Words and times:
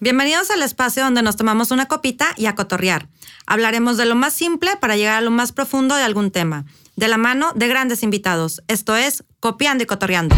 Bienvenidos 0.00 0.52
al 0.52 0.62
espacio 0.62 1.02
donde 1.02 1.22
nos 1.22 1.34
tomamos 1.34 1.72
una 1.72 1.86
copita 1.86 2.28
y 2.36 2.46
a 2.46 2.54
cotorrear. 2.54 3.08
Hablaremos 3.46 3.96
de 3.96 4.06
lo 4.06 4.14
más 4.14 4.32
simple 4.32 4.76
para 4.76 4.96
llegar 4.96 5.16
a 5.16 5.20
lo 5.20 5.32
más 5.32 5.50
profundo 5.50 5.96
de 5.96 6.04
algún 6.04 6.30
tema, 6.30 6.66
de 6.94 7.08
la 7.08 7.18
mano 7.18 7.50
de 7.56 7.66
grandes 7.66 8.04
invitados. 8.04 8.62
Esto 8.68 8.94
es 8.94 9.24
Copiando 9.40 9.82
y 9.82 9.86
Cotorreando. 9.88 10.36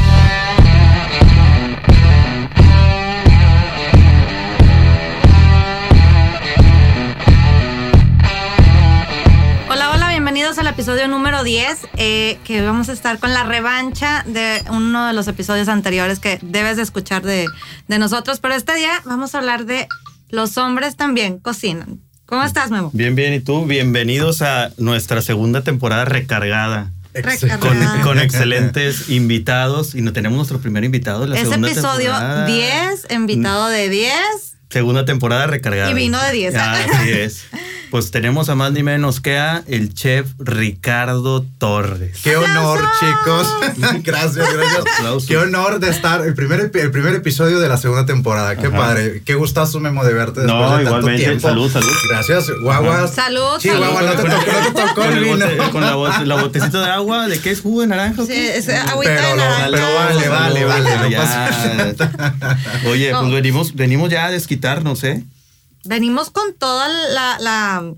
Bienvenidos 10.40 10.66
al 10.66 10.72
episodio 10.72 11.06
número 11.06 11.44
10, 11.44 11.80
eh, 11.98 12.38
que 12.44 12.62
vamos 12.62 12.88
a 12.88 12.94
estar 12.94 13.18
con 13.18 13.34
la 13.34 13.44
revancha 13.44 14.24
de 14.26 14.62
uno 14.70 15.06
de 15.06 15.12
los 15.12 15.28
episodios 15.28 15.68
anteriores 15.68 16.18
que 16.18 16.38
debes 16.40 16.78
de 16.78 16.82
escuchar 16.82 17.22
de, 17.22 17.44
de 17.88 17.98
nosotros, 17.98 18.40
pero 18.40 18.54
este 18.54 18.74
día 18.74 19.02
vamos 19.04 19.34
a 19.34 19.38
hablar 19.38 19.66
de 19.66 19.86
los 20.30 20.56
hombres 20.56 20.96
también 20.96 21.40
cocinan. 21.40 22.00
¿Cómo 22.24 22.42
estás, 22.42 22.70
Memo? 22.70 22.90
Bien, 22.94 23.14
bien. 23.14 23.34
¿Y 23.34 23.40
tú? 23.40 23.66
Bienvenidos 23.66 24.40
a 24.40 24.70
nuestra 24.78 25.20
segunda 25.20 25.62
temporada 25.62 26.06
recargada. 26.06 26.90
Recargada. 27.12 27.58
Con, 27.58 28.00
con 28.00 28.18
excelentes 28.18 29.10
invitados. 29.10 29.94
Y 29.94 30.00
no 30.00 30.14
tenemos 30.14 30.38
nuestro 30.38 30.58
primer 30.58 30.84
invitado. 30.84 31.26
La 31.26 31.38
Es 31.38 31.52
episodio 31.52 32.12
temporada. 32.12 32.46
10, 32.46 33.08
invitado 33.10 33.68
de 33.68 33.90
10. 33.90 34.14
Segunda 34.70 35.04
temporada 35.04 35.46
recargada. 35.48 35.90
Y 35.90 35.94
vino 35.94 36.18
de 36.18 36.32
10. 36.32 36.54
Ah, 36.54 36.78
Así 36.94 37.10
es. 37.10 37.44
Pues 37.90 38.12
tenemos 38.12 38.48
a 38.48 38.54
más 38.54 38.70
ni 38.70 38.84
menos 38.84 39.20
que 39.20 39.36
a 39.36 39.64
el 39.66 39.92
chef 39.94 40.28
Ricardo 40.38 41.44
Torres. 41.58 42.20
Qué 42.22 42.36
honor, 42.36 42.78
chicos. 43.00 43.48
gracias, 44.04 44.36
gracias. 44.54 44.84
Aplausos. 44.98 45.26
Qué 45.28 45.36
honor 45.36 45.80
de 45.80 45.90
estar 45.90 46.24
el 46.24 46.34
primer, 46.34 46.70
el 46.72 46.90
primer 46.92 47.14
episodio 47.16 47.58
de 47.58 47.68
la 47.68 47.76
segunda 47.78 48.06
temporada. 48.06 48.54
Qué 48.54 48.68
Ajá. 48.68 48.76
padre. 48.76 49.22
Qué 49.24 49.34
gustazo, 49.34 49.80
Memo, 49.80 50.04
de 50.04 50.12
verte 50.12 50.42
después 50.42 50.60
No, 50.60 50.70
de 50.76 50.84
tanto 50.84 50.88
igualmente. 51.00 51.22
tiempo. 51.24 51.48
Salud, 51.48 51.68
salud. 51.72 51.90
Gracias, 52.10 52.44
guaguas. 52.62 53.12
Salud, 53.12 53.58
Chihuahua, 53.58 54.02
salud. 54.02 54.14
no 54.14 54.22
te 54.22 54.30
tocó, 54.30 54.52
no 54.52 54.66
te 54.72 54.80
tocó 54.82 54.94
Con, 54.94 55.12
el 55.12 55.24
vino. 55.24 55.36
bote- 55.46 55.70
con 55.72 55.80
la, 55.80 55.96
bot- 55.96 56.24
la 56.26 56.34
botecita 56.36 56.80
de 56.84 56.90
agua, 56.92 57.26
¿de 57.26 57.40
qué 57.40 57.50
es 57.50 57.60
jugo 57.60 57.80
de 57.80 57.88
naranja? 57.88 58.24
Sí, 58.24 58.32
es 58.32 58.68
agüita 58.68 59.14
Pero 59.16 59.28
de 59.30 59.30
lo- 59.30 59.36
naranja. 59.36 59.68
pero 59.72 59.94
vale, 60.28 60.64
vale, 60.64 60.64
vale. 60.64 61.16
pasa- 61.16 62.08
Oye, 62.88 63.10
No. 63.10 63.20
pues 63.22 63.32
venimos, 63.32 63.74
venimos 63.74 64.10
ya 64.10 64.26
a 64.26 64.30
desquitarnos, 64.30 65.02
¿eh? 65.02 65.24
Venimos 65.84 66.30
con 66.30 66.54
toda 66.54 66.88
la, 66.88 67.38
la- 67.38 67.94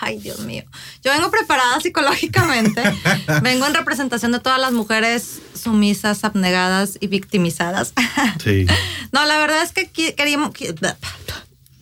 Ay, 0.00 0.18
Dios 0.18 0.40
mío. 0.40 0.64
Yo 1.02 1.12
vengo 1.12 1.30
preparada 1.30 1.80
psicológicamente. 1.80 2.82
vengo 3.42 3.66
en 3.66 3.74
representación 3.74 4.32
de 4.32 4.40
todas 4.40 4.60
las 4.60 4.72
mujeres 4.72 5.40
sumisas, 5.54 6.24
abnegadas 6.24 6.98
y 7.00 7.06
victimizadas. 7.06 7.92
Sí. 8.42 8.66
no, 9.12 9.24
la 9.24 9.38
verdad 9.38 9.62
es 9.62 9.72
que 9.72 10.14
queríamos... 10.14 10.50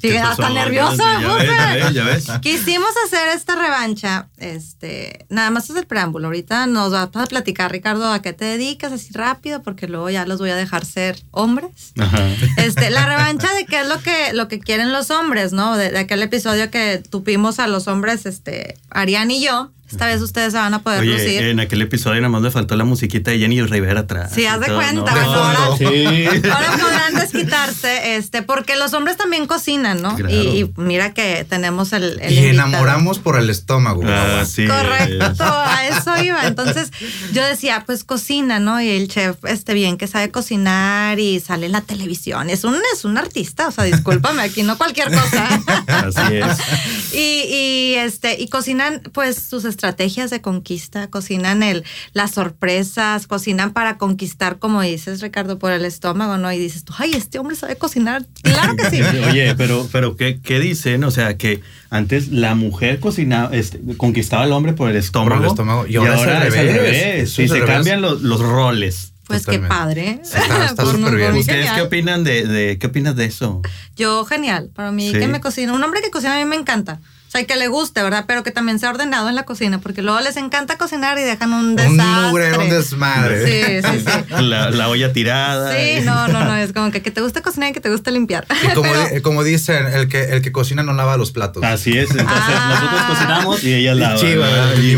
Sí, 0.04 0.10
¿Qué 0.10 0.18
hasta 0.18 0.42
pasó? 0.42 0.54
nerviosa 0.54 1.20
Ya 1.20 1.34
ves, 1.34 1.46
ya 1.46 2.04
ves, 2.04 2.24
ya 2.26 2.34
ves. 2.34 2.40
Quisimos 2.42 2.90
hacer 3.06 3.28
esta 3.34 3.56
revancha, 3.56 4.28
este, 4.36 5.24
nada 5.30 5.50
más 5.50 5.70
es 5.70 5.76
el 5.76 5.86
preámbulo. 5.86 6.26
Ahorita 6.26 6.66
nos 6.66 6.92
vas 6.92 7.08
a 7.14 7.26
platicar, 7.26 7.72
Ricardo, 7.72 8.12
a 8.12 8.20
qué 8.20 8.34
te 8.34 8.44
dedicas 8.44 8.92
así 8.92 9.14
rápido, 9.14 9.62
porque 9.62 9.88
luego 9.88 10.10
ya 10.10 10.26
los 10.26 10.40
voy 10.40 10.50
a 10.50 10.56
dejar 10.56 10.84
ser 10.84 11.22
hombres. 11.30 11.94
Ajá. 11.98 12.18
Este, 12.58 12.90
la 12.90 13.06
revancha 13.06 13.50
de 13.54 13.64
qué 13.64 13.80
es 13.80 13.88
lo 13.88 13.98
que, 14.00 14.34
lo 14.34 14.46
que 14.48 14.60
quieren 14.60 14.92
los 14.92 15.10
hombres, 15.10 15.54
¿no? 15.54 15.76
De, 15.78 15.90
de 15.90 15.98
aquel 16.00 16.22
episodio 16.22 16.70
que 16.70 17.02
tupimos 17.08 17.58
a 17.58 17.66
los 17.66 17.88
hombres, 17.88 18.26
este, 18.26 18.76
Arián 18.90 19.30
y 19.30 19.42
yo. 19.42 19.70
Esta 19.90 20.06
vez 20.06 20.20
ustedes 20.22 20.52
se 20.52 20.58
van 20.58 20.74
a 20.74 20.82
poder 20.82 21.00
Oye, 21.00 21.12
lucir. 21.12 21.42
en 21.44 21.60
aquel 21.60 21.80
episodio 21.82 22.20
nada 22.20 22.28
más 22.30 22.42
me 22.42 22.50
faltó 22.50 22.74
la 22.76 22.84
musiquita 22.84 23.30
de 23.30 23.38
Jenny 23.38 23.62
Rivera 23.62 24.00
atrás. 24.00 24.32
Sí, 24.34 24.44
haz 24.46 24.58
de 24.60 24.66
todo, 24.66 24.76
cuenta, 24.76 25.14
¿no? 25.14 25.24
bueno, 25.24 25.32
ahora- 25.34 25.76
Sí. 25.78 26.26
Ahora 26.50 26.76
podrán 26.80 27.14
desquitarse, 27.14 28.16
este, 28.16 28.42
porque 28.42 28.76
los 28.76 28.92
hombres 28.94 29.16
también 29.16 29.46
cocinan, 29.46 30.02
¿no? 30.02 30.16
Claro. 30.16 30.32
Y, 30.34 30.60
y 30.60 30.70
mira 30.76 31.14
que 31.14 31.46
tenemos 31.48 31.92
el, 31.92 32.18
el 32.20 32.32
Y 32.32 32.38
invitado. 32.38 32.68
enamoramos 32.68 33.18
por 33.18 33.38
el 33.38 33.50
estómago. 33.50 34.02
Ah, 34.06 34.44
sí. 34.46 34.66
Correcto, 34.66 35.44
a 35.44 35.86
eso 35.86 36.22
iba. 36.22 36.46
Entonces 36.46 36.90
yo 37.32 37.44
decía, 37.44 37.84
pues 37.86 38.02
cocina, 38.04 38.58
¿no? 38.58 38.80
Y 38.80 38.88
el 38.88 39.08
chef, 39.08 39.36
este 39.44 39.74
bien, 39.74 39.96
que 39.96 40.06
sabe 40.08 40.30
cocinar 40.30 41.18
y 41.20 41.40
sale 41.40 41.66
en 41.66 41.72
la 41.72 41.82
televisión. 41.82 42.50
Es 42.50 42.64
un, 42.64 42.76
es 42.94 43.04
un 43.04 43.16
artista, 43.18 43.68
o 43.68 43.70
sea, 43.70 43.84
discúlpame, 43.84 44.42
aquí 44.42 44.62
no 44.62 44.76
cualquier 44.78 45.08
cosa. 45.12 45.46
Así 45.86 46.36
es. 46.36 47.14
Y, 47.14 47.54
y, 47.54 47.94
este, 47.94 48.40
y 48.40 48.48
cocinan 48.48 49.02
pues 49.12 49.36
sus 49.48 49.64
estrategias 49.74 50.30
de 50.30 50.40
conquista, 50.40 51.08
cocinan 51.08 51.62
el, 51.62 51.84
las 52.12 52.30
sorpresas, 52.32 53.26
cocinan 53.26 53.72
para 53.72 53.98
conquistar, 53.98 54.58
como 54.58 54.80
dices, 54.82 55.20
Ricardo, 55.20 55.58
por 55.58 55.72
el 55.72 55.84
estómago, 55.84 56.38
¿no? 56.38 56.50
Y 56.52 56.58
dices 56.58 56.84
tú, 56.84 56.92
ay, 56.96 57.12
este 57.14 57.38
hombre 57.38 57.56
sabe 57.56 57.76
cocinar. 57.76 58.24
Claro 58.42 58.76
que 58.76 58.90
sí. 58.90 59.02
Oye, 59.30 59.54
pero, 59.56 59.88
pero 59.92 60.16
¿qué, 60.16 60.40
¿qué 60.40 60.60
dicen? 60.60 61.04
O 61.04 61.10
sea, 61.10 61.36
que 61.36 61.60
antes 61.90 62.28
la 62.28 62.54
mujer 62.54 63.00
cocinaba, 63.00 63.54
este, 63.54 63.80
conquistaba 63.96 64.44
al 64.44 64.52
hombre 64.52 64.72
por 64.72 64.88
el 64.90 64.96
estómago. 64.96 65.36
Por 65.36 65.44
el 65.44 65.50
estómago. 65.50 65.86
Y 65.86 65.96
ahora 65.96 66.14
es 66.14 66.26
al 66.26 66.42
revés. 66.52 67.22
Eso 67.30 67.42
Y 67.42 67.44
es 67.46 67.50
al 67.50 67.56
se 67.58 67.60
revés. 67.64 67.74
cambian 67.76 68.00
los, 68.00 68.22
los 68.22 68.40
roles. 68.40 69.10
Pues 69.26 69.46
qué 69.46 69.58
padre. 69.58 70.20
Está- 70.22 70.84
súper 70.84 71.16
bien. 71.16 71.32
¿Ustedes 71.34 71.46
genial. 71.60 71.76
qué 71.76 71.80
opinan 71.82 72.24
de, 72.24 72.46
de 72.46 72.78
qué 72.78 72.86
opinas 72.88 73.16
de 73.16 73.24
eso? 73.24 73.62
Yo, 73.96 74.24
genial. 74.26 74.70
Para 74.74 74.92
mí, 74.92 75.10
Sí. 75.12 75.18
que 75.18 75.28
me 75.28 75.40
cocina. 75.40 75.72
Un 75.72 75.82
hombre 75.82 76.02
que 76.02 76.10
cocina 76.10 76.34
a 76.34 76.38
mí 76.38 76.44
me 76.44 76.56
encanta. 76.56 77.00
Sea, 77.34 77.46
que 77.46 77.56
le 77.56 77.66
guste, 77.68 78.02
¿verdad? 78.02 78.24
Pero 78.28 78.42
que 78.44 78.50
también 78.52 78.78
sea 78.78 78.90
ordenado 78.90 79.28
en 79.28 79.34
la 79.34 79.42
cocina, 79.44 79.80
porque 79.80 80.02
luego 80.02 80.20
les 80.20 80.36
encanta 80.36 80.78
cocinar 80.78 81.18
y 81.18 81.22
dejan 81.22 81.52
un 81.52 81.70
Un 81.70 81.76
desastre. 81.76 82.28
mugre, 82.28 82.58
un 82.58 82.70
desmadre. 82.70 83.82
Sí, 83.82 83.88
sí, 83.88 84.04
sí. 84.06 84.34
La, 84.44 84.70
la 84.70 84.88
olla 84.88 85.12
tirada. 85.12 85.72
Sí, 85.74 86.00
no, 86.04 86.28
no, 86.28 86.44
no. 86.44 86.56
Es 86.56 86.72
como 86.72 86.90
que, 86.90 87.02
que 87.02 87.10
te 87.10 87.20
guste 87.20 87.42
cocinar 87.42 87.70
y 87.70 87.72
que 87.72 87.80
te 87.80 87.90
guste 87.90 88.12
limpiar. 88.12 88.46
Y 88.62 88.74
como, 88.74 88.90
Pero- 88.92 89.08
di- 89.14 89.20
como 89.20 89.42
dicen, 89.42 89.86
el 89.88 90.08
que, 90.08 90.24
el 90.36 90.42
que 90.42 90.52
cocina 90.52 90.82
no 90.84 90.92
lava 90.92 91.16
los 91.16 91.32
platos. 91.32 91.62
Así 91.64 91.98
es, 91.98 92.10
entonces 92.10 92.36
Ah. 92.36 92.68
nosotros 92.80 93.02
cocinamos 93.08 93.64
y 93.64 93.74
ella 93.74 93.94
lava. 93.94 94.14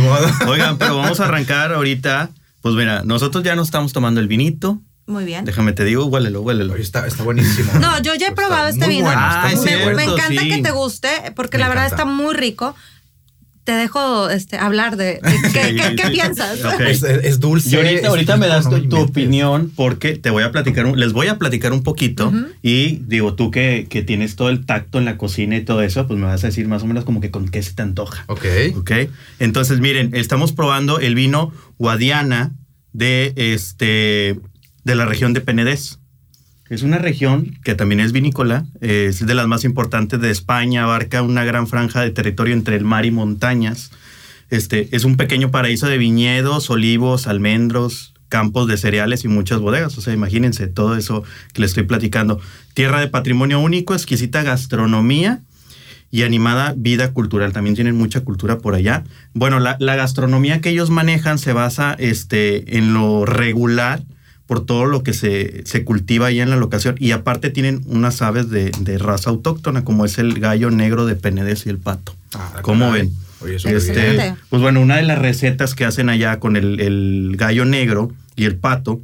Modo. 0.02 0.50
Oigan, 0.50 0.76
pero 0.78 0.96
vamos 0.98 1.18
a 1.20 1.24
arrancar 1.24 1.72
ahorita. 1.72 2.30
Pues 2.60 2.74
mira, 2.74 3.02
nosotros 3.04 3.44
ya 3.44 3.54
nos 3.56 3.68
estamos 3.68 3.92
tomando 3.92 4.20
el 4.20 4.28
vinito. 4.28 4.80
Muy 5.06 5.24
bien. 5.24 5.44
Déjame 5.44 5.72
te 5.72 5.84
digo, 5.84 6.04
huélelo, 6.06 6.40
huélelo. 6.42 6.74
Está, 6.76 7.06
está 7.06 7.22
buenísimo. 7.22 7.72
No, 7.80 8.02
yo 8.02 8.14
ya 8.16 8.26
he 8.26 8.30
Está 8.30 8.34
probado 8.34 8.68
este 8.68 8.88
vino. 8.88 9.04
bueno, 9.04 9.20
muy 9.42 9.54
me, 9.54 9.56
cierto, 9.62 9.84
bueno. 9.84 9.96
me 9.96 10.04
encanta 10.04 10.40
sí. 10.42 10.48
que 10.48 10.62
te 10.62 10.70
guste, 10.72 11.08
porque 11.36 11.58
Me 11.58 11.62
la 11.62 11.68
verdad 11.68 11.84
encanta. 11.86 12.02
está 12.02 12.12
muy 12.12 12.34
rico. 12.34 12.74
Te 13.62 13.72
dejo 13.72 14.30
este, 14.30 14.58
hablar 14.58 14.96
de, 14.96 15.14
de 15.20 15.20
qué, 15.52 15.62
Sí, 15.70 15.76
qué- 15.76 15.96
qué 15.96 16.04
sí. 16.06 16.10
piensas. 16.12 16.58
Es, 16.80 17.02
es 17.02 17.40
dulce. 17.40 17.70
Y 17.70 17.74
ahorita, 17.76 18.00
es 18.00 18.04
ahorita 18.06 18.36
me 18.36 18.46
das 18.46 18.68
tu, 18.70 18.88
tu 18.88 18.96
opinión 18.96 19.72
porque 19.74 20.14
te 20.16 20.30
voy 20.30 20.44
a 20.44 20.52
platicar, 20.52 20.86
un- 20.86 20.98
les 21.00 21.12
voy 21.12 21.26
a 21.28 21.36
platicar 21.38 21.72
un 21.72 21.82
poquito 21.82 22.32
y 22.62 22.98
digo, 23.06 23.34
tú 23.34 23.50
que, 23.50 23.86
que 23.90 24.02
tienes 24.02 24.36
todo 24.36 24.50
el 24.50 24.66
tacto 24.66 24.98
en 24.98 25.04
la 25.04 25.16
cocina 25.18 25.56
y 25.56 25.64
todo 25.64 25.82
eso, 25.82 26.06
pues 26.06 26.18
me 26.18 26.26
vas 26.26 26.44
a 26.44 26.46
decir 26.48 26.68
más 26.68 26.82
o 26.84 26.86
menos 26.86 27.04
como 27.04 27.20
que 27.20 27.32
con 27.32 27.48
qué 27.48 27.60
se 27.62 27.74
te 27.74 27.82
antoja. 27.82 28.24
Ok. 28.28 28.44
Ok. 28.76 28.90
Entonces, 29.40 29.80
miren, 29.80 30.10
estamos 30.14 30.52
probando 30.52 31.00
el 31.00 31.16
vino 31.16 31.52
Guadiana 31.78 32.52
de, 32.92 33.32
este, 33.36 34.38
de 34.86 34.94
la 34.94 35.04
región 35.04 35.32
de 35.32 35.40
Penedés. 35.40 35.98
Es 36.70 36.82
una 36.82 36.98
región 36.98 37.58
que 37.64 37.74
también 37.74 37.98
es 37.98 38.12
vinícola, 38.12 38.66
es 38.80 39.26
de 39.26 39.34
las 39.34 39.48
más 39.48 39.64
importantes 39.64 40.20
de 40.20 40.30
España, 40.30 40.84
abarca 40.84 41.22
una 41.22 41.44
gran 41.44 41.66
franja 41.66 42.02
de 42.02 42.12
territorio 42.12 42.54
entre 42.54 42.76
el 42.76 42.84
mar 42.84 43.04
y 43.04 43.10
montañas. 43.10 43.90
Este, 44.48 44.88
es 44.94 45.02
un 45.02 45.16
pequeño 45.16 45.50
paraíso 45.50 45.88
de 45.88 45.98
viñedos, 45.98 46.70
olivos, 46.70 47.26
almendros, 47.26 48.14
campos 48.28 48.68
de 48.68 48.76
cereales 48.76 49.24
y 49.24 49.28
muchas 49.28 49.58
bodegas. 49.58 49.98
O 49.98 50.00
sea, 50.00 50.14
imagínense 50.14 50.68
todo 50.68 50.96
eso 50.96 51.24
que 51.52 51.62
les 51.62 51.72
estoy 51.72 51.82
platicando. 51.82 52.40
Tierra 52.72 53.00
de 53.00 53.08
patrimonio 53.08 53.58
único, 53.58 53.92
exquisita 53.92 54.44
gastronomía 54.44 55.40
y 56.12 56.22
animada 56.22 56.74
vida 56.76 57.12
cultural. 57.12 57.52
También 57.52 57.74
tienen 57.74 57.96
mucha 57.96 58.20
cultura 58.20 58.58
por 58.58 58.76
allá. 58.76 59.02
Bueno, 59.34 59.58
la, 59.58 59.76
la 59.80 59.96
gastronomía 59.96 60.60
que 60.60 60.70
ellos 60.70 60.90
manejan 60.90 61.40
se 61.40 61.52
basa 61.52 61.96
este, 61.98 62.78
en 62.78 62.94
lo 62.94 63.26
regular 63.26 64.04
por 64.46 64.64
todo 64.64 64.86
lo 64.86 65.02
que 65.02 65.12
se, 65.12 65.66
se 65.66 65.84
cultiva 65.84 66.26
ahí 66.26 66.40
en 66.40 66.50
la 66.50 66.56
locación. 66.56 66.96
Y 66.98 67.10
aparte 67.12 67.50
tienen 67.50 67.82
unas 67.86 68.22
aves 68.22 68.48
de, 68.48 68.70
de 68.80 68.98
raza 68.98 69.30
autóctona, 69.30 69.84
como 69.84 70.04
es 70.04 70.18
el 70.18 70.38
gallo 70.38 70.70
negro 70.70 71.06
de 71.06 71.16
Penedés 71.16 71.66
y 71.66 71.70
el 71.70 71.78
pato. 71.78 72.14
Ah, 72.34 72.60
¿Cómo 72.62 72.90
ven? 72.90 73.12
Oye, 73.40 73.56
eso 73.56 73.68
Este, 73.68 74.34
pues 74.48 74.62
bueno, 74.62 74.80
una 74.80 74.96
de 74.96 75.02
las 75.02 75.18
recetas 75.18 75.74
que 75.74 75.84
hacen 75.84 76.08
allá 76.08 76.38
con 76.38 76.56
el, 76.56 76.80
el 76.80 77.34
gallo 77.36 77.64
negro 77.64 78.12
y 78.34 78.44
el 78.44 78.56
pato 78.56 79.00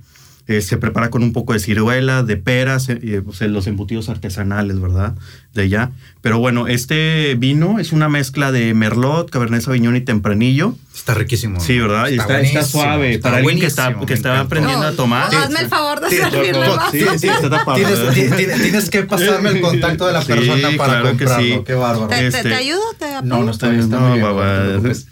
eh, 0.48 0.60
se 0.60 0.76
prepara 0.76 1.10
con 1.10 1.22
un 1.22 1.32
poco 1.32 1.52
de 1.52 1.58
ciruela, 1.60 2.22
de 2.22 2.36
peras, 2.36 2.88
eh, 2.88 2.98
eh, 3.02 3.22
pues, 3.24 3.40
los 3.42 3.66
embutidos 3.66 4.08
artesanales, 4.08 4.80
¿verdad? 4.80 5.14
De 5.54 5.62
allá. 5.62 5.90
Pero 6.20 6.38
bueno, 6.38 6.66
este 6.68 7.34
vino 7.38 7.78
es 7.78 7.92
una 7.92 8.08
mezcla 8.08 8.52
de 8.52 8.74
merlot, 8.74 9.30
cabernet 9.30 9.62
sauvignon 9.62 9.96
y 9.96 10.00
tempranillo. 10.00 10.76
Está 10.94 11.14
riquísimo. 11.14 11.58
Sí, 11.60 11.78
¿verdad? 11.78 12.08
Está, 12.08 12.22
está 12.22 12.34
buenísimo, 12.34 12.62
suave. 12.64 13.14
está 13.14 13.22
Para 13.28 13.36
alguien 13.38 13.58
que 13.60 13.66
está, 13.66 13.94
que 14.06 14.14
está 14.14 14.40
aprendiendo 14.40 14.86
a 14.86 14.92
tomar. 14.92 15.32
No, 15.32 15.38
hazme 15.38 15.60
el 15.60 15.68
favor 15.68 16.00
de 16.00 16.10
Sí, 16.10 16.16
servirle 16.16 16.68
más. 16.68 16.90
Sí, 16.90 17.04
sí, 17.18 17.28
está 17.28 17.50
tapado. 17.50 17.76
Tienes, 17.76 18.36
tienes 18.62 18.90
que 18.90 19.02
pasarme 19.02 19.50
el 19.50 19.60
contacto 19.60 20.06
de 20.06 20.12
la 20.12 20.22
Sí, 20.22 20.28
persona 20.28 20.68
para 20.76 20.92
claro 21.00 21.04
que 21.16 21.24
comprarlo. 21.24 21.44
sí. 21.56 21.62
Qué 21.66 21.74
bárbaro. 21.74 22.08
¿Te, 22.08 22.16
te- 22.16 22.26
Este- 22.28 22.42
te 22.42 22.54
ayudo? 22.54 22.80
¿Te 22.98 23.06
No, 23.24 23.42
no 23.42 23.50
está 23.50 23.68
bien, 23.68 23.80
está 23.82 23.96
No, 24.00 24.08
muy 24.10 24.18
bien. 24.20 24.28
no 24.32 24.80
preocupes. 24.82 25.06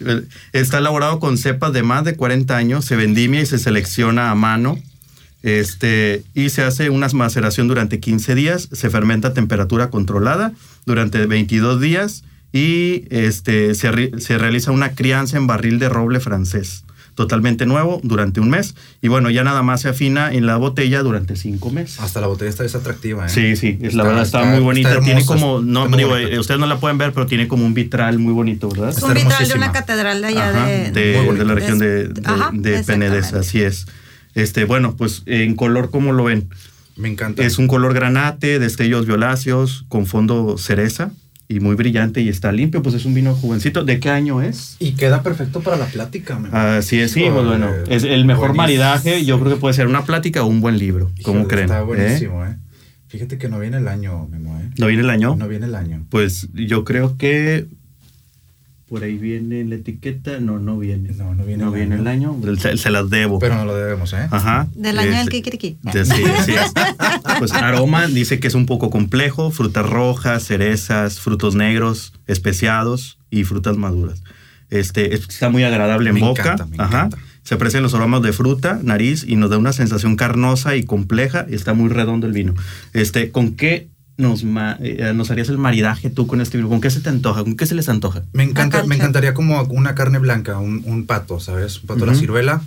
Está 0.53 0.77
elaborado 0.79 1.19
con 1.19 1.37
cepas 1.37 1.73
de 1.73 1.83
más 1.83 2.03
de 2.05 2.15
40 2.15 2.55
años, 2.57 2.85
se 2.85 2.95
vendimia 2.95 3.41
y 3.41 3.45
se 3.45 3.57
selecciona 3.57 4.31
a 4.31 4.35
mano. 4.35 4.77
Este, 5.43 6.23
y 6.35 6.49
se 6.49 6.61
hace 6.63 6.89
una 6.89 7.07
maceración 7.09 7.67
durante 7.67 7.99
15 7.99 8.35
días, 8.35 8.69
se 8.71 8.89
fermenta 8.89 9.29
a 9.29 9.33
temperatura 9.33 9.89
controlada 9.89 10.53
durante 10.85 11.25
22 11.25 11.81
días 11.81 12.23
y 12.53 13.05
este, 13.09 13.73
se, 13.75 13.91
re- 13.91 14.11
se 14.19 14.37
realiza 14.37 14.71
una 14.71 14.91
crianza 14.91 15.37
en 15.37 15.47
barril 15.47 15.79
de 15.79 15.89
roble 15.89 16.19
francés, 16.19 16.83
totalmente 17.15 17.65
nuevo, 17.65 17.99
durante 18.03 18.39
un 18.39 18.49
mes. 18.51 18.75
Y 19.01 19.07
bueno, 19.07 19.29
ya 19.31 19.43
nada 19.43 19.63
más 19.63 19.81
se 19.81 19.89
afina 19.89 20.31
en 20.31 20.45
la 20.45 20.57
botella 20.57 21.01
durante 21.01 21.35
cinco 21.35 21.71
meses. 21.71 21.99
Hasta 22.01 22.21
la 22.21 22.27
botella 22.27 22.49
está 22.49 22.63
es 22.63 22.75
atractiva, 22.75 23.25
¿eh? 23.25 23.29
Sí, 23.29 23.55
sí, 23.55 23.79
es 23.81 23.93
la 23.95 24.03
Está- 24.03 24.09
verdad 24.09 24.23
está, 24.23 24.39
está- 24.41 24.51
muy 24.51 24.59
bonita. 24.61 24.89
está 24.91 25.01
tiene 25.01 25.25
como, 25.25 25.61
no, 25.61 25.87
digo, 25.87 26.15
eh, 26.17 26.37
ustedes 26.39 26.59
no 26.59 26.67
la 26.67 26.79
pueden 26.79 26.97
ver, 26.99 27.13
pero 27.13 27.25
tiene 27.25 27.47
como 27.47 27.65
un 27.65 27.73
vitral 27.73 28.19
muy 28.19 28.33
bonito, 28.33 28.69
¿verdad? 28.69 28.89
Es 28.89 29.01
un 29.01 29.13
vitral 29.13 29.47
de 29.47 29.53
una 29.55 29.71
catedral 29.71 30.21
de 30.21 30.27
allá 30.27 30.49
Ajá, 30.49 30.67
de, 30.67 30.91
de, 30.91 31.43
la 31.45 31.53
región 31.55 31.79
de, 31.79 32.09
de, 32.09 32.77
exactamente. 32.79 33.37
así 33.37 33.61
es. 33.61 33.87
Este, 34.35 34.65
bueno, 34.65 34.95
pues 34.95 35.23
en 35.25 35.55
color, 35.55 35.89
¿cómo 35.91 36.13
lo 36.13 36.25
ven? 36.25 36.49
Me 36.95 37.09
encanta. 37.09 37.43
Es 37.43 37.57
un 37.57 37.67
color 37.67 37.93
granate, 37.93 38.59
destellos 38.59 39.05
violáceos, 39.05 39.85
con 39.87 40.05
fondo 40.05 40.57
cereza 40.57 41.11
y 41.47 41.59
muy 41.59 41.75
brillante 41.75 42.21
y 42.21 42.29
está 42.29 42.51
limpio, 42.51 42.81
pues 42.81 42.95
es 42.95 43.03
un 43.05 43.13
vino 43.13 43.35
jovencito. 43.35 43.83
¿De 43.83 43.99
qué 43.99 44.09
año 44.09 44.41
es? 44.41 44.77
Y 44.79 44.93
queda 44.93 45.21
perfecto 45.21 45.59
para 45.61 45.75
la 45.75 45.85
plática, 45.85 46.35
amor. 46.35 46.55
Así 46.55 46.99
es, 46.99 47.11
sí, 47.11 47.25
pues 47.29 47.45
bueno, 47.45 47.69
es 47.89 48.03
el 48.03 48.23
mejor 48.25 48.55
buenísimo. 48.55 48.83
maridaje, 48.83 49.25
yo 49.25 49.39
creo 49.39 49.55
que 49.55 49.59
puede 49.59 49.73
ser 49.73 49.87
una 49.87 50.05
plática 50.05 50.43
o 50.43 50.47
un 50.47 50.61
buen 50.61 50.77
libro, 50.77 51.11
¿cómo 51.23 51.39
Híjole, 51.39 51.49
creen? 51.49 51.65
Está 51.65 51.81
¿Eh? 51.81 51.83
buenísimo, 51.83 52.45
¿eh? 52.45 52.55
Fíjate 53.07 53.37
que 53.37 53.49
no 53.49 53.59
viene 53.59 53.77
el 53.77 53.89
año, 53.89 54.27
Memo, 54.29 54.57
¿eh? 54.61 54.69
¿No 54.77 54.87
viene 54.87 55.03
el 55.03 55.09
año? 55.09 55.35
No 55.35 55.49
viene 55.49 55.65
el 55.65 55.75
año. 55.75 56.05
Pues 56.09 56.47
yo 56.53 56.85
creo 56.85 57.17
que 57.17 57.65
por 58.91 59.05
ahí 59.05 59.17
viene 59.17 59.63
la 59.63 59.75
etiqueta. 59.75 60.41
No, 60.41 60.59
no 60.59 60.77
viene. 60.77 61.11
No, 61.13 61.33
no 61.33 61.45
viene 61.45 61.63
No 61.63 61.69
el 61.69 61.75
viene 61.79 61.95
año. 61.95 62.01
el 62.01 62.49
año. 62.49 62.57
Se, 62.59 62.75
se 62.75 62.89
las 62.91 63.09
debo. 63.09 63.39
Pero 63.39 63.55
no 63.55 63.63
lo 63.63 63.73
debemos, 63.73 64.11
¿eh? 64.11 64.27
Ajá. 64.29 64.67
Del 64.75 64.99
año 64.99 65.11
del 65.11 65.19
Este, 65.19 65.31
Kikiriki. 65.31 65.77
de- 65.81 66.05
sí, 66.05 66.23
así 66.37 66.51
es. 66.51 66.73
Pues 67.39 67.53
aroma 67.53 68.05
dice 68.07 68.41
que 68.41 68.47
es 68.49 68.53
un 68.53 68.65
poco 68.65 68.89
complejo, 68.89 69.49
frutas 69.49 69.89
rojas, 69.89 70.43
cerezas, 70.43 71.19
frutos 71.21 71.55
negros, 71.55 72.11
especiados 72.27 73.17
y 73.29 73.45
frutas 73.45 73.77
maduras. 73.77 74.21
Este, 74.69 75.15
es- 75.15 75.21
está 75.29 75.49
muy 75.49 75.63
agradable 75.63 76.09
en 76.09 76.15
Me 76.15 76.21
boca. 76.21 76.41
encanta, 76.43 76.65
me 76.65 76.75
Ajá. 76.77 76.97
encanta. 77.05 77.17
Se 77.43 77.55
aprecian 77.55 77.81
los 77.81 77.93
aromas 77.95 78.21
de 78.21 78.33
fruta, 78.33 78.79
nariz 78.83 79.23
y 79.27 79.35
nos 79.37 79.49
da 79.49 79.57
una 79.57 79.71
sensación 79.73 80.15
carnosa 80.17 80.75
y 80.75 80.83
compleja. 80.83 81.45
y 81.49 81.55
Está 81.55 81.73
muy 81.73 81.89
redondo 81.89 82.27
el 82.27 82.33
vino. 82.33 82.53
Este, 82.93 83.31
¿con 83.31 83.55
qué 83.55 83.87
nos, 84.21 84.43
ma- 84.43 84.77
eh, 84.81 85.11
nos 85.13 85.29
harías 85.31 85.49
el 85.49 85.57
maridaje 85.57 86.09
tú 86.09 86.27
con 86.27 86.39
este 86.39 86.57
vino? 86.57 86.69
¿Con 86.69 86.79
qué 86.81 86.89
se 86.89 87.01
te 87.01 87.09
antoja? 87.09 87.43
¿Con 87.43 87.57
qué 87.57 87.65
se 87.65 87.75
les 87.75 87.89
antoja? 87.89 88.23
Me 88.33 88.43
encanta, 88.43 88.83
me 88.85 88.95
encantaría 88.95 89.33
como 89.33 89.61
una 89.63 89.95
carne 89.95 90.19
blanca, 90.19 90.57
un, 90.59 90.83
un 90.85 91.05
pato, 91.05 91.39
¿sabes? 91.39 91.81
Un 91.81 91.87
pato 91.87 92.03
a 92.03 92.07
la 92.07 92.15
ciruela. 92.15 92.61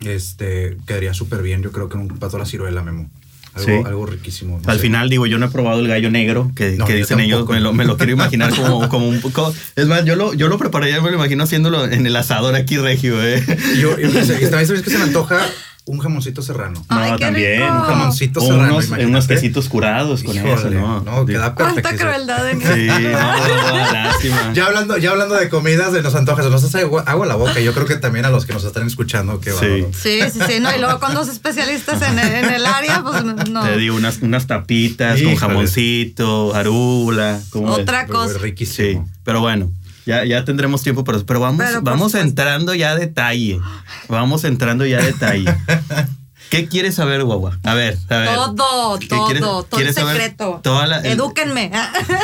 Este, 0.00 0.76
quedaría 0.86 1.14
súper 1.14 1.42
bien, 1.42 1.62
yo 1.62 1.72
creo 1.72 1.88
que 1.88 1.96
un 1.96 2.08
pato 2.18 2.36
a 2.36 2.40
la 2.40 2.46
ciruela, 2.46 2.82
Memo. 2.82 3.10
Algo, 3.54 3.66
Sí. 3.66 3.72
algo 3.86 4.04
riquísimo. 4.04 4.60
no 4.62 4.70
Al 4.70 4.76
sé. 4.76 4.82
final, 4.82 5.08
digo, 5.08 5.26
yo 5.26 5.38
no 5.38 5.46
he 5.46 5.48
probado 5.48 5.80
el 5.80 5.88
gallo 5.88 6.10
negro, 6.10 6.52
que, 6.54 6.72
No, 6.76 6.84
que 6.84 6.92
dicen 6.94 7.20
ellos, 7.20 7.48
me 7.48 7.58
lo, 7.60 7.72
me 7.72 7.86
lo 7.86 7.96
quiero 7.96 8.12
imaginar 8.12 8.54
como, 8.54 8.86
como 8.90 9.08
un 9.08 9.22
poco... 9.22 9.54
Es 9.76 9.86
más, 9.86 10.04
yo 10.04 10.14
lo, 10.14 10.34
yo 10.34 10.48
lo 10.48 10.58
prepararía, 10.58 11.00
me 11.00 11.08
lo 11.10 11.16
imagino 11.16 11.44
haciéndolo 11.44 11.86
en 11.86 12.04
el 12.06 12.14
asador 12.16 12.54
aquí, 12.54 12.76
Regio, 12.76 13.22
¿eh? 13.24 13.42
Yo, 13.80 13.98
yo, 13.98 14.10
sabes 14.12 14.82
que 14.82 14.90
se 14.90 14.98
me 14.98 15.04
antoja 15.04 15.40
un 15.88 16.00
jamoncito 16.00 16.42
serrano. 16.42 16.84
Ay, 16.88 17.12
no, 17.12 17.16
qué 17.16 17.24
también. 17.24 17.62
rico. 17.62 17.72
Un 17.74 17.82
jamoncito 17.82 18.40
O 18.40 18.46
serrano, 18.46 18.78
unos, 19.06 19.26
quesitos 19.28 19.68
curados 19.68 20.24
con 20.24 20.34
Híjole, 20.34 20.52
eso, 20.54 20.70
¿no? 20.70 21.00
No, 21.02 21.24
queda 21.24 21.54
Cuánta 21.54 21.74
perfectísimo. 21.80 22.10
crueldad 22.10 22.50
en 22.50 22.60
Sí, 22.60 22.86
no, 22.88 23.72
no, 23.76 23.92
lástima. 23.92 24.52
Ya 24.52 24.66
hablando, 24.66 24.96
ya 24.98 25.10
hablando 25.12 25.36
de 25.36 25.48
comidas, 25.48 25.92
de 25.92 26.02
los 26.02 26.14
antojas, 26.16 26.50
nos 26.50 26.64
hace 26.64 26.80
agua, 26.80 27.26
la 27.26 27.36
boca. 27.36 27.60
Yo 27.60 27.72
creo 27.72 27.86
que 27.86 27.94
también 27.96 28.24
a 28.24 28.30
los 28.30 28.46
que 28.46 28.52
nos 28.52 28.64
están 28.64 28.86
escuchando, 28.86 29.40
que 29.40 29.52
Sí. 29.52 29.86
Sí, 29.92 30.20
sí, 30.32 30.40
sí, 30.46 30.60
no, 30.60 30.74
y 30.74 30.80
luego 30.80 30.98
con 30.98 31.14
dos 31.14 31.28
especialistas 31.28 32.02
en 32.02 32.18
el, 32.18 32.34
en 32.44 32.52
el 32.52 32.66
área, 32.66 33.02
pues 33.02 33.24
no. 33.48 33.62
Te 33.64 33.76
digo, 33.76 33.94
unas, 33.96 34.18
unas 34.22 34.46
tapitas 34.48 35.22
con 35.22 35.36
jamoncito, 35.36 36.52
arula. 36.54 37.40
¿cómo 37.50 37.70
ves? 37.76 37.82
Otra 37.82 38.06
cosa. 38.06 38.34
Sí, 38.34 38.38
riquísimo. 38.40 39.08
pero 39.24 39.40
bueno, 39.40 39.70
ya, 40.06 40.24
ya 40.24 40.44
tendremos 40.44 40.82
tiempo 40.82 41.04
para 41.04 41.18
eso. 41.18 41.26
Pero 41.26 41.40
vamos, 41.40 41.58
Pero 41.66 41.82
vamos 41.82 42.12
supuesto. 42.12 42.28
entrando 42.28 42.74
ya 42.74 42.92
a 42.92 42.96
detalle. 42.96 43.60
Vamos 44.08 44.44
entrando 44.44 44.86
ya 44.86 44.98
a 45.00 45.02
detalle. 45.02 45.54
¿Qué 46.50 46.68
quieres 46.68 46.94
saber, 46.94 47.24
guagua? 47.24 47.58
A 47.64 47.74
ver, 47.74 47.98
a 48.08 48.16
ver. 48.18 48.28
Todo, 48.56 48.98
¿Qué 49.00 49.08
todo, 49.08 49.26
quieres- 49.26 49.40
todo 49.42 49.60
el 49.62 49.66
quieres 49.68 49.94
secreto. 49.96 50.60
toda 50.62 50.86
la- 50.86 51.00
el- 51.00 51.12
Edúquenme. 51.14 51.72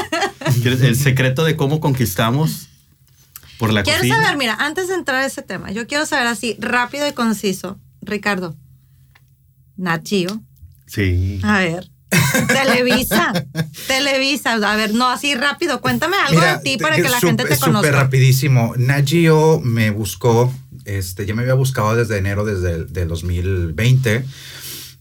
¿Quieres 0.62 0.80
el 0.82 0.96
secreto 0.96 1.44
de 1.44 1.56
cómo 1.56 1.80
conquistamos 1.80 2.68
por 3.58 3.72
la 3.72 3.82
Quiero 3.82 3.98
cocina? 3.98 4.22
saber, 4.22 4.36
mira, 4.38 4.54
antes 4.60 4.86
de 4.88 4.94
entrar 4.94 5.22
a 5.22 5.26
ese 5.26 5.42
tema, 5.42 5.72
yo 5.72 5.86
quiero 5.88 6.06
saber 6.06 6.28
así, 6.28 6.56
rápido 6.60 7.06
y 7.08 7.12
conciso, 7.12 7.78
Ricardo. 8.00 8.54
Nachio. 9.76 10.40
Sí. 10.86 11.40
A 11.42 11.58
ver. 11.58 11.90
Televisa. 12.48 13.32
Televisa. 13.86 14.52
A 14.54 14.76
ver, 14.76 14.94
no, 14.94 15.08
así 15.08 15.34
rápido. 15.34 15.80
Cuéntame 15.80 16.16
algo 16.16 16.40
de 16.40 16.58
ti 16.62 16.76
para 16.78 16.96
que 16.96 17.08
la 17.08 17.20
gente 17.20 17.44
te 17.44 17.54
Súper 17.54 17.68
conozca. 17.72 17.90
rapidísimo. 17.92 18.74
Nagio 18.76 19.60
me 19.60 19.90
buscó, 19.90 20.52
este, 20.84 21.26
ya 21.26 21.34
me 21.34 21.42
había 21.42 21.54
buscado 21.54 21.94
desde 21.96 22.18
enero 22.18 22.44
desde 22.44 22.72
el 22.72 22.92
del 22.92 23.08
2020. 23.08 24.24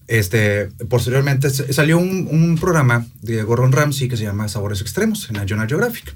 Este, 0.08 0.66
posteriormente 0.88 1.48
salió 1.50 1.98
un, 1.98 2.28
un 2.30 2.58
programa 2.58 3.06
de 3.22 3.42
Gordon 3.44 3.72
Ramsay 3.72 4.08
que 4.08 4.16
se 4.16 4.24
llama 4.24 4.48
Sabores 4.48 4.80
Extremos 4.80 5.28
en 5.28 5.36
National 5.36 5.68
Geographic. 5.68 6.14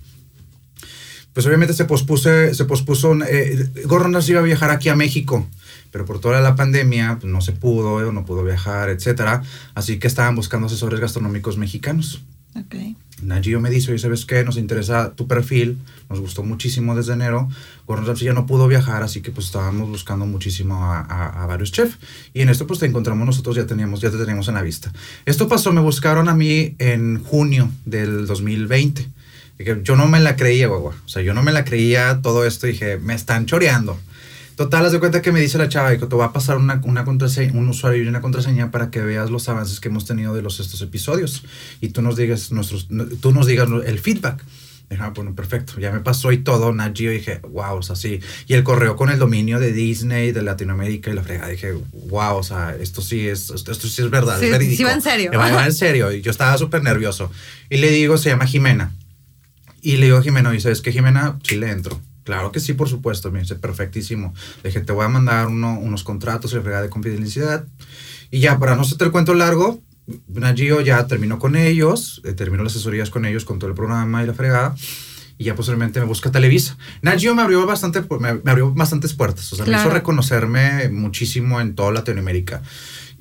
Pues 1.32 1.46
obviamente 1.46 1.75
se 1.75 1.84
pospuso, 1.84 2.31
se 2.54 2.64
pospuso, 2.64 3.14
eh, 3.28 3.69
Gordon 3.84 4.14
Ramsay 4.14 4.32
iba 4.32 4.40
a 4.40 4.44
viajar 4.44 4.70
aquí 4.70 4.88
a 4.88 4.96
México, 4.96 5.46
pero 5.96 6.04
por 6.04 6.20
toda 6.20 6.43
la 6.43 6.56
pandemia 6.56 7.16
pues, 7.19 7.32
no 7.32 7.40
se 7.40 7.52
pudo, 7.52 8.06
eh, 8.06 8.12
no 8.12 8.26
pudo 8.26 8.44
viajar, 8.44 8.90
etcétera. 8.90 9.43
Así 9.75 9.98
que 9.98 10.06
estaban 10.06 10.37
buscando 10.37 10.66
asesores 10.66 11.00
gastronómicos 11.00 11.56
mexicanos. 11.56 12.22
Ok. 12.54 12.75
Nagio 13.22 13.62
me 13.62 13.70
dice, 13.70 13.93
oye, 13.93 13.98
¿sabes 13.98 14.26
qué? 14.26 14.44
Nos 14.44 14.58
interesa 14.58 15.12
tu 15.14 15.26
perfil, 15.26 15.78
nos 16.10 16.20
gustó 16.20 16.43
muchísimo 16.43 16.94
desde 16.94 17.14
enero. 17.14 17.48
Gordon 17.87 18.14
ya 18.16 18.34
no 18.34 18.44
pudo 18.44 18.69
viajar, 18.69 19.02
así 19.02 19.22
que 19.22 19.31
pues 19.31 19.46
estábamos 19.46 19.88
buscando 19.88 20.26
muchísimo 20.26 20.84
a, 20.84 21.00
a- 21.00 21.43
a 21.43 21.46
varios 21.46 21.72
chefs. 21.72 21.96
Y 22.34 22.43
en 22.43 22.50
esto 22.50 22.66
pues 22.66 22.78
te 22.78 22.84
encontramos 22.84 23.25
nosotros, 23.25 23.56
ya, 23.56 23.64
teníamos, 23.66 24.02
ya 24.02 24.10
te 24.10 24.19
teníamos 24.19 24.48
en 24.48 24.54
la 24.56 24.60
vista. 24.62 24.93
Esto 25.25 25.48
pasó, 25.48 25.72
me 25.72 25.81
buscaron 25.81 26.28
a 26.28 26.34
mí 26.34 26.75
en 26.78 27.25
junio 27.25 27.70
del 27.87 28.26
2020. 28.26 29.08
Dije, 29.58 29.81
Yo 29.82 29.96
no 29.96 30.06
me 30.08 30.20
la 30.20 30.37
creía, 30.37 30.66
guagua. 30.69 30.94
O 31.06 31.08
sea, 31.08 31.22
yo 31.22 31.32
no 31.32 31.43
me 31.43 31.52
la 31.52 31.64
creía 31.64 32.20
todo 32.20 32.44
esto. 32.44 32.66
Dije, 32.66 32.98
me 32.98 33.14
están 33.14 33.46
choreando. 33.46 33.98
Total, 34.56 34.87
haz 34.87 34.93
de 34.93 35.00
cuenta 35.00 35.20
que 35.20 35.32
me 35.32 35.41
dice 35.41 35.58
la 35.58 35.69
chava, 35.69 35.91
dijo, 35.91 36.08
te 36.08 36.17
va 36.17 36.26
a 36.26 36.32
pasar 36.32 36.56
una, 36.56 36.81
una 36.85 37.05
contraseña, 37.05 37.53
un 37.53 37.69
usuario 37.69 38.03
y 38.03 38.08
una 38.08 38.23
contraseña 38.23 38.70
para 38.70 38.91
que 38.91 39.00
veas 39.03 39.31
los 39.31 39.49
avances 39.50 39.81
que 39.81 39.88
hemos 39.88 40.06
tenido 40.06 40.35
de 40.35 40.41
los 40.41 40.61
estos 40.61 40.81
episodios 40.81 41.44
y 41.82 41.91
tú 41.91 42.00
nos 42.00 42.17
digas 42.17 42.50
nuestros, 42.53 42.88
tú 43.20 43.32
nos 43.32 43.47
digas 43.47 43.69
el 43.85 43.99
feedback. 43.99 44.43
Dije, 44.88 45.03
ah, 45.03 45.13
bueno, 45.15 45.34
perfecto, 45.34 45.81
ya 45.81 45.91
me 45.91 45.98
pasó 45.98 46.31
y 46.31 46.39
todo, 46.39 46.72
Nat 46.72 46.96
Geo, 46.96 47.10
dije, 47.10 47.41
wow, 47.51 47.77
o 47.77 47.82
sea, 47.82 47.96
sí. 47.96 48.20
Y 48.46 48.55
el 48.55 48.63
correo 48.63 48.94
con 48.94 49.10
el 49.10 49.19
dominio 49.19 49.58
de 49.58 49.72
Disney, 49.72 50.31
de 50.31 50.43
Latinoamérica 50.43 51.10
y 51.10 51.15
la 51.15 51.25
fregada, 51.25 51.48
dije, 51.48 51.72
wow, 52.08 52.36
o 52.36 52.43
sea, 52.44 52.77
esto 52.81 53.03
sí 53.03 53.27
es, 53.29 53.51
esto, 53.51 53.72
esto 53.72 53.89
sí 53.89 54.03
es 54.03 54.10
verdad, 54.10 54.39
Sí, 54.39 54.46
es 54.46 54.53
verídico. 54.53 54.77
sí 54.77 54.84
va 54.84 54.93
en 54.93 55.03
serio. 55.03 55.32
Va, 55.32 55.51
va 55.51 55.67
en 55.67 55.72
serio, 55.75 56.13
y 56.13 56.22
yo 56.22 56.31
estaba 56.31 56.56
súper 56.56 56.84
nervioso. 56.84 57.32
Y 57.69 57.79
le 57.79 57.91
digo, 57.91 58.17
se 58.17 58.31
llama 58.31 58.46
Jimena. 58.46 58.93
Y 59.82 59.96
le 59.96 60.06
digo 60.06 60.19
a 60.19 60.22
Jimena, 60.22 60.55
y 60.55 60.60
¿sabes 60.60 60.81
qué, 60.81 60.93
Jimena? 60.93 61.36
Sí 61.43 61.56
le 61.56 61.69
entro. 61.69 62.01
Claro 62.26 62.52
que 62.52 62.60
sí, 62.60 62.74
por 62.74 62.88
supuesto. 62.90 63.30
Me 63.30 63.38
dice, 63.40 63.54
perfectísimo. 63.54 64.34
Le 64.62 64.68
dije, 64.70 64.80
te 64.82 64.92
voy 64.92 65.04
a 65.06 65.08
mandar 65.08 65.46
uno- 65.46 65.78
unos 65.78 66.02
contratos 66.04 66.52
y 66.52 66.56
fregada 66.60 66.82
de 66.82 66.90
confidencialidad. 66.90 67.64
Y 68.30 68.40
ya, 68.40 68.58
para 68.58 68.74
no 68.76 68.82
hacerte 68.82 69.04
el 69.04 69.12
cuento 69.12 69.32
largo, 69.32 69.80
Nagio 70.28 70.80
ya 70.80 71.06
terminó 71.06 71.38
con 71.38 71.56
ellos, 71.56 72.20
eh, 72.24 72.32
terminó 72.32 72.62
las 72.64 72.72
asesorías 72.74 73.10
con 73.10 73.24
ellos, 73.26 73.44
con 73.44 73.58
todo 73.58 73.70
el 73.70 73.76
programa 73.76 74.22
y 74.22 74.26
la 74.26 74.34
fregada. 74.34 74.74
Y 75.38 75.44
ya 75.44 75.54
posteriormente 75.54 76.00
me 76.00 76.06
busca 76.06 76.30
Televisa. 76.32 76.76
Nagio 77.02 77.34
me 77.34 77.42
abrió, 77.42 77.64
bastante, 77.66 78.02
me, 78.20 78.34
me 78.42 78.50
abrió 78.50 78.72
bastantes 78.72 79.12
puertas. 79.14 79.52
O 79.52 79.56
sea, 79.56 79.64
me 79.64 79.70
Claro. 79.70 79.84
hizo 79.88 79.94
reconocerme 79.94 80.88
muchísimo 80.88 81.60
en 81.60 81.74
toda 81.74 81.92
Latinoamérica. 81.92 82.62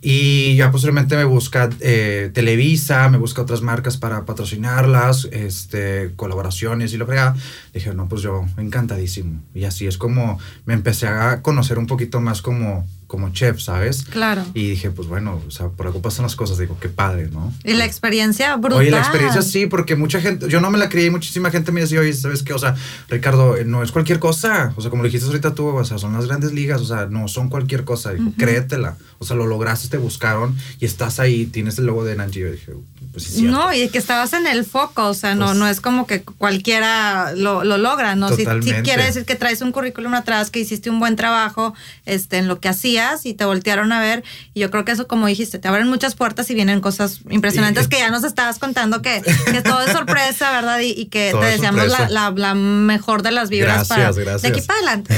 Y 0.08 0.56
ya 0.56 0.70
posteriormente 0.70 1.16
me 1.16 1.24
busca 1.24 1.68
eh, 1.80 2.30
Televisa, 2.32 3.10
me 3.10 3.18
busca 3.18 3.42
otras 3.42 3.64
marcas 3.64 3.98
para 3.98 4.24
patrocinarlas, 4.24 5.28
este, 5.32 6.12
colaboraciones 6.16 6.94
y 6.94 6.98
lo 6.98 7.08
fregada. 7.08 7.36
Dije, 7.74 7.92
no, 7.96 8.08
pues 8.08 8.22
yo 8.22 8.46
encantadísimo. 8.58 9.42
Y 9.56 9.64
así 9.64 9.88
es 9.88 9.98
como 9.98 10.38
me 10.66 10.76
empecé 10.76 11.08
a 11.08 11.42
conocer 11.42 11.80
un 11.80 11.88
poquito 11.88 12.22
más 12.22 12.44
como, 12.44 12.86
como 13.16 13.30
chef, 13.32 13.60
¿sabes? 13.62 14.04
Claro. 14.04 14.44
Y 14.54 14.70
dije, 14.70 14.92
pues 14.92 15.08
bueno, 15.08 15.42
o 15.48 15.52
sea, 15.52 15.70
por 15.70 15.88
algo 15.88 16.02
pasan 16.02 16.24
las 16.24 16.36
cosas. 16.36 16.58
Digo, 16.58 16.78
qué 16.80 16.90
padre, 16.90 17.30
¿no? 17.32 17.54
Y 17.64 17.74
la 17.74 17.86
experiencia 17.86 18.56
brutal. 18.58 18.80
Oye, 18.80 18.92
la 18.92 19.00
experiencia 19.00 19.42
sí, 19.42 19.68
porque 19.68 19.96
mucha 19.96 20.20
gente, 20.20 20.50
yo 20.50 20.60
no 20.60 20.70
me 20.70 20.78
la 20.78 20.90
creí, 20.90 21.10
muchísima 21.10 21.50
gente 21.52 21.72
me 21.72 21.82
decía, 21.82 22.00
oye, 22.02 22.14
¿sabes 22.14 22.44
qué? 22.44 22.54
O 22.54 22.60
sea, 22.60 22.76
Ricardo, 23.10 23.56
eh, 23.56 23.64
no 23.66 23.84
es 23.84 23.92
cualquier 23.92 24.20
cosa. 24.20 24.74
O 24.76 24.82
sea, 24.82 24.90
como 24.90 25.04
lo 25.04 25.08
dijiste 25.08 25.28
ahorita 25.28 25.56
tú, 25.56 25.68
o 25.68 25.86
sea, 25.86 25.98
son 25.98 26.14
las 26.14 26.28
grandes 26.28 26.52
ligas, 26.52 26.82
o 26.82 26.86
sea, 26.86 27.06
no 27.06 27.28
son 27.28 27.50
cualquier 27.50 27.86
cosa. 27.86 28.12
Dijo, 28.12 28.32
créetela. 28.38 28.98
O 29.20 29.26
sea, 29.26 29.36
lo 29.38 29.48
lograste, 29.48 29.88
te 29.88 29.98
buscaron 29.98 30.56
y 30.80 30.86
estás 30.86 31.20
ahí, 31.20 31.46
tienes 31.46 31.80
el 31.80 31.86
logo 31.86 32.04
de 32.04 32.16
Nanji. 32.16 32.42
Yo 32.42 32.52
dije, 32.52 32.74
pues 33.12 33.24
sí. 33.24 33.44
No, 33.44 33.74
y 33.74 33.88
que 33.90 33.98
estabas 33.98 34.34
en 34.34 34.46
el 34.46 34.66
foco, 34.66 35.08
o 35.08 35.14
sea, 35.14 35.36
no, 35.36 35.46
Pues- 35.46 35.58
no 35.58 35.68
es 35.68 35.80
como 35.80 36.06
que 36.06 36.22
cualquiera 36.22 37.34
lo, 37.36 37.64
lo 37.64 37.78
logra, 37.78 38.16
¿no? 38.16 38.30
Totalmente. 38.30 38.82
quiere 38.84 39.06
decir 39.06 39.26
que 39.26 39.36
traes 39.36 39.62
un 39.62 39.72
currículum 39.72 40.14
atrás, 40.14 40.50
que 40.50 40.60
hiciste 40.60 40.90
un 40.90 41.00
buen 41.00 41.16
trabajo 41.16 41.74
este, 42.06 42.38
en 42.38 42.48
lo 42.48 42.60
que 42.60 42.68
hacías 42.70 43.05
y 43.24 43.34
te 43.34 43.46
voltearon 43.46 43.92
a 43.92 44.00
ver. 44.00 44.24
Y 44.54 44.60
yo 44.62 44.72
creo 44.72 44.86
que 44.86 44.92
eso, 44.92 45.08
como 45.08 45.28
dijiste, 45.28 45.60
te 45.60 45.68
abren 45.68 45.88
muchas 45.88 46.16
puertas 46.16 46.50
y 46.50 46.54
vienen 46.56 46.82
cosas 46.82 47.20
impresionantes 47.30 47.88
que 47.88 47.98
ya 48.00 48.10
nos 48.10 48.24
estabas 48.24 48.60
contando 48.60 49.02
que, 49.02 49.22
que 49.52 49.62
todo 49.62 49.82
es 49.82 49.92
sorpresa, 49.92 50.52
¿verdad? 50.52 50.80
Y, 50.80 50.92
y 50.92 51.06
que 51.08 51.32
te 51.40 51.48
es 51.48 51.54
deseamos 51.56 51.88
la, 51.88 51.98
sorpresa. 51.98 52.10
la- 52.10 52.32
la 52.32 52.54
mejor 52.56 53.22
de 53.22 53.32
las 53.32 53.50
vibras 53.50 53.88
Gracias, 53.88 53.90
para 53.90 54.12
gracias. 54.12 54.42
de 54.42 54.48
aquí 54.48 54.62
para 54.62 54.80
adelante. 54.80 55.14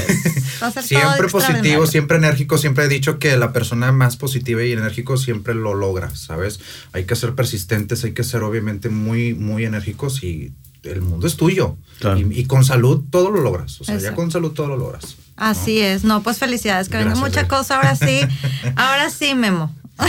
Va 0.62 0.66
a 0.66 0.70
ser 0.70 0.82
todo 0.88 1.00
Siempre 1.00 1.28
positivo, 1.28 1.86
siempre 1.86 2.16
enérgico. 2.18 2.58
Siempre 2.58 2.84
he 2.84 2.88
dicho 2.88 3.18
que 3.18 3.36
la 3.36 3.52
persona 3.52 3.92
más 3.92 4.16
positiva 4.16 4.62
y 4.62 4.72
enérgico 4.72 5.16
siempre 5.16 5.54
lo 5.54 5.74
logra, 5.74 6.14
¿sabes? 6.14 6.60
Hay 6.92 7.04
que 7.04 7.16
ser 7.16 7.34
persistentes, 7.34 8.04
hay 8.04 8.12
que 8.12 8.24
ser 8.24 8.42
obviamente 8.42 8.88
muy, 8.88 9.34
muy 9.34 9.64
enérgicos 9.64 10.22
y 10.22 10.52
el 10.82 11.02
mundo 11.02 11.26
es 11.26 11.36
tuyo. 11.36 11.76
Claro. 11.98 12.18
Y, 12.18 12.40
y 12.40 12.44
con 12.44 12.64
salud 12.64 13.04
todo 13.10 13.30
lo 13.30 13.40
logras. 13.40 13.80
O 13.80 13.84
sea, 13.84 13.96
Eso. 13.96 14.04
ya 14.04 14.14
con 14.14 14.30
salud 14.30 14.52
todo 14.52 14.68
lo 14.68 14.76
logras. 14.76 15.16
¿no? 15.18 15.24
Así 15.36 15.80
es, 15.80 16.04
no, 16.04 16.22
pues 16.22 16.38
felicidades, 16.38 16.88
que 16.88 16.96
venga 16.96 17.14
mucha 17.14 17.40
Rey. 17.42 17.48
cosa, 17.48 17.76
ahora 17.76 17.94
sí, 17.96 18.20
ahora 18.76 19.10
sí, 19.10 19.34
Memo. 19.34 19.74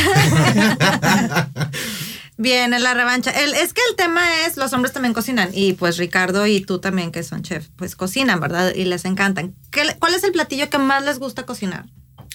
Bien, 2.38 2.74
en 2.74 2.84
la 2.84 2.94
revancha. 2.94 3.32
El, 3.32 3.54
es 3.54 3.74
que 3.74 3.82
el 3.90 3.96
tema 3.98 4.46
es, 4.46 4.56
los 4.56 4.72
hombres 4.72 4.94
también 4.94 5.14
cocinan, 5.14 5.50
y 5.54 5.74
pues 5.74 5.98
Ricardo 5.98 6.48
y 6.48 6.62
tú 6.62 6.80
también, 6.80 7.12
que 7.12 7.22
son 7.24 7.42
chef, 7.44 7.68
pues 7.76 7.96
cocinan, 7.98 8.40
¿verdad? 8.40 8.74
Y 8.74 8.86
les 8.86 9.04
encantan. 9.06 9.54
¿Qué 9.72 9.82
¿Cuál 10.00 10.14
es 10.16 10.24
el 10.24 10.32
platillo 10.32 10.70
que 10.70 10.78
más 10.78 11.04
les 11.04 11.20
gusta 11.20 11.46
cocinar? 11.46 11.86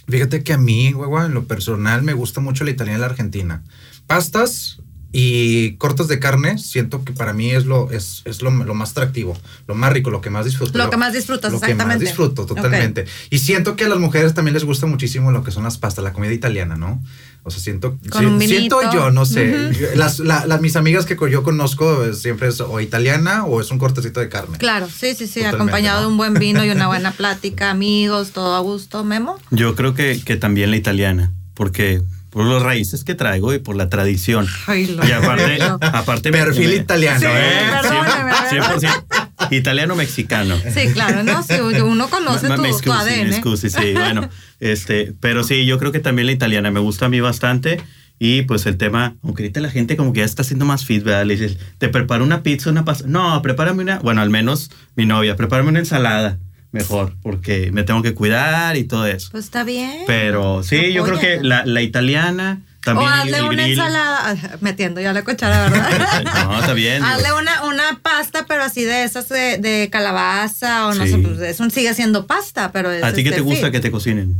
Fíjate 0.06 0.42
que 0.44 0.52
a 0.52 0.58
mí, 0.58 0.92
hueva, 0.92 1.24
en 1.24 1.32
lo 1.32 1.46
personal 1.46 2.02
me 2.02 2.12
gusta 2.12 2.40
mucho 2.42 2.64
la 2.64 2.70
italiana 2.70 2.98
y 2.98 3.00
la 3.00 3.06
argentina. 3.06 3.64
Pastas 4.06 4.80
y 5.16 5.76
cortes 5.76 6.08
de 6.08 6.18
carne, 6.18 6.58
siento 6.58 7.04
que 7.04 7.12
para 7.12 7.32
mí 7.32 7.52
es 7.52 7.66
lo, 7.66 7.88
es, 7.92 8.22
es 8.24 8.42
lo, 8.42 8.50
lo 8.50 8.74
más 8.74 8.90
atractivo, 8.90 9.38
lo 9.68 9.76
más 9.76 9.92
rico, 9.92 10.10
lo 10.10 10.20
que 10.20 10.28
más 10.28 10.44
disfruto. 10.44 10.76
Lo 10.76 10.90
que 10.90 10.96
más 10.96 11.12
disfrutas, 11.12 11.52
Lo 11.52 11.60
que 11.60 11.66
exactamente. 11.66 11.94
más 12.04 12.08
disfruto, 12.10 12.46
totalmente. 12.46 13.04
Y 13.30 13.38
siento 13.38 13.76
que 13.76 13.84
a 13.84 13.88
las 13.88 14.00
mujeres 14.00 14.34
también 14.34 14.54
les 14.54 14.64
gusta 14.64 14.86
muchísimo 14.86 15.30
lo 15.30 15.44
que 15.44 15.52
son 15.52 15.62
las 15.62 15.78
pastas, 15.78 16.02
la 16.02 16.12
comida 16.12 16.32
italiana, 16.32 16.74
¿no? 16.76 17.00
O 17.44 17.50
sea, 17.52 17.60
siento, 17.60 17.96
Con 18.10 18.20
si- 18.22 18.26
un 18.26 18.40
siento 18.40 18.80
yo, 18.92 19.12
no 19.12 19.24
sé. 19.24 19.94
las, 19.94 20.18
la- 20.18 20.46
las- 20.46 20.60
mis 20.60 20.74
amigas 20.74 21.06
que 21.06 21.16
yo 21.30 21.44
conozco 21.44 22.04
eh, 22.06 22.14
siempre 22.14 22.48
es 22.48 22.60
o 22.60 22.80
italiana 22.80 23.44
o 23.44 23.60
es 23.60 23.70
un 23.70 23.78
cortecito 23.78 24.18
de 24.18 24.28
carne. 24.28 24.58
Claro, 24.58 24.88
sí, 24.88 25.14
sí, 25.14 25.26
sí, 25.28 25.34
Totalmente, 25.40 25.56
acompañado 25.56 25.96
¿no? 26.00 26.06
de 26.06 26.12
un 26.12 26.16
buen 26.16 26.34
vino 26.34 26.64
y 26.64 26.70
una 26.70 26.86
buena 26.88 27.12
plática, 27.12 27.70
amigos, 27.70 28.30
todo 28.30 28.56
a 28.56 28.60
gusto. 28.60 29.04
Memo. 29.04 29.38
Yo 29.52 29.76
creo 29.76 29.94
que, 29.94 30.20
que 30.24 30.36
también 30.36 30.70
la 30.72 30.76
italiana, 30.76 31.32
porque 31.54 32.02
por 32.34 32.44
los 32.44 32.62
raíces 32.62 33.04
que 33.04 33.14
traigo 33.14 33.54
y 33.54 33.58
por 33.60 33.76
la 33.76 33.88
tradición. 33.88 34.46
Ay, 34.66 34.86
lo- 34.88 35.06
Y 35.06 35.12
aparte, 35.12 35.58
aparte 35.80 36.30
Perfil 36.32 36.68
me- 36.68 36.74
italiano, 36.74 37.20
Sí, 37.20 37.26
¿eh? 37.28 37.62
perdóname, 37.80 38.32
100%, 38.50 38.78
100% 38.80 39.04
italiano-mexicano. 39.50 40.56
Sí, 40.74 40.92
claro, 40.92 41.22
¿no? 41.22 41.42
Si 41.42 41.54
uno 41.80 42.08
conoce 42.08 42.48
Ma- 42.48 42.56
tu, 42.56 42.62
me 42.62 42.68
tu 42.68 42.74
excusi, 42.74 42.98
ADN. 42.98 43.24
me 43.28 43.30
excusi, 43.36 43.70
sí, 43.70 43.92
bueno, 43.94 44.28
este, 44.60 45.14
pero 45.20 45.44
sí, 45.44 45.64
yo 45.64 45.78
creo 45.78 45.92
que 45.92 46.00
también 46.00 46.26
la 46.26 46.32
italiana 46.32 46.70
me 46.70 46.80
gusta 46.80 47.06
a 47.06 47.08
mí 47.08 47.20
bastante 47.20 47.80
y 48.18 48.42
pues 48.42 48.66
el 48.66 48.76
tema, 48.76 49.16
aunque 49.22 49.44
ahorita 49.44 49.60
la 49.60 49.70
gente 49.70 49.96
como 49.96 50.12
que 50.12 50.20
ya 50.20 50.26
está 50.26 50.42
haciendo 50.42 50.64
más 50.64 50.84
fit, 50.84 51.02
¿verdad? 51.04 51.24
Le 51.26 51.36
dices, 51.36 51.58
te 51.78 51.88
preparo 51.88 52.24
una 52.24 52.42
pizza, 52.42 52.70
una 52.70 52.84
pasta, 52.84 53.04
no, 53.08 53.40
prepárame 53.42 53.82
una, 53.82 53.98
bueno, 54.00 54.20
al 54.22 54.30
menos 54.30 54.70
mi 54.96 55.06
novia, 55.06 55.36
prepárame 55.36 55.68
una 55.70 55.78
ensalada, 55.80 56.38
mejor, 56.74 57.14
porque 57.22 57.70
me 57.72 57.84
tengo 57.84 58.02
que 58.02 58.14
cuidar 58.14 58.76
y 58.76 58.84
todo 58.84 59.06
eso. 59.06 59.28
Pues 59.30 59.44
está 59.44 59.62
bien. 59.64 60.02
Pero 60.06 60.62
sí, 60.62 60.92
yo 60.92 61.04
creo 61.04 61.18
que 61.18 61.38
la, 61.40 61.64
la 61.64 61.80
italiana 61.82 62.60
también 62.82 63.08
o 63.08 63.14
hazle 63.14 63.42
una 63.42 63.62
grill. 63.62 63.70
ensalada, 63.70 64.30
ah, 64.30 64.56
metiendo 64.60 65.00
ya 65.00 65.12
la 65.12 65.22
cuchara, 65.22 65.70
¿verdad? 65.70 66.24
No, 66.44 66.58
está 66.58 66.72
bien. 66.74 67.02
hazle 67.02 67.32
una, 67.32 67.64
una 67.64 68.00
pasta, 68.02 68.44
pero 68.46 68.64
así 68.64 68.82
de 68.82 69.04
esas 69.04 69.28
de, 69.28 69.58
de 69.58 69.88
calabaza 69.90 70.88
o 70.88 70.94
no 70.94 71.06
sé, 71.06 71.16
pues 71.18 71.40
eso 71.40 71.70
sigue 71.70 71.94
siendo 71.94 72.26
pasta, 72.26 72.72
pero 72.72 72.90
es 72.90 73.02
¿A 73.02 73.12
ti 73.12 73.22
qué 73.22 73.30
este 73.30 73.40
te 73.40 73.42
gusta 73.42 73.66
fit. 73.66 73.72
que 73.72 73.80
te 73.80 73.90
cocinen? 73.90 74.34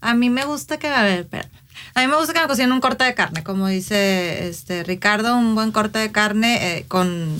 A 0.00 0.14
mí 0.14 0.30
me 0.30 0.44
gusta 0.44 0.78
que, 0.78 0.88
a 0.88 1.02
ver, 1.02 1.20
espera. 1.20 1.48
A 1.94 2.00
mí 2.00 2.06
me 2.06 2.16
gusta 2.16 2.32
que 2.32 2.40
me 2.40 2.46
cocinen 2.46 2.72
un 2.72 2.80
corte 2.80 3.04
de 3.04 3.14
carne, 3.14 3.42
como 3.42 3.68
dice 3.68 4.48
este 4.48 4.84
Ricardo, 4.84 5.36
un 5.36 5.54
buen 5.54 5.72
corte 5.72 5.98
de 5.98 6.12
carne 6.12 6.78
eh, 6.78 6.84
con, 6.88 7.36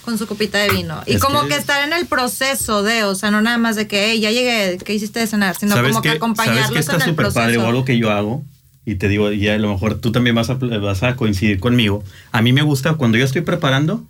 con 0.00 0.18
su 0.18 0.26
copita 0.26 0.58
de 0.58 0.70
vino. 0.70 1.02
Y 1.06 1.14
Es 1.14 1.20
como 1.22 1.42
que- 1.42 1.48
que, 1.50 1.56
estar 1.56 1.86
en 1.86 1.92
el 1.92 2.06
proceso 2.06 2.82
de, 2.82 3.04
o 3.04 3.14
sea, 3.14 3.30
no 3.30 3.40
nada 3.42 3.58
más 3.58 3.76
de 3.76 3.86
que, 3.86 4.10
hey, 4.12 4.20
ya 4.20 4.30
llegué, 4.30 4.78
¿qué 4.84 4.94
hiciste 4.94 5.20
de 5.20 5.26
cenar? 5.26 5.56
Sino 5.56 5.74
¿Sabes 5.74 5.92
como 5.92 6.02
que 6.02 6.10
qué? 6.10 6.16
acompañarlos 6.16 6.66
¿Sabes 6.66 6.70
qué 6.70 6.76
en 6.76 6.80
está 6.80 6.94
el 6.96 7.00
súper 7.02 7.14
proceso. 7.16 7.40
padre 7.40 7.58
o 7.58 7.66
algo 7.66 7.84
que 7.84 7.98
yo 7.98 8.10
hago? 8.10 8.44
Y 8.86 8.94
te 8.96 9.08
digo, 9.08 9.30
y 9.30 9.46
a 9.48 9.58
lo 9.58 9.70
mejor 9.72 10.00
tú 10.00 10.10
también 10.10 10.34
vas 10.34 10.50
a, 10.50 10.54
vas 10.54 11.02
a 11.02 11.14
coincidir 11.16 11.60
conmigo. 11.60 12.02
A 12.32 12.42
mí 12.42 12.52
me 12.52 12.62
gusta 12.62 12.94
cuando 12.94 13.18
yo 13.18 13.24
estoy 13.24 13.42
preparando 13.42 14.04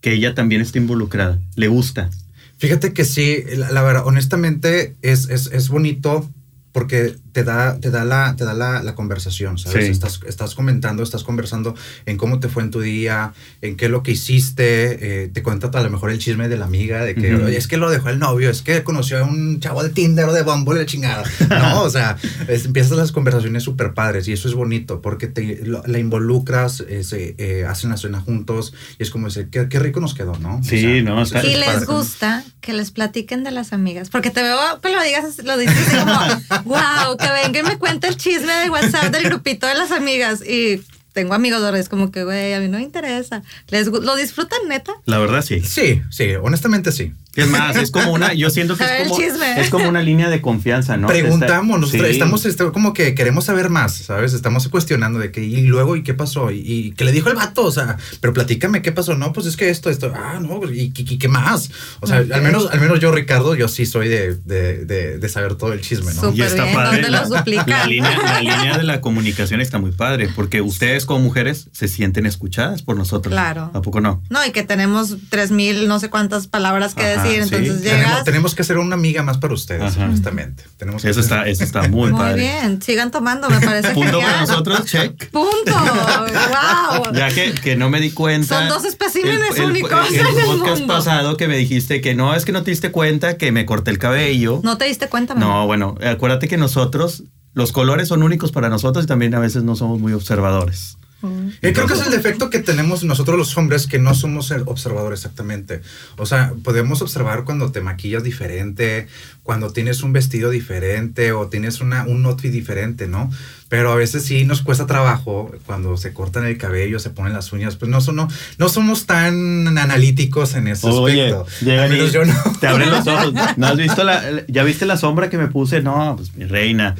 que 0.00 0.12
ella 0.14 0.34
también 0.34 0.60
esté 0.60 0.78
involucrada. 0.78 1.38
Le 1.54 1.68
gusta. 1.68 2.10
Fíjate 2.58 2.92
que 2.94 3.04
sí, 3.04 3.42
la, 3.56 3.70
la 3.70 3.82
verdad, 3.82 4.06
honestamente 4.06 4.96
es, 5.02 5.28
es, 5.28 5.48
es 5.52 5.68
bonito 5.68 6.28
porque 6.72 7.14
te 7.36 7.44
da, 7.44 7.78
te 7.78 7.90
da, 7.90 8.06
la, 8.06 8.34
te 8.34 8.46
da 8.46 8.54
la, 8.54 8.82
la 8.82 8.94
conversación, 8.94 9.58
¿sabes? 9.58 9.84
Sí. 9.84 9.92
Estás, 9.92 10.20
estás 10.26 10.54
comentando, 10.54 11.02
estás 11.02 11.22
conversando 11.22 11.74
en 12.06 12.16
cómo 12.16 12.40
te 12.40 12.48
fue 12.48 12.62
en 12.62 12.70
tu 12.70 12.80
día, 12.80 13.34
en 13.60 13.76
qué 13.76 13.84
es 13.84 13.90
lo 13.90 14.02
que 14.02 14.12
hiciste, 14.12 15.24
eh, 15.24 15.28
te 15.28 15.42
cuenta 15.42 15.66
a 15.70 15.82
lo 15.82 15.90
mejor 15.90 16.10
el 16.10 16.18
chisme 16.18 16.48
de 16.48 16.56
la 16.56 16.64
amiga, 16.64 17.04
de 17.04 17.14
que. 17.14 17.34
"Oye, 17.34 17.58
es 17.58 17.68
que 17.68 17.76
lo 17.76 17.90
dejó 17.90 18.08
el 18.08 18.18
novio, 18.18 18.48
es 18.48 18.62
que 18.62 18.82
conoció 18.84 19.18
a 19.18 19.24
un 19.24 19.60
chavo 19.60 19.82
de 19.82 19.90
Tinder 19.90 20.24
o 20.24 20.32
de 20.32 20.42
Bumble, 20.44 20.78
la 20.80 20.86
chingada. 20.86 21.24
No, 21.50 21.82
o 21.82 21.90
sea, 21.90 22.16
es- 22.48 22.64
empiezas 22.64 22.96
las 22.96 23.12
conversaciones 23.12 23.62
súper 23.64 23.92
padres 23.92 24.26
y 24.28 24.32
eso 24.32 24.48
es 24.48 24.54
bonito 24.54 25.02
porque 25.02 25.26
te, 25.26 25.60
lo- 25.66 25.82
la 25.86 25.98
involucras, 25.98 26.82
eh, 26.88 27.04
se, 27.04 27.34
eh, 27.36 27.66
hacen 27.66 27.90
la 27.90 27.98
cena 27.98 28.20
juntos 28.20 28.72
y 28.98 29.02
es 29.02 29.10
como 29.10 29.26
decir, 29.26 29.48
qué, 29.50 29.68
qué 29.68 29.78
rico 29.78 30.00
nos 30.00 30.14
quedó, 30.14 30.38
¿no? 30.38 30.56
O 30.56 30.62
Sí, 30.62 31.02
no, 31.02 31.20
está- 31.22 31.44
Y 31.44 31.52
es 31.52 31.58
les 31.58 31.68
padre. 31.68 31.86
gusta 31.86 32.44
que 32.62 32.72
les 32.72 32.90
platiquen 32.92 33.44
de 33.44 33.50
las 33.50 33.72
amigas. 33.74 34.08
Porque 34.08 34.30
te 34.30 34.42
veo 34.42 34.56
que 34.82 34.88
lo 34.90 35.02
digas, 35.02 35.38
lo 35.44 35.56
dices 35.58 35.76
así 35.86 35.96
como, 35.98 36.64
wow, 36.64 37.16
que 37.26 37.32
venga 37.32 37.60
y 37.60 37.62
me 37.62 37.78
cuente 37.78 38.08
el 38.08 38.16
chisme 38.16 38.52
de 38.52 38.70
WhatsApp 38.70 39.12
del 39.12 39.24
grupito 39.24 39.66
de 39.66 39.74
las 39.74 39.90
amigas. 39.90 40.42
Y 40.46 40.82
tengo 41.12 41.34
amigos 41.34 41.62
de 41.62 41.80
es 41.80 41.88
como 41.88 42.10
que, 42.10 42.24
güey, 42.24 42.54
a 42.54 42.60
mí 42.60 42.68
no 42.68 42.78
me 42.78 42.84
interesa. 42.84 43.42
¿Les, 43.68 43.86
¿Lo 43.86 44.16
disfrutan 44.16 44.60
neta? 44.68 44.92
La 45.06 45.18
verdad, 45.18 45.42
sí. 45.42 45.60
Sí, 45.60 46.02
sí, 46.10 46.34
honestamente 46.34 46.92
sí. 46.92 47.12
Es 47.36 47.48
más, 47.48 47.76
es 47.76 47.90
como 47.90 48.12
una, 48.12 48.32
yo 48.32 48.50
siento 48.50 48.76
que 48.76 48.84
es 48.84 49.08
como, 49.08 49.20
es 49.20 49.70
como 49.70 49.88
una 49.88 50.02
línea 50.02 50.30
de 50.30 50.40
confianza, 50.40 50.96
¿no? 50.96 51.06
Preguntamos, 51.08 51.80
nosotros 51.80 52.06
Sí. 52.06 52.12
estamos 52.12 52.44
este, 52.46 52.64
como 52.72 52.92
que 52.94 53.14
queremos 53.14 53.44
saber 53.44 53.68
más, 53.70 53.94
¿sabes? 53.94 54.32
Estamos 54.32 54.68
cuestionando 54.68 55.18
de 55.18 55.30
que, 55.32 55.42
y 55.44 55.62
luego, 55.66 55.96
¿y 55.96 56.02
qué 56.02 56.14
pasó? 56.14 56.50
¿Y, 56.50 56.60
y 56.60 56.90
qué 56.92 57.04
le 57.04 57.12
dijo 57.12 57.28
el 57.28 57.36
vato? 57.36 57.64
O 57.64 57.70
sea, 57.70 57.96
pero 58.20 58.32
platícame, 58.32 58.82
¿qué 58.82 58.90
pasó? 58.92 59.14
No, 59.14 59.32
pues 59.32 59.46
es 59.46 59.56
que 59.56 59.68
esto, 59.70 59.90
esto, 59.90 60.12
ah, 60.14 60.38
no, 60.40 60.60
¿y, 60.70 60.80
y- 60.80 60.92
y 60.96 61.18
qué 61.18 61.28
más? 61.28 61.70
O 62.00 62.06
sea, 62.06 62.20
Ok. 62.20 62.32
al 62.32 62.42
menos 62.42 62.68
al 62.70 62.80
menos 62.80 63.00
yo, 63.00 63.12
Ricardo, 63.12 63.54
yo 63.54 63.68
sí 63.68 63.86
soy 63.86 64.08
de, 64.08 64.34
de, 64.34 64.84
de, 64.84 65.18
de 65.18 65.28
saber 65.28 65.54
todo 65.56 65.72
el 65.72 65.80
chisme, 65.82 66.12
¿no? 66.14 66.20
Súper 66.22 66.38
Y 66.38 66.42
está 66.42 66.62
bien, 66.64 66.74
padre. 66.74 67.02
¿dónde 67.02 67.10
La, 67.10 67.24
duplican? 67.24 67.68
la 67.68 67.86
línea, 67.86 68.18
la 68.22 68.40
línea 68.40 68.78
de 68.78 68.84
la 68.84 69.00
comunicación 69.00 69.60
está 69.60 69.78
muy 69.78 69.92
padre, 69.92 70.28
porque 70.34 70.60
ustedes 70.62 71.04
como 71.06 71.20
mujeres 71.20 71.68
se 71.72 71.88
sienten 71.88 72.24
escuchadas 72.26 72.82
por 72.82 72.96
nosotros. 72.96 73.32
Claro. 73.32 73.70
¿A 73.74 73.82
poco 73.82 74.00
no? 74.00 74.22
No, 74.30 74.44
y 74.46 74.52
que 74.52 74.62
tenemos 74.62 75.16
tres 75.28 75.50
mil, 75.50 75.86
no 75.88 75.98
sé 76.00 76.08
cuántas 76.10 76.46
palabras 76.46 76.94
que 76.94 77.02
Ajá, 77.04 77.22
decir. 77.22 77.25
Sí. 77.30 77.34
Entonces 77.36 77.82
Tenemos, 77.82 77.82
llegas. 77.82 78.24
tenemos 78.24 78.54
que 78.54 78.62
hacer 78.62 78.78
una 78.78 78.94
amiga 78.94 79.22
más 79.22 79.38
para 79.38 79.54
ustedes, 79.54 79.82
Ajá. 79.96 80.04
honestamente. 80.04 80.64
Tenemos 80.76 81.02
que 81.02 81.10
Eso 81.10 81.20
hacer- 81.20 81.32
está, 81.38 81.48
eso 81.48 81.64
está 81.64 81.88
muy, 81.88 82.10
Muy 82.10 82.20
padre. 82.20 82.42
bien, 82.42 82.82
sigan 82.82 83.10
tomando, 83.10 83.48
me 83.50 83.60
parece 83.60 83.90
Punto 83.90 84.18
para 84.18 84.30
genial. 84.32 84.48
nosotros, 84.48 84.84
check. 84.86 85.30
Punto. 85.30 85.72
Wow. 85.72 87.12
Ya 87.14 87.28
que, 87.28 87.52
que 87.54 87.76
no 87.76 87.90
me 87.90 88.00
di 88.00 88.10
cuenta. 88.10 88.58
Son 88.60 88.68
dos 88.68 88.84
especímenes 88.84 89.56
el, 89.56 89.64
el- 89.64 89.70
únicos 89.70 90.08
el 90.10 90.14
en 90.20 90.26
el 90.26 90.32
podcast 90.46 90.78
mundo. 90.80 90.86
pasado 90.94 91.36
que 91.36 91.48
me 91.48 91.56
dijiste 91.56 92.00
que 92.00 92.14
no, 92.14 92.34
es 92.34 92.44
que 92.44 92.52
no 92.52 92.62
te 92.62 92.70
diste 92.70 92.90
cuenta 92.90 93.36
que 93.36 93.52
me 93.52 93.66
corté 93.66 93.90
el 93.90 93.98
cabello. 93.98 94.60
¿No 94.62 94.78
te 94.78 94.86
diste 94.86 95.08
cuenta, 95.08 95.34
mamá? 95.34 95.46
No, 95.46 95.66
bueno, 95.66 95.94
acuérdate 96.04 96.48
que 96.48 96.56
nosotros, 96.56 97.24
los 97.54 97.72
colores 97.72 98.08
son 98.08 98.22
únicos 98.22 98.52
para 98.52 98.68
nosotros 98.68 99.04
y 99.04 99.08
también 99.08 99.34
a 99.34 99.38
veces 99.38 99.62
no 99.62 99.76
somos 99.76 99.98
muy 100.00 100.12
observadores. 100.12 100.96
Eh, 101.22 101.72
creo 101.72 101.86
que 101.86 101.94
es 101.94 102.04
el 102.04 102.12
defecto 102.12 102.50
que 102.50 102.58
tenemos 102.58 103.02
nosotros 103.02 103.38
los 103.38 103.56
hombres 103.56 103.86
que 103.86 103.98
no 103.98 104.14
somos 104.14 104.50
el 104.50 104.62
observador 104.66 105.12
exactamente. 105.12 105.80
O 106.16 106.26
sea, 106.26 106.52
podemos 106.62 107.00
observar 107.02 107.44
cuando 107.44 107.72
te 107.72 107.80
maquillas 107.80 108.22
diferente, 108.22 109.08
cuando 109.46 109.70
tienes 109.72 110.02
un 110.02 110.12
vestido 110.12 110.50
diferente 110.50 111.30
o 111.32 111.46
tienes 111.46 111.80
una, 111.80 112.04
un 112.04 112.26
outfit 112.26 112.50
diferente, 112.52 113.06
¿no? 113.06 113.30
Pero 113.68 113.90
a 113.90 113.96
veces 113.96 114.24
sí 114.24 114.44
nos 114.44 114.62
cuesta 114.62 114.86
trabajo 114.86 115.50
cuando 115.66 115.96
se 115.96 116.12
cortan 116.12 116.44
el 116.46 116.56
cabello, 116.58 116.98
se 117.00 117.10
ponen 117.10 117.32
las 117.32 117.52
uñas, 117.52 117.74
pues 117.76 117.90
no, 117.90 118.00
son, 118.00 118.14
no, 118.16 118.28
no 118.58 118.68
somos 118.68 119.06
tan 119.06 119.76
analíticos 119.78 120.54
en 120.54 120.68
ese 120.68 120.86
Oye, 120.88 121.32
aspecto. 121.32 121.46
Al 121.82 121.90
menos 121.90 122.12
yo 122.12 122.24
no. 122.24 122.34
te 122.60 122.66
abren 122.68 122.90
los 122.90 123.06
ojos. 123.06 123.32
¿No 123.56 123.66
has 123.66 123.76
visto 123.76 124.04
la, 124.04 124.22
ya 124.46 124.62
viste 124.62 124.86
la 124.86 124.96
sombra 124.96 125.30
que 125.30 125.38
me 125.38 125.48
puse? 125.48 125.80
No, 125.80 126.14
pues 126.16 126.34
mi 126.36 126.44
reina. 126.44 126.94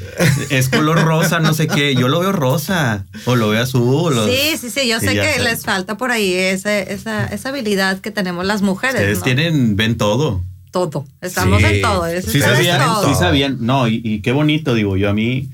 Es 0.50 0.68
color 0.68 1.02
rosa, 1.04 1.38
no 1.40 1.52
sé 1.54 1.68
qué. 1.68 1.94
Yo 1.94 2.08
lo 2.08 2.18
veo 2.20 2.32
rosa 2.32 3.04
o 3.26 3.36
lo 3.36 3.48
veo 3.50 3.62
azul. 3.62 4.16
o- 4.18 4.26
Sí, 4.26 4.56
sí, 4.60 4.70
sí, 4.70 4.88
yo 4.88 4.98
sé 4.98 5.14
que 5.14 5.34
sabes. 5.34 5.44
les 5.44 5.62
falta 5.62 5.96
por 5.96 6.10
ahí 6.10 6.32
ese- 6.34 6.92
esa, 6.92 7.26
esa 7.26 7.48
habilidad 7.50 8.00
que 8.00 8.10
tenemos 8.10 8.44
las 8.44 8.62
mujeres. 8.62 8.96
Ustedes 8.96 9.18
¿no? 9.18 9.24
tienen, 9.24 9.76
ven 9.76 9.96
todo. 9.96 10.42
Todo. 10.76 11.06
Estamos 11.20 11.60
Sí. 11.60 11.66
en 11.66 11.82
todo. 11.82 12.06
es- 12.06 12.24
Sí 12.26 12.40
sabían, 12.40 12.80
todo. 12.84 13.08
sí 13.08 13.14
sabían. 13.14 13.58
No, 13.60 13.88
y, 13.88 14.00
y 14.04 14.20
qué 14.20 14.32
bonito, 14.32 14.74
digo, 14.74 14.96
yo 14.96 15.08
a 15.10 15.14
mí. 15.14 15.48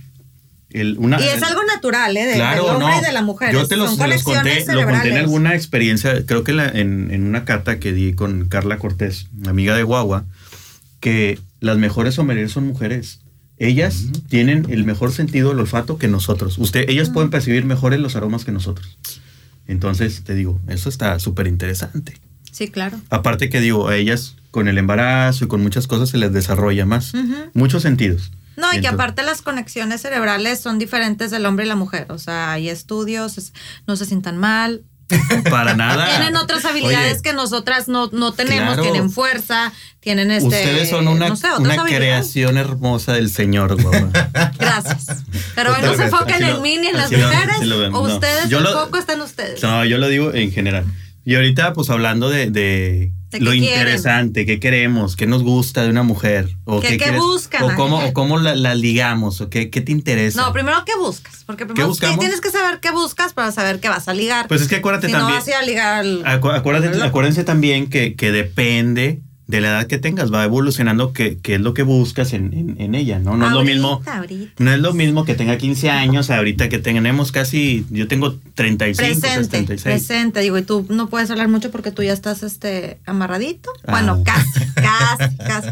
El, 0.71 0.97
una, 0.99 1.21
Y 1.21 1.25
es 1.29 1.43
algo 1.43 1.61
natural, 1.65 2.17
¿eh? 2.17 2.25
De, 2.25 2.35
Claro, 2.35 2.65
del 2.65 2.73
hombre 2.77 2.89
no. 2.95 3.01
y 3.03 3.05
de 3.05 3.13
la 3.13 3.21
mujer. 3.23 3.53
Yo 3.53 3.67
te 3.69 3.77
los, 3.77 3.95
Son 3.95 4.09
los 4.09 4.23
conté, 4.23 4.65
lo 4.73 4.85
conté 4.87 5.11
en 5.11 5.19
alguna 5.19 5.55
experiencia, 5.55 6.25
creo 6.25 6.45
que 6.45 6.55
la- 6.55 6.67
en, 6.69 7.11
en 7.11 7.27
una 7.27 7.45
carta 7.45 7.79
que 7.79 7.93
di 7.93 8.15
con 8.15 8.47
Carla 8.49 8.79
Cortés, 8.79 9.27
amiga 9.47 9.77
de 9.77 9.83
Guagua, 9.83 10.25
que 11.01 11.39
las 11.61 11.77
mejores 11.77 12.15
sommeliers 12.15 12.53
son 12.53 12.67
mujeres. 12.67 13.21
Ellas 13.59 14.07
tienen 14.31 14.67
el 14.71 14.85
mejor 14.85 15.13
sentido 15.13 15.51
del 15.51 15.61
olfato 15.61 15.99
que 15.99 16.09
nosotros. 16.09 16.57
Usted, 16.57 16.89
ellas 16.89 17.11
pueden 17.11 17.29
percibir 17.31 17.65
mejores 17.67 18.01
los 18.01 18.17
aromas 18.17 18.45
que 18.47 18.51
nosotros. 18.53 18.99
Entonces, 19.69 20.23
te 20.25 20.35
digo, 20.35 20.59
eso 20.69 20.89
está 20.89 21.19
súper 21.19 21.47
interesante. 21.47 22.15
Sí, 22.51 22.69
claro. 22.69 22.99
Aparte 23.11 23.51
que 23.51 23.61
digo, 23.61 23.89
a 23.89 23.97
ellas 23.97 24.37
con 24.53 24.69
el 24.69 24.79
embarazo 24.79 25.45
y 25.45 25.49
con 25.49 25.61
muchas 25.63 25.89
cosas 25.89 26.11
se 26.11 26.19
les 26.19 26.33
desarrolla 26.33 26.87
más. 26.87 27.13
Muchos 27.55 27.83
sentidos. 27.83 28.31
No, 28.55 28.69
y 28.69 28.71
que 28.73 28.77
Entonces- 28.77 28.93
aparte 28.95 29.23
las 29.25 29.43
conexiones 29.43 30.03
cerebrales 30.03 30.61
son 30.61 30.79
diferentes 30.79 31.31
del 31.33 31.45
hombre 31.47 31.65
y 31.65 31.69
la 31.69 31.75
mujer. 31.75 32.07
O 32.11 32.19
sea, 32.19 32.53
hay 32.53 32.69
estudios, 32.69 33.39
es- 33.39 33.53
no 33.89 33.97
se 33.97 34.05
sientan 34.07 34.37
mal. 34.39 34.83
Para 35.51 35.75
nada. 35.75 36.07
Tienen 36.07 36.37
otras 36.37 36.65
habilidades 36.65 37.15
Oye, 37.15 37.23
que 37.23 37.33
nosotras 37.35 37.89
no, 37.89 38.09
no 38.13 38.33
tenemos. 38.33 38.75
Claro. 38.75 38.83
Tienen 38.83 39.11
fuerza, 39.11 39.73
tienen 40.01 40.31
este. 40.31 40.47
Ustedes 40.49 40.89
son 40.91 41.07
una, 41.09 41.29
no 41.29 41.37
sé, 41.37 41.49
una 41.59 41.85
creación 41.85 42.57
hermosa 42.57 43.13
del 43.15 43.29
Señor, 43.29 43.81
guau. 43.83 44.11
Gracias. 44.59 45.25
Pero 45.55 45.71
no 45.79 45.95
se 45.95 46.05
Así 46.05 46.45
en 46.45 46.63
mí 46.63 46.79
ni 46.79 46.87
en 46.89 46.97
las 46.97 47.11
mujeres. 47.11 47.61
lo 47.67 47.77
o 47.89 47.91
no. 47.91 48.15
ustedes, 48.15 48.49
Yo 48.49 48.59
el 48.59 48.65
lo- 48.65 48.73
foco 48.73 48.97
está 48.99 49.13
en 49.15 49.21
ustedes. 49.23 49.63
No, 49.63 49.85
yo 49.85 49.99
lo 49.99 50.09
digo 50.09 50.33
en 50.33 50.51
general. 50.53 50.85
Y 51.25 51.35
ahorita, 51.37 51.73
pues 51.75 51.91
hablando 51.91 52.31
¿De 52.31 53.13
lo 53.41 53.51
qué 53.53 53.59
quieren? 53.59 53.79
interesante, 53.81 54.47
qué 54.47 54.59
queremos, 54.61 55.17
qué 55.17 55.27
nos 55.27 55.43
gusta 55.43 55.83
de 55.83 55.91
una 55.91 56.03
mujer. 56.03 56.49
O 56.65 56.81
¿Qué- 56.81 56.89
qué, 56.89 56.97
qué 56.99 57.05
quieres- 57.05 57.21
buscan, 57.21 57.63
O 57.63 57.75
cómo, 57.77 57.99
o 58.05 58.13
cómo 58.13 58.39
la, 58.39 58.55
la 58.55 58.75
ligamos, 58.75 59.41
o 59.41 59.49
qué, 59.51 59.71
qué 59.71 59.81
te 59.81 59.93
interesa. 59.93 60.41
No, 60.43 60.53
primero, 60.53 60.85
¿qué 60.85 60.93
buscas? 60.99 61.45
Porque 61.45 61.67
primero 61.67 61.89
buscamos? 61.89 62.19
tienes 62.19 62.41
que 62.41 62.51
saber 62.51 62.81
qué 62.81 62.91
buscas 62.91 63.33
para 63.33 63.53
saber 63.53 63.81
qué 63.81 63.89
vas 63.89 64.09
a 64.09 64.15
ligar. 64.15 64.49
Pues 64.49 64.63
es 64.63 64.69
que 64.69 64.77
acuérdate 64.77 65.07
si 65.09 65.13
también. 65.13 65.31
no 65.31 65.37
vas 65.39 65.47
a 65.49 65.51
ir 65.51 65.57
a 65.57 65.63
ligar 65.63 65.95
al. 66.01 66.25
Acu- 66.25 66.55
acuérdate- 66.57 66.89
al 66.89 67.03
acuérdense 67.03 67.45
también 67.45 67.89
que, 67.89 68.15
que 68.17 68.33
depende 68.33 69.21
de 69.53 69.61
la 69.61 69.69
edad 69.69 69.87
que 69.87 69.99
tengas, 69.99 70.33
va 70.33 70.43
evolucionando 70.45 71.13
qué, 71.13 71.39
qué 71.41 71.55
es 71.55 71.61
lo 71.61 71.75
que 71.75 71.83
buscas 71.85 72.33
en, 72.33 72.53
en- 72.53 72.77
en 72.81 72.95
ella, 72.97 73.19
¿no? 73.21 73.37
No 73.37 73.47
es 73.47 73.53
lo 73.53 73.63
mismo. 73.65 74.03
ahorita. 74.05 74.53
No 74.59 74.73
es 74.73 74.81
lo 74.81 74.93
mismo 74.95 75.25
que 75.25 75.35
tenga 75.35 75.57
15 75.59 75.91
años, 75.91 76.31
ahorita 76.31 76.69
que 76.69 76.79
tenemos 76.79 77.31
casi, 77.33 77.87
yo 77.91 78.09
tengo 78.09 78.37
35, 78.55 78.97
Presente, 79.21 79.49
36. 79.49 79.83
presente, 79.83 80.41
digo, 80.41 80.59
y 80.59 80.63
tú 80.63 80.87
no 80.89 81.09
puedes 81.09 81.31
hablar 81.31 81.49
mucho 81.49 81.71
porque 81.71 81.91
tú 81.93 82.03
ya 82.03 82.13
estás 82.13 82.43
este 82.43 82.99
amarradito. 83.07 83.71
Bueno, 83.87 84.23
Ah. 84.27 84.33
casi, 84.35 84.67
casi, 84.75 85.37
casi. 85.37 85.69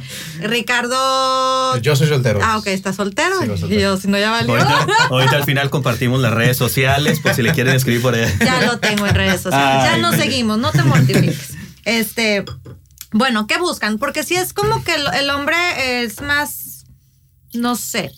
Ricardo. 0.46 1.78
Yo 1.80 1.96
soy 1.96 2.08
soltero. 2.08 2.40
Ah, 2.42 2.58
ok, 2.58 2.66
está 2.68 2.92
soltero. 2.92 3.36
Soltero. 3.56 3.80
yo, 3.80 3.96
si 3.96 4.08
no, 4.08 4.18
ya 4.18 4.30
valió. 4.30 4.54
Ahorita, 4.56 4.86
ahorita 5.10 5.36
al 5.36 5.44
final 5.44 5.70
compartimos 5.70 6.20
las 6.20 6.32
redes 6.32 6.56
sociales, 6.56 7.20
por 7.20 7.34
si 7.34 7.42
le 7.42 7.52
quieren 7.52 7.74
escribir 7.74 8.02
por 8.02 8.14
ahí. 8.14 8.26
Ya 8.44 8.62
lo 8.66 8.78
tengo 8.78 9.06
en 9.06 9.14
redes 9.14 9.40
sociales. 9.40 9.90
ya 9.90 9.96
nos 9.98 10.16
seguimos, 10.16 10.58
no 10.58 10.70
te 10.70 10.82
mortifiques. 10.82 11.54
Este, 11.84 12.44
bueno, 13.12 13.46
¿qué 13.46 13.58
buscan? 13.58 13.98
Porque 13.98 14.22
si 14.22 14.36
es 14.36 14.52
como 14.52 14.84
que 14.84 14.94
el, 14.94 15.30
hombre 15.30 15.56
es 16.02 16.20
más, 16.20 16.84
no 17.52 17.74
sé, 17.74 18.12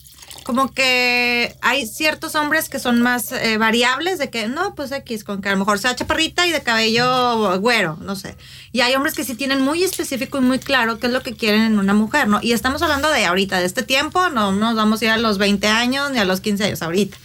como 0.45 0.73
que 0.73 1.57
hay 1.63 1.87
ciertos 1.87 2.35
hombres 2.35 2.69
que 2.69 2.79
son 2.79 3.01
más 3.01 3.33
eh, 3.33 3.57
variables 3.59 4.19
de 4.19 4.29
que 4.29 4.49
no, 4.49 4.75
pues 4.75 4.93
X, 4.93 5.25
con 5.25 5.41
que 5.41 5.49
a 5.49 5.53
lo 5.53 5.59
mejor 5.59 5.79
sea 5.79 5.97
chaparrita 5.97 6.47
y 6.47 6.53
de 6.53 6.63
cabello 6.63 7.59
güero, 7.61 7.97
no 8.03 8.17
sé. 8.17 8.37
Y 8.73 8.81
hay 8.81 8.95
hombres 8.95 9.15
que 9.15 9.25
sí 9.25 9.35
tienen 9.35 9.63
muy 9.63 9.83
específico 9.83 10.39
y 10.39 10.43
muy 10.43 10.59
claro 10.59 10.99
qué 10.99 11.07
es 11.07 11.13
lo 11.13 11.23
que 11.23 11.35
quieren 11.35 11.63
en 11.63 11.79
una 11.79 11.95
mujer, 11.95 12.29
¿no? 12.29 12.41
Y 12.43 12.53
estamos 12.53 12.83
hablando 12.83 13.11
de 13.11 13.25
ahorita, 13.25 13.61
de 13.61 13.67
este 13.67 13.83
tiempo, 13.83 14.29
no 14.29 14.53
nos 14.53 14.75
vamos 14.75 15.01
a 15.01 15.05
ir 15.07 15.11
a 15.13 15.19
los 15.19 15.39
20 15.39 15.67
años 15.69 16.11
ni 16.11 16.19
a 16.19 16.25
los 16.25 16.41
15 16.41 16.65
años, 16.65 16.83
ahorita. 16.83 17.17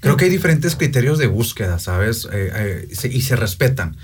Creo 0.00 0.16
que 0.16 0.26
hay 0.26 0.30
diferentes 0.30 0.76
criterios 0.76 1.18
de 1.18 1.26
búsqueda, 1.26 1.78
¿sabes? 1.78 2.28
Eh, 2.30 2.86
eh, 2.92 3.08
y 3.10 3.22
se 3.22 3.34
respetan. 3.34 3.96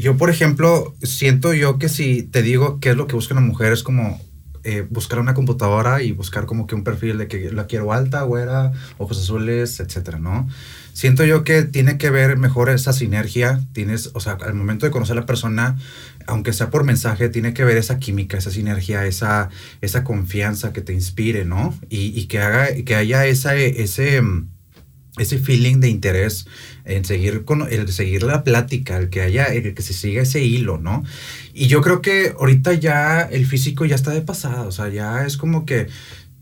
Yo, 0.00 0.16
por 0.16 0.30
ejemplo, 0.30 0.94
siento 1.02 1.54
yo 1.54 1.78
que 1.78 1.88
si 1.88 2.22
te 2.22 2.42
digo 2.42 2.80
qué 2.80 2.90
es 2.90 2.96
lo 2.96 3.06
que 3.06 3.14
busca 3.14 3.34
una 3.34 3.40
mujer 3.46 3.72
es 3.72 3.82
como 3.82 4.20
eh, 4.64 4.86
buscar 4.90 5.18
una 5.18 5.34
computadora 5.34 6.02
y 6.02 6.12
buscar 6.12 6.44
como 6.44 6.66
que 6.66 6.74
un 6.74 6.84
perfil 6.84 7.16
de 7.16 7.28
que 7.28 7.50
la 7.52 7.66
quiero 7.66 7.92
alta, 7.92 8.22
güera, 8.22 8.72
ojos 8.98 9.18
azules, 9.18 9.80
etcétera, 9.80 10.18
¿no? 10.18 10.48
Siento 10.92 11.24
yo 11.24 11.44
que 11.44 11.62
tiene 11.62 11.96
que 11.96 12.10
ver 12.10 12.36
mejor 12.36 12.68
esa 12.68 12.92
sinergia, 12.92 13.62
tienes, 13.72 14.10
o 14.14 14.20
sea, 14.20 14.32
al 14.32 14.54
momento 14.54 14.84
de 14.84 14.90
conocer 14.90 15.16
a 15.16 15.20
la 15.20 15.26
persona, 15.26 15.78
aunque 16.26 16.52
sea 16.52 16.70
por 16.70 16.84
mensaje, 16.84 17.28
tiene 17.28 17.54
que 17.54 17.64
ver 17.64 17.76
esa 17.76 17.98
química, 17.98 18.36
esa 18.36 18.50
sinergia, 18.50 19.06
esa, 19.06 19.48
esa 19.80 20.02
confianza 20.04 20.72
que 20.72 20.82
te 20.82 20.92
inspire, 20.92 21.44
¿no? 21.44 21.78
Y, 21.88 22.18
y 22.18 22.26
que 22.26 22.40
haga, 22.40 22.74
que 22.84 22.94
haya 22.96 23.26
esa, 23.26 23.54
ese, 23.54 24.20
ese 25.18 25.38
feeling 25.38 25.78
de 25.80 25.88
interés 25.88 26.46
en 26.88 27.04
seguir 27.04 27.44
con 27.44 27.70
el 27.70 27.92
seguir 27.92 28.22
la 28.22 28.42
plática, 28.42 28.96
el 28.96 29.10
que 29.10 29.20
haya, 29.20 29.44
el 29.44 29.74
que 29.74 29.82
se 29.82 29.92
siga 29.92 30.22
ese 30.22 30.42
hilo, 30.42 30.78
¿no? 30.78 31.04
Y 31.54 31.68
yo 31.68 31.80
creo 31.80 32.02
que 32.02 32.34
ahorita 32.38 32.74
ya 32.74 33.20
el 33.20 33.46
físico 33.46 33.84
ya 33.84 33.94
está 33.94 34.10
de 34.10 34.22
pasada, 34.22 34.62
o 34.62 34.72
sea, 34.72 34.88
ya 34.88 35.24
es 35.24 35.36
como 35.36 35.64
que 35.66 35.88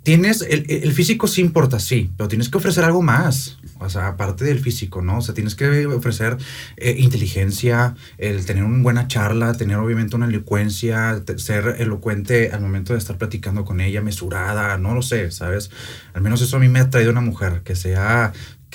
tienes, 0.07 0.41
el, 0.43 0.65
el 0.69 0.93
físico 0.93 1.27
sí 1.27 1.41
importa, 1.41 1.81
sí, 1.81 2.13
pero 2.17 2.29
tienes 2.29 2.49
que 2.49 2.59
ofrecer 2.59 2.85
algo 2.85 3.03
más, 3.03 3.59
o 3.81 3.91
sea, 3.91 4.07
aparte 4.07 4.45
del 4.45 4.61
físico, 4.61 5.03
¿no? 5.03 5.19
O 5.19 5.21
sea, 5.21 5.35
tienes 5.35 5.57
que 5.57 5.85
ofrecer 5.87 6.37
eh, 6.77 6.95
inteligencia, 6.99 7.97
el 8.17 8.47
tener 8.47 8.63
una 8.63 8.81
buena 8.85 9.09
charla, 9.09 9.55
tener 9.55 9.79
obviamente 9.79 10.15
una 10.15 10.27
elocuencia, 10.27 11.21
ser 11.39 11.75
elocuente 11.81 12.53
al 12.53 12.61
momento 12.61 12.93
de 12.93 13.01
estar 13.01 13.19
platicando 13.19 13.65
con 13.65 13.81
ella, 13.81 14.01
mesurada, 14.01 14.79
no 14.79 14.95
lo 14.95 15.03
sé, 15.03 15.33
¿sabes? 15.33 15.73
Al 16.15 16.23
menos 16.23 16.41
eso 16.41 16.57
a 16.57 16.61
mí 16.61 16.69
me 16.69 16.79
ha 16.79 16.89
traído 16.89 17.11
una 17.11 17.21
mujer, 17.21 17.63
que 17.65 17.75
sea, 17.75 18.33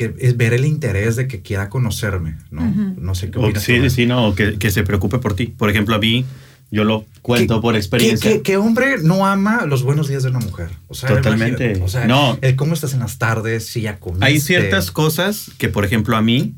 que 0.10 0.16
es 0.20 0.36
ver 0.38 0.54
el 0.54 0.66
interés 0.66 1.16
de 1.16 1.28
que 1.28 1.42
quiera 1.42 1.70
conocerme, 1.70 2.36
¿no? 2.50 2.66
No 2.98 3.14
sé 3.16 3.30
qué 3.30 3.38
O- 3.40 3.44
opinas. 3.44 3.64
sí, 3.64 3.90
sí, 3.90 4.06
no, 4.06 4.34
que, 4.36 4.58
que 4.58 4.72
se 4.72 4.84
preocupe 4.84 5.20
por 5.20 5.36
ti. 5.36 5.48
Por 5.48 5.70
ejemplo, 5.70 5.96
a 5.96 6.00
mí, 6.00 6.26
yo 6.72 6.84
lo 6.84 7.06
cuento 7.22 7.56
¿Qué- 7.56 7.62
por 7.62 7.76
experiencia. 7.76 8.30
¿Qué, 8.32 8.38
qué- 8.38 8.42
qué 8.44 8.58
hombre 8.58 8.96
no 9.04 9.26
ama 9.28 9.66
los 9.66 9.84
buenos 9.84 10.08
días 10.08 10.24
de 10.24 10.30
una 10.30 10.40
mujer? 10.40 10.70
O 10.88 10.94
sea, 10.96 11.10
Totalmente. 11.10 11.64
imagínate, 11.66 11.84
O 11.86 11.88
sea, 11.88 12.08
No. 12.08 12.38
el 12.42 12.56
cómo 12.56 12.74
estás 12.74 12.94
en 12.94 13.02
las 13.02 13.18
tardes, 13.20 13.68
si 13.68 13.82
ya 13.82 14.00
comiste. 14.00 14.26
Hay 14.26 14.40
ciertas 14.40 14.90
cosas 14.92 15.52
que, 15.58 15.70
por 15.70 15.86
ejemplo, 15.86 16.16
a 16.18 16.22
mí 16.22 16.56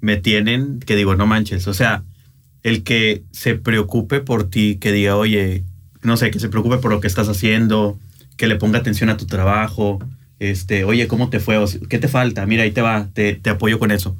me 0.00 0.16
tienen 0.16 0.80
que 0.80 0.96
digo, 0.96 1.14
no 1.14 1.26
manches. 1.26 1.66
O 1.68 1.74
sea, 1.74 2.02
el 2.62 2.82
que 2.82 3.22
se 3.32 3.54
preocupe 3.54 4.20
por 4.20 4.50
ti, 4.50 4.76
que 4.80 4.92
diga, 4.92 5.16
oye, 5.16 5.64
no 6.02 6.16
sé, 6.16 6.30
que 6.30 6.40
se 6.40 6.48
preocupe 6.48 6.78
por 6.78 6.90
lo 6.90 7.00
que 7.00 7.06
estás 7.06 7.28
haciendo, 7.28 7.98
que 8.36 8.46
le 8.48 8.56
ponga 8.56 8.78
atención 8.80 9.08
a 9.10 9.16
tu 9.16 9.26
trabajo, 9.26 10.00
este, 10.50 10.84
oye, 10.84 11.06
¿cómo 11.08 11.28
te 11.30 11.40
fue? 11.40 11.56
O 11.58 11.66
sea, 11.66 11.80
¿Qué 11.88 11.98
te 11.98 12.08
falta? 12.08 12.46
Mira, 12.46 12.62
ahí 12.64 12.70
te 12.72 12.82
va, 12.82 13.08
te, 13.12 13.34
te 13.34 13.50
apoyo 13.50 13.78
con 13.78 13.90
eso. 13.90 14.16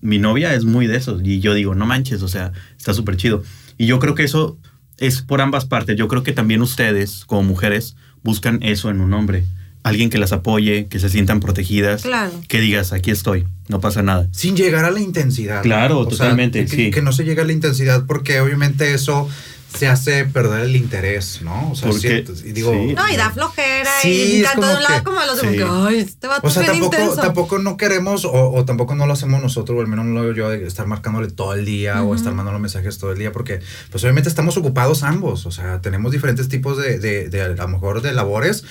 Mi 0.00 0.18
novia 0.18 0.54
es 0.54 0.64
muy 0.64 0.86
de 0.86 0.96
esos 0.96 1.20
y 1.24 1.40
yo 1.40 1.54
digo, 1.54 1.74
no 1.74 1.84
manches, 1.86 2.22
o 2.22 2.28
sea, 2.28 2.52
está 2.76 2.94
súper 2.94 3.16
chido. 3.16 3.42
Y 3.76 3.86
yo 3.86 3.98
creo 3.98 4.14
que 4.14 4.22
eso 4.24 4.58
es 4.96 5.22
por 5.22 5.40
ambas 5.40 5.64
partes. 5.66 5.96
Yo 5.96 6.08
creo 6.08 6.22
que 6.22 6.32
también 6.32 6.62
ustedes, 6.62 7.24
como 7.26 7.42
mujeres, 7.42 7.96
buscan 8.22 8.60
eso 8.62 8.90
en 8.90 9.00
un 9.00 9.12
hombre. 9.14 9.44
Alguien 9.84 10.10
que 10.10 10.18
las 10.18 10.32
apoye, 10.32 10.86
que 10.88 10.98
se 10.98 11.08
sientan 11.08 11.40
protegidas, 11.40 12.02
Claro. 12.02 12.32
que 12.48 12.60
digas, 12.60 12.92
aquí 12.92 13.10
estoy, 13.10 13.46
no 13.68 13.80
pasa 13.80 14.02
nada. 14.02 14.26
Sin 14.32 14.56
llegar 14.56 14.84
a 14.84 14.90
la 14.90 15.00
intensidad. 15.00 15.62
Claro, 15.62 16.00
O 16.00 16.04
sea, 16.10 16.10
totalmente, 16.18 16.64
que, 16.64 16.68
sí. 16.76 16.90
que 16.90 17.00
no 17.02 17.12
se 17.12 17.24
llegue 17.24 17.40
a 17.40 17.44
la 17.44 17.52
intensidad 17.52 18.04
porque 18.06 18.40
obviamente 18.40 18.92
eso 18.92 19.28
se 19.76 19.86
hace 19.86 20.24
perder 20.24 20.60
el 20.64 20.76
interés, 20.76 21.40
¿no? 21.42 21.70
O 21.70 21.74
sea, 21.74 21.88
Porque- 21.90 22.24
siento- 22.24 22.32
y 22.44 22.52
digo, 22.52 22.72
sí. 22.72 22.94
No, 22.94 23.08
y 23.08 23.16
da 23.16 23.30
flojera 23.30 23.90
Sí, 24.02 24.38
y 24.38 24.42
tanto 24.42 24.62
de 24.62 24.66
como 24.66 24.76
un 24.78 24.82
lado 24.82 24.96
que- 24.98 25.04
como 25.04 25.20
de 25.20 25.26
los 25.26 25.38
sí. 25.40 25.46
demás. 25.48 25.86
Ay, 25.88 25.98
este 25.98 26.26
vato 26.26 26.46
O 26.46 26.50
sea, 26.50 26.64
tampoco, 26.66 26.96
intenso. 26.96 27.16
tampoco 27.20 27.58
no 27.58 27.76
queremos 27.76 28.24
o, 28.24 28.32
o 28.52 28.64
tampoco 28.64 28.94
no 28.94 29.06
lo 29.06 29.12
hacemos 29.12 29.42
nosotros, 29.42 29.76
o 29.76 29.80
al 29.80 29.86
menos 29.86 30.06
no 30.06 30.14
lo 30.14 30.20
hago 30.20 30.32
yo, 30.32 30.48
de 30.50 30.66
estar 30.66 30.86
marcándole 30.86 31.28
todo 31.28 31.52
el 31.54 31.64
día 31.64 32.02
o 32.02 32.14
estar 32.14 32.32
mandando 32.32 32.58
mensajes 32.58 32.98
todo 32.98 33.12
el 33.12 33.18
día, 33.18 33.30
porque 33.32 33.60
pues 33.90 34.02
obviamente 34.04 34.28
estamos 34.28 34.56
ocupados 34.56 35.02
ambos, 35.02 35.44
o 35.46 35.50
sea, 35.50 35.80
tenemos 35.82 36.12
diferentes 36.12 36.48
tipos 36.48 36.78
de, 36.78 36.98
de, 36.98 37.28
de 37.28 37.42
a 37.42 37.48
lo 37.48 37.68
mejor 37.68 38.00
de 38.02 38.12
labores, 38.12 38.64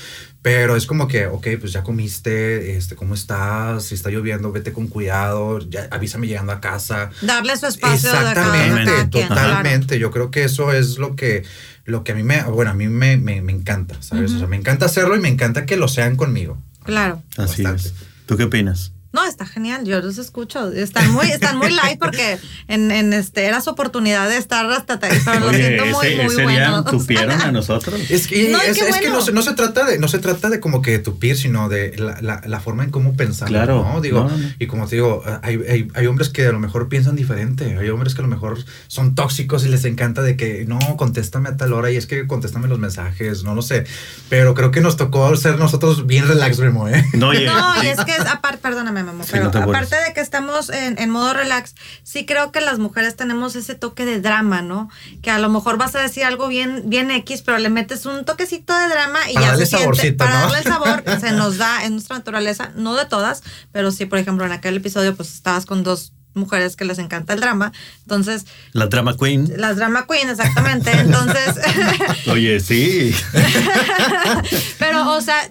pero 0.47 0.77
es 0.77 0.85
como 0.85 1.09
que, 1.09 1.27
ok, 1.27 1.45
pues 1.59 1.73
ya 1.73 1.83
comiste, 1.83 2.77
este, 2.77 2.95
¿cómo 2.95 3.15
estás? 3.15 3.83
Si 3.83 3.95
está 3.95 4.09
lloviendo, 4.09 4.49
vete 4.53 4.71
con 4.71 4.87
cuidado, 4.87 5.59
ya 5.59 5.89
avísame 5.91 6.25
llegando 6.25 6.53
a 6.53 6.61
casa. 6.61 7.09
Darle 7.21 7.57
su 7.57 7.65
espacio 7.65 8.09
de 8.09 8.15
cada, 8.15 8.31
Exactamente, 8.31 9.09
quien, 9.11 9.27
totalmente. 9.27 9.99
Yo 9.99 10.09
creo 10.09 10.31
que 10.31 10.45
eso 10.45 10.71
es 10.71 10.99
lo 10.99 11.17
que, 11.17 11.43
lo 11.83 12.05
que 12.05 12.13
a 12.13 12.15
mí 12.15 12.23
me, 12.23 12.43
bueno, 12.43 12.71
a 12.71 12.73
mí 12.75 12.87
me, 12.87 13.17
me, 13.17 13.41
me 13.41 13.51
encanta, 13.51 14.01
¿sabes? 14.01 14.31
O 14.31 14.37
sea, 14.37 14.47
me 14.47 14.55
encanta 14.55 14.85
hacerlo 14.85 15.17
y 15.17 15.19
me 15.19 15.27
encanta 15.27 15.65
que 15.65 15.75
lo 15.75 15.89
sean 15.89 16.15
conmigo. 16.15 16.57
Claro. 16.85 17.21
Así 17.35 17.63
Bastante. 17.63 17.89
es. 17.89 17.93
¿Tú 18.25 18.37
qué 18.37 18.43
opinas? 18.43 18.93
No, 19.13 19.23
está 19.25 19.45
genial, 19.45 19.85
yo 19.85 19.99
los 20.01 20.17
escucho. 20.17 20.71
Están 20.71 21.11
muy, 21.11 21.27
están 21.27 21.57
muy 21.57 21.71
light 21.71 21.97
porque 21.99 22.37
en, 22.67 22.91
en 22.91 23.13
este 23.13 23.45
era 23.45 23.61
su 23.61 23.69
oportunidad 23.69 24.27
de 24.29 24.37
estar 24.37 24.69
hasta 24.71 24.99
ahí, 25.01 25.17
pero 25.25 25.39
lo 25.39 25.53
siento 25.53 25.85
muy, 25.85 26.15
muy 26.15 26.25
ese 26.25 26.43
bueno. 26.43 26.81
día 26.83 26.91
tupieron 26.91 27.41
a 27.41 27.51
nosotros. 27.51 27.99
Es 28.09 28.27
que, 28.27 28.49
No, 28.49 28.61
es, 28.61 28.77
es 28.77 28.83
que 28.83 28.89
bueno. 29.09 29.15
no, 29.15 29.21
se- 29.21 29.31
no 29.31 29.41
se 29.41 29.53
trata 29.53 29.85
de 29.85 29.97
no 29.97 30.07
se 30.07 30.19
trata 30.19 30.49
de 30.49 30.59
como 30.59 30.81
que 30.81 30.99
tupir, 30.99 31.37
sino 31.37 31.69
de 31.69 31.95
la, 31.97 32.19
la, 32.21 32.41
la 32.45 32.59
forma 32.59 32.83
en 32.83 32.91
cómo 32.91 33.15
pensar, 33.15 33.47
Claro. 33.47 33.87
¿no? 33.93 34.01
Digo, 34.01 34.23
No, 34.23 34.29
no, 34.29 34.37
no. 34.37 34.49
y 34.59 34.67
como 34.67 34.87
te 34.87 34.95
digo, 34.97 35.23
hay, 35.41 35.55
hay, 35.69 35.87
hay 35.93 36.05
hombres 36.07 36.29
que 36.29 36.45
a 36.45 36.51
lo 36.51 36.59
mejor 36.59 36.89
piensan 36.89 37.15
diferente, 37.15 37.77
hay 37.79 37.89
hombres 37.89 38.13
que 38.13 38.21
a 38.21 38.23
lo 38.23 38.29
mejor 38.29 38.57
son 38.87 39.15
tóxicos 39.15 39.65
y 39.65 39.69
les 39.69 39.85
encanta 39.85 40.21
de 40.21 40.35
que 40.37 40.65
no, 40.67 40.79
contéstame 40.97 41.49
a 41.49 41.57
tal 41.57 41.73
hora 41.73 41.89
y 41.91 41.95
es 41.97 42.05
que 42.07 42.27
contéstame 42.27 42.67
los 42.67 42.77
mensajes, 42.79 43.43
no 43.43 43.55
lo 43.55 43.61
sé, 43.61 43.85
pero 44.29 44.53
creo 44.53 44.71
que 44.71 44.81
nos 44.81 44.97
tocó 44.97 45.35
ser 45.37 45.57
nosotros 45.57 46.05
bien 46.07 46.27
relax, 46.27 46.57
Remo, 46.57 46.87
¿eh? 46.89 47.05
No, 47.13 47.29
oye, 47.29 47.45
No, 47.45 47.83
y 47.83 47.87
es 47.87 47.99
que 48.03 48.11
es 48.11 48.25
aparte, 48.25 48.59
perdóname, 48.61 48.96
perdóname, 49.05 49.23
Sí, 49.23 49.29
pero 49.31 49.51
no 49.51 49.59
aparte 49.71 49.95
de 49.95 50.13
que 50.13 50.21
estamos 50.21 50.69
en, 50.69 50.97
en 50.99 51.09
modo 51.09 51.33
relax, 51.33 51.75
sí 52.03 52.25
creo 52.25 52.51
que 52.51 52.61
las 52.61 52.79
mujeres 52.79 53.15
tenemos 53.15 53.55
ese 53.55 53.75
toque 53.75 54.05
de 54.05 54.21
drama, 54.21 54.61
¿no? 54.61 54.89
Que 55.21 55.31
a 55.31 55.39
lo 55.39 55.49
mejor 55.49 55.77
vas 55.77 55.95
a 55.95 55.99
decir 55.99 56.23
algo 56.23 56.47
bien, 56.47 56.83
bien 56.85 57.11
X, 57.11 57.41
pero 57.41 57.57
le 57.57 57.69
metes 57.69 58.05
un 58.05 58.25
toquecito 58.25 58.77
de 58.77 58.87
drama 58.89 59.19
y 59.29 59.33
Para 59.33 59.45
ya 59.45 59.51
darle 59.51 59.65
se 59.65 59.77
siente, 59.77 60.13
para 60.13 60.33
¿no? 60.33 60.39
darle 60.41 60.57
el 60.59 60.63
sabor, 60.63 61.03
se 61.19 61.31
nos 61.31 61.57
da 61.57 61.83
en 61.85 61.93
nuestra 61.93 62.17
naturaleza, 62.17 62.71
no 62.75 62.95
de 62.95 63.05
todas, 63.05 63.43
pero 63.71 63.91
sí, 63.91 64.05
por 64.05 64.19
ejemplo, 64.19 64.45
en 64.45 64.51
aquel 64.51 64.77
episodio, 64.77 65.15
pues 65.15 65.33
estabas 65.33 65.65
con 65.65 65.83
dos 65.83 66.13
mujeres 66.33 66.75
que 66.75 66.85
les 66.85 66.99
encanta 66.99 67.33
el 67.33 67.39
drama, 67.39 67.71
entonces, 68.03 68.45
La 68.71 68.85
drama 68.85 69.17
queen. 69.17 69.51
las 69.57 69.75
drama 69.77 70.05
queen, 70.05 70.29
exactamente, 70.29 70.91
entonces... 70.91 71.55
Oye, 72.27 72.59
sí. 72.59 73.11
Pero, 74.79 75.13
o 75.15 75.21
sea, 75.21 75.49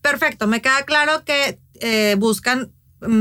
perfecto. 0.00 0.46
Me 0.46 0.62
queda 0.62 0.84
claro 0.84 1.24
que 1.24 1.60
eh, 1.80 2.16
buscan 2.18 2.72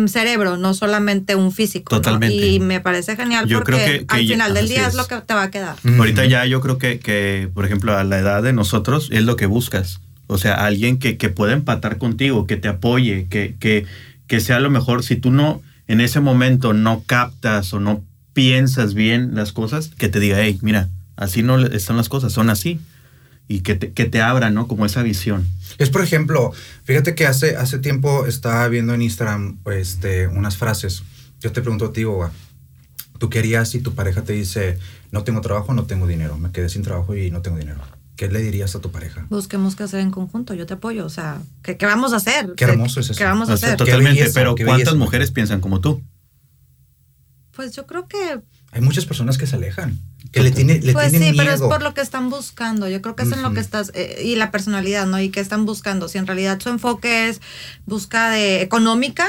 cerebro, 0.07 0.57
no 0.57 0.73
solamente 0.73 1.35
un 1.35 1.51
físico. 1.51 1.95
¿no? 1.95 2.01
Totalmente. 2.01 2.35
Y 2.47 2.59
me 2.59 2.79
parece 2.79 3.15
genial 3.15 3.47
Yo 3.47 3.59
porque 3.59 3.71
creo 3.73 3.85
que- 3.85 4.05
que 4.05 4.15
al 4.15 4.25
ya- 4.25 4.33
final 4.35 4.53
del 4.53 4.67
día 4.67 4.81
es. 4.83 4.87
es. 4.89 4.93
lo 4.95 5.07
que 5.07 5.15
te 5.21 5.33
va 5.33 5.43
a 5.43 5.51
quedar. 5.51 5.75
Ahorita 5.97 6.25
ya 6.25 6.45
yo 6.45 6.61
creo 6.61 6.77
que, 6.77 6.99
que, 6.99 7.49
por 7.53 7.65
ejemplo, 7.65 7.97
a 7.97 8.03
la 8.03 8.19
edad 8.19 8.43
de 8.43 8.53
nosotros 8.53 9.09
es 9.11 9.23
lo 9.23 9.35
que 9.35 9.45
buscas. 9.45 10.01
O 10.27 10.37
sea, 10.37 10.53
alguien 10.65 10.97
que, 10.97 11.17
que 11.17 11.29
pueda 11.29 11.53
empatar 11.53 11.97
contigo, 11.97 12.47
que 12.47 12.57
te 12.57 12.67
apoye, 12.69 13.27
que, 13.29 13.55
que, 13.59 13.85
que 14.27 14.39
sea 14.39 14.59
lo 14.59 14.69
mejor. 14.69 15.03
Si 15.03 15.15
tú 15.17 15.29
no, 15.31 15.61
en 15.87 15.99
ese 15.99 16.19
momento 16.21 16.73
no 16.73 17.03
captas 17.05 17.73
o 17.73 17.79
no 17.79 18.03
piensas 18.33 18.93
bien 18.93 19.31
las 19.35 19.51
cosas, 19.51 19.91
que 19.97 20.07
te 20.07 20.19
diga, 20.21 20.37
hey, 20.41 20.57
mira, 20.61 20.87
así 21.17 21.43
no 21.43 21.57
le- 21.57 21.75
están 21.75 21.97
las 21.97 22.07
cosas, 22.07 22.31
son 22.31 22.49
así. 22.49 22.79
Y 23.51 23.61
que 23.61 23.75
te, 23.75 23.91
que 23.91 24.05
te 24.05 24.21
abra, 24.21 24.49
¿no? 24.49 24.67
Como 24.67 24.85
esa 24.85 25.03
visión. 25.03 25.45
Es 25.77 25.89
por 25.89 26.01
ejemplo, 26.01 26.53
fíjate 26.85 27.15
que 27.15 27.25
hace, 27.27 27.57
hace 27.57 27.79
tiempo 27.79 28.25
estaba 28.25 28.67
viendo 28.69 28.93
en 28.93 29.01
Instagram 29.01 29.57
este, 29.73 30.27
unas 30.27 30.55
frases. 30.57 31.03
Yo 31.41 31.51
te 31.51 31.61
pregunto 31.61 31.85
a 31.87 31.91
ti, 31.93 32.03
Boba, 32.05 32.31
¿tú 33.19 33.29
qué 33.29 33.39
harías 33.39 33.69
si 33.69 33.79
tu 33.81 33.93
pareja 33.93 34.21
te 34.23 34.33
dice, 34.33 34.77
no 35.11 35.23
tengo 35.23 35.41
trabajo, 35.41 35.73
no 35.73 35.83
tengo 35.85 36.07
dinero, 36.07 36.37
me 36.37 36.51
quedé 36.51 36.69
sin 36.69 36.81
trabajo 36.83 37.15
y 37.15 37.29
no 37.31 37.41
tengo 37.41 37.57
dinero? 37.57 37.81
¿Qué 38.15 38.27
le 38.29 38.39
dirías 38.41 38.75
a 38.75 38.79
tu 38.79 38.91
pareja? 38.91 39.25
Busquemos 39.29 39.75
qué 39.75 39.83
hacer 39.83 39.99
en 40.01 40.11
conjunto. 40.11 40.53
Yo 40.53 40.65
te 40.67 40.75
apoyo. 40.75 41.05
O 41.05 41.09
sea, 41.09 41.41
¿qué, 41.63 41.75
qué 41.75 41.85
vamos 41.87 42.13
a 42.13 42.17
hacer? 42.17 42.53
Qué 42.55 42.65
hermoso 42.65 42.99
es 42.99 43.09
eso. 43.09 43.17
¿Qué 43.17 43.23
vamos 43.23 43.49
a 43.49 43.53
O 43.53 43.57
sea, 43.57 43.69
hacer? 43.69 43.77
to- 43.79 43.85
totalmente, 43.85 44.19
belleza, 44.21 44.39
pero 44.39 44.51
¿cuántas 44.55 44.77
belleza. 44.77 44.95
mujeres 44.95 45.31
piensan 45.31 45.59
como 45.59 45.81
tú? 45.81 46.01
Pues 47.55 47.75
yo 47.75 47.85
creo 47.87 48.07
que 48.07 48.39
Hay 48.71 48.81
muchas 48.81 49.05
personas 49.05 49.37
que 49.37 49.47
se 49.47 49.57
alejan, 49.57 49.99
que 50.31 50.41
le, 50.41 50.51
tiene, 50.51 50.79
le 50.79 50.93
Pues 50.93 51.11
sí, 51.11 51.19
tienen 51.19 51.35
pero 51.35 51.51
es 51.51 51.59
miedo. 51.59 51.69
por 51.69 51.81
lo 51.83 51.93
que 51.93 52.01
están 52.01 52.29
buscando. 52.29 52.87
Yo 52.87 53.01
creo 53.01 53.15
que 53.15 53.23
es 53.23 53.31
en 53.31 53.41
lo 53.41 53.53
que 53.53 53.59
estás, 53.59 53.91
eh, 53.93 54.21
y 54.23 54.35
la 54.35 54.49
personalidad, 54.49 55.05
¿no? 55.05 55.19
Y 55.19 55.29
qué 55.29 55.41
están 55.41 55.65
buscando. 55.65 56.07
Si 56.07 56.17
en 56.17 56.25
realidad 56.25 56.59
su 56.61 56.69
enfoque 56.69 57.27
es 57.27 57.41
busca 57.85 58.29
de 58.29 58.61
económica, 58.61 59.27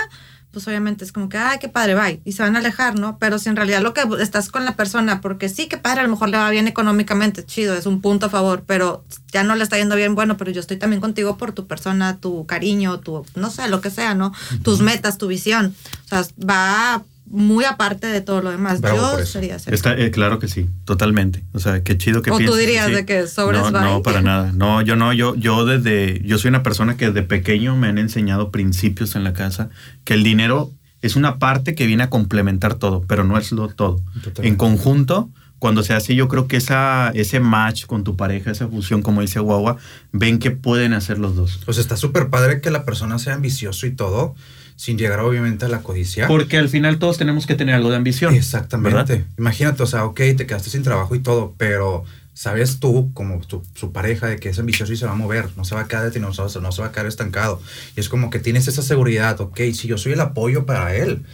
pues 0.52 0.68
obviamente 0.68 1.04
es 1.04 1.12
como 1.12 1.28
que, 1.28 1.38
ay, 1.38 1.58
qué 1.58 1.68
padre, 1.68 1.94
bye. 1.94 2.20
Y 2.24 2.32
se 2.32 2.42
van 2.42 2.54
a 2.54 2.60
alejar, 2.60 2.98
¿no? 2.98 3.18
Pero 3.18 3.38
si 3.38 3.48
en 3.48 3.56
realidad 3.56 3.80
lo 3.80 3.94
que 3.94 4.02
estás 4.20 4.48
con 4.50 4.64
la 4.64 4.76
persona, 4.76 5.20
porque 5.20 5.48
sí, 5.48 5.66
que 5.66 5.78
padre, 5.78 6.00
a 6.00 6.02
lo 6.04 6.10
mejor 6.10 6.28
le 6.28 6.36
va 6.36 6.50
bien 6.50 6.68
económicamente, 6.68 7.44
chido, 7.44 7.74
es 7.74 7.86
un 7.86 8.00
punto 8.00 8.26
a 8.26 8.28
favor, 8.30 8.62
pero 8.66 9.04
ya 9.32 9.42
no 9.42 9.56
le 9.56 9.64
está 9.64 9.78
yendo 9.78 9.96
bien, 9.96 10.14
bueno, 10.14 10.36
pero 10.36 10.50
yo 10.50 10.60
estoy 10.60 10.76
también 10.76 11.00
contigo 11.00 11.38
por 11.38 11.52
tu 11.52 11.66
persona, 11.66 12.18
tu 12.18 12.46
cariño, 12.46 13.00
tu, 13.00 13.24
no 13.34 13.50
sé, 13.50 13.66
lo 13.68 13.80
que 13.80 13.90
sea, 13.90 14.14
¿no? 14.14 14.32
Tus 14.62 14.80
metas, 14.82 15.16
tu 15.18 15.26
visión. 15.26 15.74
O 16.04 16.08
sea, 16.08 16.24
va 16.38 17.02
muy 17.26 17.64
aparte 17.64 18.06
de 18.06 18.20
todo 18.20 18.42
lo 18.42 18.50
demás. 18.50 18.80
Bravo 18.80 19.18
yo 19.18 19.26
sería 19.26 19.56
así. 19.56 19.70
Está, 19.72 19.98
eh, 19.98 20.10
claro 20.10 20.38
que 20.38 20.48
sí, 20.48 20.68
totalmente. 20.84 21.44
O 21.52 21.58
sea, 21.58 21.82
qué 21.82 21.96
chido 21.96 22.22
que 22.22 22.30
O 22.30 22.38
tú 22.38 22.54
dirías 22.54 22.90
de 22.90 23.06
que 23.06 23.26
sobres 23.26 23.62
no, 23.62 23.70
no, 23.70 24.02
para 24.02 24.20
nada. 24.20 24.52
No, 24.52 24.82
yo 24.82 24.96
no, 24.96 25.12
yo, 25.12 25.34
yo 25.34 25.64
desde, 25.64 26.20
yo 26.24 26.38
soy 26.38 26.50
una 26.50 26.62
persona 26.62 26.96
que 26.96 27.06
desde 27.06 27.22
pequeño 27.22 27.76
me 27.76 27.88
han 27.88 27.98
enseñado 27.98 28.50
principios 28.50 29.16
en 29.16 29.24
la 29.24 29.32
casa, 29.32 29.70
que 30.04 30.14
el 30.14 30.24
dinero 30.24 30.72
es 31.00 31.16
una 31.16 31.38
parte 31.38 31.74
que 31.74 31.86
viene 31.86 32.04
a 32.04 32.10
complementar 32.10 32.74
todo, 32.74 33.02
pero 33.06 33.24
no 33.24 33.38
es 33.38 33.50
lo 33.52 33.68
todo. 33.68 34.02
Totalmente. 34.22 34.48
En 34.48 34.56
conjunto, 34.56 35.30
cuando 35.58 35.84
se 35.84 35.94
hace, 35.94 36.14
yo 36.14 36.28
creo 36.28 36.48
que 36.48 36.56
esa, 36.56 37.10
ese 37.14 37.38
match 37.38 37.86
con 37.86 38.02
tu 38.02 38.16
pareja, 38.16 38.50
esa 38.50 38.66
fusión, 38.66 39.00
como 39.00 39.20
dice 39.20 39.38
Guagua, 39.38 39.76
ven 40.10 40.38
que 40.38 40.50
pueden 40.50 40.92
hacer 40.92 41.18
los 41.18 41.36
dos. 41.36 41.60
Pues 41.64 41.78
está 41.78 41.96
súper 41.96 42.30
padre 42.30 42.60
que 42.60 42.70
la 42.70 42.84
persona 42.84 43.18
sea 43.20 43.34
ambicioso 43.34 43.86
y 43.86 43.92
todo, 43.92 44.34
sin 44.76 44.98
llegar 44.98 45.20
obviamente 45.20 45.64
a 45.64 45.68
la 45.68 45.82
codicia. 45.82 46.26
Porque 46.28 46.58
al 46.58 46.68
final 46.68 46.98
todos 46.98 47.18
tenemos 47.18 47.46
que 47.46 47.54
tener 47.54 47.74
algo 47.74 47.90
de 47.90 47.96
ambición. 47.96 48.34
Exactamente. 48.34 48.96
¿verdad? 48.96 49.26
Imagínate, 49.38 49.82
o 49.82 49.86
sea, 49.86 50.04
ok, 50.04 50.20
te 50.36 50.46
quedaste 50.46 50.70
sin 50.70 50.82
trabajo 50.82 51.14
y 51.14 51.20
todo, 51.20 51.54
pero 51.56 52.04
sabes 52.34 52.80
tú, 52.80 53.12
como 53.12 53.40
tu, 53.40 53.62
su 53.74 53.92
pareja, 53.92 54.26
de 54.26 54.38
que 54.38 54.48
es 54.48 54.58
ambicioso 54.58 54.92
y 54.92 54.96
se 54.96 55.06
va 55.06 55.12
a 55.12 55.16
mover, 55.16 55.50
no 55.56 55.64
se 55.64 55.74
va 55.74 55.82
a 55.82 55.88
quedar 55.88 56.04
detenido, 56.04 56.32
no 56.36 56.48
se, 56.48 56.60
no 56.60 56.72
se 56.72 56.82
va 56.82 56.88
a 56.88 56.92
quedar 56.92 57.06
estancado. 57.06 57.60
Y 57.96 58.00
es 58.00 58.08
como 58.08 58.30
que 58.30 58.38
tienes 58.38 58.68
esa 58.68 58.82
seguridad, 58.82 59.40
ok, 59.40 59.60
si 59.72 59.88
yo 59.88 59.98
soy 59.98 60.12
el 60.12 60.20
apoyo 60.20 60.66
para 60.66 60.94
él. 60.94 61.24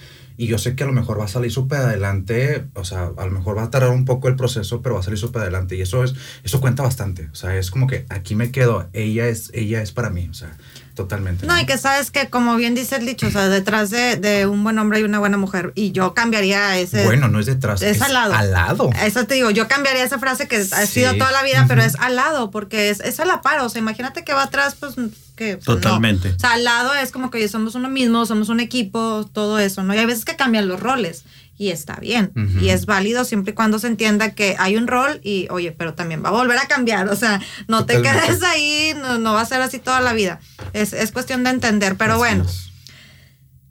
Y 0.41 0.47
yo 0.47 0.57
sé 0.57 0.77
que 0.77 0.85
a 0.85 0.87
lo 0.87 0.93
mejor 0.93 1.19
va 1.19 1.25
a 1.25 1.29
salir 1.29 1.51
súper 1.51 1.81
adelante, 1.81 2.65
o 2.75 2.85
sea, 2.85 3.11
a 3.17 3.27
lo 3.27 3.33
mejor 3.33 3.59
va 3.59 3.65
a 3.65 3.71
tardar 3.71 3.91
un 3.91 4.05
poco 4.05 4.29
el 4.29 4.37
proceso, 4.37 4.83
pero 4.83 4.95
va 4.95 5.01
a 5.01 5.03
salir 5.03 5.19
súper 5.19 5.43
adelante. 5.43 5.75
Y 5.75 5.81
eso 5.81 6.05
es, 6.05 6.15
eso 6.45 6.61
cuenta 6.61 6.85
bastante. 6.85 7.29
O 7.33 7.35
sea, 7.35 7.59
es 7.59 7.73
como 7.73 7.89
que 7.89 8.07
aquí 8.09 8.37
me 8.37 8.53
quedo, 8.53 8.89
ella 8.93 9.27
es, 9.27 9.51
ella 9.53 9.83
es 9.83 9.91
para 9.91 10.11
mí, 10.11 10.29
o 10.31 10.35
sea, 10.35 10.57
totalmente. 10.99 11.47
No, 11.47 11.59
y 11.59 11.65
que 11.65 11.79
sabes 11.79 12.11
que, 12.11 12.29
como 12.29 12.57
bien 12.57 12.75
dice 12.75 12.97
el 12.97 13.07
dicho, 13.07 13.29
o 13.29 13.31
sea, 13.31 13.49
detrás 13.49 13.89
de, 13.91 14.17
de 14.17 14.47
un 14.47 14.63
buen 14.63 14.79
hombre 14.79 14.99
hay 14.99 15.05
una 15.05 15.19
buena 15.19 15.37
mujer. 15.39 15.73
Y 15.75 15.93
yo 15.93 16.13
cambiaría 16.13 16.77
ese. 16.79 17.05
Bueno, 17.05 17.29
no 17.29 17.39
es 17.41 17.47
detrás, 17.47 17.81
es 17.81 17.97
es, 17.97 18.03
al 18.03 18.13
lado. 18.13 18.35
Al 18.35 18.53
lado. 18.53 18.91
Eso 19.03 19.25
te 19.25 19.35
digo, 19.35 19.51
yo 19.51 19.69
cambiaría 19.69 20.03
esa 20.05 20.19
frase 20.19 20.47
que 20.49 20.57
ha 20.57 20.87
Sí. 20.87 21.01
sido 21.01 21.15
toda 21.15 21.31
la 21.33 21.43
vida, 21.43 21.65
pero 21.69 21.83
es 21.83 21.95
al 22.01 22.17
lado, 22.17 22.51
porque 22.51 22.91
es, 22.91 23.01
es 23.01 23.19
a 23.21 23.25
la 23.25 23.41
par. 23.41 23.61
O 23.61 23.69
sea, 23.69 23.79
imagínate 23.81 24.25
que 24.25 24.35
va 24.35 24.43
atrás, 24.43 24.77
pues 24.79 24.95
que. 25.37 25.57
pues, 25.57 25.69
no. 25.69 25.75
Totalmente. 25.77 26.31
O 26.37 26.39
sea, 26.39 26.53
al 26.53 26.65
lado 26.65 26.93
es 26.95 27.13
como 27.13 27.31
que 27.31 27.49
somos 27.49 27.75
uno 27.77 27.89
mismo, 27.89 28.27
somos 28.27 28.49
un 28.49 28.61
equipo, 28.61 29.29
todo 29.33 29.59
eso, 29.59 29.83
¿no? 29.85 29.95
Y 29.95 29.99
hay 29.99 30.07
veces 30.07 30.25
que 30.25 30.37
cambian 30.37 30.69
los 30.69 30.81
roles. 30.81 31.25
Y 31.61 31.71
está 31.71 31.97
bien. 31.97 32.31
Y 32.61 32.69
es 32.69 32.87
válido 32.87 33.25
siempre 33.25 33.51
y 33.51 33.55
cuando 33.55 33.81
se 33.81 33.89
entienda 33.89 34.33
que 34.35 34.55
hay 34.61 34.77
un 34.77 34.87
rol 34.87 35.21
y, 35.25 35.49
oye, 35.51 35.73
pero 35.73 35.93
también 35.95 36.23
va 36.25 36.29
a 36.29 36.33
volver 36.33 36.57
a 36.57 36.69
cambiar. 36.69 37.09
O 37.09 37.17
sea, 37.17 37.41
no 37.67 37.85
te 37.85 38.01
quedes 38.01 38.43
ahí, 38.45 38.95
no, 39.01 39.19
no 39.19 39.33
va 39.35 39.41
a 39.41 39.45
ser 39.45 39.61
así 39.61 39.81
toda 39.81 40.01
la 40.01 40.13
vida. 40.13 40.39
Es, 40.73 40.93
es 40.93 41.11
cuestión 41.11 41.43
de 41.43 41.51
entender. 41.51 41.97
Pero 41.97 42.13
Así 42.13 42.19
bueno, 42.21 42.45
es. 42.45 42.71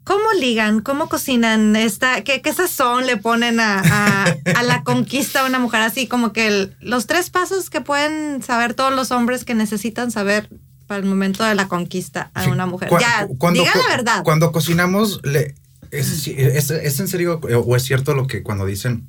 ¿Cómo 0.04 0.32
ligan? 0.40 0.80
¿Cómo 0.80 1.08
cocinan? 1.10 1.76
Esta, 1.76 2.22
¿qué, 2.24 2.40
¿Qué 2.40 2.52
sazón 2.54 3.06
le 3.06 3.18
ponen 3.18 3.60
a, 3.60 3.80
a- 3.80 4.36
a 4.56 4.62
la 4.62 4.82
conquista 4.82 5.42
de 5.42 5.48
una 5.50 5.58
mujer? 5.58 5.82
Así 5.82 6.06
como 6.06 6.32
que 6.32 6.46
el- 6.46 6.76
los 6.80 7.06
tres 7.06 7.28
pasos 7.28 7.68
que 7.68 7.82
pueden 7.82 8.42
saber 8.42 8.72
todos 8.72 8.94
los 8.94 9.10
hombres 9.10 9.44
que 9.44 9.54
necesitan 9.54 10.10
saber 10.10 10.48
para 10.86 11.00
el 11.00 11.06
momento 11.06 11.44
de 11.44 11.54
la 11.54 11.68
conquista 11.68 12.30
a 12.32 12.46
una 12.48 12.64
mujer. 12.64 12.88
ya, 13.00 13.26
cu- 13.26 13.36
cuando 13.36 13.62
la 13.64 13.96
verdad. 13.96 14.22
Cuando 14.24 14.50
cocinamos, 14.50 15.20
le, 15.24 15.54
es, 15.90 16.26
es- 16.28 16.70
es 16.70 17.00
en 17.00 17.08
serio 17.08 17.40
eh, 17.48 17.54
o 17.54 17.76
es 17.76 17.82
cierto 17.82 18.14
lo 18.14 18.26
que 18.26 18.42
cuando 18.42 18.66
dicen, 18.66 19.06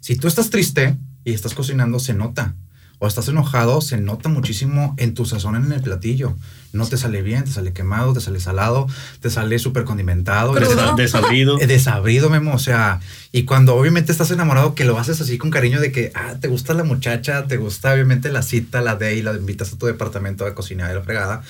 si 0.00 0.16
tú 0.16 0.28
estás 0.28 0.50
triste 0.50 0.96
y 1.24 1.32
estás 1.32 1.54
cocinando, 1.54 1.98
se 1.98 2.14
nota. 2.14 2.54
O 2.98 3.06
estás 3.06 3.28
enojado, 3.28 3.82
se 3.82 3.98
nota 3.98 4.30
muchísimo 4.30 4.94
en 4.96 5.12
tu 5.12 5.26
sazón 5.26 5.54
en 5.54 5.70
el 5.70 5.82
platillo. 5.82 6.34
No 6.72 6.86
te 6.86 6.96
sale 6.96 7.20
bien, 7.20 7.44
te 7.44 7.50
sale 7.50 7.74
quemado, 7.74 8.14
te 8.14 8.22
sale 8.22 8.40
salado, 8.40 8.86
te 9.20 9.28
sale 9.28 9.58
súper 9.58 9.84
condimentado. 9.84 10.54
Desabrido. 10.96 11.58
Desabrido, 11.66 12.30
Memo. 12.30 12.54
O 12.54 12.58
sea, 12.58 13.00
y 13.32 13.42
cuando 13.42 13.74
obviamente 13.76 14.12
estás 14.12 14.30
enamorado, 14.30 14.74
que 14.74 14.84
lo 14.86 14.98
haces 14.98 15.20
así 15.20 15.36
con 15.36 15.50
cariño 15.50 15.78
de 15.78 15.92
que, 15.92 16.10
ah, 16.14 16.36
te 16.40 16.48
gusta 16.48 16.72
la 16.72 16.84
muchacha, 16.84 17.46
te 17.46 17.58
gusta 17.58 17.92
obviamente 17.92 18.30
la 18.32 18.40
cita, 18.42 18.80
la 18.80 18.96
de 18.96 19.14
y 19.16 19.20
la 19.20 19.34
invitas 19.34 19.74
a 19.74 19.76
tu 19.76 19.84
departamento 19.84 20.46
a 20.46 20.54
cocinar 20.54 20.88
de 20.88 20.94
la 20.94 21.02
fregada. 21.02 21.42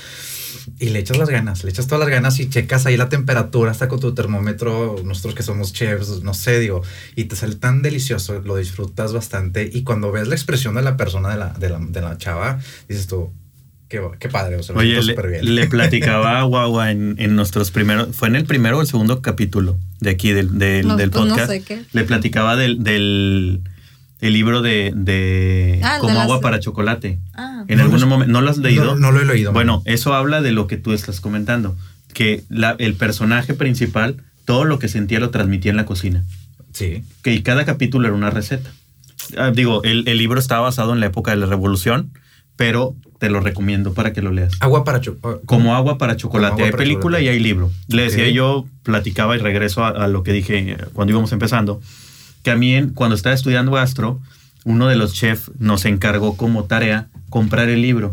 Y 0.79 0.90
le 0.90 0.99
echas 0.99 1.16
las 1.19 1.29
ganas, 1.31 1.64
le 1.64 1.71
echas 1.71 1.87
todas 1.87 2.01
las 2.01 2.09
ganas 2.09 2.38
y 2.40 2.49
checas 2.49 2.87
ahí 2.87 2.97
la 2.97 3.09
temperatura 3.09 3.71
hasta 3.71 3.88
con 3.88 4.01
tu 4.01 4.14
termómetro, 4.14 4.97
nosotros 5.05 5.35
que 5.35 5.42
somos 5.42 5.73
chefs, 5.73 6.23
no 6.23 6.35
sé, 6.35 6.59
digo, 6.61 6.83
y 7.14 7.25
te 7.25 7.37
sale 7.37 7.55
tan 7.57 7.83
delicioso, 7.83 8.40
lo 8.40 8.57
disfrutas 8.57 9.12
bastante. 9.12 9.69
Y 9.73 9.83
cuando 9.83 10.12
ves 10.12 10.29
la 10.29 10.35
expresión 10.35 10.75
de 10.75 10.83
la 10.83 10.97
persona, 10.97 11.31
de 11.31 11.37
la, 11.38 11.49
de 11.55 11.69
la, 11.71 11.79
de 11.79 12.01
la 12.01 12.19
chava, 12.19 12.59
dices 12.88 13.07
tú, 13.07 13.33
qué, 13.88 14.01
qué 14.19 14.29
padre, 14.29 14.57
o 14.57 14.62
sea, 14.62 14.75
lo 14.75 14.81
Oye, 14.81 14.95
le, 15.03 15.03
súper 15.14 15.29
bien. 15.31 15.55
le 15.55 15.66
platicaba 15.69 16.40
a 16.40 16.42
Guagua 16.45 16.90
en, 16.90 17.14
en 17.19 17.37
nuestros 17.37 17.71
primeros, 17.71 18.14
fue 18.14 18.29
en 18.29 18.37
el 18.37 18.45
primero 18.45 18.79
o 18.79 18.81
el 18.81 18.87
segundo 18.87 19.23
capítulo 19.23 19.79
de 20.01 20.11
aquí 20.11 20.33
del, 20.33 20.59
del, 20.59 20.87
No, 20.87 20.97
del 20.97 21.11
pues 21.11 21.25
no 21.25 21.31
podcast. 21.31 21.51
sé 21.51 21.62
qué. 21.62 21.83
Le 21.92 22.05
platicaba 22.05 22.57
del, 22.57 22.83
del 22.83 23.62
el 24.27 24.33
libro 24.35 24.62
de, 24.62 24.93
de 24.95 25.81
Ah, 25.83 25.95
de 25.95 26.01
Como 26.01 26.15
las- 26.15 26.25
agua 26.25 26.41
para 26.41 26.61
chocolate. 26.61 27.19
Ah. 27.35 27.65
En 27.69 27.79
No, 27.79 27.85
algún 27.85 28.09
momento, 28.09 28.33
¿no 28.33 28.41
lo 28.41 28.51
has 28.51 28.59
leído? 28.59 28.85
No, 28.95 28.97
no 28.97 29.12
lo 29.12 29.21
he 29.21 29.25
leído. 29.25 29.53
Bueno, 29.53 29.83
eso 29.87 30.15
habla 30.15 30.41
de 30.43 30.53
lo 30.53 30.67
que 30.67 30.77
tú 30.77 30.93
estás 30.93 31.21
comentando, 31.21 31.77
que 32.15 32.45
la- 32.49 32.77
el 32.79 32.95
personaje 32.95 33.55
principal, 33.55 34.17
todo 34.45 34.65
lo 34.65 34.79
que 34.79 34.89
sentía 34.89 35.19
lo 35.21 35.31
transmitía 35.31 35.71
en 35.71 35.77
la 35.77 35.85
cocina, 35.87 36.25
Sí. 36.73 37.03
que 37.23 37.33
y 37.35 37.43
cada 37.43 37.65
capítulo 37.65 38.07
era 38.07 38.17
una 38.17 38.31
receta. 38.31 38.71
Ah, 39.37 39.51
digo, 39.55 39.83
el, 39.83 40.07
el 40.07 40.19
libro 40.19 40.39
está 40.39 40.61
basado 40.61 40.93
en 40.93 41.01
la 41.01 41.07
época 41.07 41.33
de 41.33 41.39
la 41.39 41.47
revolución, 41.47 42.11
pero 42.55 42.95
te 43.19 43.29
lo 43.31 43.41
recomiendo 43.41 43.93
para 43.95 44.12
que 44.12 44.23
lo 44.23 44.31
leas. 44.31 44.53
Agua 44.61 44.85
para 44.85 45.01
cho- 45.01 45.17
ah, 45.25 45.37
Como 45.47 45.75
agua 45.75 45.99
para 45.99 46.17
chocolate. 46.17 46.53
Agua 46.53 46.65
hay 46.67 46.71
para 46.71 46.83
película 46.85 47.19
chocolate. 47.19 47.25
y 47.25 47.29
hay 47.29 47.41
libro. 47.41 47.73
Le 47.89 48.03
decía 48.03 48.29
yo, 48.29 48.67
platicaba 48.83 49.35
y 49.37 49.39
regreso 49.41 49.85
a, 49.85 49.89
a 49.89 50.07
lo 50.07 50.23
que 50.23 50.33
dije 50.33 50.77
cuando 50.93 51.12
íbamos 51.12 51.33
empezando, 51.33 51.81
que 52.47 52.53
a 52.53 52.57
mí 52.57 52.81
cuando 52.95 53.17
estaba 53.17 53.35
estudiando 53.35 53.73
gastro, 53.73 54.21
uno 54.65 54.87
de 54.87 54.95
los 54.95 55.15
chefs 55.15 55.51
nos 55.59 55.85
encargó 55.85 56.37
como 56.37 56.63
tarea 56.67 57.09
comprar 57.29 57.69
el 57.69 57.83
libro. 57.83 58.13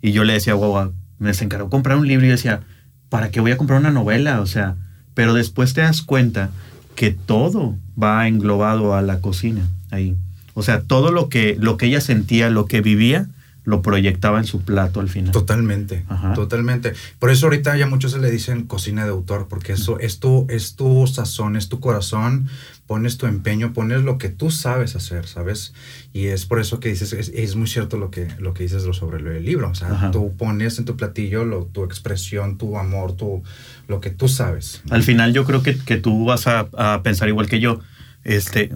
Y 0.00 0.12
yo 0.12 0.22
le 0.22 0.34
decía, 0.34 0.54
guau, 0.54 0.92
me 1.18 1.32
encargó 1.32 1.68
comprar 1.68 1.98
un 1.98 2.06
libro 2.06 2.24
y 2.24 2.28
yo 2.28 2.36
decía, 2.36 2.60
¿para 3.08 3.32
qué 3.32 3.40
voy 3.40 3.50
a 3.50 3.56
comprar 3.56 3.80
una 3.80 3.90
novela? 3.90 4.40
O 4.40 4.46
sea, 4.46 4.76
pero 5.14 5.34
después 5.34 5.74
te 5.74 5.80
das 5.80 6.00
cuenta 6.00 6.50
que 6.94 7.10
todo 7.10 7.76
va 8.00 8.28
englobado 8.28 8.94
a 8.94 9.02
la 9.02 9.18
cocina 9.18 9.68
ahí. 9.90 10.14
O 10.54 10.62
sea, 10.62 10.82
todo 10.82 11.10
lo 11.10 11.28
que, 11.28 11.56
lo 11.58 11.76
que 11.76 11.86
ella 11.86 12.00
sentía, 12.00 12.50
lo 12.50 12.66
que 12.66 12.82
vivía, 12.82 13.30
lo 13.64 13.82
proyectaba 13.82 14.38
en 14.38 14.44
su 14.44 14.62
plato 14.62 15.00
al 15.00 15.08
final. 15.08 15.32
Totalmente, 15.32 16.04
Ajá. 16.08 16.34
totalmente. 16.34 16.92
Por 17.18 17.30
eso 17.30 17.46
ahorita 17.46 17.76
ya 17.76 17.86
muchos 17.86 18.12
se 18.12 18.18
le 18.18 18.30
dicen 18.30 18.64
cocina 18.64 19.04
de 19.04 19.10
autor, 19.10 19.46
porque 19.48 19.72
eso 19.72 19.98
es 19.98 20.18
tu, 20.18 20.46
es 20.50 20.74
tu 20.74 21.06
sazón, 21.06 21.56
es 21.56 21.68
tu 21.68 21.78
corazón, 21.80 22.48
pones 22.92 23.16
tu 23.16 23.26
empeño, 23.26 23.72
pones 23.72 24.02
lo 24.02 24.18
que 24.18 24.28
tú 24.28 24.50
sabes 24.50 24.94
hacer, 24.96 25.26
¿sabes? 25.26 25.72
Y 26.12 26.26
es 26.26 26.44
por 26.44 26.60
eso 26.60 26.78
que 26.78 26.90
dices, 26.90 27.14
es, 27.14 27.30
es 27.34 27.56
muy 27.56 27.66
cierto 27.66 27.96
lo 27.96 28.10
que, 28.10 28.28
lo 28.38 28.52
que 28.52 28.64
dices 28.64 28.82
sobre 28.94 29.16
el 29.38 29.44
libro, 29.46 29.70
o 29.70 29.74
sea, 29.74 29.88
Ajá. 29.88 30.10
tú 30.10 30.36
pones 30.36 30.78
en 30.78 30.84
tu 30.84 30.94
platillo 30.98 31.46
lo- 31.46 31.64
tu 31.64 31.84
expresión, 31.84 32.58
tu 32.58 32.76
amor, 32.76 33.12
tu, 33.16 33.42
lo 33.88 34.00
que 34.02 34.10
tú 34.10 34.28
sabes. 34.28 34.82
Al 34.90 35.02
final 35.02 35.32
yo 35.32 35.44
creo 35.46 35.62
que, 35.62 35.78
que 35.78 35.96
tú 35.96 36.26
vas 36.26 36.46
a, 36.46 36.68
a 36.76 37.02
pensar 37.02 37.28
igual 37.28 37.48
que 37.48 37.60
yo. 37.60 37.80
Este, 38.24 38.70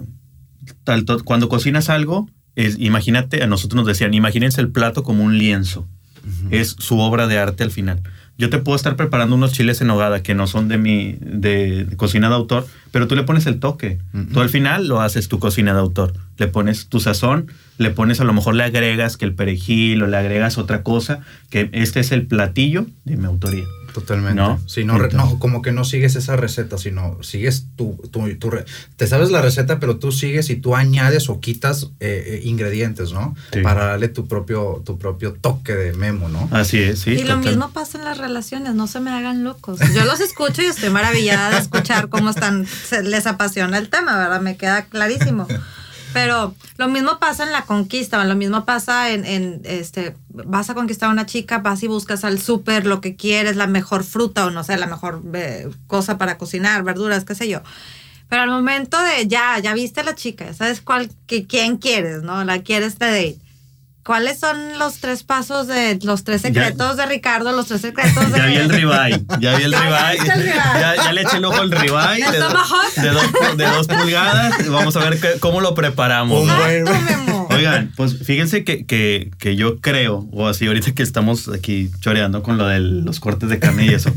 tal- 0.83 1.05
cuando 1.23 1.47
cocinas 1.47 1.89
algo, 1.89 2.27
es, 2.55 2.79
imagínate, 2.79 3.43
a 3.43 3.47
nosotros 3.47 3.75
nos 3.77 3.85
decían, 3.87 4.15
imagínense 4.15 4.59
el 4.61 4.69
plato 4.71 5.03
como 5.03 5.23
un 5.23 5.37
lienzo. 5.37 5.87
Es 6.49 6.75
su 6.79 6.97
obra 6.99 7.27
de 7.27 7.37
arte 7.37 7.63
al 7.63 7.71
final. 7.71 8.01
Yo 8.37 8.49
te 8.49 8.59
puedo 8.59 8.75
estar 8.75 8.95
preparando 8.95 9.35
unos 9.35 9.51
chiles 9.51 9.81
en 9.81 9.89
hogada 9.89 10.21
que 10.21 10.35
no 10.35 10.45
son 10.45 10.67
de 10.67 10.77
mi 10.77 11.17
de, 11.19 11.85
de 11.85 11.97
cocina 11.97 12.29
de 12.29 12.35
autor, 12.35 12.67
pero 12.91 13.07
tú 13.07 13.15
le 13.15 13.23
pones 13.23 13.47
el 13.47 13.59
toque. 13.59 13.97
Ujú. 14.13 14.33
Tú 14.33 14.41
al 14.41 14.49
final 14.49 14.87
lo 14.87 15.01
haces 15.01 15.27
tu 15.27 15.39
cocina 15.39 15.73
de 15.73 15.79
autor. 15.79 16.13
Le 16.37 16.47
pones 16.47 16.87
tu 16.87 16.99
sazón, 16.99 17.51
le 17.79 17.89
pones 17.89 18.21
a 18.21 18.23
lo 18.23 18.33
mejor 18.33 18.53
le 18.53 18.63
agregas 18.63 19.17
que 19.17 19.25
el 19.25 19.33
perejil 19.33 20.03
o 20.03 20.07
le 20.07 20.17
agregas 20.17 20.59
otra 20.59 20.83
cosa, 20.83 21.21
que 21.49 21.69
este 21.73 21.99
es 21.99 22.11
el 22.11 22.27
platillo 22.27 22.85
de 23.05 23.17
mi 23.17 23.25
autoría. 23.25 23.65
Totalmente. 23.97 24.35
¿No? 24.35 24.59
Sí, 24.67 24.83
no, 24.83 24.99
re- 24.99 25.05
Entonces- 25.05 25.31
no, 25.33 25.39
como 25.39 25.63
que 25.63 25.71
no 25.71 25.83
sigues 25.83 26.15
esa 26.15 26.35
receta, 26.35 26.77
sino 26.77 27.17
sigues 27.23 27.65
tu, 27.75 27.95
tu, 28.11 28.35
tu 28.35 28.51
re- 28.51 28.63
te 28.95 29.07
sabes 29.07 29.31
la 29.31 29.41
receta, 29.41 29.79
pero 29.79 29.97
tú 29.97 30.11
sigues 30.11 30.51
y 30.51 30.55
tú 30.55 30.75
añades 30.75 31.29
o 31.29 31.39
quitas 31.39 31.85
eh, 31.99 32.23
eh, 32.27 32.41
ingredientes, 32.43 33.11
¿no? 33.11 33.35
Sí. 33.51 33.61
Para 33.61 33.85
darle 33.85 34.07
tu 34.09 34.27
propio, 34.27 34.83
tu 34.85 34.99
propio 34.99 35.33
toque 35.33 35.73
de 35.73 35.93
memo, 35.93 36.29
¿no? 36.29 36.47
Así 36.51 36.77
es, 36.77 36.99
sí. 36.99 37.11
y 37.13 37.23
lo 37.23 37.37
mismo 37.37 37.71
pasa 37.71 37.97
en 37.97 38.03
las 38.03 38.19
relaciones, 38.19 38.75
no 38.75 38.85
se 38.85 38.99
me 38.99 39.09
hagan 39.09 39.43
locos. 39.43 39.79
Yo 39.95 40.05
los 40.05 40.19
escucho 40.19 40.61
y 40.61 40.65
estoy 40.65 40.91
maravillada 40.91 41.49
de 41.51 41.57
escuchar 41.57 42.09
cómo 42.09 42.29
están, 42.29 42.67
se 42.67 43.01
les 43.01 43.25
apasiona 43.25 43.79
el 43.79 43.89
tema, 43.89 44.15
¿verdad? 44.15 44.41
Me 44.41 44.57
queda 44.57 44.85
clarísimo. 44.85 45.47
Pero 46.13 46.55
lo 46.77 46.87
mismo 46.87 47.19
pasa 47.19 47.43
en 47.43 47.51
la 47.51 47.63
conquista, 47.63 48.23
lo 48.23 48.35
mismo 48.35 48.65
pasa 48.65 49.11
en, 49.11 49.25
en, 49.25 49.61
este, 49.65 50.15
vas 50.29 50.69
a 50.69 50.73
conquistar 50.73 51.09
a 51.09 51.11
una 51.11 51.25
chica, 51.25 51.59
vas 51.59 51.83
y 51.83 51.87
buscas 51.87 52.23
al 52.23 52.39
súper 52.39 52.85
lo 52.85 53.01
que 53.01 53.15
quieres, 53.15 53.55
la 53.55 53.67
mejor 53.67 54.03
fruta 54.03 54.45
o 54.45 54.51
no 54.51 54.63
sé, 54.63 54.77
la 54.77 54.87
mejor 54.87 55.21
eh, 55.33 55.69
cosa 55.87 56.17
para 56.17 56.37
cocinar, 56.37 56.83
verduras, 56.83 57.25
qué 57.25 57.35
sé 57.35 57.49
yo. 57.49 57.61
Pero 58.29 58.41
al 58.41 58.49
momento 58.49 58.97
de 59.01 59.27
ya, 59.27 59.59
ya 59.59 59.73
viste 59.73 60.01
a 60.01 60.03
la 60.03 60.15
chica, 60.15 60.45
ya 60.45 60.53
sabes 60.53 60.81
cuál, 60.81 61.09
que, 61.27 61.45
quién 61.45 61.77
quieres, 61.77 62.23
¿no? 62.23 62.43
La 62.43 62.61
quieres 62.61 62.99
de. 62.99 63.37
¿Cuáles 64.07 64.39
son 64.39 64.79
los 64.79 64.99
tres 64.99 65.23
pasos 65.23 65.67
de 65.67 65.99
los 66.01 66.23
tres 66.23 66.41
Ya- 66.41 66.47
secretos 66.47 66.95
de 66.95 67.05
Ricardo, 67.05 67.51
los 67.51 67.67
tres 67.67 67.81
secretos 67.81 68.31
de 68.31 68.37
Ya 68.39 68.45
vi 68.47 68.55
el 68.55 68.69
ribeye, 68.69 69.21
ya 69.41 69.57
vi 69.57 69.63
el 69.65 69.73
ribeye. 69.73 70.17
Ya, 70.79 70.95
ya 70.95 71.11
le 71.11 71.21
eché 71.23 71.37
el 71.37 71.45
ojo 71.45 71.61
al 71.61 71.69
ribeye 71.71 72.23
El 72.25 72.31
de, 72.31 72.37
do- 72.39 72.47
de 73.01 73.09
dos, 73.09 73.57
de 73.57 73.65
dos 73.65 73.87
pulgadas. 73.87 74.69
Vamos 74.69 74.95
a 74.95 75.09
ver 75.09 75.19
cómo 75.41 75.59
lo 75.59 75.75
preparamos. 75.75 76.41
Un 76.41 76.47
buen-. 76.47 76.85
Oigan, 77.49 77.91
pues 77.97 78.17
fíjense 78.23 78.63
que, 78.63 78.85
que, 78.85 79.31
que 79.39 79.55
yo 79.57 79.79
creo, 79.81 80.27
o 80.31 80.47
así 80.47 80.67
ahorita 80.67 80.93
que 80.93 81.03
estamos 81.03 81.49
aquí 81.49 81.89
choreando 81.99 82.43
con 82.43 82.57
lo 82.57 82.67
de 82.67 82.79
los 82.79 83.19
cortes 83.19 83.49
de 83.49 83.59
carne 83.59 83.87
y 83.87 83.89
eso, 83.93 84.13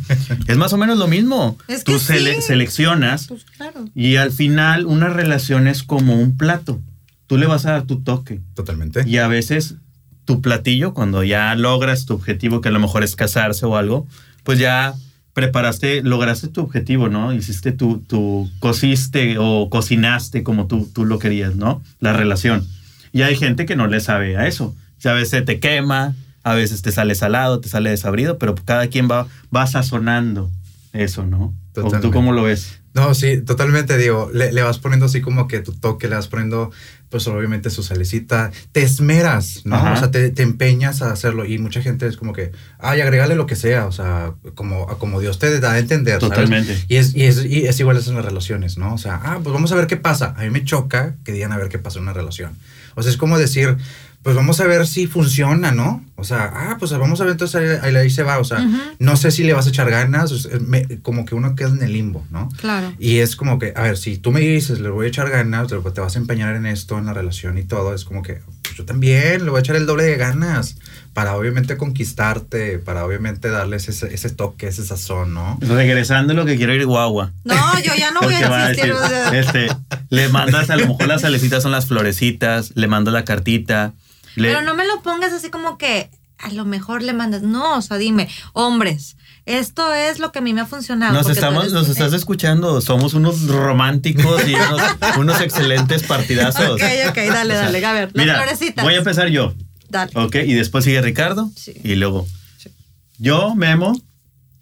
es 0.47 0.57
más 0.57 0.73
o 0.73 0.77
menos 0.77 0.99
lo 0.99 1.09
mismo. 1.09 1.57
Es 1.67 1.83
que 1.85 1.93
Tú 1.93 1.99
sele- 1.99 2.37
sí. 2.37 2.43
seleccionas 2.43 3.27
Pues 3.29 3.45
claro. 3.57 3.87
y 3.95 4.17
al 4.17 4.31
final 4.31 4.87
una 4.87 5.09
relación 5.09 5.67
es 5.69 5.83
como 5.83 6.15
un 6.15 6.37
plato. 6.37 6.81
Tú 7.31 7.39
le 7.39 7.47
vas 7.47 7.65
a 7.65 7.71
dar 7.71 7.83
tu 7.85 8.01
toque. 8.01 8.41
Totalmente. 8.55 9.05
Y 9.07 9.19
a 9.19 9.29
veces 9.29 9.77
tu 10.25 10.41
platillo, 10.41 10.95
cuando 10.95 11.23
ya 11.23 11.55
logras 11.55 12.05
tu 12.05 12.15
objetivo, 12.15 12.61
que 12.61 12.71
a 12.71 12.73
lo 12.73 12.81
mejor 12.81 13.05
es 13.05 13.15
casarse 13.15 13.65
o 13.67 13.77
algo, 13.77 14.05
pues 14.43 14.59
ya 14.59 14.97
preparaste, 15.33 16.03
lograste 16.03 16.49
tu 16.49 16.63
objetivo, 16.63 17.09
¿no? 17.09 17.33
Hiciste 17.33 17.71
tu, 17.71 17.99
tu 17.99 18.51
cociste 18.59 19.37
o 19.39 19.71
cocinaste 19.71 20.43
como 20.43 20.67
tú, 20.67 20.91
tú 20.93 21.05
lo 21.05 21.21
querías, 21.21 21.55
¿no? 21.55 21.81
La 22.01 22.13
relación. 22.13 22.67
Y 23.13 23.23
hay 23.23 23.37
gente 23.37 23.65
que 23.65 23.77
no 23.77 23.87
le 23.87 24.01
sabe 24.01 24.37
a 24.37 24.49
eso. 24.49 24.65
O 24.65 25.01
sea, 25.01 25.13
a 25.13 25.15
veces 25.15 25.45
te 25.45 25.61
quema, 25.61 26.17
a 26.43 26.55
veces 26.55 26.83
te 26.83 26.91
sale 26.91 27.15
salado, 27.15 27.61
te 27.61 27.69
sale 27.69 27.91
desabrido, 27.91 28.39
pero 28.39 28.57
cada 28.57 28.89
quien 28.89 29.09
va, 29.09 29.29
va 29.55 29.69
sazonando 29.69 30.51
eso, 30.93 31.25
¿no? 31.25 31.45
¿O 31.45 31.53
tú 31.75 31.83
Totalmente. 31.83 32.11
cómo 32.11 32.33
lo 32.33 32.43
ves? 32.43 32.80
No, 32.93 33.15
sí, 33.15 33.41
totalmente, 33.43 33.97
digo, 33.97 34.31
le, 34.35 34.53
le 34.53 34.63
vas 34.63 34.79
poniendo 34.79 35.07
así 35.07 35.21
como 35.21 35.47
que 35.47 35.61
tu 35.61 35.73
toque, 35.73 36.09
le 36.09 36.17
vas 36.17 36.27
poniendo, 36.27 36.73
pues 37.09 37.27
obviamente 37.29 37.71
su 37.71 37.85
salecita, 37.85 38.51
te 38.73 38.83
esmeras, 38.83 39.63
¿no? 39.65 39.77
Ajá. 39.77 39.93
O 39.93 39.97
sea, 39.97 40.11
te, 40.11 40.31
te 40.31 40.43
empeñas 40.43 41.01
a 41.01 41.13
hacerlo 41.13 41.45
y 41.45 41.59
mucha 41.59 41.83
gente 41.83 42.09
es 42.09 42.17
como 42.17 42.33
que, 42.33 42.51
ay, 42.81 43.01
agregale 43.01 43.37
lo 43.37 43.47
que 43.47 43.55
sea, 43.55 43.87
o 43.87 43.93
sea, 43.93 44.35
como, 44.57 44.87
como 44.99 45.21
Dios 45.21 45.39
te 45.39 45.61
da 45.61 45.73
a 45.73 45.79
entender, 45.79 46.21
¿sabes? 46.21 46.31
Totalmente. 46.31 46.85
Y 46.89 46.97
es, 46.97 47.15
y, 47.15 47.25
es, 47.25 47.45
y 47.45 47.67
es 47.67 47.79
igual 47.79 47.97
eso 47.97 48.11
en 48.11 48.17
las 48.17 48.25
relaciones, 48.25 48.77
¿no? 48.77 48.95
O 48.95 48.99
sea, 48.99 49.21
ah, 49.23 49.39
pues 49.41 49.53
vamos 49.53 49.71
a 49.71 49.77
ver 49.77 49.87
qué 49.87 49.97
pasa. 49.97 50.35
A 50.37 50.43
mí 50.43 50.51
me 50.51 50.65
choca 50.65 51.15
que 51.25 51.31
digan 51.31 51.53
a 51.53 51.59
ver 51.59 51.69
qué 51.69 51.79
pasa 51.79 51.99
en 51.99 52.05
una 52.05 52.13
relación. 52.13 52.57
O 52.97 53.03
sea, 53.03 53.13
es 53.13 53.17
como 53.17 53.39
decir, 53.39 53.77
pues 54.23 54.37
vamos 54.37 54.61
a 54.61 54.67
ver 54.67 54.87
si 54.87 55.07
funciona, 55.07 55.73
¿no? 55.73 56.05
O 56.17 56.25
sea, 56.25 56.51
ah, 56.55 56.77
pues 56.79 56.93
vamos 56.93 57.19
a 57.21 57.25
ver, 57.25 57.33
entonces 57.33 57.81
ahí, 57.83 57.97
ahí- 57.97 58.11
se 58.11 58.23
va. 58.23 58.39
O 58.39 58.45
sea, 58.45 58.67
no 58.99 59.17
sé 59.17 59.31
si 59.31 59.43
le 59.45 59.55
vas 59.55 59.67
a 59.67 59.71
echar 59.71 59.89
ganas, 59.91 60.31
o 60.33 60.39
sea, 60.39 60.59
me- 60.61 61.01
como 61.01 61.25
que 61.25 61.35
uno 61.35 61.55
queda 61.57 61.71
en 61.71 61.83
el 61.83 61.95
limbo, 61.95 62.27
¿no? 62.31 62.51
Claro. 62.59 62.93
Y 62.99 63.19
es 63.19 63.35
como 63.37 63.59
que, 63.59 63.73
a 63.75 63.83
ver, 63.83 63.97
si 63.97 64.19
tú 64.19 64.31
me 64.31 64.41
dices, 64.41 64.81
le 64.81 64.91
voy 64.91 65.07
a 65.07 65.09
echar 65.09 65.31
ganas, 65.31 65.69
te 65.69 65.77
vas 66.01 66.17
a 66.17 66.19
empeñar 66.19 66.55
en 66.57 66.67
esto, 66.67 66.99
en 66.99 67.07
la 67.07 67.15
relación 67.15 67.57
y 67.57 67.63
todo, 67.63 67.95
es 67.95 68.05
como 68.05 68.23
que 68.23 68.41
pues 68.63 68.77
yo 68.77 68.85
también 68.85 69.45
le 69.45 69.51
voy 69.51 69.59
a 69.59 69.61
echar 69.61 69.77
el 69.77 69.87
doble 69.87 70.05
de 70.05 70.17
ganas 70.17 70.77
para 71.15 71.35
obviamente 71.35 71.77
conquistarte, 71.79 72.79
para 72.79 73.05
obviamente 73.07 73.49
darles 73.49 73.89
ese, 73.89 74.13
ese 74.15 74.31
toque, 74.31 74.69
ese 74.69 74.85
sazón, 74.85 75.33
¿no? 75.35 75.59
Regresando 75.63 76.35
lo 76.35 76.45
que 76.45 76.57
quiero 76.57 76.75
ir 76.75 76.85
guagua. 76.87 77.33
No, 77.45 77.55
yo 77.81 77.93
ya 77.99 78.11
no 78.11 78.21
voy 78.21 78.35
Porque 78.35 78.49
va 78.49 78.67
a 78.67 78.69
decir, 78.69 78.93
este, 79.33 79.69
le 80.11 80.29
mandas, 80.29 80.69
a 80.71 80.77
lo 80.77 80.87
mejor 80.87 81.09
las 81.09 81.23
salecitas 81.23 81.63
son 81.63 81.73
las 81.73 81.87
florecitas, 81.87 82.73
le 82.75 82.87
mandas 82.87 83.15
la 83.15 83.25
cartita. 83.25 83.95
Le- 84.37 84.49
Pero 84.49 84.63
no 84.63 84.75
me 84.75 84.87
lo 84.87 85.03
pongas 85.03 85.33
así 85.33 85.51
como 85.51 85.79
que 85.79 86.11
a 86.39 86.51
lo 86.53 86.65
mejor 86.65 87.03
le 87.03 87.13
mandas. 87.13 87.43
No, 87.43 87.77
o 87.77 87.83
sea, 87.83 87.97
dime, 87.99 88.29
hombres, 88.55 89.17
esto 89.47 89.93
es 89.95 90.19
lo 90.19 90.33
que 90.33 90.39
a 90.39 90.43
mí 90.43 90.55
me 90.55 90.61
ha 90.63 90.67
funcionado. 90.67 91.13
nos, 91.13 91.29
estamos, 91.29 91.65
eres- 91.65 91.73
nos 91.75 91.89
estás 91.89 92.13
escuchando, 92.13 92.81
somos 92.81 93.15
unos 93.15 93.43
románticos 93.47 94.47
y 94.49 94.55
unos, 94.55 94.81
unos 95.19 95.41
excelentes 95.41 96.03
partidazos. 96.05 96.71
Ok, 96.71 96.83
ok, 97.09 97.17
dale, 97.17 97.55
dale. 97.55 97.85
A 97.85 97.93
ver, 97.93 98.11
las 98.15 98.15
Mira, 98.25 98.37
florecitas. 98.37 98.85
voy 98.85 98.95
a 98.95 98.99
empezar 98.99 99.29
yo, 99.29 99.55
Dale. 99.89 100.13
¿ok? 100.15 100.37
Y 100.47 100.55
después 100.55 100.85
sigue 100.85 101.03
Ricardo 101.03 101.51
Sí. 101.57 101.75
y 101.83 101.95
luego 101.97 102.27
Sí. 102.59 102.71
yo, 103.19 103.55
Memo. 103.55 103.93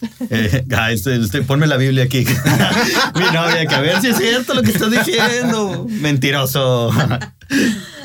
Eh, 0.31 0.64
ah, 0.76 0.92
este- 0.92 1.16
este, 1.16 1.42
ponme 1.42 1.66
la 1.66 1.76
Biblia 1.76 2.04
aquí. 2.04 2.24
Mi 3.16 3.24
novia, 3.33 3.66
que 3.66 3.74
a 3.74 3.81
ver 3.81 4.00
si 4.00 4.07
es 4.09 4.16
cierto 4.16 4.54
lo 4.54 4.62
que 4.62 4.70
estás 4.70 4.90
diciendo. 4.92 5.87
Mentiroso. 5.90 6.92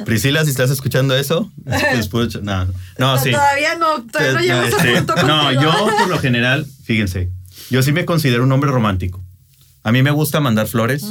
Priscila, 0.06 0.44
si 0.44 0.52
estás 0.52 0.70
escuchando 0.70 1.16
eso, 1.16 1.52
después, 1.96 2.42
no, 2.42 2.66
no, 2.98 3.18
sí. 3.18 3.32
Todavía 3.32 3.76
no, 3.76 4.04
todavía 4.06 4.34
no 4.56 4.64
Eh, 4.68 4.72
llego 4.72 4.78
a 4.78 5.06
punto 5.06 5.28
No, 5.28 5.52
yo 5.52 5.72
por 5.98 6.10
lo 6.10 6.20
general, 6.20 6.66
fíjense, 6.84 7.30
yo 7.70 7.82
sí 7.84 7.92
me 7.92 8.06
considero 8.06 8.44
un 8.44 8.52
hombre 8.52 8.72
romántico. 8.72 9.22
A 9.84 9.92
mí 9.92 10.02
me 10.02 10.12
gusta 10.12 10.40
mandar 10.40 10.68
flores, 10.68 11.04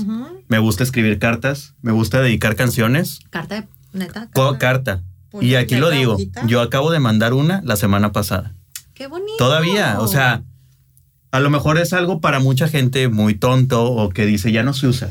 me 0.48 0.58
gusta 0.58 0.82
escribir 0.82 1.18
cartas, 1.18 1.74
me 1.82 1.92
gusta 1.92 2.20
dedicar 2.22 2.56
canciones, 2.56 3.20
Carta 3.30 3.56
de 3.62 3.66
neta. 3.92 4.28
carta. 4.32 4.58
carta. 4.58 5.02
Pues, 5.30 5.46
Y 5.46 5.54
aquí 5.56 5.74
¿de 5.76 5.80
lo 5.80 5.90
digo, 5.90 6.14
hojita? 6.14 6.46
yo 6.46 6.60
acabo 6.60 6.90
de 6.90 6.98
mandar 7.00 7.32
una 7.34 7.60
la 7.64 7.76
semana 7.76 8.12
pasada. 8.12 8.54
Qué 8.94 9.06
bonito. 9.06 9.36
Todavía, 9.38 9.98
o 10.00 10.08
sea, 10.08 10.42
a 11.30 11.40
lo 11.40 11.50
mejor 11.50 11.78
es 11.78 11.92
algo 11.92 12.20
para 12.20 12.38
mucha 12.40 12.68
gente 12.68 13.08
muy 13.08 13.34
tonto 13.34 13.84
o 13.84 14.08
que 14.10 14.24
dice 14.26 14.52
ya 14.52 14.62
no 14.62 14.72
se 14.74 14.86
usa. 14.86 15.10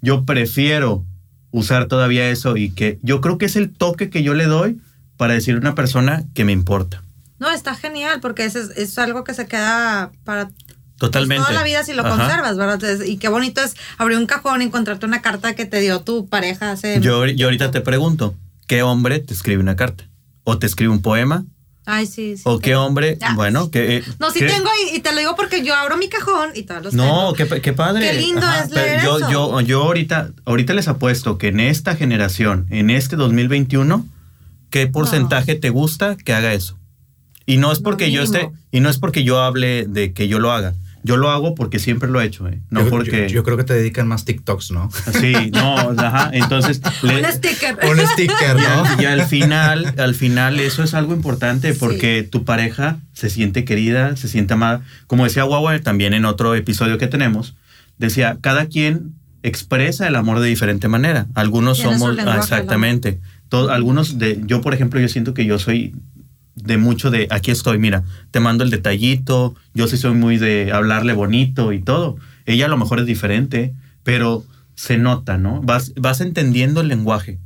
Yo 0.00 0.24
prefiero 0.24 1.04
usar 1.52 1.86
todavía 1.86 2.28
eso 2.28 2.56
y 2.56 2.70
que 2.70 2.98
yo 3.02 3.20
creo 3.20 3.38
que 3.38 3.46
es 3.46 3.56
el 3.56 3.70
toque 3.70 4.10
que 4.10 4.22
yo 4.22 4.34
le 4.34 4.46
doy 4.46 4.80
para 5.16 5.34
decir 5.34 5.54
a 5.54 5.58
una 5.58 5.74
persona 5.74 6.24
que 6.34 6.44
me 6.44 6.52
importa. 6.52 7.02
No, 7.38 7.50
está 7.50 7.74
genial 7.74 8.20
porque 8.20 8.44
es, 8.44 8.56
es 8.56 8.98
algo 8.98 9.22
que 9.22 9.34
se 9.34 9.46
queda 9.46 10.10
para 10.24 10.50
Totalmente. 10.96 11.42
toda 11.42 11.52
la 11.52 11.64
vida 11.64 11.82
si 11.84 11.92
lo 11.92 12.06
Ajá. 12.06 12.16
conservas, 12.16 12.56
¿verdad? 12.56 13.00
Y 13.04 13.16
qué 13.18 13.28
bonito 13.28 13.60
es 13.60 13.74
abrir 13.98 14.18
un 14.18 14.26
cajón 14.26 14.62
y 14.62 14.66
encontrarte 14.66 15.04
una 15.06 15.20
carta 15.20 15.54
que 15.54 15.64
te 15.64 15.80
dio 15.80 16.00
tu 16.02 16.28
pareja 16.28 16.72
hace... 16.72 17.00
Yo, 17.00 17.26
yo 17.26 17.46
ahorita 17.46 17.70
te 17.70 17.80
pregunto, 17.80 18.34
¿qué 18.66 18.82
hombre 18.82 19.18
te 19.18 19.34
escribe 19.34 19.60
una 19.60 19.76
carta? 19.76 20.04
¿O 20.44 20.58
te 20.58 20.66
escribe 20.66 20.92
un 20.92 21.02
poema? 21.02 21.44
Ay, 21.84 22.06
sí, 22.06 22.36
sí. 22.36 22.42
¿O 22.44 22.60
qué 22.60 22.76
hombre? 22.76 23.18
Ah. 23.20 23.32
Bueno, 23.34 23.70
que... 23.70 23.96
eh, 23.98 24.04
No, 24.20 24.30
sí 24.30 24.38
¿qué- 24.38 24.46
tengo 24.46 24.68
y, 24.92 24.96
y 24.96 25.00
te 25.00 25.10
lo 25.12 25.18
digo 25.18 25.34
porque 25.34 25.64
yo 25.64 25.74
abro 25.74 25.96
mi 25.96 26.08
cajón 26.08 26.50
y 26.54 26.62
todos 26.62 26.82
los 26.84 26.94
No, 26.94 27.32
qué, 27.36 27.44
pa- 27.46 27.58
qué 27.60 27.72
padre. 27.72 28.08
Qué 28.08 28.20
lindo 28.20 28.40
es 28.46 28.70
pero 28.72 28.86
leer 28.86 29.02
yo, 29.02 29.18
eso. 29.18 29.30
Yo, 29.30 29.60
yo 29.62 29.82
ahorita, 29.82 30.30
ahorita 30.44 30.74
les 30.74 30.86
apuesto 30.88 31.38
que 31.38 31.48
en 31.48 31.58
esta 31.60 31.96
generación, 31.96 32.66
en 32.70 32.90
este 32.90 33.16
2021, 33.16 34.06
¿qué 34.70 34.86
porcentaje 34.86 35.56
te 35.56 35.70
gusta 35.70 36.16
que 36.16 36.32
haga 36.32 36.52
eso? 36.54 36.78
Y 37.46 37.56
no 37.56 37.72
es 37.72 37.80
porque 37.80 38.12
yo 38.12 38.22
esté, 38.22 38.50
y 38.70 38.78
no 38.78 38.88
es 38.88 38.98
porque 38.98 39.24
yo 39.24 39.40
hable 39.40 39.84
de 39.88 40.12
que 40.12 40.28
yo 40.28 40.38
lo 40.38 40.52
haga. 40.52 40.74
Yo 41.04 41.16
lo 41.16 41.30
hago 41.30 41.54
porque 41.54 41.78
siempre 41.78 42.08
lo 42.08 42.20
he 42.20 42.24
hecho, 42.24 42.46
¿eh? 42.48 42.60
No 42.70 42.84
yo, 42.84 42.90
porque... 42.90 43.28
Yo, 43.28 43.36
yo, 43.36 43.42
creo 43.44 43.56
que 43.56 43.64
te 43.64 43.74
dedican 43.74 44.06
más 44.06 44.24
TikToks, 44.24 44.70
¿no? 44.70 44.88
Sí, 45.20 45.50
no, 45.52 45.90
ajá. 45.98 46.30
Entonces... 46.32 46.80
Le... 47.02 47.18
Un 47.18 47.32
sticker. 47.32 47.78
Un 47.90 47.98
sticker, 48.06 48.56
¿no? 48.56 49.02
Y, 49.02 49.06
al 49.06 49.22
final, 49.26 49.94
al 49.98 50.14
final 50.14 50.60
eso 50.60 50.82
es 50.84 50.94
algo 50.94 51.12
importante 51.14 51.74
porque 51.74 52.22
sí. 52.22 52.28
tu 52.28 52.44
pareja 52.44 52.98
se 53.12 53.30
siente 53.30 53.64
querida, 53.64 54.16
se 54.16 54.28
siente 54.28 54.54
amada. 54.54 54.82
Como 55.06 55.24
decía 55.24 55.44
Wawa 55.44 55.80
también 55.80 56.14
en 56.14 56.24
otro 56.24 56.54
episodio 56.54 56.98
que 56.98 57.08
tenemos, 57.08 57.56
decía, 57.98 58.38
cada 58.40 58.66
quien 58.66 59.14
expresa 59.42 60.06
el 60.06 60.14
amor 60.14 60.38
de 60.40 60.48
diferente 60.48 60.88
manera. 60.88 61.26
Algunos 61.34 61.78
somos... 61.78 62.16
Ah, 62.18 62.36
exactamente. 62.38 63.20
Todo, 63.48 63.70
algunos 63.70 64.18
de... 64.18 64.40
Yo, 64.46 64.60
por 64.60 64.72
ejemplo, 64.72 65.00
yo 65.00 65.08
siento 65.08 65.34
que 65.34 65.44
yo 65.44 65.58
soy 65.58 65.94
de 66.54 66.76
mucho 66.76 67.10
de 67.10 67.26
aquí 67.30 67.50
estoy, 67.50 67.78
mira, 67.78 68.04
te 68.30 68.40
mando 68.40 68.64
el 68.64 68.70
detallito, 68.70 69.54
yo 69.74 69.88
sí 69.88 69.96
soy 69.96 70.14
muy 70.14 70.38
de 70.38 70.72
hablarle 70.72 71.12
bonito 71.12 71.72
y 71.72 71.80
todo. 71.80 72.16
Ella 72.46 72.66
a 72.66 72.68
lo 72.68 72.76
mejor 72.76 73.00
es 73.00 73.06
diferente, 73.06 73.74
pero 74.02 74.44
se 74.74 74.98
nota, 74.98 75.38
¿no? 75.38 75.60
Vas, 75.62 75.92
vas 75.96 76.20
entendiendo 76.20 76.80
el 76.80 76.88
lenguaje, 76.88 77.38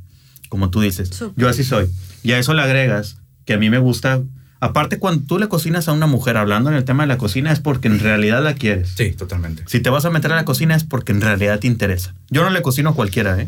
como 0.49 0.69
tú 0.69 0.81
dices. 0.81 1.09
Super. 1.09 1.41
Yo 1.41 1.49
así 1.49 1.63
soy. 1.63 1.87
Y 2.23 2.31
a 2.31 2.39
eso 2.39 2.53
le 2.53 2.61
agregas 2.61 3.17
que 3.45 3.53
a 3.53 3.57
mí 3.57 3.69
me 3.69 3.77
gusta. 3.77 4.21
Aparte, 4.59 4.97
cuando 4.97 5.25
tú 5.25 5.37
le 5.37 5.47
cocinas 5.47 5.87
a 5.87 5.93
una 5.93 6.07
mujer 6.07 6.35
hablando 6.35 6.69
en 6.71 6.75
el 6.75 6.83
tema 6.83 7.03
de 7.03 7.07
la 7.07 7.17
cocina 7.17 7.51
es 7.51 7.59
porque 7.59 7.87
en 7.87 7.99
realidad 7.99 8.43
la 8.43 8.55
quieres. 8.55 8.89
Sí, 8.97 9.11
totalmente. 9.11 9.63
Si 9.67 9.79
te 9.79 9.89
vas 9.89 10.05
a 10.05 10.09
meter 10.09 10.31
a 10.31 10.35
la 10.35 10.45
cocina 10.45 10.75
es 10.75 10.83
porque 10.83 11.11
en 11.11 11.21
realidad 11.21 11.59
te 11.59 11.67
interesa. 11.67 12.15
Yo 12.29 12.43
no 12.43 12.49
le 12.49 12.61
cocino 12.63 12.89
a 12.89 12.95
cualquiera, 12.95 13.39
¿eh? 13.39 13.47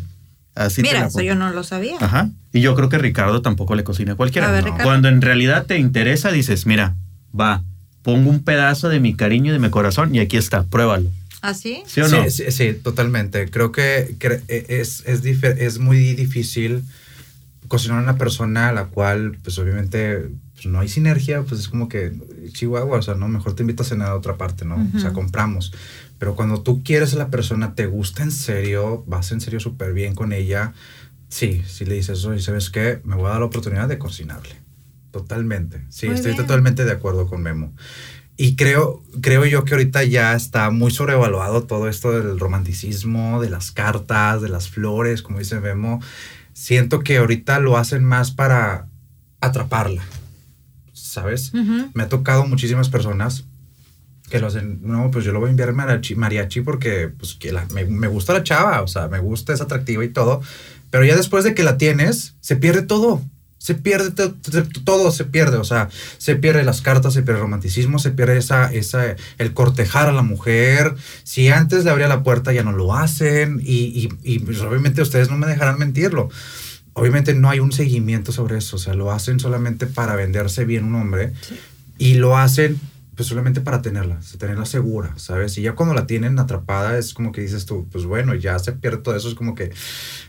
Así 0.60 0.82
Mira, 0.82 1.06
eso 1.06 1.22
yo 1.22 1.36
no 1.36 1.52
lo 1.52 1.64
sabía. 1.64 1.96
Ajá. 2.02 2.30
Y 2.52 2.60
yo 2.60 2.76
creo 2.76 2.90
que 2.90 2.98
Ricardo 2.98 3.42
tampoco 3.42 3.76
le 3.76 3.86
cocina 3.86 4.12
a 4.12 4.16
cualquiera. 4.16 4.50
A 4.50 4.52
ver, 4.52 4.66
no. 4.66 4.78
Cuando 4.84 5.08
en 5.08 5.22
realidad 5.22 5.66
te 5.66 5.78
interesa, 5.78 6.34
dices, 6.34 6.66
mira, 6.66 6.98
va, 7.38 7.64
pongo 8.02 8.30
un 8.30 8.44
pedazo 8.44 8.90
de 8.90 9.00
mi 9.00 9.16
cariño 9.16 9.52
y 9.52 9.54
de 9.54 9.60
mi 9.60 9.70
corazón 9.70 10.14
y 10.14 10.20
aquí 10.20 10.36
está, 10.36 10.64
pruébalo. 10.64 11.10
¿Así? 11.42 11.82
¿Sí 11.86 12.02
o 12.02 12.10
no? 12.10 12.26
Sí, 12.26 12.44
sí, 12.44 12.52
sí 12.52 12.74
totalmente. 12.74 13.50
Creo 13.50 13.72
que, 13.72 14.18
que 14.20 14.42
es, 14.68 15.02
es, 15.06 15.24
es, 15.24 15.80
muy 15.80 16.14
difícil 16.16 16.84
cocinar 17.70 18.00
a 18.00 18.04
una 18.04 18.18
persona 18.18 18.68
a 18.68 18.74
la 18.74 18.88
cual, 18.88 19.38
pues 19.42 19.58
obviamente, 19.60 20.28
pues, 20.56 20.66
no 20.66 20.82
hay 20.82 20.90
sinergia, 20.90 21.42
pues 21.44 21.62
es 21.62 21.70
como 21.70 21.88
que, 21.88 22.12
Chihuahua, 22.52 22.98
o 22.98 23.02
sea, 23.02 23.16
no, 23.16 23.30
mejor 23.30 23.56
te 23.56 23.64
invitas 23.64 23.88
a 23.88 23.90
cenar 23.92 24.10
a 24.10 24.16
otra 24.16 24.36
parte, 24.36 24.66
¿no? 24.66 24.76
Uh 24.76 24.80
-huh. 24.80 24.98
O 24.98 25.00
sea, 25.00 25.14
compramos. 25.14 25.72
Pero 26.20 26.36
cuando 26.36 26.62
tú 26.62 26.84
quieres 26.84 27.14
a 27.14 27.18
la 27.18 27.30
persona, 27.30 27.74
te 27.74 27.88
gusta 27.88 28.24
en 28.24 28.32
serio, 28.32 29.04
vas 29.08 29.32
en 29.32 29.42
serio 29.42 29.60
súper 29.60 29.94
bien 29.94 30.14
con 30.14 30.34
ella, 30.34 30.74
sí, 31.30 31.64
sí 31.66 31.86
le 31.86 31.96
dices 31.96 32.20
eso 32.20 32.34
y 32.36 32.42
sabes 32.42 32.70
qué, 32.70 33.00
me 33.06 33.16
voy 33.16 33.28
a 33.28 33.30
dar 33.30 33.40
la 33.40 33.46
oportunidad 33.46 33.88
de 33.88 33.98
cocinarle. 33.98 34.56
Totalmente. 35.12 35.82
Sí, 35.90 36.08
muy 36.08 36.16
estoy 36.16 36.34
bien. 36.34 36.44
totalmente 36.46 36.86
de 36.86 36.92
acuerdo 36.92 37.26
con 37.26 37.42
Memo. 37.42 37.74
Y 38.36 38.56
creo, 38.56 39.04
creo 39.22 39.46
yo 39.46 39.64
que 39.64 39.74
ahorita 39.74 40.04
ya 40.04 40.34
está 40.34 40.70
muy 40.70 40.92
sobrevaluado 40.92 41.64
todo 41.64 41.90
esto 41.90 42.12
del 42.12 42.40
romanticismo, 42.40 43.42
de 43.42 43.50
las 43.50 43.72
cartas, 43.72 44.42
de 44.42 44.50
las 44.50 44.70
flores, 44.70 45.22
como 45.22 45.40
dice 45.40 45.60
Memo. 45.60 46.02
Siento 46.54 47.00
que 47.00 47.18
ahorita 47.18 47.60
lo 47.60 47.78
hacen 47.78 48.04
más 48.04 48.32
para 48.32 48.88
atraparla, 49.42 50.04
¿sabes? 50.94 51.54
Uh 51.54 51.58
-huh. 51.58 51.92
Me 51.94 52.04
ha 52.04 52.10
tocado 52.10 52.46
muchísimas 52.46 52.90
personas 52.90 53.46
que 54.30 54.40
lo 54.40 54.48
hacen, 54.48 54.80
no, 54.84 55.12
pues 55.12 55.26
yo 55.26 55.34
lo 55.34 55.40
voy 55.40 55.48
a 55.48 55.52
enviar 55.52 55.74
mariachi, 55.74 56.16
mariachi 56.16 56.62
porque 56.62 57.10
pues, 57.10 57.34
que 57.34 57.52
la, 57.52 57.66
me, 57.74 57.86
me, 57.86 58.08
gusta 58.08 58.34
la 58.34 58.44
chava, 58.44 58.82
o 58.82 58.88
sea, 58.88 59.08
me 59.08 59.20
gusta, 59.20 59.54
es 59.54 59.62
atractiva 59.62 60.04
y 60.04 60.10
todo, 60.10 60.42
pero 60.92 61.04
ya 61.04 61.16
después 61.16 61.44
de 61.44 61.54
que 61.54 61.64
la 61.64 61.78
tienes, 61.78 62.36
se 62.42 62.56
pierde 62.56 62.82
todo. 62.82 63.22
Se 63.58 63.76
pierde 63.76 64.12
todo, 64.12 64.36
todo 64.86 65.12
se 65.12 65.26
pierde, 65.26 65.58
o 65.58 65.66
sea, 65.66 65.90
se 66.18 66.38
pierde 66.38 66.64
las 66.64 66.82
cartas, 66.82 67.14
se 67.14 67.24
pierde 67.24 67.40
el 67.40 67.42
romanticismo, 67.42 68.00
se 68.00 68.12
pierde 68.12 68.38
esa, 68.38 68.72
esa, 68.72 69.18
el 69.38 69.54
cortejar 69.54 70.08
a 70.08 70.14
la 70.14 70.22
mujer. 70.22 70.96
Si 71.24 71.50
antes 71.50 71.84
le 71.84 71.92
abría 71.92 72.08
la 72.08 72.24
puerta, 72.24 72.54
ya 72.54 72.64
no 72.64 72.72
lo 72.72 72.96
hacen, 72.96 73.60
y, 73.62 73.74
y, 73.74 74.10
y 74.24 74.40
pues, 74.40 74.62
obviamente 74.62 75.02
ustedes 75.02 75.30
no 75.30 75.38
me 75.38 75.46
dejarán 75.46 75.78
mentirlo. 75.78 76.30
Obviamente 76.94 77.34
no 77.34 77.50
hay 77.50 77.60
un 77.60 77.74
seguimiento 77.74 78.32
sobre 78.32 78.58
eso, 78.58 78.78
o 78.78 78.80
sea, 78.80 78.94
lo 78.94 79.12
hacen 79.12 79.42
solamente 79.42 79.88
para 79.88 80.16
venderse 80.16 80.64
bien 80.64 80.86
un 80.86 80.96
hombre, 80.96 81.34
sí. 81.42 81.60
y 81.98 82.14
lo 82.14 82.38
hacen 82.38 82.80
pues 83.20 83.28
solamente 83.28 83.60
para 83.60 83.82
tenerla, 83.82 84.18
tenerla 84.38 84.64
segura, 84.64 85.12
¿sabes? 85.18 85.58
Y 85.58 85.62
ya 85.62 85.76
cuando 85.76 85.94
la 85.94 86.08
tienen 86.08 86.40
atrapada 86.40 86.98
es 86.98 87.14
como 87.14 87.34
que 87.34 87.42
dices 87.42 87.66
tú, 87.66 87.86
pues 87.92 88.06
bueno, 88.06 88.34
ya 88.34 88.58
se 88.60 88.72
pierde 88.72 89.00
todo 89.00 89.14
eso, 89.14 89.28
es 89.28 89.36
como 89.36 89.56
que 89.56 89.74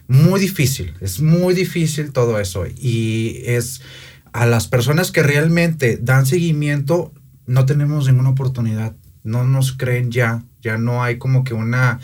muy 0.09 0.41
difícil, 0.41 0.95
es 1.01 1.21
muy 1.21 1.55
difícil 1.55 2.11
todo 2.11 2.41
eso. 2.41 2.65
Y 2.67 3.43
es 3.45 3.81
a 4.33 4.45
las 4.45 4.67
personas 4.67 5.13
que 5.13 5.23
realmente 5.23 6.01
dan 6.03 6.27
seguimiento, 6.27 7.13
no 7.47 7.65
tenemos 7.65 8.09
ninguna 8.09 8.31
oportunidad, 8.31 8.97
no 9.23 9.45
nos 9.45 9.73
creen 9.73 10.11
ya, 10.11 10.43
ya 10.61 10.77
no 10.77 11.05
hay 11.05 11.17
como 11.17 11.45
que 11.45 11.55
una 11.55 12.01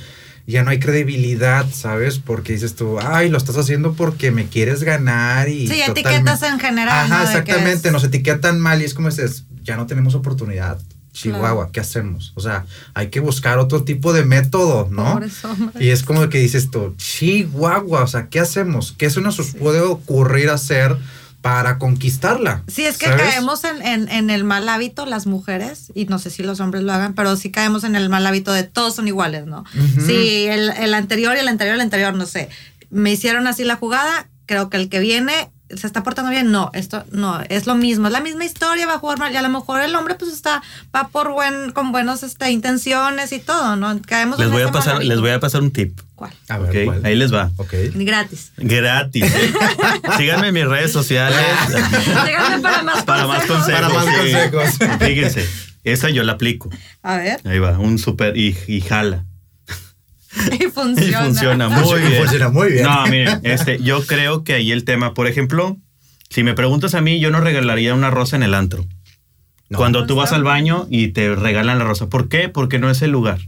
ya 0.46 0.62
no 0.62 0.70
hay 0.70 0.78
credibilidad, 0.78 1.66
¿sabes? 1.72 2.18
Porque 2.18 2.52
dices 2.52 2.74
tú, 2.74 2.98
ay, 3.00 3.28
lo 3.28 3.38
estás 3.38 3.56
haciendo 3.56 3.94
porque 3.94 4.30
me 4.30 4.46
quieres 4.46 4.82
ganar 4.84 5.48
y... 5.48 5.66
Sí, 5.66 5.82
etiquetas 5.82 6.42
en 6.42 6.60
general. 6.60 7.06
Ajá, 7.06 7.18
¿no? 7.18 7.24
exactamente, 7.24 7.90
nos 7.90 8.04
etiquetan 8.04 8.60
mal 8.60 8.80
y 8.80 8.84
es 8.84 8.94
como 8.94 9.08
dices, 9.08 9.44
ya 9.62 9.76
no 9.76 9.86
tenemos 9.86 10.14
oportunidad. 10.14 10.78
Chihuahua, 11.12 11.54
claro. 11.54 11.72
¿qué 11.72 11.80
hacemos? 11.80 12.32
O 12.34 12.40
sea, 12.40 12.66
hay 12.92 13.08
que 13.08 13.20
buscar 13.20 13.58
otro 13.58 13.84
tipo 13.84 14.12
de 14.12 14.24
método, 14.24 14.86
¿no? 14.90 15.18
Y 15.80 15.88
es 15.88 16.02
como 16.02 16.28
que 16.28 16.38
dices 16.38 16.70
tú, 16.70 16.94
Chihuahua, 16.98 18.02
o 18.02 18.06
sea, 18.06 18.28
¿qué 18.28 18.38
hacemos? 18.38 18.92
¿Qué 18.92 19.08
se 19.08 19.22
nos 19.22 19.36
sí. 19.36 19.56
puede 19.58 19.80
ocurrir 19.80 20.50
hacer 20.50 20.94
para 21.46 21.78
conquistarla? 21.78 22.62
Sí, 22.66 22.84
es 22.84 22.98
que 22.98 23.06
¿sabes? 23.06 23.22
caemos 23.22 23.64
en, 23.64 23.82
en, 23.82 24.08
en, 24.08 24.30
el 24.30 24.44
mal 24.44 24.68
hábito 24.68 25.06
las 25.06 25.26
mujeres, 25.26 25.92
y 25.94 26.06
no 26.06 26.18
sé 26.18 26.30
si 26.30 26.42
los 26.42 26.60
hombres 26.60 26.82
lo 26.82 26.92
hagan, 26.92 27.14
pero 27.14 27.36
sí 27.36 27.50
caemos 27.50 27.84
en 27.84 27.94
el 27.96 28.08
mal 28.08 28.26
hábito 28.26 28.52
de 28.52 28.64
todos 28.64 28.96
son 28.96 29.06
iguales, 29.08 29.46
¿no? 29.46 29.60
Uh 29.74 29.78
-huh. 29.78 30.06
Si 30.06 30.46
el, 30.46 30.70
el 30.70 30.94
anterior 30.94 31.36
y 31.36 31.40
el 31.40 31.48
anterior 31.48 31.74
el 31.76 31.80
anterior, 31.80 32.14
no 32.14 32.26
sé, 32.26 32.48
me 32.90 33.12
hicieron 33.12 33.46
así 33.46 33.64
la 33.64 33.76
jugada, 33.76 34.28
creo 34.46 34.70
que 34.70 34.76
el 34.76 34.88
que 34.88 34.98
viene 35.00 35.50
se 35.74 35.86
está 35.86 36.02
portando 36.02 36.30
bien, 36.30 36.52
no, 36.52 36.70
esto 36.74 37.04
no, 37.10 37.40
es 37.48 37.66
lo 37.66 37.74
mismo, 37.74 38.06
es 38.06 38.12
la 38.12 38.20
misma 38.20 38.44
historia, 38.44 38.86
va 38.86 38.94
a 38.94 38.98
jugar 38.98 39.18
mal, 39.18 39.32
y 39.32 39.36
a 39.36 39.42
lo 39.42 39.48
mejor 39.48 39.80
el 39.80 39.94
hombre 39.94 40.14
pues 40.14 40.32
está, 40.32 40.62
va 40.94 41.08
por 41.08 41.32
buen, 41.32 41.72
con 41.72 41.92
buenas 41.92 42.22
este, 42.22 42.50
intenciones 42.50 43.32
y 43.32 43.40
todo, 43.40 43.76
¿no? 43.76 44.00
Caemos 44.02 44.38
les 44.38 44.50
voy 44.50 44.62
a 44.62 44.70
pasar, 44.70 45.04
les 45.04 45.20
voy 45.20 45.30
a 45.30 45.40
pasar 45.40 45.62
un 45.62 45.72
tip. 45.72 46.00
¿Cuál? 46.14 46.32
A 46.48 46.58
ver, 46.58 46.70
okay, 46.70 46.84
¿cuál? 46.86 47.04
Ahí 47.04 47.14
les 47.14 47.32
va. 47.32 47.50
Okay. 47.56 47.90
Gratis. 47.94 48.52
Gratis. 48.56 49.30
Síganme 50.16 50.48
en 50.48 50.54
mis 50.54 50.66
redes 50.66 50.90
sociales. 50.90 51.38
Síganme 51.68 52.60
para 52.62 52.82
más 52.82 53.04
para 53.04 53.26
consejos. 53.26 53.28
Más 53.28 53.46
consejos 53.46 53.72
para 53.72 53.88
más 53.90 54.04
consejos. 54.16 54.98
Fíjense, 54.98 55.46
esa 55.84 56.08
yo 56.08 56.22
la 56.22 56.32
aplico. 56.32 56.70
A 57.02 57.16
ver. 57.16 57.40
Ahí 57.44 57.58
va, 57.58 57.78
un 57.78 57.98
super 57.98 58.34
y, 58.34 58.56
y 58.66 58.80
jala. 58.80 59.26
Y 60.60 60.64
funciona. 60.70 61.22
Y 61.22 61.24
funciona 61.24 61.68
muy 61.68 62.00
bien. 62.00 62.22
Funciona 62.22 62.48
muy 62.50 62.72
bien. 62.72 62.84
No, 62.84 63.06
miren, 63.10 63.40
este, 63.42 63.78
yo 63.82 64.04
creo 64.06 64.44
que 64.44 64.54
ahí 64.54 64.72
el 64.72 64.84
tema, 64.84 65.14
por 65.14 65.26
ejemplo, 65.26 65.76
si 66.30 66.42
me 66.42 66.54
preguntas 66.54 66.94
a 66.94 67.00
mí, 67.00 67.20
yo 67.20 67.30
no 67.30 67.40
regalaría 67.40 67.94
una 67.94 68.10
rosa 68.10 68.36
en 68.36 68.42
el 68.42 68.54
antro. 68.54 68.84
No, 69.68 69.78
cuando 69.78 70.02
no 70.02 70.06
tú 70.06 70.14
vas 70.14 70.32
al 70.32 70.44
baño 70.44 70.86
y 70.90 71.08
te 71.08 71.34
regalan 71.34 71.78
la 71.78 71.84
rosa. 71.84 72.08
¿Por 72.08 72.28
qué? 72.28 72.48
Porque 72.48 72.78
no 72.78 72.90
es 72.90 73.02
el 73.02 73.10
lugar. 73.10 73.40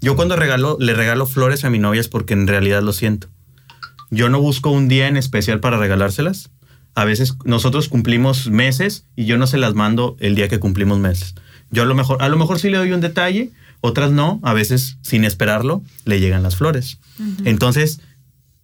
Yo 0.00 0.16
cuando 0.16 0.36
regalo, 0.36 0.76
le 0.78 0.94
regalo 0.94 1.26
flores 1.26 1.64
a 1.64 1.70
mi 1.70 1.78
novia 1.78 2.00
es 2.00 2.08
porque 2.08 2.34
en 2.34 2.46
realidad 2.46 2.82
lo 2.82 2.92
siento. 2.92 3.28
Yo 4.10 4.28
no 4.28 4.40
busco 4.40 4.70
un 4.70 4.86
día 4.86 5.08
en 5.08 5.16
especial 5.16 5.60
para 5.60 5.78
regalárselas. 5.78 6.50
A 6.94 7.04
veces 7.04 7.34
nosotros 7.44 7.88
cumplimos 7.88 8.48
meses 8.50 9.06
y 9.16 9.24
yo 9.24 9.36
no 9.36 9.46
se 9.48 9.58
las 9.58 9.74
mando 9.74 10.16
el 10.20 10.36
día 10.36 10.48
que 10.48 10.60
cumplimos 10.60 10.98
meses. 10.98 11.34
Yo 11.70 11.82
a 11.82 11.86
lo 11.86 11.94
mejor, 11.94 12.22
a 12.22 12.28
lo 12.28 12.36
mejor 12.36 12.60
sí 12.60 12.70
le 12.70 12.76
doy 12.76 12.92
un 12.92 13.00
detalle, 13.00 13.50
otras 13.84 14.12
no. 14.12 14.40
A 14.42 14.54
veces 14.54 14.96
sin 15.02 15.24
esperarlo 15.24 15.82
le 16.06 16.18
llegan 16.18 16.42
las 16.42 16.56
flores. 16.56 16.98
Uh 17.18 17.22
-huh. 17.22 17.42
Entonces 17.44 18.00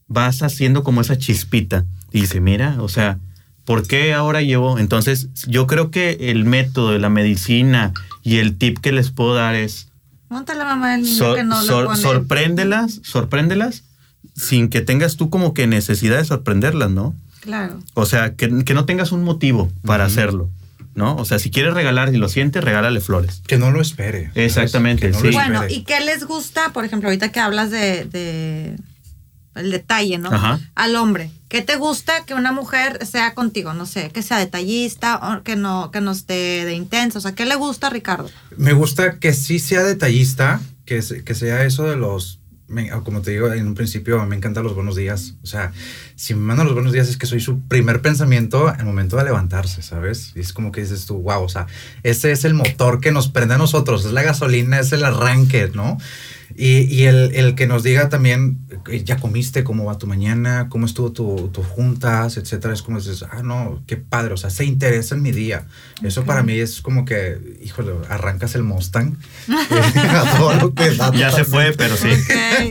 vas 0.08 0.42
haciendo 0.42 0.82
como 0.82 1.02
esa 1.02 1.18
chispita 1.18 1.84
y 2.10 2.22
dice, 2.22 2.40
mira, 2.40 2.76
o 2.80 2.88
sea, 2.88 3.18
¿por 3.66 3.86
qué 3.86 4.14
ahora 4.14 4.40
llevo? 4.40 4.78
Entonces, 4.78 5.28
yo 5.46 5.66
creo 5.66 5.90
que 5.90 6.16
el 6.30 6.44
método 6.44 6.92
de 6.92 6.98
la 6.98 7.10
medicina 7.10 7.92
y 8.22 8.38
el 8.38 8.56
tip 8.56 8.78
que 8.78 8.92
les 8.92 9.10
puedo 9.10 9.34
dar 9.34 9.54
es... 9.54 9.88
Monta 10.30 10.54
la 10.54 10.64
mamá 10.64 10.92
del 10.92 11.02
niño 11.02 11.16
so, 11.16 11.34
que 11.34 11.44
no 11.44 11.62
so, 11.62 11.82
lo 11.82 11.88
pone. 11.88 12.00
Sorpréndelas, 12.00 13.00
sorpréndelas 13.02 13.84
sin 14.34 14.68
que 14.68 14.80
tengas 14.80 15.16
tú 15.16 15.28
como 15.28 15.52
que 15.52 15.66
necesidad 15.66 16.16
de 16.18 16.24
sorprenderlas, 16.24 16.90
¿no? 16.90 17.14
Claro. 17.40 17.78
O 17.94 18.06
sea, 18.06 18.34
que, 18.36 18.64
que 18.64 18.74
no 18.74 18.86
tengas 18.86 19.12
un 19.12 19.22
motivo 19.22 19.70
para 19.84 20.04
uh 20.04 20.06
-huh. 20.06 20.10
hacerlo. 20.10 20.50
¿No? 20.94 21.16
O 21.16 21.24
sea, 21.24 21.38
si 21.38 21.50
quieres 21.50 21.74
regalar 21.74 22.12
y 22.14 22.18
lo 22.18 22.28
siente, 22.28 22.60
regálale 22.60 23.00
flores. 23.00 23.42
Que 23.46 23.58
no 23.58 23.70
lo 23.70 23.80
espere. 23.80 24.30
Exactamente, 24.34 25.10
no 25.10 25.20
sí. 25.20 25.30
Bueno, 25.30 25.62
¿y 25.68 25.84
qué 25.84 26.00
les 26.00 26.24
gusta? 26.24 26.72
Por 26.72 26.84
ejemplo, 26.84 27.08
ahorita 27.08 27.32
que 27.32 27.40
hablas 27.40 27.70
de, 27.70 28.04
de 28.04 28.76
el 29.54 29.70
detalle, 29.70 30.18
¿no? 30.18 30.32
Ajá. 30.32 30.60
Al 30.74 30.96
hombre. 30.96 31.30
¿Qué 31.48 31.62
te 31.62 31.76
gusta 31.76 32.24
que 32.24 32.34
una 32.34 32.52
mujer 32.52 33.04
sea 33.06 33.34
contigo? 33.34 33.74
No 33.74 33.86
sé, 33.86 34.10
que 34.10 34.22
sea 34.22 34.38
detallista 34.38 35.16
o 35.16 35.42
que 35.42 35.56
no, 35.56 35.90
que 35.90 36.00
no 36.00 36.12
esté 36.12 36.64
de 36.64 36.74
intenso. 36.74 37.18
O 37.18 37.20
sea, 37.20 37.34
¿qué 37.34 37.44
le 37.44 37.56
gusta 37.56 37.88
a 37.88 37.90
Ricardo? 37.90 38.30
Me 38.56 38.72
gusta 38.72 39.18
que 39.18 39.32
sí 39.32 39.58
sea 39.58 39.82
detallista, 39.82 40.60
que, 40.84 41.02
que 41.24 41.34
sea 41.34 41.64
eso 41.64 41.84
de 41.84 41.96
los 41.96 42.39
me, 42.70 42.88
como 43.02 43.20
te 43.20 43.32
digo 43.32 43.52
en 43.52 43.66
un 43.66 43.74
principio, 43.74 44.24
me 44.26 44.36
encantan 44.36 44.64
los 44.64 44.74
buenos 44.74 44.96
días. 44.96 45.34
O 45.42 45.46
sea, 45.46 45.72
si 46.14 46.34
me 46.34 46.40
mandan 46.40 46.66
los 46.66 46.74
buenos 46.74 46.92
días 46.92 47.08
es 47.08 47.16
que 47.16 47.26
soy 47.26 47.40
su 47.40 47.60
primer 47.62 48.00
pensamiento 48.00 48.68
al 48.68 48.84
momento 48.84 49.16
de 49.16 49.24
levantarse, 49.24 49.82
¿sabes? 49.82 50.32
Y 50.36 50.40
es 50.40 50.52
como 50.52 50.70
que 50.72 50.80
dices 50.80 51.04
tú, 51.04 51.18
wow, 51.18 51.42
o 51.42 51.48
sea, 51.48 51.66
ese 52.02 52.30
es 52.30 52.44
el 52.44 52.54
motor 52.54 53.00
que 53.00 53.12
nos 53.12 53.28
prende 53.28 53.54
a 53.54 53.58
nosotros, 53.58 54.04
es 54.04 54.12
la 54.12 54.22
gasolina, 54.22 54.78
es 54.78 54.92
el 54.92 55.04
arranque, 55.04 55.70
¿no? 55.74 55.98
Y, 56.56 56.82
y 56.94 57.04
el, 57.04 57.34
el, 57.34 57.54
que 57.54 57.66
nos 57.66 57.82
diga 57.82 58.08
también, 58.08 58.58
eh, 58.90 59.02
ya 59.04 59.16
comiste, 59.16 59.64
cómo 59.64 59.84
va 59.84 59.98
tu 59.98 60.06
mañana, 60.06 60.68
cómo 60.68 60.86
estuvo 60.86 61.12
tu, 61.12 61.48
tu 61.52 61.62
juntas, 61.62 62.36
etcétera. 62.36 62.74
Es 62.74 62.82
como 62.82 62.98
dices, 62.98 63.24
ah, 63.30 63.42
no, 63.42 63.82
qué 63.86 63.96
padre, 63.96 64.34
o 64.34 64.36
sea, 64.36 64.50
se 64.50 64.64
interesa 64.64 65.14
en 65.14 65.22
mi 65.22 65.32
día. 65.32 65.66
Eso 66.02 66.24
para 66.24 66.42
mí 66.42 66.58
es 66.58 66.80
como 66.80 67.04
que, 67.04 67.58
híjole, 67.62 67.92
arrancas 68.08 68.54
el 68.54 68.62
Mustang. 68.62 69.16
ya 71.14 71.30
se 71.30 71.44
fue, 71.44 71.72
pero 71.76 71.96
sí. 71.96 72.08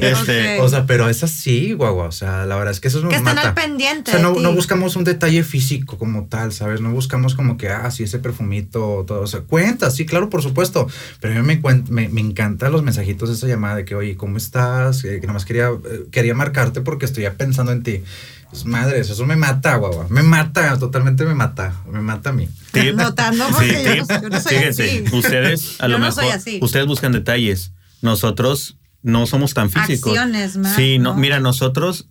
este, 0.01 0.59
O 0.59 0.67
sea, 0.67 0.85
pero 0.85 1.09
es 1.09 1.23
así, 1.23 1.73
guagua. 1.73 2.05
O 2.05 2.11
sea, 2.11 2.45
la 2.45 2.55
verdad 2.55 2.71
es 2.71 2.79
que 2.79 2.87
eso 2.89 2.99
es 2.99 3.05
Que 3.05 3.15
están 3.15 3.37
al 3.37 3.53
pendiente. 3.53 4.11
O 4.11 4.13
sea, 4.13 4.21
no, 4.21 4.39
no, 4.39 4.53
buscamos 4.53 4.95
un 4.95 5.03
detalle 5.03 5.43
físico 5.43 5.97
como 5.97 6.25
tal, 6.25 6.51
¿sabes? 6.51 6.81
No 6.81 6.91
buscamos 6.91 7.35
como 7.35 7.57
que, 7.57 7.69
ah, 7.69 7.89
sí, 7.91 8.03
ese 8.03 8.19
perfumito, 8.19 9.03
todo. 9.07 9.21
O 9.21 9.27
sea, 9.27 9.41
cuenta, 9.41 9.89
sí, 9.91 10.05
claro, 10.05 10.29
por 10.29 10.41
supuesto. 10.41 10.87
Pero 11.19 11.33
a 11.39 11.41
mí 11.41 11.59
me, 11.61 11.83
me, 11.89 12.09
me 12.09 12.21
encantan 12.21 12.71
los 12.71 12.83
mensajitos 12.83 13.29
de 13.29 13.35
esa 13.35 13.47
llamada 13.47 13.68
de 13.75 13.85
que, 13.85 13.95
oye, 13.95 14.15
¿cómo 14.15 14.37
estás? 14.37 15.03
Eh, 15.03 15.19
que 15.19 15.27
nomás 15.27 15.45
quería, 15.45 15.69
eh, 15.69 16.05
quería 16.11 16.33
marcarte 16.33 16.81
porque 16.81 17.05
estoy 17.05 17.27
pensando 17.37 17.71
en 17.71 17.83
ti. 17.83 18.03
Pues 18.49 18.65
madres, 18.65 19.09
eso 19.09 19.25
me 19.25 19.35
mata, 19.35 19.75
guau, 19.75 20.07
Me 20.09 20.23
mata, 20.23 20.77
totalmente 20.79 21.23
me 21.23 21.35
mata. 21.35 21.75
Me 21.91 22.01
mata 22.01 22.31
a 22.31 22.33
mí. 22.33 22.49
Notando 22.95 23.45
porque 23.51 24.03
yo, 24.07 24.29
no 24.29 24.41
soy 24.41 24.55
así. 24.57 25.03
Ustedes, 25.13 25.79
a 25.79 25.87
lo 25.87 25.99
mejor, 25.99 26.25
ustedes 26.61 26.87
buscan 26.87 27.11
detalles. 27.11 27.73
Nosotros 28.01 28.77
no 29.03 29.27
somos 29.27 29.53
tan 29.53 29.69
físicos. 29.69 30.17
Acciones 30.17 30.57
más. 30.57 30.75
Sí, 30.75 30.97
no, 30.97 31.15
mira, 31.15 31.39
nosotros, 31.39 32.07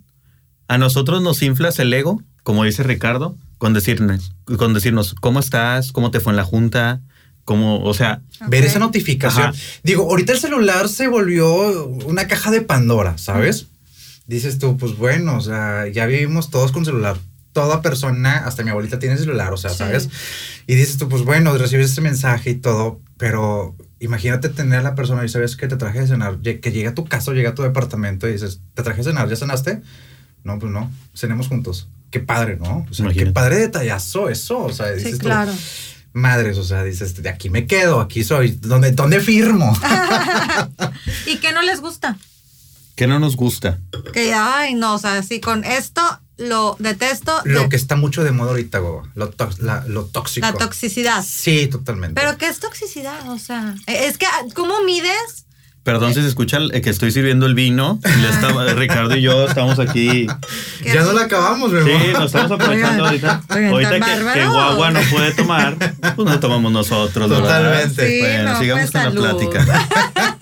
a 0.68 0.78
nosotros 0.78 1.22
nos 1.22 1.42
inflas 1.42 1.78
el 1.80 1.92
ego, 1.92 2.22
como 2.44 2.64
dice 2.64 2.82
Ricardo, 2.82 3.36
con 3.58 3.74
decirnos, 3.74 4.32
con 4.56 4.74
decirnos, 4.74 5.14
¿cómo 5.14 5.40
estás? 5.40 5.92
¿Cómo 5.92 6.10
te 6.10 6.20
fue 6.20 6.32
en 6.32 6.36
la 6.36 6.44
junta? 6.44 7.00
Como, 7.48 7.82
o 7.82 7.94
sea. 7.94 8.20
Ver 8.46 8.66
esa 8.66 8.78
notificación. 8.78 9.54
Digo, 9.82 10.02
ahorita 10.02 10.34
el 10.34 10.38
celular 10.38 10.86
se 10.90 11.08
volvió 11.08 11.86
una 11.86 12.28
caja 12.28 12.50
de 12.50 12.60
Pandora, 12.60 13.16
¿sabes? 13.16 13.68
Dices 14.26 14.58
tú, 14.58 14.76
pues 14.76 14.98
bueno, 14.98 15.38
o 15.38 15.40
sea, 15.40 15.88
ya 15.88 16.04
vivimos 16.04 16.50
todos 16.50 16.72
con 16.72 16.84
celular. 16.84 17.16
Toda 17.54 17.80
persona, 17.80 18.44
hasta 18.44 18.64
mi 18.64 18.68
abuelita 18.68 18.98
tiene 18.98 19.16
celular, 19.16 19.50
o 19.54 19.56
sea, 19.56 19.70
¿sabes? 19.70 20.10
Y 20.66 20.74
dices 20.74 20.98
tú, 20.98 21.08
pues 21.08 21.22
bueno, 21.22 21.56
recibes 21.56 21.90
ese 21.90 22.02
mensaje 22.02 22.50
y 22.50 22.54
todo, 22.56 23.00
pero 23.16 23.74
imagínate 23.98 24.50
tener 24.50 24.80
a 24.80 24.82
la 24.82 24.94
persona 24.94 25.24
y 25.24 25.30
sabes 25.30 25.56
que 25.56 25.68
te 25.68 25.76
traje 25.78 26.00
de 26.00 26.06
cenar, 26.06 26.40
que 26.40 26.70
llega 26.70 26.90
a 26.90 26.94
tu 26.94 27.06
casa, 27.06 27.32
llega 27.32 27.50
a 27.50 27.54
tu 27.54 27.62
departamento 27.62 28.28
y 28.28 28.32
dices, 28.32 28.60
¿te 28.74 28.82
traje 28.82 28.98
de 28.98 29.04
cenar? 29.04 29.26
¿Ya 29.30 29.36
cenaste? 29.36 29.80
No, 30.44 30.58
pues 30.58 30.70
no, 30.70 30.92
cenemos 31.14 31.48
juntos. 31.48 31.88
Qué 32.10 32.20
padre, 32.20 32.58
¿no? 32.60 32.86
O 32.90 32.94
sea, 32.94 33.08
qué 33.08 33.24
padre 33.26 33.56
detallazo 33.56 34.28
eso, 34.28 34.58
o 34.64 34.72
sea, 34.72 34.92
dices 34.92 35.12
sí, 35.12 35.18
claro 35.18 35.52
madres, 36.18 36.58
o 36.58 36.64
sea, 36.64 36.84
dices, 36.84 37.22
de 37.22 37.28
aquí 37.28 37.50
me 37.50 37.66
quedo, 37.66 38.00
aquí 38.00 38.24
soy, 38.24 38.58
¿dónde, 38.60 38.92
dónde 38.92 39.20
firmo? 39.20 39.76
¿Y 41.26 41.38
qué 41.38 41.52
no 41.52 41.62
les 41.62 41.80
gusta? 41.80 42.18
¿Qué 42.94 43.06
no 43.06 43.18
nos 43.18 43.36
gusta? 43.36 43.78
Que, 44.12 44.34
ay, 44.34 44.74
no, 44.74 44.94
o 44.94 44.98
sea, 44.98 45.22
sí, 45.22 45.40
con 45.40 45.64
esto 45.64 46.02
lo 46.36 46.76
detesto. 46.78 47.40
Lo 47.44 47.68
que 47.68 47.76
está 47.76 47.96
mucho 47.96 48.24
de 48.24 48.32
moda 48.32 48.50
ahorita, 48.50 48.78
Goba, 48.78 49.08
lo, 49.14 49.32
lo 49.86 50.04
tóxico. 50.06 50.46
La 50.46 50.52
toxicidad. 50.52 51.24
Sí, 51.24 51.68
totalmente. 51.68 52.20
Pero 52.20 52.36
¿qué 52.38 52.48
es 52.48 52.58
toxicidad? 52.58 53.30
O 53.30 53.38
sea, 53.38 53.74
es 53.86 54.18
que, 54.18 54.26
¿cómo 54.54 54.82
mides 54.84 55.46
Perdón 55.88 56.12
si 56.12 56.20
se 56.20 56.28
escucha 56.28 56.58
que 56.82 56.90
estoy 56.90 57.10
sirviendo 57.10 57.46
el 57.46 57.54
vino. 57.54 57.98
Ricardo 58.76 59.16
y 59.16 59.22
yo 59.22 59.46
estamos 59.46 59.78
aquí. 59.78 60.26
Ya 60.84 61.02
no 61.02 61.14
la 61.14 61.22
acabamos, 61.22 61.72
¿verdad? 61.72 61.88
Sí, 61.88 62.12
nos 62.12 62.26
estamos 62.26 62.50
aprovechando 62.50 63.06
ahorita. 63.06 63.40
ahorita 63.48 64.00
que, 64.34 64.44
Guagua 64.44 64.90
no 64.90 65.00
puede 65.10 65.32
tomar, 65.32 65.78
pues 66.14 66.28
nos 66.28 66.40
tomamos 66.40 66.72
nosotros. 66.72 67.30
Totalmente. 67.30 68.20
bueno, 68.20 68.58
sigamos 68.58 68.90
pues, 68.90 69.02
con 69.02 69.14
la 69.14 69.32
plática. 69.32 70.36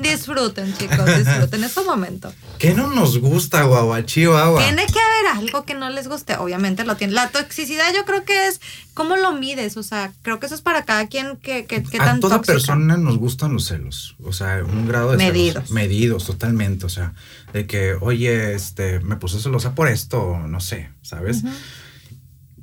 disfruten, 0.00 0.76
chicos, 0.76 1.06
disfruten 1.16 1.64
ese 1.64 1.82
momento. 1.82 2.32
¿Qué 2.58 2.74
no 2.74 2.88
nos 2.88 3.18
gusta, 3.18 3.62
Guagua? 3.62 4.04
Chihuahua. 4.04 4.62
Tiene 4.62 4.86
que 4.86 4.98
haber 4.98 5.38
algo 5.38 5.64
que 5.64 5.74
no 5.74 5.90
les 5.90 6.08
guste. 6.08 6.36
Obviamente 6.36 6.84
lo 6.84 6.96
tiene. 6.96 7.12
La 7.12 7.30
toxicidad 7.30 7.94
yo 7.94 8.04
creo 8.04 8.24
que 8.24 8.48
es 8.48 8.60
cómo 8.94 9.16
lo 9.16 9.32
mides. 9.32 9.76
O 9.76 9.82
sea, 9.82 10.12
creo 10.22 10.40
que 10.40 10.46
eso 10.46 10.54
es 10.54 10.60
para 10.60 10.84
cada 10.84 11.06
quien 11.06 11.36
que, 11.36 11.64
que, 11.66 11.82
que 11.82 11.98
A 12.00 12.18
toda 12.20 12.42
persona 12.42 12.96
nos 12.96 13.18
gustan 13.18 13.52
los 13.52 13.66
celos. 13.66 14.16
O 14.24 14.32
sea, 14.32 14.62
un 14.64 14.86
grado 14.86 15.12
de 15.12 15.16
medidos. 15.16 15.70
medidos, 15.70 16.24
totalmente. 16.26 16.86
O 16.86 16.90
sea, 16.90 17.14
de 17.52 17.66
que, 17.66 17.94
oye, 18.00 18.54
este, 18.54 19.00
me 19.00 19.16
puse 19.16 19.40
celosa 19.40 19.74
por 19.74 19.88
esto, 19.88 20.38
no 20.46 20.60
sé, 20.60 20.90
¿sabes? 21.02 21.42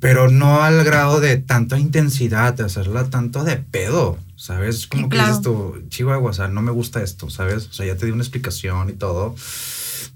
Pero 0.00 0.30
no 0.30 0.62
al 0.62 0.84
grado 0.84 1.20
de 1.20 1.36
tanta 1.38 1.78
intensidad, 1.78 2.54
de 2.54 2.64
hacerla 2.64 3.10
tanto 3.10 3.44
de 3.44 3.56
pedo, 3.56 4.18
¿sabes? 4.36 4.86
Como 4.86 5.08
que 5.08 5.18
dices 5.18 5.42
tú, 5.42 5.82
Chihuahua, 5.88 6.30
o 6.30 6.34
sea, 6.34 6.48
no 6.48 6.62
me 6.62 6.70
gusta 6.70 7.02
esto, 7.02 7.30
¿sabes? 7.30 7.66
O 7.66 7.72
sea, 7.72 7.86
ya 7.86 7.96
te 7.96 8.06
di 8.06 8.12
una 8.12 8.22
explicación 8.22 8.90
y 8.90 8.92
todo, 8.92 9.34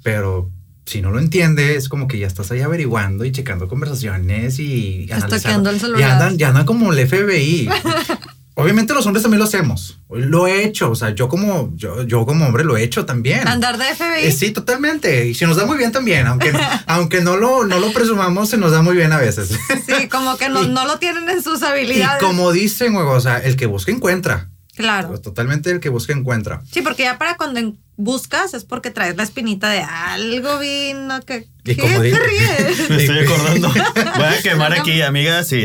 pero 0.03 0.51
si 0.85 1.01
no 1.01 1.11
lo 1.11 1.19
entiendes, 1.19 1.77
es 1.77 1.89
como 1.89 2.09
que 2.09 2.19
ya 2.19 2.27
estás 2.27 2.51
ahí 2.51 2.61
averiguando 2.61 3.25
y 3.25 3.33
checando 3.33 3.69
conversaciones 3.69 4.59
y 4.59 5.09
analizando. 5.11 5.71
el 5.71 5.81
celular. 5.81 6.01
Ya 6.01 6.13
andan, 6.13 6.39
ya 6.39 6.49
andan 6.49 6.67
como 6.67 6.93
el 6.93 7.07
FBI. 7.07 7.69
Obviamente 8.55 8.93
los 8.93 9.07
hombres 9.07 9.23
también 9.23 9.39
lo 9.39 9.47
hacemos. 9.47 9.99
Lo 10.11 10.47
he 10.47 10.65
hecho, 10.65 10.91
o 10.91 10.95
sea, 10.95 11.11
yo 11.11 11.29
como 11.29 11.73
yo, 11.75 12.03
yo 12.03 12.27
como 12.27 12.47
hombre 12.47 12.65
lo 12.65 12.77
he 12.77 12.83
hecho 12.83 13.07
también. 13.07 13.49
Andar 13.49 13.79
de 13.79 13.85
FBI. 13.95 14.25
Eh, 14.27 14.33
sí, 14.33 14.51
totalmente. 14.51 15.27
Y 15.27 15.35
se 15.35 15.47
nos 15.47 15.57
da 15.57 15.65
muy 15.65 15.79
bien 15.79 15.91
también, 15.91 16.27
aunque 16.27 16.53
aunque 16.87 17.23
no 17.23 17.37
lo 17.37 17.65
no 17.65 17.79
lo 17.79 17.93
presumamos, 17.93 18.51
se 18.51 18.59
nos 18.59 18.73
da 18.73 18.83
muy 18.83 18.95
bien 18.95 19.13
a 19.13 19.19
veces. 19.19 19.59
Sí, 19.87 20.09
como 20.09 20.37
que 20.37 20.51
no, 20.51 20.63
no 20.69 20.87
lo 20.87 20.99
tienen 20.99 21.29
en 21.31 21.43
sus 21.43 21.63
habilidades. 21.63 22.23
Y 22.23 22.25
como 22.25 22.53
dicen, 22.53 22.95
o 22.95 23.21
sea, 23.21 23.39
el 23.39 23.57
que 23.57 23.67
busca 23.67 23.91
encuentra. 23.91 24.51
Claro. 24.75 25.19
Totalmente 25.21 25.71
el 25.71 25.81
que 25.81 25.89
busca 25.89 26.13
encuentra. 26.13 26.63
Sí, 26.71 26.83
porque 26.83 27.05
ya 27.05 27.19
para 27.19 27.37
cuando 27.37 27.75
buscas 27.97 28.55
es 28.55 28.65
porque 28.65 28.91
traes 28.91 29.17
la 29.17 29.23
espinita 29.23 29.71
de 29.71 29.81
algo 29.81 30.59
vino 30.59 31.21
que... 31.23 31.47
¿Qué 31.65 31.77
te 31.77 31.99
ríes? 31.99 32.91
Me 32.91 32.97
estoy 32.97 33.21
acordando. 33.21 33.69
Voy 33.69 34.25
a 34.25 34.43
quemar 34.43 34.73
aquí, 34.73 35.01
amigas. 35.03 35.53
Y, 35.53 35.65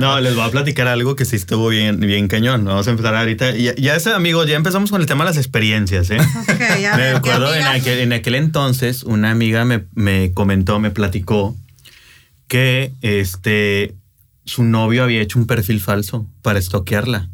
no, 0.00 0.20
les 0.20 0.34
voy 0.34 0.44
a 0.44 0.50
platicar 0.50 0.88
algo 0.88 1.14
que 1.14 1.24
sí 1.24 1.36
estuvo 1.36 1.68
bien, 1.68 2.00
bien 2.00 2.26
cañón. 2.26 2.64
Vamos 2.64 2.88
a 2.88 2.90
empezar 2.90 3.14
ahorita. 3.14 3.52
Ya, 3.52 3.74
ya 3.76 3.94
ese, 3.94 4.12
amigos, 4.12 4.48
ya 4.48 4.56
empezamos 4.56 4.90
con 4.90 5.00
el 5.00 5.06
tema 5.06 5.24
de 5.24 5.30
las 5.30 5.36
experiencias. 5.36 6.10
¿eh? 6.10 6.18
Okay, 6.42 6.82
ya 6.82 6.96
me 6.96 7.10
acuerdo 7.10 7.54
en 7.54 7.62
aquel, 7.62 8.00
en 8.00 8.12
aquel, 8.12 8.34
entonces, 8.34 9.04
una 9.04 9.30
amiga 9.30 9.64
me, 9.64 9.86
me 9.94 10.32
comentó, 10.32 10.80
me 10.80 10.90
platicó 10.90 11.56
que 12.48 12.92
este, 13.00 13.94
su 14.44 14.64
novio 14.64 15.04
había 15.04 15.22
hecho 15.22 15.38
un 15.38 15.46
perfil 15.46 15.80
falso 15.80 16.26
para 16.42 16.58
estoquearla. 16.58 17.30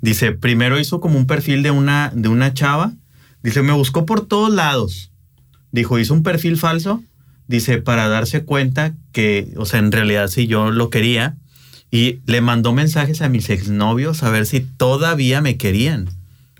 Dice, 0.00 0.30
primero 0.32 0.78
hizo 0.78 1.00
como 1.00 1.18
un 1.18 1.26
perfil 1.26 1.62
de 1.62 1.70
una, 1.70 2.12
de 2.14 2.28
una 2.28 2.54
chava. 2.54 2.92
Dice, 3.42 3.62
me 3.62 3.72
buscó 3.72 4.06
por 4.06 4.26
todos 4.26 4.52
lados. 4.52 5.10
Dijo, 5.72 5.98
hizo 5.98 6.14
un 6.14 6.22
perfil 6.22 6.56
falso. 6.56 7.02
Dice, 7.46 7.78
para 7.78 8.08
darse 8.08 8.44
cuenta 8.44 8.94
que, 9.12 9.52
o 9.56 9.66
sea, 9.66 9.80
en 9.80 9.92
realidad 9.92 10.28
si 10.28 10.46
yo 10.46 10.70
lo 10.70 10.90
quería. 10.90 11.36
Y 11.90 12.20
le 12.26 12.40
mandó 12.40 12.72
mensajes 12.72 13.20
a 13.20 13.28
mis 13.28 13.50
exnovios 13.50 14.22
a 14.22 14.30
ver 14.30 14.46
si 14.46 14.60
todavía 14.60 15.40
me 15.40 15.56
querían 15.56 16.08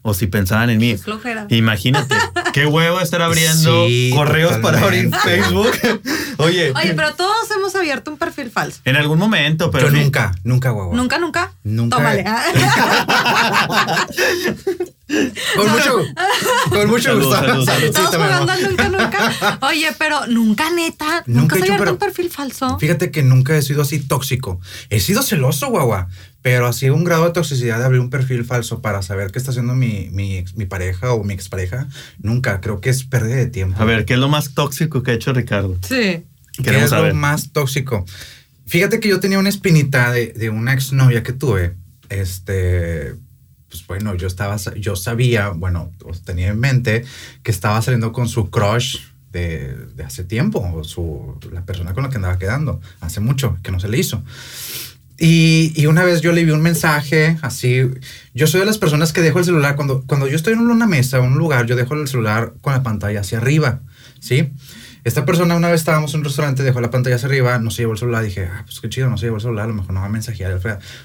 o 0.03 0.15
si 0.15 0.27
pensaban 0.27 0.71
en 0.71 0.79
mí. 0.79 0.97
Imagínate, 1.51 2.15
qué 2.53 2.67
huevo 2.67 3.01
estar 3.01 3.23
abriendo 3.23 3.87
correos 4.15 4.59
para 4.59 4.81
abrir 4.81 5.11
Facebook. 5.15 5.71
Oye. 6.39 6.73
Oye, 6.75 6.95
pero 6.95 7.15
todos 7.15 7.51
hemos 7.57 7.75
abierto 7.75 8.11
un 8.11 8.17
perfil 8.17 8.51
falso. 8.51 8.81
En 8.85 8.97
algún 8.97 9.19
momento, 9.19 9.71
pero. 9.71 9.91
nunca, 9.91 10.33
nunca, 10.43 10.73
huevo. 10.73 10.95
¿Nunca, 10.95 11.19
nunca? 11.19 11.53
Nunca. 11.65 11.97
Tómale. 11.97 12.25
con 15.57 15.71
mucho, 15.71 15.99
con 16.71 16.89
mucho 16.89 17.17
gusto. 17.17 17.63
Estamos 17.85 18.11
jugando 18.11 18.53
nunca, 18.69 18.89
nunca. 18.89 19.59
Oye, 19.63 19.89
pero 19.99 20.27
nunca, 20.27 20.71
neta. 20.71 21.25
Nunca, 21.27 21.57
he 21.57 21.63
abierto 21.63 21.93
un 21.93 21.99
perfil 21.99 22.31
falso. 22.31 22.79
Fíjate 22.79 23.11
que 23.11 23.23
nunca 23.23 23.57
he 23.57 23.63
sido 23.63 23.83
así 23.83 23.99
tóxico. 23.99 24.61
He 24.89 25.01
sido 25.01 25.23
celoso, 25.23 25.69
guagua. 25.69 26.09
Pero 26.43 26.67
así 26.67 26.89
un 26.89 27.05
grado 27.05 27.27
de 27.27 27.33
toxicidad 27.33 27.79
de 27.79 27.85
abrir 27.85 28.01
un 28.01 28.09
perfil 28.09 28.45
falso 28.45 28.81
para 28.81 29.03
saber 29.03 29.31
qué 29.31 29.39
está 29.39 29.51
haciendo 29.51 29.75
mi, 29.75 30.09
mi, 30.11 30.45
mi 30.55 30.65
pareja 30.65 31.13
o 31.13 31.23
mi 31.23 31.35
expareja, 31.35 31.89
nunca. 32.19 32.61
Creo 32.61 32.81
que 32.81 32.89
es 32.89 33.05
pérdida 33.05 33.37
de 33.37 33.47
tiempo. 33.47 33.81
A 33.81 33.85
ver, 33.85 34.07
¿qué 34.07 34.15
es 34.15 34.19
lo 34.19 34.29
más 34.29 34.55
tóxico 34.55 35.03
que 35.03 35.11
ha 35.11 35.15
hecho 35.15 35.33
Ricardo? 35.33 35.77
Sí. 35.87 36.25
¿Qué 36.63 36.83
es 36.83 36.91
lo 36.91 37.15
más 37.15 37.53
tóxico? 37.53 38.07
Fíjate 38.67 39.01
que 39.01 39.09
yo 39.09 39.21
tenía 39.21 39.39
una 39.39 39.49
espinita 39.49 40.13
de, 40.13 40.29
de 40.29 40.49
una 40.49 40.73
exnovia 40.73 41.23
que 41.23 41.33
tuve. 41.33 41.75
Este, 42.09 43.15
pues 43.71 43.87
bueno, 43.87 44.15
yo 44.15 44.27
estaba, 44.27 44.57
yo 44.57 44.97
sabía, 44.97 45.51
bueno, 45.51 45.93
tenía 46.25 46.49
en 46.49 46.59
mente 46.59 47.05
que 47.43 47.51
estaba 47.53 47.81
saliendo 47.81 48.13
con 48.13 48.29
su 48.29 48.51
crush 48.51 48.99
de, 49.33 49.77
de 49.95 50.03
hace 50.03 50.25
tiempo, 50.25 50.83
su, 50.83 51.39
la 51.53 51.65
persona 51.65 51.95
con 51.95 52.03
la 52.03 52.11
que 52.11 52.17
andaba 52.17 52.39
quedando, 52.39 52.81
hace 53.01 53.21
mucho, 53.21 53.59
que 53.63 53.71
no 53.71 53.79
se 53.79 53.89
le 53.89 53.99
hizo. 53.99 54.23
Y, 55.19 55.73
y, 55.77 55.87
una 55.87 56.03
vez 56.03 56.23
yo 56.23 56.33
le 56.33 56.45
vi 56.45 56.51
un 56.51 56.63
mensaje 56.63 57.37
así. 57.43 57.83
Yo 58.33 58.47
soy 58.47 58.61
de 58.61 58.67
las 58.67 58.79
personas 58.79 59.13
que 59.13 59.21
dejo 59.21 59.39
el 59.39 59.45
celular 59.45 59.77
cuando, 59.77 60.03
cuando 60.07 60.27
yo 60.27 60.35
estoy 60.35 60.55
en 60.55 60.61
una 60.61 60.87
mesa 60.87 61.19
en 61.19 61.25
un 61.25 61.39
lugar, 61.39 61.67
yo 61.67 61.77
dejo 61.77 61.95
el 61.95 62.09
celular 62.09 62.55
con 62.63 62.73
la 62.73 62.83
pantalla 62.83 63.21
hacia 63.21 63.37
arriba, 63.37 63.81
¿sí? 64.19 64.51
Esta 65.03 65.25
persona 65.25 65.57
una 65.57 65.69
vez 65.69 65.81
estábamos 65.81 66.13
en 66.13 66.21
un 66.21 66.25
restaurante, 66.25 66.63
dejó 66.63 66.81
la 66.81 66.91
pantalla 66.91 67.17
hacia 67.17 67.29
arriba, 67.29 67.59
no 67.59 67.71
se 67.71 67.83
llevó 67.83 67.93
el 67.93 67.99
celular, 67.99 68.23
dije, 68.23 68.47
ah, 68.53 68.63
pues 68.65 68.81
qué 68.81 68.89
chido, 68.89 69.09
no 69.09 69.17
se 69.17 69.27
llevó 69.27 69.37
el 69.37 69.43
celular, 69.43 69.65
a 69.65 69.69
lo 69.69 69.75
mejor 69.75 69.93
no 69.95 70.01
va 70.01 70.07
a 70.07 70.11
mensajear. 70.11 70.61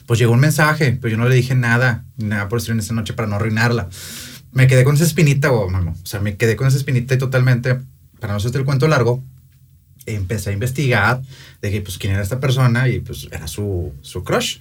Pues 0.06 0.20
llegó 0.20 0.34
un 0.34 0.40
mensaje, 0.40 0.98
pero 1.00 1.12
yo 1.12 1.18
no 1.18 1.30
le 1.30 1.36
dije 1.36 1.56
nada, 1.56 2.04
nada 2.18 2.50
por 2.50 2.60
estar 2.60 2.74
en 2.74 2.80
esa 2.80 2.94
noche 2.94 3.14
para 3.14 3.28
no 3.28 3.36
arruinarla. 3.36 3.90
Me 4.52 4.68
quedé 4.68 4.84
con 4.84 4.96
esa 4.96 5.06
espinita, 5.06 5.52
o 5.52 5.70
sea, 6.04 6.20
me 6.20 6.36
quedé 6.36 6.56
con 6.56 6.68
esa 6.68 6.78
espinita 6.78 7.14
y 7.14 7.18
totalmente, 7.18 7.80
para 8.20 8.34
no 8.34 8.38
hacerte 8.38 8.58
el 8.58 8.66
cuento 8.66 8.88
largo, 8.88 9.24
empecé 10.06 10.50
a 10.50 10.54
investigar 10.54 11.22
de 11.62 11.72
que, 11.72 11.82
pues, 11.82 11.98
quién 11.98 12.14
era 12.14 12.22
esta 12.22 12.40
persona 12.40 12.88
y, 12.90 13.00
pues, 13.00 13.28
era 13.32 13.48
su, 13.48 13.94
su 14.02 14.24
crush. 14.24 14.60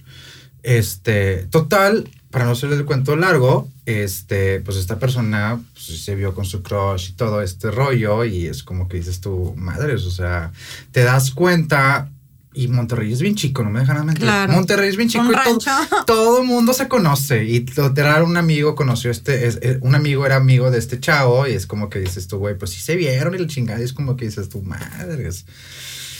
Este, 0.63 1.45
total, 1.51 2.09
para 2.31 2.45
no 2.45 2.51
hacerle 2.51 2.75
el 2.77 2.85
cuento 2.85 3.15
largo, 3.15 3.69
este, 3.85 4.61
pues 4.61 4.77
esta 4.77 4.97
persona 4.97 5.59
pues, 5.73 6.03
se 6.03 6.15
vio 6.15 6.33
con 6.33 6.45
su 6.45 6.63
crush 6.63 7.09
y 7.09 7.13
todo 7.13 7.41
este 7.41 7.71
rollo 7.71 8.25
y 8.25 8.47
es 8.47 8.63
como 8.63 8.87
que 8.87 8.97
dices 8.97 9.21
tú, 9.21 9.53
madres, 9.57 10.03
o 10.05 10.11
sea, 10.11 10.51
te 10.91 11.03
das 11.03 11.31
cuenta 11.31 12.09
y 12.55 12.69
Monterrey 12.69 13.11
es 13.11 13.21
bien 13.21 13.35
chico, 13.35 13.63
no 13.63 13.69
me 13.69 13.81
dejan 13.81 14.05
mentir. 14.05 14.29
Monterrey 14.47 14.87
es 14.87 14.95
bien 14.95 15.09
chico 15.09 15.25
y 15.29 16.05
todo, 16.05 16.41
el 16.41 16.47
mundo 16.47 16.73
se 16.73 16.87
conoce. 16.87 17.43
Y 17.43 17.65
literal, 17.65 18.23
un 18.23 18.37
amigo 18.37 18.75
conoció 18.75 19.11
este, 19.11 19.45
es, 19.45 19.59
un 19.81 19.93
amigo 19.93 20.25
era 20.25 20.37
amigo 20.37 20.71
de 20.71 20.79
este 20.79 20.99
chavo 20.99 21.47
y 21.47 21.51
es 21.51 21.67
como 21.67 21.89
que 21.89 21.99
dices 21.99 22.27
tú, 22.27 22.37
güey, 22.37 22.57
pues 22.57 22.71
sí 22.71 22.79
se 22.79 22.95
vieron 22.95 23.33
y 23.33 23.37
el 23.37 23.47
chingada 23.47 23.81
es 23.81 23.91
como 23.91 24.15
que 24.15 24.25
dices 24.25 24.47
tú, 24.47 24.61
madres. 24.61 25.45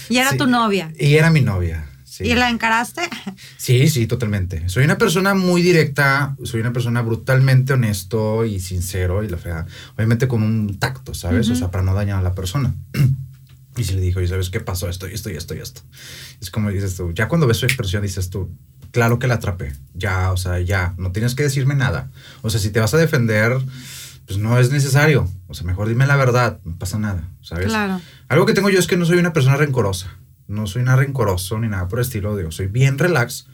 Y 0.09 0.17
era 0.17 0.35
tu 0.35 0.45
novia. 0.45 0.91
Y 0.99 1.15
era 1.15 1.29
mi 1.29 1.41
novia. 1.41 1.87
¿Y 2.19 2.35
la 2.35 2.49
encaraste? 2.49 3.01
Sí, 3.57 3.89
sí, 3.89 4.05
totalmente. 4.07 4.69
Soy 4.69 4.83
una 4.83 4.97
persona 4.97 5.33
muy 5.33 5.61
directa, 5.61 6.35
soy 6.43 6.61
una 6.61 6.71
persona 6.71 7.01
brutalmente 7.01 7.73
honesto 7.73 8.45
y 8.45 8.59
sincero 8.59 9.23
y 9.23 9.29
la 9.29 9.37
fea, 9.37 9.65
obviamente 9.95 10.27
con 10.27 10.43
un 10.43 10.77
tacto, 10.77 11.13
¿sabes? 11.13 11.49
O 11.49 11.55
sea, 11.55 11.71
para 11.71 11.83
no 11.83 11.93
dañar 11.93 12.19
a 12.19 12.21
la 12.21 12.35
persona. 12.35 12.73
y 13.77 13.83
si 13.83 13.93
le 13.93 14.01
dijo, 14.01 14.21
¿y 14.21 14.27
sabes 14.27 14.49
qué 14.49 14.59
pasó? 14.59 14.87
Esto 14.87 15.07
y 15.09 15.13
esto 15.13 15.29
y 15.29 15.35
esto 15.35 15.55
y 15.55 15.59
esto. 15.59 15.81
Es 16.41 16.51
como 16.51 16.69
dices 16.69 16.95
tú, 16.95 17.11
ya 17.13 17.27
cuando 17.27 17.47
ves 17.47 17.57
su 17.57 17.65
expresión 17.65 18.03
dices 18.03 18.29
tú, 18.29 18.49
claro 18.91 19.19
que 19.19 19.27
la 19.27 19.35
atrapé, 19.35 19.73
ya, 19.93 20.31
o 20.31 20.37
sea, 20.37 20.59
ya, 20.59 20.93
no 20.97 21.11
tienes 21.11 21.35
que 21.35 21.43
decirme 21.43 21.75
nada. 21.75 22.11
O 22.41 22.49
sea, 22.49 22.59
si 22.59 22.69
te 22.69 22.79
vas 22.79 22.93
a 22.93 22.97
defender, 22.97 23.57
pues 24.25 24.39
no 24.39 24.59
es 24.59 24.71
necesario. 24.71 25.29
O 25.47 25.53
sea, 25.53 25.65
mejor 25.65 25.87
dime 25.87 26.07
la 26.07 26.15
verdad, 26.15 26.59
no 26.63 26.77
pasa 26.77 26.97
nada, 26.99 27.27
¿sabes? 27.41 27.67
Claro. 27.67 27.99
Algo 28.27 28.45
que 28.45 28.53
tengo 28.53 28.69
yo 28.69 28.79
es 28.79 28.87
que 28.87 28.97
no 28.97 29.05
soy 29.05 29.17
una 29.17 29.33
persona 29.33 29.57
rencorosa. 29.57 30.15
No 30.47 30.67
soy 30.67 30.83
nada 30.83 30.97
rencoroso 30.97 31.59
ni 31.59 31.67
nada 31.67 31.87
por 31.87 31.99
el 31.99 32.05
estilo. 32.05 32.35
Digo, 32.35 32.51
soy 32.51 32.67
bien 32.67 32.97
relax. 32.97 33.47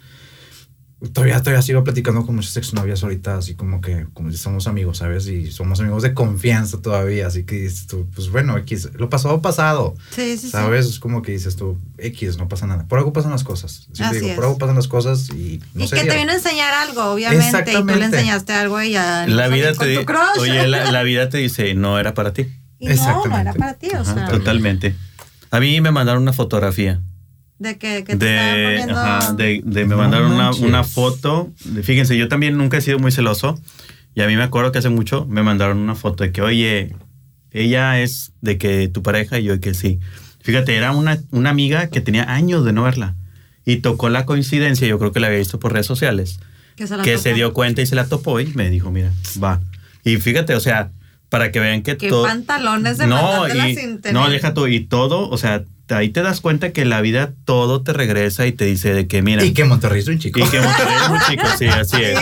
Todavía, 1.14 1.39
todavía 1.42 1.64
sigo 1.64 1.84
platicando 1.84 2.24
con 2.28 2.36
muchas 2.36 2.56
exnovias 2.58 3.02
ahorita, 3.02 3.38
así 3.38 3.56
como 3.56 3.82
que, 3.82 4.06
como 4.14 4.30
si 4.30 4.38
somos 4.38 4.68
amigos, 4.68 5.00
¿sabes? 5.00 5.26
Y 5.26 5.52
somos 5.52 5.80
amigos 5.80 6.04
de 6.04 6.14
confianza 6.14 6.80
todavía. 6.80 7.26
Así 7.26 7.44
que 7.44 7.56
dices 7.56 7.88
tú, 7.88 8.08
pues 8.14 8.30
bueno, 8.30 8.56
X, 8.60 8.89
lo 8.94 9.10
pasado, 9.10 9.42
pasado. 9.42 9.96
Sí, 10.12 10.38
sí, 10.38 10.52
¿Sabes? 10.52 10.86
Es 10.86 11.00
como 11.00 11.24
que 11.24 11.32
dices 11.32 11.56
tú, 11.56 11.80
X, 11.98 12.38
no 12.38 12.48
pasa 12.48 12.68
nada. 12.68 12.88
Por 12.88 13.00
algo 13.00 13.14
pasan 13.14 13.32
las 13.32 13.44
cosas. 13.44 13.88
digo, 13.89 14.36
por 14.36 14.44
algo 14.44 14.58
pasan 14.60 14.76
las 14.76 14.88
cosas 14.88 15.30
y 15.32 15.60
no 15.74 15.86
Y 15.86 15.89
que 15.89 16.04
te 16.04 16.16
vino 16.16 16.34
a 16.34 16.36
enseñar 16.36 16.72
algo, 16.76 17.04
obviamente. 17.06 17.72
Y 17.72 17.76
tú 17.76 17.84
le 17.84 18.06
enseñaste 18.06 18.54
algo 18.54 18.80
y 18.84 18.92
ya. 18.92 19.26
La 19.26 19.48
vida 19.48 19.74
te 19.74 19.88
dice, 19.88 20.06
oye, 20.38 20.68
la, 20.68 21.02
vida 21.04 21.30
te 21.30 21.39
dice, 21.39 21.74
no 21.74 21.98
era 21.98 22.14
para 22.14 22.32
ti. 22.32 22.46
Exactamente. 22.80 23.30
No, 23.30 23.36
no 23.36 23.42
era 23.42 23.54
para 23.54 23.74
ti, 23.74 23.88
o 23.88 24.06
sea. 24.06 24.28
Totalmente. 24.28 24.96
A 25.52 25.60
mí 25.60 25.82
me 25.82 25.91
mandaron 25.91 26.24
una 26.24 26.34
fotografía. 26.34 27.02
De 27.60 27.78
que, 27.78 28.02
te 28.04 28.16
de, 28.16 28.64
poniendo... 28.64 28.97
ajá, 28.97 29.34
de, 29.34 29.62
de, 29.64 29.86
me 29.86 29.95
mandaron 29.95 30.32
una, 30.32 30.52
una, 30.52 30.84
foto. 30.84 31.52
De, 31.66 31.84
fíjense, 31.84 32.18
yo 32.18 32.28
también 32.28 32.58
nunca 32.58 32.78
he 32.78 32.82
sido 32.82 32.97
muy 32.97 33.12
celoso. 33.12 33.60
Y 34.16 34.22
a 34.22 34.28
mí 34.28 34.36
me 34.36 34.43
acuerdo 34.43 34.72
que 34.72 34.80
hace 34.80 34.89
mucho 34.89 35.26
me 35.28 35.43
mandaron 35.43 35.78
una 35.78 35.93
foto 35.93 36.24
de 36.24 36.32
que, 36.32 36.41
oye, 36.41 36.95
ella 37.52 38.02
es 38.02 38.32
de 38.41 38.58
que 38.58 38.88
tu 38.88 39.04
pareja 39.04 39.39
y 39.39 39.43
yo 39.43 39.60
que 39.60 39.74
sí. 39.74 39.99
Fíjate, 40.41 40.76
era 40.76 40.91
una, 40.91 41.20
una 41.32 41.49
amiga 41.49 41.88
que 41.88 42.02
tenía 42.02 42.24
años 42.24 42.66
de 42.66 42.74
no 42.74 42.84
verla. 42.84 43.16
Y 43.66 43.78
tocó 43.78 44.10
la 44.10 44.26
coincidencia, 44.26 44.88
yo 44.88 44.97
creo 44.97 45.12
que 45.12 45.20
la 45.20 45.28
había 45.28 45.39
visto 45.39 45.60
por 45.60 45.72
redes 45.72 45.86
sociales, 45.86 46.39
que 46.76 46.88
se, 46.88 46.97
que 47.04 47.18
se 47.20 47.34
dio 47.34 47.54
cuenta 47.54 47.82
y 47.82 47.86
se 47.86 47.95
la 47.95 48.08
topó 48.08 48.39
y 48.39 48.47
me 48.47 48.70
dijo, 48.70 48.89
mira, 48.89 49.12
va. 49.41 49.62
Y 50.04 50.18
fíjate, 50.18 50.56
o 50.56 50.60
sea, 50.60 50.91
para 51.32 51.50
que 51.54 51.62
vean 51.62 51.82
que 51.82 51.96
todo... 51.96 52.24
pantalones 52.24 52.98
de 52.98 53.08
no, 53.08 53.48
y, 53.48 53.78
No, 54.12 54.30
deja 54.30 54.54
todo. 54.54 54.68
Y 54.68 54.82
todo, 54.82 55.30
o 55.30 55.38
sea, 55.38 55.64
ahí 55.88 56.10
te 56.10 56.22
das 56.24 56.42
cuenta 56.42 56.74
que 56.74 56.84
la 56.84 57.00
vida 57.00 57.32
todo 57.46 57.84
te 57.84 57.94
regresa 57.94 58.48
y 58.48 58.52
te 58.52 58.66
dice 58.66 58.94
de 58.94 59.08
que 59.08 59.22
mira... 59.22 59.42
Y 59.46 59.54
que 59.54 59.64
Monterrey 59.64 60.02
es 60.02 60.10
un 60.10 60.20
chico. 60.20 60.42
Y 60.42 60.44
que 60.44 60.60
Monterrey 60.60 60.94
es 61.02 61.10
muy 61.10 61.20
chico, 61.30 61.48
sí, 61.58 61.68
así 61.68 62.04
es. 62.04 62.20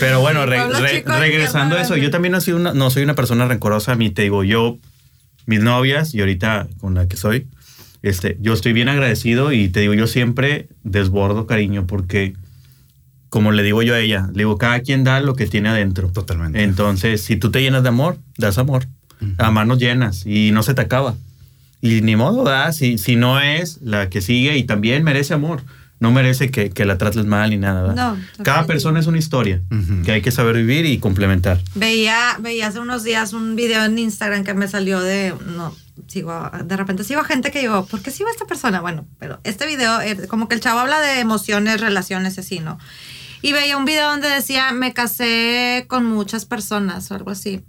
Pero 0.00 0.20
bueno, 0.20 0.44
regresando 0.44 1.76
a 1.76 1.82
eso, 1.82 1.96
yo 1.96 2.10
también 2.10 2.32
no 2.32 2.40
soy, 2.40 2.54
una, 2.54 2.74
no 2.74 2.90
soy 2.90 3.04
una 3.04 3.14
persona 3.14 3.46
rencorosa. 3.46 3.92
A 3.92 3.94
mí 3.94 4.10
te 4.10 4.22
digo, 4.22 4.42
yo, 4.42 4.76
mis 5.46 5.60
novias 5.60 6.12
y 6.12 6.18
ahorita 6.18 6.66
con 6.80 6.96
la 6.96 7.06
que 7.06 7.16
soy, 7.16 7.46
este, 8.02 8.38
yo 8.40 8.54
estoy 8.54 8.72
bien 8.72 8.88
agradecido 8.88 9.52
y 9.52 9.68
te 9.68 9.78
digo, 9.78 9.94
yo 9.94 10.08
siempre 10.08 10.66
desbordo 10.82 11.46
cariño 11.46 11.86
porque 11.86 12.34
como 13.32 13.50
le 13.50 13.62
digo 13.62 13.82
yo 13.82 13.94
a 13.94 13.98
ella, 13.98 14.28
le 14.34 14.40
digo, 14.40 14.58
cada 14.58 14.80
quien 14.80 15.04
da 15.04 15.18
lo 15.20 15.34
que 15.34 15.46
tiene 15.46 15.70
adentro. 15.70 16.08
Totalmente. 16.12 16.62
Entonces, 16.62 17.22
si 17.22 17.36
tú 17.36 17.50
te 17.50 17.62
llenas 17.62 17.82
de 17.82 17.88
amor, 17.88 18.18
das 18.36 18.58
amor. 18.58 18.86
A 19.38 19.50
manos 19.50 19.78
llenas 19.78 20.26
y 20.26 20.50
no 20.52 20.62
se 20.62 20.74
te 20.74 20.82
acaba. 20.82 21.14
Y 21.80 22.02
ni 22.02 22.14
modo, 22.14 22.44
da 22.44 22.70
Si, 22.72 22.98
si 22.98 23.16
no 23.16 23.40
es 23.40 23.80
la 23.80 24.10
que 24.10 24.20
sigue 24.20 24.58
y 24.58 24.64
también 24.64 25.02
merece 25.02 25.32
amor. 25.32 25.62
No 25.98 26.12
merece 26.12 26.50
que, 26.50 26.68
que 26.68 26.84
la 26.84 26.98
trates 26.98 27.24
mal 27.24 27.48
ni 27.48 27.56
nada. 27.56 27.94
No, 27.94 28.18
Cada 28.44 28.66
persona 28.66 29.00
es 29.00 29.06
una 29.06 29.16
historia 29.16 29.62
que 30.04 30.12
hay 30.12 30.20
que 30.20 30.30
saber 30.30 30.56
vivir 30.56 30.84
y 30.84 30.98
complementar. 30.98 31.58
Veía, 31.74 32.36
veía 32.38 32.66
hace 32.66 32.80
unos 32.80 33.02
días 33.02 33.32
un 33.32 33.56
video 33.56 33.82
en 33.86 33.98
Instagram 33.98 34.44
que 34.44 34.52
me 34.52 34.68
salió 34.68 35.00
de, 35.00 35.32
no, 35.56 35.74
sigo, 36.06 36.50
de 36.62 36.76
repente 36.76 37.02
sigo 37.02 37.24
gente 37.24 37.50
que 37.50 37.60
digo, 37.60 37.86
¿por 37.86 38.02
qué 38.02 38.10
sigo 38.10 38.28
a 38.28 38.32
esta 38.32 38.44
persona? 38.44 38.82
Bueno, 38.82 39.06
pero 39.18 39.40
este 39.44 39.66
video, 39.66 40.02
eh, 40.02 40.26
como 40.28 40.48
que 40.48 40.54
el 40.54 40.60
chavo 40.60 40.80
habla 40.80 41.00
de 41.00 41.20
emociones, 41.20 41.80
relaciones, 41.80 42.38
así, 42.38 42.60
¿no? 42.60 42.78
Y 43.42 43.52
veía 43.52 43.76
un 43.76 43.84
video 43.84 44.08
donde 44.08 44.28
decía, 44.28 44.70
me 44.72 44.94
casé 44.94 45.86
con 45.88 46.06
muchas 46.06 46.44
personas 46.44 47.10
o 47.10 47.14
algo 47.14 47.30
así. 47.30 47.64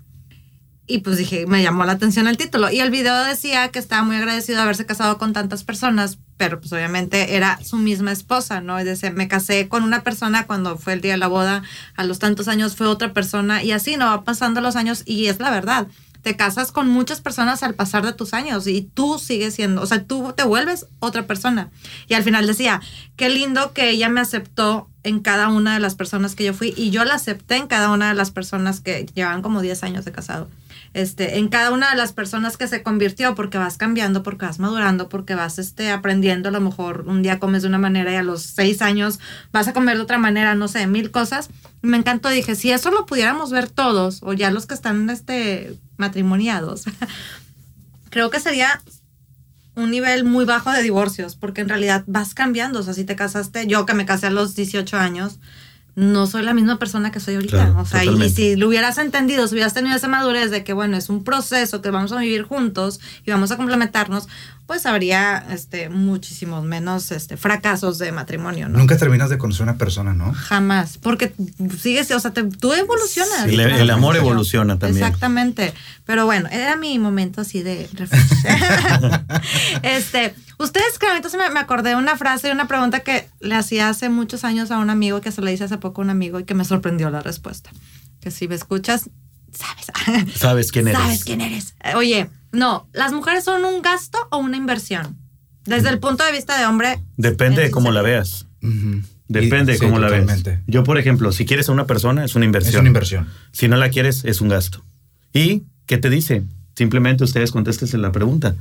Y 0.85 0.99
pues 0.99 1.17
dije, 1.17 1.47
me 1.47 1.63
llamó 1.63 1.85
la 1.85 1.93
atención 1.93 2.27
el 2.27 2.37
título. 2.37 2.69
Y 2.69 2.79
el 2.81 2.91
video 2.91 3.23
decía 3.23 3.69
que 3.69 3.79
estaba 3.79 4.03
muy 4.03 4.17
agradecido 4.17 4.57
de 4.57 4.63
haberse 4.63 4.85
casado 4.85 5.17
con 5.17 5.33
tantas 5.33 5.63
personas, 5.63 6.19
pero 6.37 6.59
pues 6.59 6.71
obviamente 6.73 7.35
era 7.35 7.59
su 7.63 7.77
misma 7.77 8.11
esposa, 8.11 8.61
¿no? 8.61 8.77
Es 8.77 8.85
decir, 8.85 9.13
me 9.13 9.27
casé 9.27 9.67
con 9.67 9.83
una 9.83 10.03
persona 10.03 10.45
cuando 10.45 10.77
fue 10.77 10.93
el 10.93 11.01
día 11.01 11.13
de 11.13 11.17
la 11.17 11.27
boda, 11.27 11.63
a 11.95 12.03
los 12.03 12.19
tantos 12.19 12.47
años 12.47 12.75
fue 12.75 12.85
otra 12.87 13.13
persona 13.13 13.63
y 13.63 13.71
así, 13.71 13.97
¿no? 13.97 14.05
Va 14.05 14.23
pasando 14.23 14.61
los 14.61 14.75
años 14.75 15.03
y 15.05 15.27
es 15.27 15.39
la 15.39 15.49
verdad 15.49 15.87
te 16.23 16.37
casas 16.37 16.71
con 16.71 16.89
muchas 16.89 17.21
personas 17.21 17.63
al 17.63 17.75
pasar 17.75 18.05
de 18.05 18.13
tus 18.13 18.33
años 18.33 18.65
y 18.65 18.81
tú 18.81 19.19
sigues 19.19 19.53
siendo, 19.53 19.81
o 19.81 19.85
sea, 19.85 20.05
tú 20.05 20.33
te 20.35 20.43
vuelves 20.43 20.87
otra 20.99 21.27
persona. 21.27 21.69
Y 22.07 22.13
al 22.15 22.23
final 22.23 22.47
decía, 22.47 22.81
qué 23.17 23.29
lindo 23.29 23.73
que 23.73 23.89
ella 23.89 24.09
me 24.09 24.21
aceptó 24.21 24.87
en 25.03 25.19
cada 25.19 25.49
una 25.49 25.73
de 25.73 25.81
las 25.81 25.95
personas 25.95 26.33
que 26.33 26.45
yo 26.45 26.53
fui 26.53 26.73
y 26.77 26.89
yo 26.91 27.03
la 27.03 27.15
acepté 27.15 27.57
en 27.57 27.67
cada 27.67 27.91
una 27.91 28.07
de 28.07 28.15
las 28.15 28.31
personas 28.31 28.79
que 28.79 29.05
llevan 29.13 29.41
como 29.41 29.61
10 29.61 29.83
años 29.83 30.05
de 30.05 30.13
casado. 30.13 30.49
Este, 30.93 31.39
en 31.39 31.47
cada 31.47 31.71
una 31.71 31.89
de 31.89 31.95
las 31.95 32.13
personas 32.13 32.55
que 32.55 32.67
se 32.67 32.83
convirtió, 32.83 33.33
porque 33.33 33.57
vas 33.57 33.77
cambiando, 33.77 34.21
porque 34.21 34.45
vas 34.45 34.59
madurando, 34.59 35.09
porque 35.09 35.33
vas 35.33 35.57
este, 35.57 35.89
aprendiendo, 35.89 36.49
a 36.49 36.51
lo 36.51 36.61
mejor 36.61 37.05
un 37.07 37.23
día 37.23 37.39
comes 37.39 37.63
de 37.63 37.67
una 37.67 37.79
manera 37.79 38.11
y 38.11 38.15
a 38.15 38.23
los 38.23 38.43
seis 38.43 38.81
años 38.81 39.19
vas 39.51 39.67
a 39.67 39.73
comer 39.73 39.97
de 39.97 40.03
otra 40.03 40.19
manera, 40.19 40.53
no 40.53 40.67
sé, 40.67 40.85
mil 40.85 41.09
cosas. 41.09 41.49
Me 41.81 41.97
encantó, 41.97 42.29
dije, 42.29 42.53
si 42.55 42.71
eso 42.71 42.91
lo 42.91 43.07
pudiéramos 43.07 43.49
ver 43.49 43.69
todos, 43.69 44.21
o 44.21 44.33
ya 44.33 44.51
los 44.51 44.67
que 44.67 44.75
están 44.75 45.09
este, 45.09 45.79
matrimoniados, 45.97 46.83
creo 48.11 48.29
que 48.29 48.39
sería 48.39 48.79
un 49.75 49.89
nivel 49.89 50.23
muy 50.23 50.45
bajo 50.45 50.71
de 50.71 50.83
divorcios, 50.83 51.35
porque 51.35 51.61
en 51.61 51.69
realidad 51.69 52.03
vas 52.05 52.35
cambiando, 52.35 52.79
o 52.79 52.83
sea, 52.83 52.93
si 52.93 53.03
te 53.03 53.15
casaste, 53.15 53.65
yo 53.65 53.87
que 53.87 53.95
me 53.95 54.05
casé 54.05 54.27
a 54.27 54.29
los 54.29 54.55
18 54.55 54.97
años, 54.97 55.39
no 55.95 56.25
soy 56.25 56.41
la 56.43 56.53
misma 56.53 56.79
persona 56.79 57.11
que 57.11 57.19
soy 57.19 57.35
ahorita. 57.35 57.75
o 57.77 57.85
sea, 57.85 58.03
y, 58.03 58.29
si 58.29 58.55
lo 58.55 58.67
hubieras 58.67 58.97
entendido, 58.97 59.47
si 59.47 59.53
hubieras 59.55 59.73
tenido 59.73 59.95
esa 59.95 60.07
madurez 60.07 60.49
de 60.49 60.63
que, 60.63 60.73
bueno, 60.73 60.97
es 60.97 61.09
un 61.09 61.23
proceso 61.23 61.81
que 61.81 61.91
vamos 61.91 62.11
a 62.11 62.19
vivir 62.19 62.43
juntos 62.43 62.99
y 63.25 63.31
vamos 63.31 63.51
a 63.51 63.57
complementarnos, 63.57 64.27
pues 64.65 64.85
habría 64.85 65.45
este, 65.51 65.89
muchísimos 65.89 66.63
menos 66.63 67.11
este, 67.11 67.35
fracasos 67.35 67.97
de 67.97 68.11
matrimonio, 68.13 68.69
¿no? 68.69 68.77
Nunca 68.77 68.97
terminas 68.97 69.29
de 69.29 69.37
conocer 69.37 69.67
a 69.67 69.71
una 69.71 69.77
persona, 69.77 70.13
¿no? 70.13 70.33
Jamás, 70.33 70.97
porque 70.97 71.33
sigues, 71.79 72.09
o 72.11 72.19
sea, 72.19 72.31
tú 72.31 72.73
evolucionas. 72.73 73.45
el, 73.45 73.89
amor 73.89 74.15
evoluciona 74.15 74.79
también. 74.79 75.03
Exactamente. 75.03 75.73
Pero 76.05 76.25
bueno, 76.25 76.47
era 76.49 76.77
mi 76.77 76.97
momento 76.97 77.41
así 77.41 77.61
de 77.61 77.89
reflexión. 77.93 79.25
este, 79.83 80.33
ustedes, 80.57 80.97
claro, 80.97 81.17
entonces 81.17 81.39
me, 81.39 81.49
me 81.49 81.59
acordé 81.59 81.89
de 81.89 81.95
una 81.97 82.15
frase 82.15 82.47
y 82.47 82.51
una 82.51 82.67
pregunta 82.67 83.01
que 83.01 83.27
le 83.41 83.55
hacía 83.55 83.89
hace 83.89 84.07
muchos 84.07 84.45
años 84.45 84.71
a 84.71 84.79
un 84.79 84.89
amigo 84.89 85.19
que 85.19 85.31
se 85.31 85.41
le 85.41 85.51
hice 85.51 85.65
hace 85.65 85.77
poco 85.77 86.01
a 86.01 86.05
un 86.05 86.09
amigo 86.09 86.39
y 86.39 86.45
que 86.45 86.53
me 86.53 86.63
sorprendió 86.63 87.09
la 87.09 87.21
respuesta. 87.21 87.69
Que 88.21 88.31
si 88.31 88.47
me 88.47 88.55
escuchas, 88.55 89.09
sabes. 89.51 90.31
Sabes 90.35 90.71
quién 90.71 90.87
eres. 90.87 91.01
Sabes 91.01 91.23
quién 91.25 91.41
eres. 91.41 91.75
Oye, 91.95 92.29
no, 92.53 92.87
¿las 92.93 93.11
mujeres 93.11 93.43
son 93.43 93.65
un 93.65 93.81
gasto 93.81 94.17
o 94.31 94.37
una 94.37 94.55
inversión? 94.55 95.17
Desde 95.65 95.89
el 95.89 95.99
punto 95.99 96.23
de 96.23 96.31
vista 96.31 96.57
de 96.57 96.65
hombre. 96.65 97.01
Depende 97.17 97.61
de 97.63 97.71
cómo 97.71 97.91
la 97.91 98.01
veas. 98.01 98.45
Depende 99.27 99.73
de 99.73 99.79
cómo 99.79 99.99
la 99.99 100.09
veas. 100.09 100.43
Yo, 100.67 100.83
por 100.83 100.97
ejemplo, 100.97 101.31
si 101.31 101.45
quieres 101.45 101.67
a 101.69 101.71
una 101.71 101.87
persona, 101.87 102.23
es 102.23 102.35
una 102.35 102.45
inversión. 102.45 102.75
Es 102.75 102.79
una 102.79 102.87
inversión. 102.89 103.27
Si 103.51 103.67
no 103.67 103.75
la 103.77 103.89
quieres, 103.89 104.23
es 104.25 104.39
un 104.39 104.49
gasto. 104.49 104.85
¿Y 105.33 105.63
qué 105.85 105.97
te 105.97 106.09
dice? 106.09 106.43
Simplemente 106.75 107.23
ustedes 107.23 107.51
contéstense 107.51 107.97
la 107.97 108.11
pregunta. 108.11 108.55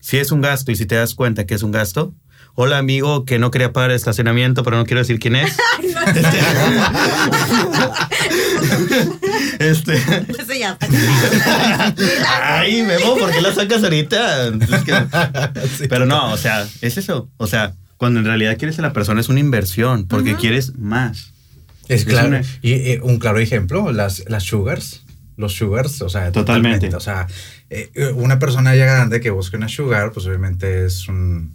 si 0.00 0.18
es 0.18 0.30
un 0.32 0.40
gasto 0.42 0.70
y 0.70 0.76
si 0.76 0.86
te 0.86 0.94
das 0.96 1.14
cuenta 1.14 1.46
que 1.46 1.54
es 1.54 1.62
un 1.62 1.72
gasto, 1.72 2.12
hola 2.54 2.76
amigo 2.78 3.24
que 3.24 3.38
no 3.38 3.50
quería 3.50 3.72
pagar 3.72 3.90
el 3.90 3.96
estacionamiento, 3.96 4.62
pero 4.62 4.76
no 4.76 4.84
quiero 4.84 5.00
decir 5.00 5.18
quién 5.18 5.36
es. 5.36 5.56
este, 9.58 9.94
Ese 10.38 10.58
ya. 10.58 10.76
Ay, 12.42 12.82
Memo, 12.82 13.16
¿por 13.16 13.30
qué 13.32 13.40
la 13.40 13.54
sacas 13.54 13.82
ahorita? 13.82 14.48
Es 14.48 14.84
que- 14.84 15.88
Pero 15.88 16.06
no, 16.06 16.32
o 16.32 16.36
sea, 16.36 16.66
es 16.80 16.96
eso. 16.96 17.28
O 17.36 17.46
sea, 17.46 17.74
cuando 17.96 18.20
en 18.20 18.26
realidad 18.26 18.56
quieres 18.58 18.78
a 18.78 18.82
la 18.82 18.92
persona 18.92 19.20
es 19.20 19.28
una 19.28 19.40
inversión, 19.40 20.06
porque 20.06 20.34
quieres 20.36 20.76
más. 20.76 21.32
Es 21.88 22.00
Es 22.02 22.04
claro. 22.06 22.28
una- 22.28 22.42
Y 22.62 22.72
eh, 22.72 23.00
un 23.02 23.18
claro 23.18 23.38
ejemplo, 23.38 23.92
las, 23.92 24.24
las 24.28 24.42
sugars. 24.44 25.02
Los 25.36 25.54
sugars, 25.54 26.00
o 26.00 26.08
sea, 26.08 26.30
Totalmente. 26.30 26.88
totalmente. 26.88 26.96
O 26.96 27.00
sea, 27.00 27.26
eh, 27.68 27.90
una 28.14 28.38
persona 28.38 28.76
ya 28.76 28.84
grande 28.84 29.20
que 29.20 29.30
busque 29.30 29.56
una 29.56 29.68
sugar, 29.68 30.12
pues 30.12 30.26
obviamente 30.26 30.86
es 30.86 31.08
un, 31.08 31.52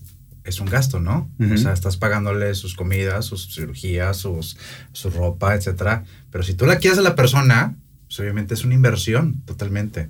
es 0.49 0.59
un 0.59 0.67
gasto, 0.67 0.99
¿no? 0.99 1.29
Ujú. 1.39 1.53
O 1.53 1.57
sea, 1.57 1.73
estás 1.73 1.97
pagándole 1.97 2.53
sus 2.55 2.75
comidas, 2.75 3.25
sus 3.25 3.53
cirugías, 3.53 4.17
sus, 4.17 4.57
su 4.91 5.09
ropa, 5.09 5.55
etcétera. 5.55 6.03
Pero 6.31 6.43
si 6.43 6.53
tú 6.53 6.65
la 6.65 6.77
quieres 6.77 6.99
a 6.99 7.03
la 7.03 7.15
persona, 7.15 7.75
pues 8.07 8.19
obviamente 8.19 8.53
es 8.53 8.63
una 8.63 8.73
inversión, 8.73 9.41
totalmente. 9.45 10.09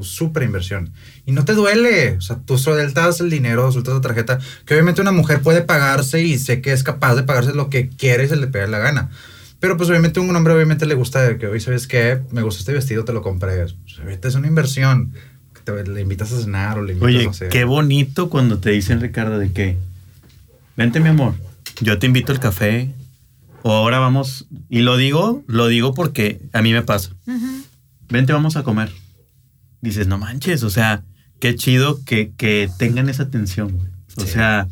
Súper 0.00 0.42
inversión. 0.42 0.92
Y 1.26 1.32
no 1.32 1.44
te 1.44 1.52
duele. 1.52 2.16
O 2.16 2.20
sea, 2.20 2.36
tú 2.36 2.58
sueltas 2.58 3.20
el 3.20 3.30
dinero, 3.30 3.70
sueltas 3.70 3.94
la 3.94 4.00
tarjeta, 4.00 4.38
que 4.64 4.74
obviamente 4.74 5.00
una 5.00 5.12
mujer 5.12 5.40
puede 5.40 5.62
pagarse 5.62 6.22
y 6.22 6.38
sé 6.38 6.60
que 6.60 6.72
es 6.72 6.82
capaz 6.82 7.14
de 7.14 7.22
pagarse 7.22 7.54
lo 7.54 7.70
que 7.70 7.88
quiere 7.88 8.24
y 8.24 8.28
se 8.28 8.36
le 8.36 8.46
pega 8.48 8.66
la 8.66 8.78
gana. 8.78 9.10
Pero 9.60 9.76
pues 9.76 9.88
obviamente 9.88 10.20
a 10.20 10.22
un 10.22 10.36
hombre 10.36 10.52
obviamente 10.52 10.84
le 10.84 10.94
gusta 10.94 11.38
que 11.38 11.46
hoy, 11.46 11.58
¿sabes 11.58 11.86
qué? 11.86 12.20
Me 12.32 12.42
gusta 12.42 12.60
este 12.60 12.72
vestido, 12.72 13.04
te 13.04 13.12
lo 13.12 13.22
compré. 13.22 13.60
Pues, 13.62 13.96
obviamente 13.96 14.28
es 14.28 14.34
una 14.34 14.46
inversión. 14.46 15.14
Te- 15.64 15.84
le 15.86 16.00
invitas 16.00 16.32
a 16.32 16.40
cenar 16.40 16.78
o 16.78 16.82
le 16.82 16.92
invitas 16.92 17.08
Oye, 17.14 17.24
no 17.24 17.32
sé. 17.32 17.48
qué 17.48 17.64
bonito 17.64 18.28
cuando 18.30 18.58
te 18.58 18.70
dicen, 18.70 19.00
Ricardo, 19.00 19.38
de 19.38 19.50
que, 19.52 19.78
vente 20.76 21.00
mi 21.00 21.08
amor, 21.08 21.34
yo 21.80 21.98
te 21.98 22.06
invito 22.06 22.32
al 22.32 22.40
café, 22.40 22.90
o 23.62 23.72
ahora 23.72 23.98
vamos, 23.98 24.46
y 24.68 24.80
lo 24.80 24.96
digo, 24.96 25.42
lo 25.46 25.66
digo 25.68 25.94
porque 25.94 26.40
a 26.52 26.60
mí 26.62 26.72
me 26.72 26.82
pasa. 26.82 27.10
Ujú. 27.26 27.62
Vente, 28.10 28.32
vamos 28.34 28.56
a 28.56 28.62
comer. 28.62 28.90
Dices, 29.80 30.06
no 30.06 30.18
manches, 30.18 30.62
o 30.62 30.70
sea, 30.70 31.02
qué 31.40 31.54
chido 31.56 32.04
que, 32.04 32.32
que 32.36 32.70
tengan 32.78 33.08
esa 33.08 33.22
atención. 33.24 33.72
güey. 33.72 33.88
O 34.16 34.20
Sí. 34.22 34.28
sea, 34.32 34.68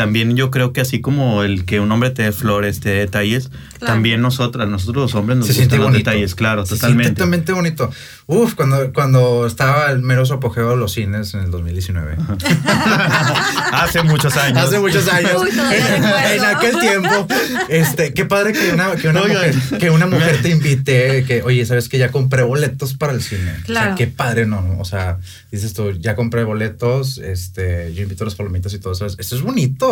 también 0.00 0.34
yo 0.34 0.50
creo 0.50 0.72
que 0.72 0.80
así 0.80 1.02
como 1.02 1.42
el 1.42 1.66
que 1.66 1.78
un 1.78 1.92
hombre 1.92 2.08
te 2.08 2.22
dé 2.22 2.32
flores, 2.32 2.80
te 2.80 2.88
dé 2.88 2.94
detalles, 3.00 3.50
Claro. 3.78 3.92
también 3.94 4.22
nosotras, 4.22 4.66
nosotros 4.66 4.96
los 5.02 5.14
hombres 5.14 5.36
nos 5.36 5.46
se 5.46 5.52
gustan 5.52 5.60
siente 5.68 5.76
los 5.76 5.86
bonito. 5.88 6.10
detalles, 6.10 6.34
claro, 6.34 6.64
Se 6.64 6.74
totalmente. 6.76 7.12
totalmente 7.12 7.52
bonito. 7.52 7.90
Uf, 8.26 8.54
cuando, 8.54 8.92
cuando 8.94 9.46
estaba 9.46 9.90
el 9.90 10.00
mero 10.00 10.22
apogeo 10.30 10.70
de 10.70 10.76
los 10.78 10.92
cines 10.92 11.34
en 11.34 11.40
el 11.40 11.50
2019. 11.50 12.16
Hace 13.72 14.02
muchos 14.02 14.36
años. 14.36 14.58
Hace 14.58 14.78
muchos 14.78 15.06
años. 15.08 15.32
Uy, 15.42 15.48
en, 15.50 16.44
aquel 16.44 16.78
tiempo. 16.78 17.26
Este, 17.68 18.12
qué 18.14 18.24
padre 18.24 18.52
que 18.52 18.72
una, 18.72 18.94
que 18.96 19.08
una, 19.08 19.20
mujer, 19.22 19.54
que 19.78 19.90
una 19.90 20.06
mujer 20.06 20.40
te 20.42 20.50
invite, 20.56 21.24
que, 21.24 21.42
oye, 21.42 21.64
¿sabes 21.66 21.88
que 21.88 21.98
ya 21.98 22.10
compré 22.10 22.42
boletos 22.42 22.94
para 22.94 23.12
el 23.12 23.22
cine? 23.22 23.52
O 23.62 23.64
Claro. 23.66 23.86
sea, 23.88 23.94
qué 23.96 24.06
padre, 24.06 24.46
¿no? 24.46 24.76
O 24.78 24.84
sea, 24.84 25.18
dices 25.50 25.72
tú, 25.74 25.92
ya 25.92 26.14
compré 26.14 26.44
boletos, 26.44 27.18
este, 27.18 27.92
yo 27.94 28.02
invito 28.02 28.24
a 28.24 28.26
las 28.26 28.34
palomitas 28.34 28.72
y 28.74 28.78
todo 28.78 28.92
eso. 28.92 29.06
Esto 29.06 29.36
es 29.36 29.42
bonito. 29.42 29.89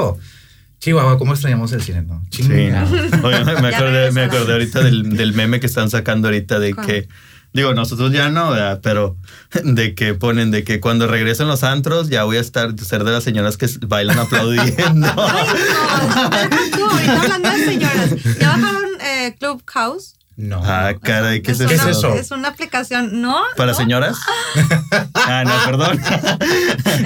Chihuahua, 0.80 1.18
¿cómo 1.18 1.32
extrañamos 1.32 1.72
el 1.72 1.82
cine, 1.82 2.02
no? 2.02 2.24
Sí, 2.30 2.42
Chinga. 2.44 2.84
no. 2.84 3.26
Oye, 3.26 3.44
me 3.60 3.68
acordé, 3.74 4.12
me 4.12 4.22
acordé 4.22 4.52
ahorita 4.52 4.80
del, 4.80 5.16
del 5.16 5.32
meme 5.32 5.58
que 5.58 5.66
están 5.66 5.90
sacando 5.90 6.28
ahorita 6.28 6.60
de 6.60 6.72
¿Cuál? 6.74 6.86
que, 6.86 7.08
digo, 7.52 7.74
nosotros 7.74 8.12
ya 8.12 8.28
no, 8.30 8.50
¿verdad? 8.50 8.80
pero 8.82 9.16
de 9.64 9.94
que 9.96 10.14
ponen 10.14 10.52
de 10.52 10.62
que 10.62 10.78
cuando 10.78 11.08
regresen 11.08 11.48
los 11.48 11.64
antros 11.64 12.08
ya 12.10 12.22
voy 12.24 12.36
a 12.36 12.40
estar 12.40 12.78
ser 12.78 13.02
de 13.02 13.10
las 13.10 13.24
señoras 13.24 13.56
que 13.56 13.68
bailan 13.88 14.18
aplaudiendo. 14.20 15.08
Ay, 15.16 16.48
no, 16.48 16.76
tú, 16.76 16.84
ahorita 16.84 17.22
hablando 17.22 17.50
de 17.50 17.64
señoras. 17.64 18.10
¿Ya 18.40 18.48
bajaron 18.50 19.00
eh, 19.00 19.34
Clubhouse? 19.38 20.14
No. 20.40 20.62
ah, 20.64 20.94
caray, 21.02 21.42
¿qué 21.42 21.50
es, 21.50 21.58
¿Qué 21.58 21.64
es 21.64 21.72
eso? 21.72 21.88
eso? 21.88 22.14
Es 22.14 22.30
una 22.30 22.46
aplicación, 22.46 23.20
¿no? 23.20 23.42
¿Para 23.56 23.72
¿no? 23.72 23.76
señoras? 23.78 24.16
Ah, 25.30 25.44
no, 25.44 25.52
perdón. 25.66 26.00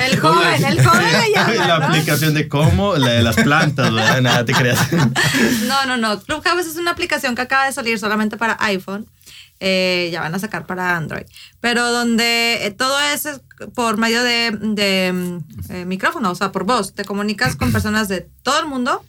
El 0.00 0.20
joven, 0.20 0.64
el 0.64 0.86
joven 0.86 1.12
le 1.12 1.32
llama, 1.32 1.54
La 1.66 1.78
¿no? 1.78 1.86
aplicación 1.86 2.34
de 2.34 2.46
cómo, 2.46 2.94
la 2.94 3.08
de 3.08 3.22
las 3.22 3.34
plantas, 3.34 3.92
¿verdad? 3.92 4.20
Nada, 4.20 4.44
te 4.44 4.52
creas. 4.52 4.78
No, 5.66 5.86
no, 5.86 5.96
no. 5.96 6.20
Clubhouse 6.20 6.66
es 6.66 6.76
una 6.76 6.92
aplicación 6.92 7.34
que 7.34 7.42
acaba 7.42 7.66
de 7.66 7.72
salir 7.72 7.98
solamente 7.98 8.36
para 8.36 8.56
iPhone. 8.60 9.06
Eh, 9.58 10.10
ya 10.12 10.20
van 10.20 10.34
a 10.34 10.38
sacar 10.38 10.66
para 10.66 10.96
Android. 10.96 11.24
Pero 11.60 11.90
donde 11.90 12.66
eh, 12.66 12.70
todo 12.70 13.00
es 13.00 13.26
es 13.26 13.40
por 13.74 13.96
medio 13.96 14.22
de, 14.22 14.50
de, 14.60 15.12
mm, 15.12 15.72
eh, 15.72 15.84
micrófono, 15.84 16.30
o 16.30 16.34
sea, 16.34 16.52
por 16.52 16.64
voz. 16.64 16.94
Te 16.94 17.04
comunicas 17.04 17.56
con 17.56 17.72
personas 17.72 18.08
de 18.08 18.28
todo 18.42 18.60
el 18.60 18.66
mundo 18.66 19.02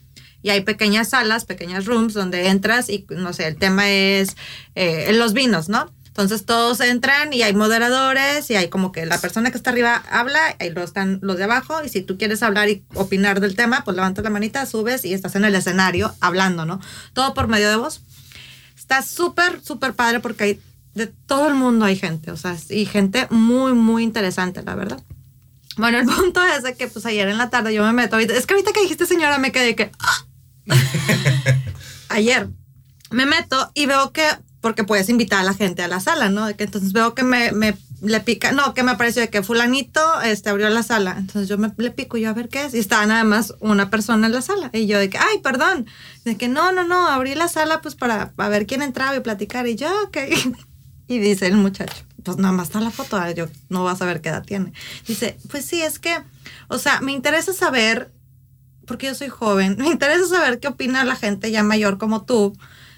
y 0.44 0.52
hay 0.52 0.62
pequeñas 0.62 1.10
salas, 1.10 1.46
pequeñas 1.46 1.86
rooms 1.86 2.14
donde 2.14 2.50
entras 2.50 2.90
y, 2.90 3.08
no 3.10 3.34
sé, 3.34 3.48
el 3.48 3.56
tema 3.56 3.90
es 3.90 4.36
eh, 4.76 5.12
los 5.14 5.34
vinos, 5.34 5.70
¿no? 5.70 5.92
Entonces 6.14 6.46
todos 6.46 6.80
entran 6.80 7.34
y 7.34 7.42
hay 7.42 7.56
moderadores 7.56 8.52
y 8.52 8.56
hay 8.56 8.70
como 8.70 8.92
que 8.92 9.08
la 9.08 9.18
persona 9.18 9.50
que 9.50 9.58
está 9.58 9.72
arriba 9.72 10.04
habla 10.12 10.56
y 10.60 10.66
luego 10.66 10.84
están 10.84 11.18
los 11.24 11.38
de 11.38 11.46
abajo 11.46 11.84
y 11.84 11.90
si 11.90 12.04
tú 12.04 12.20
quieres 12.20 12.44
hablar 12.44 12.70
y 12.70 12.84
opinar 12.94 13.40
del 13.40 13.56
tema, 13.56 13.84
pues 13.84 13.96
levantas 13.96 14.24
la 14.24 14.30
manita, 14.30 14.68
subes 14.68 15.06
y 15.06 15.14
estás 15.16 15.36
en 15.36 15.44
el 15.44 15.56
escenario 15.56 16.14
hablando, 16.20 16.66
¿no? 16.66 16.80
Todo 17.14 17.34
por 17.34 17.48
medio 17.48 17.68
de 17.68 17.78
voz. 17.78 18.02
Está 18.78 19.02
súper, 19.02 19.64
súper 19.64 19.96
padre 19.96 20.20
porque 20.20 20.44
hay 20.44 20.62
de 20.94 21.08
todo 21.08 21.48
el 21.48 21.56
mundo 21.56 21.86
hay 21.86 21.96
gente, 21.96 22.30
o 22.30 22.38
sea, 22.38 22.56
y 22.70 22.86
gente 22.86 23.26
muy, 23.32 23.74
muy 23.74 24.04
interesante, 24.04 24.62
la 24.62 24.76
verdad. 24.76 25.02
Bueno, 25.78 25.98
el 25.98 26.06
punto 26.16 26.44
es 26.46 26.62
de 26.62 26.76
que 26.76 26.88
pues 26.88 27.08
ayer 27.08 27.28
en 27.28 27.40
la 27.40 27.50
tarde 27.50 27.74
yo 27.74 27.84
me 27.84 27.94
meto, 27.94 28.20
es 28.20 28.46
que 28.46 28.54
ahorita 28.54 28.72
que 28.72 28.82
dijiste 28.82 29.08
señora 29.08 29.40
me 29.40 29.52
quedé 29.52 29.76
que... 29.76 29.90
¡ah! 30.00 30.26
ayer 32.10 32.50
me 33.12 33.26
meto 33.26 33.72
y 33.74 33.86
veo 33.86 34.12
que, 34.12 34.28
porque 34.62 34.84
puedes 34.84 35.10
invitar 35.10 35.40
a 35.40 35.44
la 35.44 35.54
gente 35.54 35.84
a 35.84 35.88
la 35.88 36.00
sala, 36.00 36.30
¿no? 36.30 36.56
Que 36.56 36.64
entonces 36.64 36.94
veo 36.94 37.14
que 37.14 37.24
me, 37.24 37.52
le 38.02 38.20
pica, 38.22 38.52
no, 38.52 38.74
que 38.74 38.84
me 38.84 38.92
apareció 38.92 39.22
de 39.22 39.30
que 39.30 39.44
fulanito 39.44 40.02
este, 40.22 40.50
abrió 40.50 40.70
la 40.70 40.84
sala. 40.84 41.16
Entonces 41.18 41.48
yo 41.48 41.58
me 41.58 41.72
le 41.78 41.92
pico 41.92 42.18
yo 42.18 42.30
a 42.30 42.34
ver 42.34 42.50
qué 42.50 42.66
es. 42.66 42.74
Y 42.74 42.80
estaba 42.80 43.06
nada 43.06 43.24
más 43.24 43.54
una 43.60 43.90
persona 43.90 44.28
en 44.28 44.34
la 44.34 44.42
sala. 44.42 44.70
Y 44.74 44.88
yo 44.88 44.98
de 44.98 45.10
que, 45.10 45.18
ay, 45.18 45.40
perdón. 45.44 45.86
De 46.26 46.38
que 46.38 46.48
no, 46.48 46.72
no, 46.72 46.86
no, 46.86 47.08
abrí 47.08 47.36
la 47.36 47.48
sala 47.48 47.82
pues 47.82 47.96
para, 47.96 48.32
para 48.32 48.50
ver 48.50 48.66
quién 48.66 48.82
entraba 48.82 49.16
y 49.16 49.20
platicar. 49.20 49.68
Y 49.68 49.76
yo, 49.76 49.90
ok. 50.06 50.18
Y 51.08 51.20
dice 51.20 51.48
el 51.48 51.58
muchacho, 51.58 52.06
pues 52.24 52.38
nada 52.38 52.54
más 52.54 52.68
está 52.68 52.80
la 52.80 52.90
foto, 52.90 53.18
ah, 53.18 53.30
yo 53.32 53.48
no 53.70 53.84
vas 53.84 53.96
a 53.96 54.00
saber 54.00 54.22
qué 54.22 54.30
edad 54.30 54.44
tiene. 54.44 54.72
Dice, 55.06 55.38
pues 55.52 55.66
sí, 55.66 55.82
es 55.82 56.00
que, 56.00 56.18
o 56.70 56.78
sea, 56.78 57.02
me 57.02 57.12
interesa 57.12 57.54
saber, 57.54 58.12
porque 58.86 59.08
yo 59.08 59.16
soy 59.16 59.30
joven, 59.30 59.76
me 59.80 59.88
interesa 59.88 60.28
saber 60.28 60.60
qué 60.60 60.68
opina 60.68 61.04
la 61.04 61.16
gente 61.16 61.52
ya 61.52 61.64
mayor 61.64 61.98
como 61.98 62.26
tú, 62.26 62.58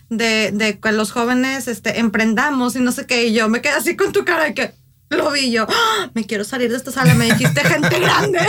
de, 0.10 0.52
de 0.54 0.80
que 0.80 0.92
los 0.92 1.12
jóvenes 1.12 1.68
este, 1.68 2.00
emprendamos 2.00 2.76
y 2.76 2.80
no 2.80 2.92
sé 2.92 3.06
qué. 3.06 3.28
Y 3.28 3.34
yo 3.34 3.50
me 3.50 3.62
quedé 3.62 3.74
así 3.74 3.96
con 3.96 4.12
tu 4.12 4.24
cara 4.26 4.44
de 4.46 4.54
que 4.54 4.74
lo 5.10 5.32
vi 5.32 5.52
yo, 5.52 5.68
¡Ah! 5.70 6.10
me 6.16 6.26
quiero 6.26 6.44
salir 6.44 6.70
de 6.72 6.78
esta 6.78 6.92
sala, 6.92 7.14
me 7.14 7.26
dijiste 7.26 7.62
gente 7.64 8.00
grande. 8.00 8.40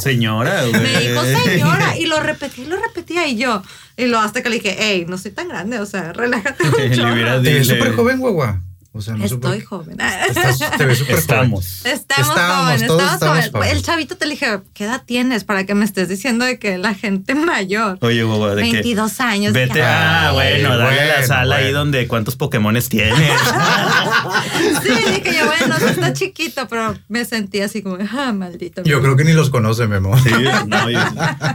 Señora, 0.00 0.64
güey. 0.68 0.80
Me 0.80 1.00
dijo 1.00 1.22
señora 1.24 1.96
y 1.98 2.06
lo 2.06 2.20
repetí 2.20 2.64
lo 2.64 2.76
repetía 2.76 3.26
y 3.26 3.36
yo. 3.36 3.62
Y 3.96 4.06
lo 4.06 4.18
hasta 4.20 4.42
que 4.42 4.48
le 4.48 4.56
dije, 4.56 4.76
hey, 4.78 5.06
no 5.08 5.18
soy 5.18 5.32
tan 5.32 5.48
grande, 5.48 5.80
o 5.80 5.86
sea, 5.86 6.12
relájate 6.12 6.62
un 6.68 6.72
Le 6.90 6.96
chorro". 6.96 7.12
hubieras 7.12 7.42
Te 7.42 7.52
ves 7.52 7.66
Dile. 7.68 7.78
súper 7.80 7.96
joven, 7.96 8.20
guagua. 8.20 8.60
O 8.98 9.00
sea, 9.00 9.14
no 9.14 9.28
sé 9.28 9.36
por 9.36 9.52
Estoy 9.54 9.64
joven. 9.64 9.96
Estás- 10.00 10.58
te 10.76 10.84
ves 10.84 10.98
súper 10.98 11.14
joven. 11.14 11.18
Estamos. 11.20 11.86
Estamos, 11.86 12.28
Estamos, 12.28 12.56
jóvenes, 12.64 12.86
todos 12.88 13.02
estamos 13.02 13.14
estamos 13.14 13.30
jóvenes. 13.36 13.50
jóvenes. 13.52 13.76
El 13.76 13.82
chavito 13.84 14.16
te 14.16 14.26
le 14.26 14.32
dije, 14.32 14.60
¿qué 14.74 14.84
edad 14.86 15.02
tienes 15.06 15.44
para 15.44 15.64
que 15.66 15.74
me 15.76 15.84
estés 15.84 16.08
diciendo 16.08 16.44
de 16.44 16.58
que 16.58 16.78
la 16.78 16.94
gente 16.94 17.36
mayor? 17.36 17.98
Oye, 18.00 18.24
guagua, 18.24 18.56
de 18.56 18.64
que 18.64 18.72
22 18.72 19.20
años. 19.20 19.52
Vete, 19.52 19.82
ah, 19.82 20.30
Ay, 20.30 20.34
bueno, 20.34 20.76
dale 20.76 21.00
a 21.00 21.04
la 21.06 21.12
bueno, 21.14 21.26
sala 21.28 21.56
ahí 21.56 21.62
bueno. 21.66 21.78
donde 21.78 22.08
cuántos 22.08 22.34
Pokémones 22.34 22.88
tienes. 22.88 23.14
Sí, 24.82 24.88
dije 24.90 25.36
yo, 25.38 25.46
bueno, 25.46 25.76
está 25.76 26.12
chiquito, 26.12 26.66
pero 26.68 26.96
me 27.08 27.24
sentí 27.24 27.60
así 27.60 27.82
como, 27.82 27.98
ah, 28.16 28.32
maldito. 28.32 28.82
Yo 28.82 29.00
creo 29.00 29.16
que 29.16 29.24
ni 29.24 29.32
los 29.32 29.50
conoce, 29.50 29.86
Memo. 29.86 30.16
Sí, 30.18 30.30
no, 30.66 30.90
yo- 30.90 30.98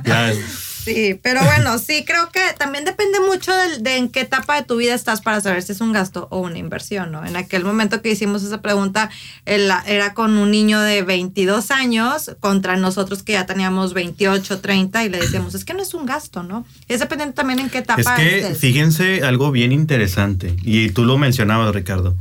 ya, 0.06 0.32
Sí, 0.84 1.20
pero 1.22 1.42
bueno, 1.44 1.78
sí, 1.78 2.04
creo 2.06 2.30
que 2.32 2.42
también 2.58 2.84
depende 2.84 3.20
mucho 3.22 3.56
del- 3.56 3.84
de, 3.84 3.98
en 3.98 4.10
qué 4.10 4.22
etapa 4.22 4.56
de 4.58 4.64
tu 4.64 4.76
vida 4.78 4.94
estás 4.94 5.22
para 5.22 5.40
saber 5.40 5.62
si 5.64 5.72
es 5.72 5.82
un 5.82 5.94
gasto 5.94 6.28
o 6.30 6.40
una 6.40 6.58
inversión, 6.58 7.12
¿no? 7.12 7.26
En 7.26 7.36
aquel 7.36 7.64
momento 7.64 8.02
que 8.02 8.12
hicimos 8.12 8.44
esa 8.44 8.62
pregunta, 8.62 9.10
el- 9.46 9.72
era 9.86 10.14
con 10.14 10.38
un 10.38 10.52
niño 10.52 10.82
de 10.82 11.02
22 11.04 11.72
años 11.72 12.32
contra 12.40 12.76
nosotros 12.76 13.24
que 13.24 13.34
ya 13.34 13.46
teníamos 13.46 13.94
28, 13.94 14.60
30 14.60 15.06
y 15.06 15.10
le 15.10 15.20
decíamos, 15.20 15.56
es 15.56 15.64
que 15.64 15.74
no 15.74 15.82
es 15.82 15.94
un 15.94 16.06
gasto, 16.06 16.44
¿no? 16.44 16.66
Es 16.88 17.00
dependiendo 17.00 17.34
también 17.34 17.60
en 17.60 17.70
qué 17.70 17.78
etapa 17.78 18.02
Es 18.02 18.08
que 18.10 18.40
estés. 18.40 18.58
fíjense 18.60 19.24
algo 19.24 19.52
bien 19.52 19.72
interesante, 19.72 20.56
y 20.64 20.90
tú 20.90 21.06
lo 21.06 21.18
mencionabas, 21.18 21.74
Ricardo. 21.74 22.16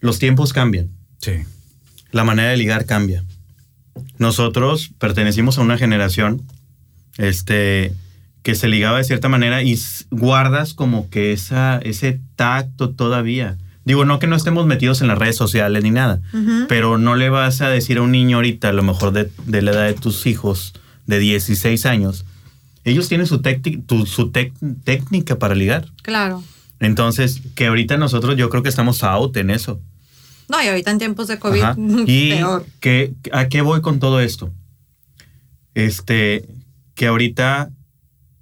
Los 0.00 0.18
tiempos 0.18 0.52
cambian, 0.52 0.90
Sí. 1.18 1.32
la 2.12 2.24
manera 2.24 2.50
de 2.50 2.56
ligar 2.56 2.84
cambia. 2.86 3.24
Nosotros 4.18 4.90
pertenecimos 4.98 5.58
a 5.58 5.62
una 5.62 5.78
generación 5.78 6.42
este, 7.18 7.92
que 8.42 8.54
se 8.54 8.68
ligaba 8.68 8.98
de 8.98 9.04
cierta 9.04 9.28
manera 9.28 9.62
y 9.62 9.78
guardas 10.10 10.74
como 10.74 11.08
que 11.10 11.32
esa, 11.32 11.78
ese 11.78 12.20
tacto 12.36 12.90
todavía. 12.90 13.56
Digo, 13.84 14.04
no 14.06 14.18
que 14.18 14.26
no 14.26 14.34
estemos 14.36 14.66
metidos 14.66 15.02
en 15.02 15.08
las 15.08 15.18
redes 15.18 15.36
sociales 15.36 15.82
ni 15.82 15.90
nada, 15.90 16.20
pero 16.68 16.96
no 16.96 17.16
le 17.16 17.28
vas 17.28 17.60
a 17.60 17.68
decir 17.68 17.98
a 17.98 18.02
un 18.02 18.12
niño 18.12 18.36
ahorita, 18.38 18.70
a 18.70 18.72
lo 18.72 18.82
mejor 18.82 19.12
de, 19.12 19.30
de 19.44 19.60
la 19.62 19.72
edad 19.72 19.86
de 19.86 19.92
tus 19.94 20.26
hijos, 20.26 20.72
de 21.06 21.18
16 21.18 21.84
años, 21.84 22.24
ellos 22.84 23.08
tienen 23.08 23.26
su, 23.26 23.40
tu- 23.40 24.06
su 24.06 24.30
técnica 24.30 25.38
para 25.38 25.54
ligar. 25.54 25.86
Claro. 26.02 26.42
Entonces, 26.80 27.42
que 27.54 27.66
ahorita 27.66 27.98
nosotros 27.98 28.36
yo 28.36 28.48
creo 28.48 28.62
que 28.62 28.68
estamos 28.70 29.02
out 29.04 29.36
en 29.36 29.50
eso. 29.50 29.80
No, 30.48 30.62
y 30.62 30.66
ahorita 30.66 30.90
en 30.90 30.98
tiempos 30.98 31.28
de 31.28 31.38
COVID, 31.38 31.60
Ajá. 31.62 31.76
Y 32.06 32.30
peor. 32.30 32.64
que, 32.80 33.12
¿a 33.32 33.48
qué 33.48 33.60
voy 33.60 33.82
con 33.82 33.98
todo 34.00 34.20
esto? 34.20 34.50
Este, 35.74 36.46
que 36.94 37.06
ahorita 37.06 37.70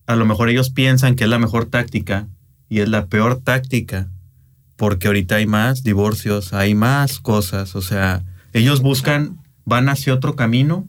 a 0.07 0.17
lo 0.17 0.25
mejor 0.25 0.49
ellos 0.49 0.71
piensan 0.71 1.17
que 1.17 1.25
es 1.25 1.31
la 1.31 1.39
mejor 1.39 1.67
táctica 1.67 2.29
y 2.69 2.81
es 2.81 2.89
la 2.89 3.07
peor 3.07 3.41
táctica 3.41 4.09
porque 4.77 5.07
ahorita 5.07 5.37
hay 5.37 5.47
más 5.47 5.83
divorcios, 5.85 6.53
hay 6.53 6.75
más 6.75 7.21
cosas, 7.21 7.77
o 7.77 7.83
sea, 7.83 8.25
ellos 8.53 8.81
buscan, 8.81 9.39
van 9.65 9.89
hacia 9.89 10.13
otro 10.13 10.35
camino 10.35 10.89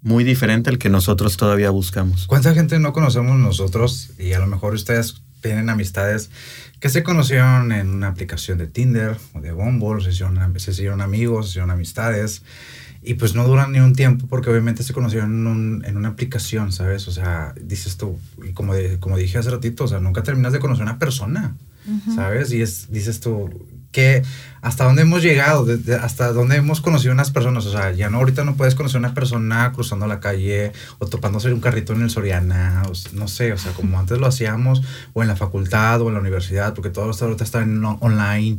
muy 0.00 0.22
diferente 0.22 0.70
al 0.70 0.78
que 0.78 0.90
nosotros 0.90 1.36
todavía 1.36 1.70
buscamos. 1.70 2.26
¿Cuánta 2.26 2.54
gente 2.54 2.78
no 2.78 2.92
conocemos 2.92 3.38
nosotros? 3.38 4.10
Y 4.18 4.34
a 4.34 4.38
lo 4.38 4.46
mejor 4.46 4.74
ustedes 4.74 5.22
tienen 5.40 5.70
amistades 5.70 6.30
que 6.78 6.90
se 6.90 7.02
conocieron 7.02 7.72
en 7.72 7.88
una 7.88 8.08
aplicación 8.08 8.58
de 8.58 8.66
Tinder 8.66 9.16
o 9.32 9.40
de 9.40 9.52
Bumble, 9.52 10.04
se 10.04 10.10
hicieron, 10.10 10.60
se 10.60 10.70
hicieron 10.70 11.00
amigos, 11.00 11.46
se 11.46 11.50
hicieron 11.52 11.70
amistades. 11.70 12.42
Y 13.06 13.14
pues 13.14 13.34
no 13.34 13.44
duran 13.46 13.72
ni 13.72 13.80
un 13.80 13.94
tiempo 13.94 14.26
porque 14.28 14.48
obviamente 14.50 14.82
se 14.82 14.94
conocieron 14.94 15.30
en, 15.32 15.46
un- 15.46 15.84
en 15.84 15.96
una 15.98 16.08
aplicación, 16.08 16.72
¿sabes? 16.72 17.06
O 17.06 17.12
sea, 17.12 17.52
dices 17.60 17.96
tú, 17.98 18.18
y 18.42 18.52
como, 18.52 18.74
de- 18.74 18.98
como 18.98 19.16
dije 19.18 19.36
hace 19.38 19.50
ratito, 19.50 19.84
o 19.84 19.88
sea, 19.88 20.00
nunca 20.00 20.22
terminas 20.22 20.52
de 20.54 20.58
conocer 20.58 20.82
a 20.86 20.90
una 20.90 20.98
persona, 20.98 21.54
¿sabes? 22.14 22.50
Y 22.52 22.62
es, 22.62 22.90
dices 22.90 23.20
tú, 23.20 23.50
que 23.92 24.22
hasta 24.62 24.84
dónde 24.84 25.02
hemos 25.02 25.22
llegado, 25.22 25.66
De- 25.66 25.76
de- 25.76 25.96
hasta 25.96 26.32
dónde 26.32 26.56
hemos 26.56 26.80
conocido 26.80 27.12
unas 27.12 27.30
personas, 27.30 27.66
o 27.66 27.70
sea, 27.72 27.92
ya 27.92 28.08
no, 28.08 28.16
ahorita 28.18 28.42
no 28.42 28.56
puedes 28.56 28.74
conocer 28.74 28.96
a 28.96 29.00
una 29.00 29.14
persona 29.14 29.70
cruzando 29.72 30.06
la 30.06 30.18
calle 30.18 30.72
o 30.98 31.06
topándose 31.06 31.52
un 31.52 31.60
carrito 31.60 31.92
en 31.92 32.00
el 32.02 32.08
Soriana, 32.10 32.82
o 32.88 32.92
no 33.14 33.28
sé, 33.28 33.52
o 33.52 33.58
sea, 33.58 33.72
como 33.72 33.98
antes 34.00 34.18
lo 34.18 34.26
hacíamos, 34.26 34.82
o 35.12 35.20
en 35.22 35.28
la 35.28 35.36
facultad 35.36 36.00
o 36.00 36.08
en 36.08 36.14
la 36.14 36.20
universidad, 36.20 36.72
porque 36.72 36.88
todo 36.90 37.10
esto 37.10 37.26
ahorita 37.26 37.44
está 37.44 37.60
en 37.62 37.84
online 37.84 38.58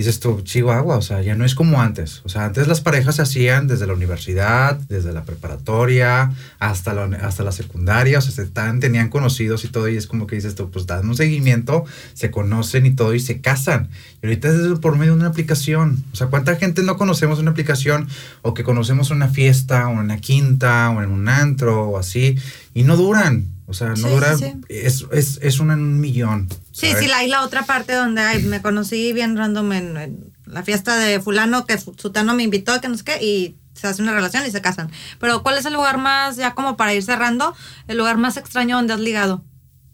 dices 0.00 0.18
tú, 0.18 0.40
Chihuahua, 0.40 0.96
o 0.96 1.02
sea, 1.02 1.20
ya 1.20 1.34
no 1.34 1.44
es 1.44 1.54
como 1.54 1.82
antes. 1.82 2.22
O 2.24 2.30
sea, 2.30 2.46
antes 2.46 2.66
las 2.66 2.80
parejas 2.80 3.16
se 3.16 3.22
hacían 3.22 3.66
desde 3.66 3.86
la 3.86 3.92
universidad, 3.92 4.76
desde 4.88 5.12
la 5.12 5.24
preparatoria, 5.24 6.32
hasta 6.58 6.94
la, 6.94 7.04
hasta 7.18 7.44
la 7.44 7.52
secundaria, 7.52 8.18
o 8.18 8.22
sea, 8.22 8.32
se 8.32 8.46
tenían 8.80 9.10
conocidos 9.10 9.62
y 9.66 9.68
todo, 9.68 9.90
y 9.90 9.98
es 9.98 10.06
como 10.06 10.26
que 10.26 10.36
dices 10.36 10.54
tú, 10.54 10.70
pues 10.70 10.86
dan 10.86 11.06
un 11.06 11.16
seguimiento, 11.16 11.84
se 12.14 12.30
conocen 12.30 12.86
y 12.86 12.92
todo, 12.92 13.14
y 13.14 13.20
se 13.20 13.42
casan. 13.42 13.90
Y 14.22 14.26
ahorita 14.26 14.48
es 14.48 14.78
por 14.78 14.96
medio 14.96 15.12
de 15.12 15.18
una 15.18 15.28
aplicación. 15.28 16.02
O 16.14 16.16
sea, 16.16 16.28
¿cuánta 16.28 16.56
gente 16.56 16.82
no 16.82 16.96
conocemos 16.96 17.38
una 17.38 17.50
aplicación 17.50 18.08
o 18.40 18.54
que 18.54 18.64
conocemos 18.64 19.10
una 19.10 19.28
fiesta 19.28 19.86
o 19.88 19.90
una 19.90 20.16
quinta 20.16 20.88
o 20.90 21.02
en 21.02 21.10
un 21.10 21.28
antro 21.28 21.90
o 21.90 21.98
así, 21.98 22.38
y 22.72 22.84
no 22.84 22.96
duran? 22.96 23.59
O 23.70 23.72
sea, 23.72 23.90
no 23.90 23.96
Sí, 23.96 24.02
duran, 24.08 24.38
sí, 24.38 24.44
sí. 24.46 24.60
Es, 24.68 25.06
es, 25.12 25.38
es 25.40 25.60
una 25.60 25.74
en 25.74 25.80
un 25.80 26.00
millón. 26.00 26.48
Sí, 26.72 26.88
¿sabes? 26.88 27.04
sí, 27.04 27.08
la, 27.08 27.18
hay 27.18 27.28
la 27.28 27.42
otra 27.42 27.62
parte 27.62 27.94
donde 27.94 28.20
ay, 28.20 28.42
me 28.42 28.60
conocí 28.60 29.12
bien 29.12 29.36
random 29.36 29.72
en, 29.72 29.96
en 29.96 30.32
la 30.44 30.64
fiesta 30.64 30.96
de 30.96 31.20
fulano 31.20 31.64
que 31.66 31.78
sutano 31.78 32.34
me 32.34 32.42
invitó, 32.42 32.80
que 32.80 32.88
no 32.88 32.96
sé 32.96 33.04
qué, 33.04 33.24
y 33.24 33.56
se 33.74 33.86
hace 33.86 34.02
una 34.02 34.12
relación 34.12 34.44
y 34.46 34.50
se 34.50 34.60
casan. 34.60 34.90
Pero 35.20 35.42
¿cuál 35.42 35.56
es 35.56 35.64
el 35.64 35.72
lugar 35.72 35.98
más, 35.98 36.36
ya 36.36 36.54
como 36.54 36.76
para 36.76 36.92
ir 36.92 37.02
cerrando, 37.02 37.54
el 37.86 37.96
lugar 37.96 38.18
más 38.18 38.36
extraño 38.36 38.76
donde 38.76 38.92
has 38.92 39.00
ligado? 39.00 39.44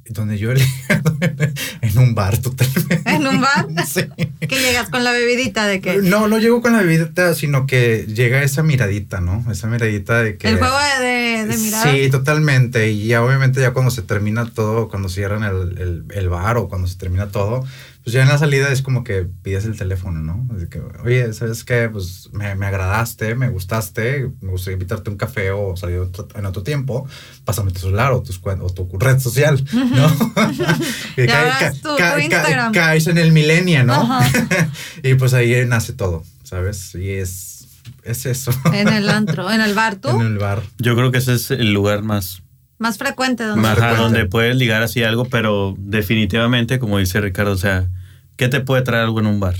Donde 0.08 0.38
yo 0.38 0.52
he 0.52 0.56
ligado 0.56 1.16
en 1.80 1.98
un 1.98 2.14
bar 2.14 2.38
totalmente. 2.38 3.02
¿En 3.06 3.26
un 3.26 3.40
bar? 3.40 3.66
Sí. 3.86 4.04
Que 4.40 4.58
llegas 4.58 4.90
con 4.90 5.04
la 5.04 5.12
bebidita 5.12 5.66
de 5.66 5.80
que... 5.80 5.98
No, 5.98 6.28
no 6.28 6.38
llego 6.38 6.60
con 6.60 6.72
la 6.72 6.82
bebida, 6.82 7.34
sino 7.34 7.66
que 7.66 8.06
llega 8.06 8.42
esa 8.42 8.62
miradita, 8.62 9.20
¿no? 9.20 9.44
Esa 9.50 9.66
miradita 9.68 10.22
de 10.22 10.36
que... 10.36 10.48
El 10.48 10.58
juego 10.58 10.76
de, 11.00 11.46
de, 11.46 11.56
miradas. 11.56 11.90
Sí, 11.90 12.10
totalmente. 12.10 12.90
Y 12.90 13.06
ya 13.06 13.22
obviamente 13.22 13.60
ya 13.60 13.72
cuando 13.72 13.90
se 13.90 14.02
termina 14.02 14.50
todo, 14.52 14.88
cuando 14.88 15.08
cierran 15.08 15.44
el, 15.44 15.78
el, 15.78 16.04
el 16.10 16.28
bar 16.28 16.58
o 16.58 16.68
cuando 16.68 16.88
se 16.88 16.96
termina 16.96 17.28
todo, 17.28 17.64
pues 18.06 18.14
ya 18.14 18.22
en 18.22 18.28
la 18.28 18.38
salida 18.38 18.70
es 18.70 18.82
como 18.82 19.02
que 19.02 19.26
pides 19.42 19.64
el 19.64 19.76
teléfono, 19.76 20.20
¿no? 20.20 20.46
Así 20.56 20.68
que, 20.68 20.80
oye, 21.04 21.32
¿sabes 21.32 21.64
qué? 21.64 21.88
Pues 21.92 22.30
me, 22.32 22.54
me 22.54 22.66
agradaste, 22.66 23.34
me 23.34 23.48
gustaste, 23.48 24.30
me 24.42 24.52
gustaría 24.52 24.74
invitarte 24.74 25.10
a 25.10 25.12
un 25.12 25.18
café 25.18 25.50
o 25.50 25.76
salir 25.76 25.98
otro- 25.98 26.28
en 26.36 26.46
otro 26.46 26.62
tiempo, 26.62 27.08
pásame 27.44 27.72
tu 27.72 27.80
celular 27.80 28.12
o, 28.12 28.22
tus, 28.22 28.40
o 28.44 28.70
tu 28.72 28.88
red 29.00 29.18
social, 29.18 29.60
¿no? 29.72 30.06
Y 31.16 31.26
ca- 31.26 31.72
tu 31.82 31.96
ca- 31.96 32.20
Instagram. 32.22 32.72
caes 32.72 33.08
en 33.08 33.18
el 33.18 33.32
milenio, 33.32 33.82
¿no? 33.82 34.08
Y 35.02 35.14
pues 35.14 35.34
ahí 35.34 35.64
nace 35.66 35.92
todo, 35.92 36.22
¿sabes? 36.44 36.94
Y 36.94 37.10
es, 37.10 37.66
es 38.04 38.24
eso. 38.26 38.52
En 38.72 38.86
el 38.86 39.08
antro, 39.08 39.50
en 39.50 39.60
el 39.60 39.74
bar, 39.74 39.96
¿tú? 39.96 40.10
en 40.10 40.20
el 40.26 40.38
bar. 40.38 40.62
Yo 40.78 40.94
creo 40.94 41.10
que 41.10 41.18
ese 41.18 41.34
es 41.34 41.50
el 41.50 41.72
lugar 41.72 42.02
más, 42.02 42.42
Más 42.78 42.98
frecuente 42.98 43.42
donde... 43.42 43.62
más 43.62 43.74
frecuente. 43.76 44.00
donde 44.02 44.26
puedes 44.26 44.54
ligar 44.54 44.82
así 44.82 45.02
algo, 45.02 45.24
pero 45.24 45.74
definitivamente, 45.76 46.78
como 46.78 46.98
dice 46.98 47.20
Ricardo, 47.20 47.50
o 47.50 47.56
sea, 47.56 47.88
¿qué 48.36 48.48
te 48.48 48.60
puede 48.60 48.82
traer 48.82 49.04
algo 49.04 49.20
en 49.20 49.26
un 49.26 49.40
bar? 49.40 49.56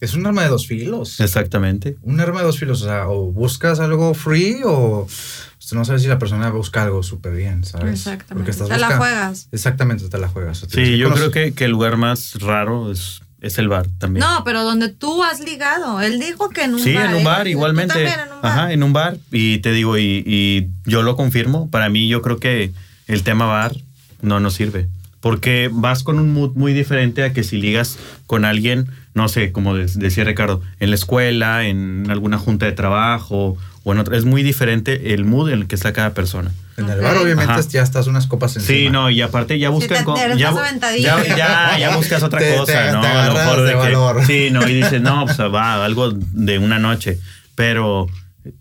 Es 0.00 0.14
un 0.14 0.26
arma 0.26 0.42
de 0.42 0.48
dos 0.48 0.66
filos. 0.66 1.18
Exactamente. 1.20 1.96
Un 2.02 2.20
arma 2.20 2.40
de 2.40 2.46
dos 2.46 2.58
filos, 2.58 2.82
o 2.82 2.84
sea, 2.84 3.08
o 3.08 3.30
buscas 3.32 3.80
algo 3.80 4.12
free 4.12 4.60
o 4.64 5.06
pues, 5.06 5.72
no 5.72 5.84
sabes 5.84 6.02
si 6.02 6.08
la 6.08 6.18
persona 6.18 6.50
busca 6.50 6.82
algo 6.82 7.02
súper 7.02 7.34
bien, 7.34 7.64
¿sabes? 7.64 8.00
Exactamente. 8.00 8.50
estás 8.50 8.68
Te 8.68 8.76
la 8.78 8.96
juegas. 8.98 9.48
Exactamente, 9.50 10.08
te 10.08 10.18
la 10.18 10.28
juegas. 10.28 10.62
O 10.62 10.68
Sí, 10.68 10.98
yo 10.98 11.10
creo 11.14 11.30
que, 11.30 11.54
que 11.54 11.64
el 11.64 11.70
lugar 11.70 11.96
más 11.96 12.34
raro 12.40 12.92
es, 12.92 13.22
es 13.40 13.56
el 13.56 13.68
bar 13.68 13.86
también. 13.98 14.26
No, 14.26 14.44
pero 14.44 14.62
donde 14.62 14.90
tú 14.90 15.22
has 15.24 15.40
ligado. 15.40 16.02
Él 16.02 16.20
dijo 16.20 16.50
que 16.50 16.64
en 16.64 16.74
un 16.74 16.80
Sí, 16.80 16.92
bar. 16.94 17.06
en 17.06 17.14
un 17.14 17.20
¿eh? 17.20 17.24
bar 17.24 17.42
Tú 17.44 17.48
igualmente. 17.48 17.94
también 17.94 18.20
en 18.26 18.32
un 18.34 18.42
bar. 18.42 18.52
Ajá, 18.52 18.72
en 18.72 18.82
un 18.82 18.92
bar. 18.92 19.16
Y 19.32 19.58
te 19.58 19.72
digo, 19.72 19.96
y, 19.96 20.22
y 20.26 20.68
yo 20.84 21.02
lo 21.02 21.16
confirmo, 21.16 21.70
para 21.70 21.88
mí 21.88 22.08
yo 22.08 22.20
creo 22.20 22.38
que 22.38 22.72
el 23.06 23.22
tema 23.22 23.46
bar 23.46 23.74
no 24.20 24.38
nos 24.38 24.52
sirve. 24.54 24.88
Porque 25.24 25.70
vas 25.72 26.02
con 26.02 26.18
un 26.18 26.34
mood 26.34 26.52
muy 26.54 26.74
diferente 26.74 27.24
a 27.24 27.32
que 27.32 27.44
si 27.44 27.56
ligas 27.56 27.98
con 28.26 28.44
alguien, 28.44 28.88
no 29.14 29.28
sé, 29.28 29.52
como 29.52 29.74
de- 29.74 29.86
decía 29.94 30.22
Ricardo, 30.24 30.60
en 30.80 30.90
la 30.90 30.96
escuela, 30.96 31.64
en 31.66 32.06
alguna 32.10 32.36
junta 32.36 32.66
de 32.66 32.72
trabajo 32.72 33.56
o 33.84 33.92
en 33.94 34.00
otra. 34.00 34.18
Es 34.18 34.26
muy 34.26 34.42
diferente 34.42 35.14
el 35.14 35.24
mood 35.24 35.48
en 35.50 35.60
el 35.60 35.66
que 35.66 35.76
está 35.76 35.94
cada 35.94 36.12
persona. 36.12 36.50
En 36.76 36.90
el 36.90 37.00
bar, 37.00 37.16
obviamente, 37.16 37.52
Ajá. 37.54 37.62
ya 37.70 37.80
estás 37.82 38.06
unas 38.06 38.26
copas 38.26 38.54
encima. 38.56 38.76
Sí, 38.78 38.90
no, 38.90 39.08
y 39.08 39.22
aparte 39.22 39.58
ya 39.58 39.70
buscan... 39.70 40.04
te- 40.04 40.36
ya, 40.36 40.52
ya, 41.00 41.24
ya, 41.36 41.78
ya 41.78 41.96
buscas 41.96 42.22
otra 42.22 42.40
Te- 42.40 42.56
cosa, 42.56 42.72
te- 42.86 42.92
¿no? 42.92 43.00
te 43.00 43.06
a 43.06 43.26
lo 43.28 43.32
mejor 43.34 43.56
de 43.60 43.64
de 43.64 43.70
que... 43.70 43.76
valor. 43.78 44.26
Sí, 44.26 44.48
no, 44.52 44.68
y 44.68 44.74
dices, 44.74 45.00
no, 45.00 45.24
pues 45.24 45.38
va, 45.40 45.82
algo 45.86 46.10
de 46.12 46.58
una 46.58 46.78
noche. 46.78 47.18
Pero 47.54 48.08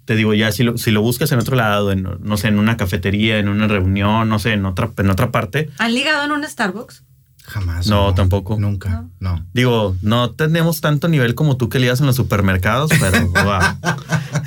te 0.05 0.15
digo, 0.15 0.33
ya 0.33 0.51
si 0.51 0.63
lo, 0.63 0.77
si 0.77 0.91
lo 0.91 1.01
buscas 1.01 1.31
en 1.31 1.39
otro 1.39 1.55
lado, 1.55 1.91
en, 1.91 2.07
no 2.19 2.37
sé, 2.37 2.47
en 2.47 2.59
una 2.59 2.77
cafetería, 2.77 3.37
en 3.39 3.47
una 3.49 3.67
reunión, 3.67 4.29
no 4.29 4.39
sé, 4.39 4.53
en 4.53 4.65
otra, 4.65 4.91
en 4.97 5.09
otra 5.09 5.31
parte, 5.31 5.69
¿Han 5.79 5.93
ligado 5.93 6.23
en 6.25 6.31
un 6.31 6.43
Starbucks? 6.43 7.03
Jamás. 7.45 7.87
No, 7.87 8.13
tampoco. 8.13 8.57
Nunca, 8.57 9.03
no. 9.19 9.45
digo, 9.53 9.97
no 10.01 10.31
tenemos 10.31 10.79
tanto 10.79 11.09
nivel 11.09 11.35
como 11.35 11.57
tú 11.57 11.67
que 11.67 11.77
ligas 11.77 11.99
en 11.99 12.05
los 12.05 12.15
supermercados, 12.15 12.89
pero 12.99 13.31
va. 13.45 13.77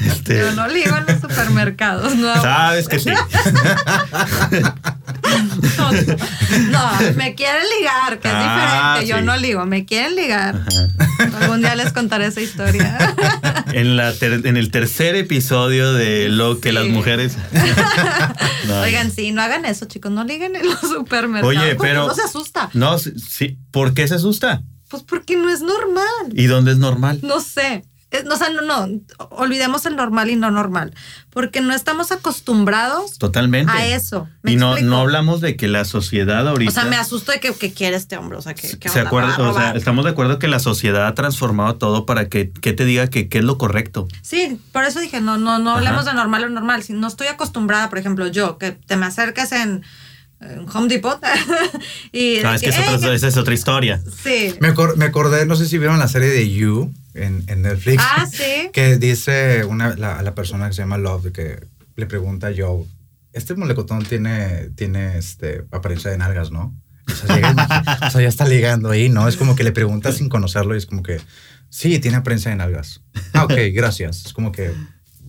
Este, 0.01 0.39
Yo 0.39 0.53
no 0.53 0.67
ligo 0.67 0.97
en 0.97 1.05
los 1.07 1.21
supermercados, 1.21 2.17
no. 2.17 2.35
Sabes 2.41 2.89
que 2.89 2.99
sí. 2.99 3.11
No, 5.77 5.93
no, 6.71 7.13
me 7.17 7.35
quieren 7.35 7.63
ligar, 7.79 8.19
que 8.21 8.29
es 8.29 8.35
Ah, 8.37 8.97
diferente. 9.01 9.09
Yo 9.11 9.19
sí. 9.19 9.25
no 9.25 9.37
ligo, 9.37 9.67
me 9.67 9.85
quieren 9.85 10.15
ligar. 10.17 10.61
Algún 11.41 11.61
día 11.61 11.75
les 11.77 11.93
contaré 11.93 12.27
esa 12.27 12.41
historia. 12.41 12.99
En, 13.73 13.97
la 13.97 14.15
ter- 14.15 14.47
en 14.47 14.57
el 14.57 14.71
tercer 14.71 15.17
episodio 15.17 15.93
de 15.93 16.29
lo 16.31 16.61
que 16.61 16.71
Sí. 16.71 16.75
las 16.75 16.87
mujeres. 16.87 17.37
No, 18.69 18.81
Oigan, 18.81 19.11
sí, 19.13 19.33
no 19.33 19.43
hagan 19.43 19.65
eso, 19.65 19.87
chicos, 19.87 20.11
no 20.11 20.25
liguen 20.25 20.57
en 20.57 20.67
los 20.67 20.81
supermercados. 20.81 21.57
Oye, 21.57 21.77
pero- 21.77 22.07
uno 22.07 22.15
se 22.15 22.23
asusta. 22.23 22.71
No, 22.73 22.99
sí. 22.99 23.59
¿Por 23.71 23.95
qué 23.95 24.09
se 24.09 24.15
asusta? 24.17 24.63
Pues 24.89 25.03
porque 25.03 25.37
no 25.37 25.51
es 25.51 25.61
normal. 25.61 26.33
¿Y 26.33 26.47
dónde 26.47 26.73
es 26.73 26.79
normal? 26.79 27.21
No 27.23 27.41
sé. 27.41 27.85
Es- 28.11 28.25
O 28.27 28.37
sea, 28.37 28.49
no, 28.51 28.63
no, 28.63 29.01
olvidemos 29.31 29.85
el 29.87 29.97
normal 29.97 30.31
y 30.31 30.37
no 30.37 30.51
normal. 30.51 30.95
Porque 31.31 31.61
no 31.61 31.75
estamos 31.75 32.13
acostumbrados 32.13 33.19
Totalmente. 33.19 33.71
a 33.73 33.87
eso. 33.87 34.29
¿Me 34.43 34.53
Y 34.53 34.57
no, 34.57 34.73
explico? 34.73 34.91
no 34.91 35.01
hablamos 35.01 35.41
de 35.41 35.57
que 35.57 35.69
la 35.69 35.85
sociedad 35.85 36.47
ahorita. 36.49 36.71
O 36.71 36.75
sea, 36.75 36.85
me 36.85 36.97
asusto 36.97 37.33
de 37.33 37.41
que, 37.41 37.53
que 37.53 37.73
quiere 37.73 37.97
este 37.97 38.17
hombre. 38.17 38.39
O 38.39 38.43
sea, 38.43 38.55
que, 38.55 38.79
que 38.79 38.89
se 38.89 39.01
acuerda, 39.01 39.37
o 39.39 39.53
sea, 39.55 39.73
estamos 39.73 40.05
de 40.05 40.13
acuerdo 40.13 40.39
que 40.39 40.49
la 40.49 40.61
sociedad 40.61 41.07
ha 41.07 41.15
transformado 41.15 41.75
todo 41.77 42.07
para 42.07 42.29
que, 42.29 42.51
que 42.53 42.73
te 42.73 42.85
diga 42.85 43.09
que 43.09 43.29
qué 43.29 43.39
es 43.39 43.45
lo 43.45 43.59
correcto. 43.59 44.07
Sí, 44.23 44.59
por 44.73 44.85
eso 44.85 45.01
dije, 45.01 45.21
no, 45.21 45.37
no, 45.37 45.59
no 45.59 45.71
Ajá. 45.71 45.79
hablemos 45.79 46.05
de 46.05 46.15
normal 46.15 46.45
o 46.45 46.49
normal. 46.49 46.83
Si 46.85 46.93
no 46.93 47.09
estoy 47.09 47.27
acostumbrada, 47.27 47.89
por 47.91 47.99
ejemplo, 47.99 48.29
yo, 48.29 48.57
que 48.59 48.71
te 48.73 48.97
me 48.97 49.07
acerques 49.07 49.53
en, 49.53 49.83
en 50.41 50.69
Home 50.69 50.89
Depot 50.89 51.19
y 52.13 52.39
No, 52.43 52.51
de 52.51 52.57
es 52.57 52.63
que 52.63 52.69
es 52.71 52.77
"Ey, 52.79 52.85
otra- 52.95 53.15
esa 53.15 53.29
es 53.29 53.37
otra 53.37 53.55
historia. 53.55 54.03
Sí. 54.23 54.55
Me, 54.61 54.69
acor- 54.75 54.97
me 54.97 55.05
acordé, 55.07 55.47
no 55.47 55.57
sé 55.57 55.67
si 55.67 55.79
vieron 55.79 55.99
la 55.99 56.09
serie 56.09 56.29
de 56.29 56.51
You 56.53 56.93
en, 57.15 57.45
en 57.49 57.63
Netflix. 57.63 58.03
Ah, 58.07 58.27
sí. 58.31 58.69
Que 58.73 58.97
dice 58.99 59.65
una, 59.65 59.97
la, 59.97 60.23
la 60.23 60.35
persona 60.35 60.69
que 60.69 60.75
se 60.75 60.83
llama 60.83 60.99
Love, 60.99 61.33
que 61.33 61.67
le 61.97 62.07
pregunta 62.07 62.49
a 62.49 62.53
Joe, 62.57 62.85
este 63.33 63.55
molecotón 63.55 64.05
tiene, 64.05 64.71
tiene 64.77 65.17
este, 65.19 65.65
apariencia 65.71 66.11
de 66.11 66.19
nalgas, 66.19 66.51
¿no? 66.51 66.75
O 67.09 67.15
sea, 67.15 67.35
llega- 67.37 67.99
o 68.07 68.11
sea, 68.11 68.21
ya 68.23 68.29
está 68.29 68.47
ligando 68.47 68.91
ahí, 68.91 69.09
¿no? 69.09 69.29
Es 69.29 69.37
como 69.37 69.57
que 69.57 69.65
le 69.65 69.73
preguntas 69.73 70.17
sin 70.17 70.29
conocerlo 70.29 70.75
y 70.75 70.79
es 70.79 70.87
como 70.87 71.03
que, 71.03 71.21
sí, 71.71 71.99
tiene 71.99 72.21
prensa 72.21 72.53
en 72.53 72.61
algas. 72.61 73.01
Ah, 73.33 73.45
ok, 73.45 73.55
gracias. 73.73 74.27
Es 74.27 74.33
como 74.33 74.53
que, 74.53 74.73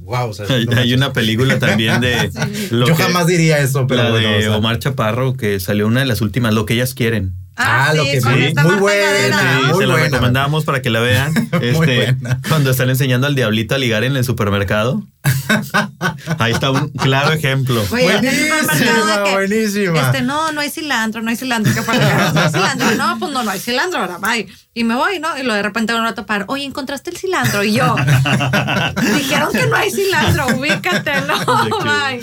wow. 0.08 0.30
O 0.30 0.34
sea, 0.34 0.46
Hay, 0.78 0.94
una 0.94 1.14
película 1.14 1.60
también 1.60 2.02
de... 2.02 2.32
lo 2.72 2.88
Yo 2.88 2.96
que- 2.96 3.04
jamás 3.04 3.28
diría 3.28 3.60
eso, 3.60 3.86
pero 3.86 4.04
la 4.04 4.10
bueno. 4.10 4.30
de 4.30 4.38
o 4.38 4.42
sea, 4.42 4.58
Omar 4.58 4.80
Chaparro, 4.80 5.36
que 5.36 5.60
salió 5.60 5.86
una 5.86 6.00
de 6.00 6.08
las 6.08 6.22
últimas, 6.22 6.54
Lo 6.54 6.66
que 6.66 6.74
ellas 6.74 6.94
quieren. 6.94 7.34
Ah, 7.60 7.88
Ah, 7.90 7.94
lo 7.94 8.04
sí, 8.04 8.12
que 8.12 8.22
con 8.22 8.34
sí. 8.36 8.44
esta 8.46 8.64
Muy 8.64 8.76
buena, 8.76 9.18
se 9.18 9.30
la 9.30 9.74
buena. 9.74 9.96
recomendamos 9.96 10.64
para 10.64 10.82
que 10.82 10.90
la 10.90 11.00
vean. 11.00 11.34
Este, 11.58 11.74
buena. 11.74 12.40
Cuando 12.48 12.70
están 12.72 12.90
enseñando 12.90 13.26
al 13.28 13.34
diablito 13.36 13.74
a 13.76 13.78
ligar 13.80 14.04
en 14.04 14.16
el 14.16 14.24
supermercado. 14.24 15.04
Ahí 16.40 16.54
está 16.54 16.72
un 16.72 16.90
claro 16.90 17.34
ejemplo. 17.34 17.84
Oye, 17.92 18.22
que, 18.22 19.32
buenísima. 19.34 20.02
Este, 20.02 20.22
no, 20.22 20.52
no 20.52 20.62
hay 20.62 20.70
cilantro, 20.70 21.22
no 21.22 21.30
hay 21.30 21.36
cilantro. 21.36 21.74
¿Qué 21.74 21.82
fue? 21.82 21.96
No 21.98 22.42
hay 22.42 22.50
cilantro. 22.52 22.92
No, 22.96 23.18
pues 23.20 23.32
no, 23.32 23.44
no 23.44 23.52
hay 23.52 23.60
cilantro, 23.60 24.02
¿verdad? 24.02 24.20
Bye. 24.20 24.48
Y 24.74 24.84
me 24.84 24.96
voy, 24.96 25.20
¿no? 25.20 25.38
Y 25.38 25.44
lo 25.44 25.54
de 25.54 25.64
repente 25.64 25.94
me 25.94 26.00
voy 26.00 26.10
a 26.10 26.14
topar. 26.16 26.46
Oye, 26.48 26.64
¿encontraste 26.66 27.10
el 27.10 27.18
cilantro? 27.18 27.64
Y 27.64 27.74
yo, 27.74 27.96
dijeron 29.16 29.52
que 29.52 29.66
no 29.68 29.76
hay 29.76 29.92
cilantro, 29.92 30.48
ubícate, 30.58 31.22
no, 31.22 31.40
que- 31.64 31.84
bye. 31.84 32.22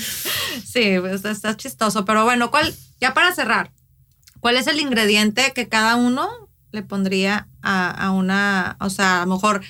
Sí, 0.64 0.96
pues, 1.00 1.24
está 1.24 1.56
chistoso. 1.56 2.04
Pero 2.04 2.24
bueno, 2.24 2.50
¿cuál? 2.50 2.72
Ya 3.00 3.12
para 3.14 3.34
cerrar, 3.34 3.70
¿cuál 4.44 4.58
es 4.58 4.66
el 4.66 4.78
ingrediente 4.78 5.54
que 5.54 5.70
cada 5.70 5.96
uno 5.96 6.28
le 6.70 6.82
pondría 6.82 7.48
a, 7.62 7.90
a 7.90 8.10
una, 8.10 8.76
o 8.78 8.90
sea, 8.90 9.22
a 9.22 9.24
lo 9.24 9.32
mejor 9.36 9.62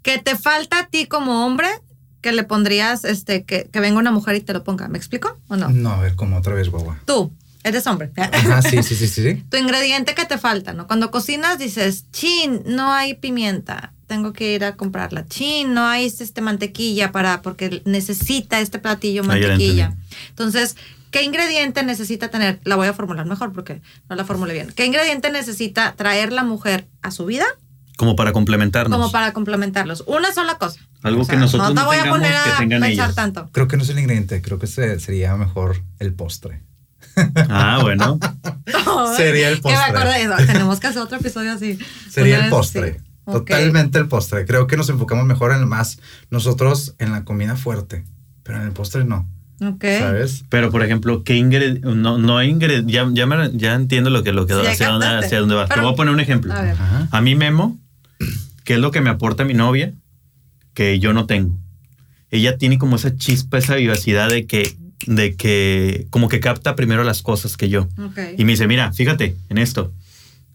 que 0.00 0.16
te 0.16 0.34
falta 0.34 0.78
a 0.78 0.86
ti 0.86 1.04
como 1.04 1.44
hombre, 1.44 1.68
que 2.22 2.32
le 2.32 2.42
pondrías, 2.44 3.04
este, 3.04 3.44
que, 3.44 3.68
que 3.70 3.80
venga 3.80 3.98
una 3.98 4.10
mujer 4.10 4.36
y 4.36 4.40
te 4.40 4.54
lo 4.54 4.64
ponga? 4.64 4.88
¿Me 4.88 4.96
explico 4.96 5.38
o 5.48 5.56
no? 5.56 5.68
No, 5.68 5.90
a 5.90 6.00
ver, 6.00 6.16
como 6.16 6.38
otra 6.38 6.54
vez, 6.54 6.70
guagua. 6.70 7.00
Tú, 7.04 7.34
eres 7.64 7.86
hombre. 7.86 8.10
Ajá, 8.16 8.62
sí, 8.62 8.82
sí, 8.82 8.94
sí, 8.94 9.06
sí. 9.06 9.22
sí. 9.22 9.44
tu 9.50 9.58
ingrediente 9.58 10.14
que 10.14 10.24
te 10.24 10.38
falta, 10.38 10.72
¿no? 10.72 10.86
Cuando 10.86 11.10
cocinas 11.10 11.58
dices, 11.58 12.06
chin, 12.12 12.62
no 12.64 12.94
hay 12.94 13.12
pimienta, 13.12 13.92
tengo 14.06 14.32
que 14.32 14.54
ir 14.54 14.64
a 14.64 14.74
comprarla. 14.74 15.26
Chin, 15.26 15.74
no 15.74 15.84
hay 15.84 16.06
este 16.06 16.40
mantequilla 16.40 17.12
para, 17.12 17.42
porque 17.42 17.82
necesita 17.84 18.58
este 18.58 18.78
platillo 18.78 19.20
Ah, 19.24 19.26
mantequilla. 19.26 19.98
Entonces, 20.30 20.76
¿qué 21.12 21.22
ingrediente 21.22 21.84
necesita 21.84 22.28
tener? 22.30 22.58
La 22.64 22.74
voy 22.74 22.88
a 22.88 22.92
formular 22.92 23.24
mejor 23.26 23.52
porque 23.52 23.80
no 24.10 24.16
la 24.16 24.24
formulé 24.24 24.54
bien. 24.54 24.72
¿Qué 24.74 24.84
ingrediente 24.86 25.30
necesita 25.30 25.94
traer 25.94 26.32
la 26.32 26.42
mujer 26.42 26.88
a 27.02 27.12
su 27.12 27.24
vida 27.26 27.44
Como 27.96 28.16
para 28.16 28.32
complementarnos. 28.32 28.98
como 28.98 29.12
para 29.12 29.32
complementarlos? 29.32 30.02
Una 30.08 30.32
sola 30.34 30.58
cosa. 30.58 30.80
Algo 31.04 31.22
O 31.22 31.24
sea, 31.24 31.34
que 31.36 31.40
nosotros 31.40 31.68
no 31.68 31.74
te 31.74 31.80
no 31.80 31.86
voy 31.86 31.96
a 31.98 32.10
poner 32.10 32.34
a 32.34 32.58
pensar 32.58 32.90
ellas. 32.90 33.14
tanto. 33.14 33.48
Creo 33.52 33.68
que 33.68 33.76
no 33.76 33.84
es 33.84 33.88
el 33.90 33.98
ingrediente, 34.00 34.42
creo 34.42 34.58
que 34.58 34.66
se- 34.66 34.98
sería 34.98 35.36
mejor 35.36 35.82
el 36.00 36.12
postre. 36.14 36.62
Ah, 37.48 37.78
bueno. 37.82 38.18
Sería 39.16 39.48
el 39.50 39.60
Que 39.60 39.68
me 39.68 39.74
postre. 39.74 39.90
acordé 39.98 40.12
de 40.28 40.34
eso. 40.34 40.46
Tenemos 40.52 40.80
que 40.80 40.86
hacer 40.86 41.02
otro 41.02 41.18
episodio 41.18 41.52
así. 41.52 41.78
Sería 42.10 42.44
el 42.44 42.50
postre. 42.50 42.94
sí. 42.94 43.04
Totalmente 43.24 43.98
el 43.98 44.08
postre. 44.08 44.44
Creo 44.46 44.66
que 44.66 44.76
nos 44.76 44.88
enfocamos 44.88 45.26
mejor 45.26 45.52
en 45.52 45.68
más 45.68 45.98
nosotros 46.30 46.94
en 46.98 47.12
la 47.12 47.24
comida 47.24 47.54
fuerte, 47.56 48.04
pero 48.42 48.58
en 48.58 48.64
el 48.64 48.72
postre 48.72 49.04
no. 49.04 49.28
Ok. 49.62 49.84
¿Sabes? 49.98 50.44
Pero, 50.48 50.70
por 50.70 50.82
ejemplo, 50.82 51.22
¿qué 51.24 51.36
ingrediente? 51.36 51.80
No, 51.82 52.18
no 52.18 52.38
hay 52.38 52.48
ingrediente. 52.50 52.92
Ya, 52.92 53.08
ya, 53.12 53.26
me- 53.26 53.50
ya 53.56 53.74
entiendo 53.74 54.10
lo 54.10 54.22
que, 54.22 54.32
lo 54.32 54.46
que 54.46 54.54
Sí, 54.54 54.60
hacia, 54.66 54.88
dónde, 54.88 55.06
hacia 55.06 55.40
dónde 55.40 55.54
vas. 55.54 55.68
Te 55.68 55.80
voy 55.80 55.92
a 55.92 55.96
poner 55.96 56.12
un 56.12 56.20
ejemplo. 56.20 56.52
A 56.52 56.62
ver. 56.62 56.76
A 57.10 57.20
mí, 57.20 57.34
Memo, 57.34 57.78
¿qué 58.64 58.74
es 58.74 58.78
lo 58.80 58.90
que 58.90 59.00
me 59.00 59.10
aporta 59.10 59.44
mi 59.44 59.54
novia? 59.54 59.92
Que 60.74 60.98
yo 60.98 61.12
no 61.12 61.26
tengo. 61.26 61.56
Ella 62.30 62.56
tiene 62.58 62.78
como 62.78 62.96
esa 62.96 63.16
chispa, 63.16 63.58
esa 63.58 63.74
vivacidad 63.76 64.28
de 64.30 64.46
que, 64.46 64.74
de 65.06 65.34
que, 65.36 66.06
como 66.10 66.28
que 66.28 66.40
capta 66.40 66.74
primero 66.74 67.04
las 67.04 67.22
cosas 67.22 67.56
que 67.56 67.68
yo. 67.68 67.88
Ok. 68.04 68.18
Y 68.38 68.44
me 68.44 68.52
dice, 68.52 68.66
mira, 68.66 68.92
fíjate 68.92 69.36
en 69.50 69.58
esto. 69.58 69.92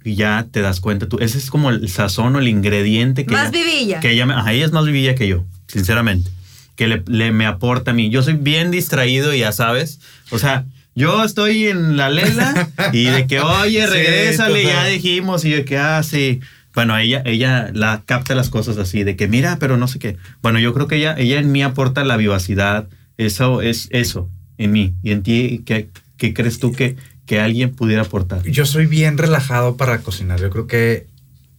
Y 0.03 0.15
ya 0.15 0.47
te 0.49 0.61
das 0.61 0.79
cuenta 0.79 1.07
tú. 1.07 1.17
Ese 1.19 1.37
es 1.37 1.49
como 1.49 1.69
el 1.69 1.87
sazón 1.89 2.35
o 2.35 2.39
el 2.39 2.47
ingrediente 2.47 3.25
que 3.25 3.33
Más 3.33 3.53
ella, 3.53 3.63
vivilla. 3.65 3.99
que 3.99 4.11
ella, 4.11 4.25
ajá, 4.37 4.53
ella 4.53 4.65
es 4.65 4.71
más 4.71 4.85
vivilla 4.85 5.15
que 5.15 5.27
yo, 5.27 5.43
sinceramente. 5.67 6.31
Que 6.77 6.87
le, 6.87 7.03
le- 7.07 7.33
me 7.33 7.45
aporta 7.45 7.91
a 7.91 7.93
mí. 7.93 8.09
Yo 8.09 8.23
soy 8.23 8.35
bien 8.35 8.71
distraído, 8.71 9.33
ya 9.33 9.51
sabes. 9.51 9.99
O 10.31 10.39
sea, 10.39 10.63
yo 10.95 11.23
estoy 11.25 11.67
en 11.67 11.97
la 11.97 12.09
lela 12.09 12.69
y 12.93 13.03
de 13.05 13.27
que, 13.27 13.41
oye, 13.41 13.81
Sí, 13.87 13.93
regrésale, 13.93 14.63
ya 14.63 14.69
total. 14.69 14.91
dijimos. 14.93 15.43
Y 15.43 15.49
de 15.51 15.65
que, 15.65 15.77
ah, 15.77 16.01
sí. 16.03 16.39
Bueno, 16.73 16.95
ella, 16.97 17.21
ella 17.25 17.69
la 17.73 18.03
capta 18.05 18.35
las 18.35 18.49
cosas 18.49 18.77
así, 18.77 19.03
de 19.03 19.15
que 19.15 19.27
mira, 19.27 19.57
pero 19.59 19.75
no 19.77 19.87
sé 19.87 19.97
qué. 19.99 20.15
Bueno, 20.43 20.59
yo 20.59 20.73
creo 20.75 20.87
que 20.87 20.95
ella, 20.97 21.15
ella 21.17 21.39
en 21.39 21.51
mí 21.51 21.63
aporta 21.63 22.05
la 22.05 22.15
vivacidad. 22.17 22.87
Eso 23.17 23.61
es 23.63 23.87
eso, 23.91 24.29
en 24.59 24.71
mí. 24.71 24.93
Y 25.01 25.11
en 25.11 25.23
ti, 25.23 25.63
¿qué, 25.65 25.89
qué 26.17 26.35
crees 26.35 26.59
tú 26.59 26.71
que, 26.71 26.95
que 27.25 27.39
alguien 27.39 27.71
pudiera 27.75 28.03
aportar? 28.03 28.43
Yo 28.43 28.67
soy 28.67 28.85
bien 28.85 29.17
relajado 29.17 29.75
para 29.75 29.97
cocinar. 30.01 30.39
Yo 30.39 30.51
creo 30.51 30.67
que 30.67 31.07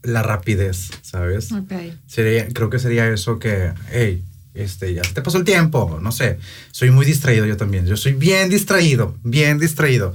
la 0.05 0.23
rapidez, 0.23 0.91
¿sabes? 1.03 1.51
Ok. 1.51 1.73
Sería, 2.07 2.47
creo 2.49 2.71
que 2.71 2.79
sería 2.79 3.09
eso 3.09 3.41
que, 3.41 3.73
hey, 3.93 4.23
este, 4.59 4.95
ya 4.95 5.03
te 5.03 5.23
pasó 5.23 5.39
el 5.39 5.45
tiempo, 5.45 5.99
no 6.03 6.13
sé. 6.13 6.39
Soy 6.73 6.91
muy 6.91 7.07
distraído 7.07 7.47
yo 7.47 7.57
también. 7.57 7.87
Yo 7.87 7.97
soy 7.97 8.13
bien 8.13 8.49
distraído, 8.51 9.17
bien 9.25 9.59
distraído. 9.59 10.13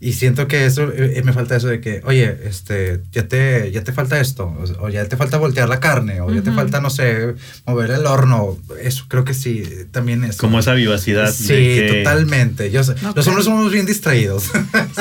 Y 0.00 0.12
siento 0.12 0.48
que 0.48 0.66
eso, 0.66 0.92
eh, 0.92 1.22
me 1.24 1.32
falta 1.32 1.56
eso 1.56 1.68
de 1.68 1.80
que, 1.80 2.02
oye, 2.04 2.36
este, 2.44 3.00
ya 3.10 3.26
te, 3.26 3.70
ya 3.72 3.82
te 3.84 3.92
falta 3.92 4.20
esto, 4.20 4.44
o, 4.44 4.84
o 4.84 4.88
ya 4.90 5.06
te 5.08 5.16
falta 5.16 5.38
voltear 5.38 5.66
la 5.68 5.80
carne, 5.80 6.20
o 6.20 6.30
ya 6.30 6.42
te 6.42 6.52
falta, 6.52 6.80
no 6.82 6.90
sé, 6.90 7.34
mover 7.64 7.90
el 7.92 8.04
horno. 8.04 8.58
Eso 8.82 9.06
creo 9.08 9.24
que 9.24 9.32
sí, 9.32 9.62
también 9.92 10.22
es. 10.24 10.36
Como 10.36 10.58
esa 10.58 10.74
vivacidad. 10.74 11.32
Sí, 11.32 11.54
de 11.54 11.86
que- 11.86 11.92
totalmente. 12.02 12.70
Yo 12.70 12.84
sé- 12.84 12.92
Ok. 12.92 13.16
Los 13.16 13.26
hombres 13.28 13.46
somos 13.46 13.72
bien 13.72 13.86
distraídos. 13.86 14.42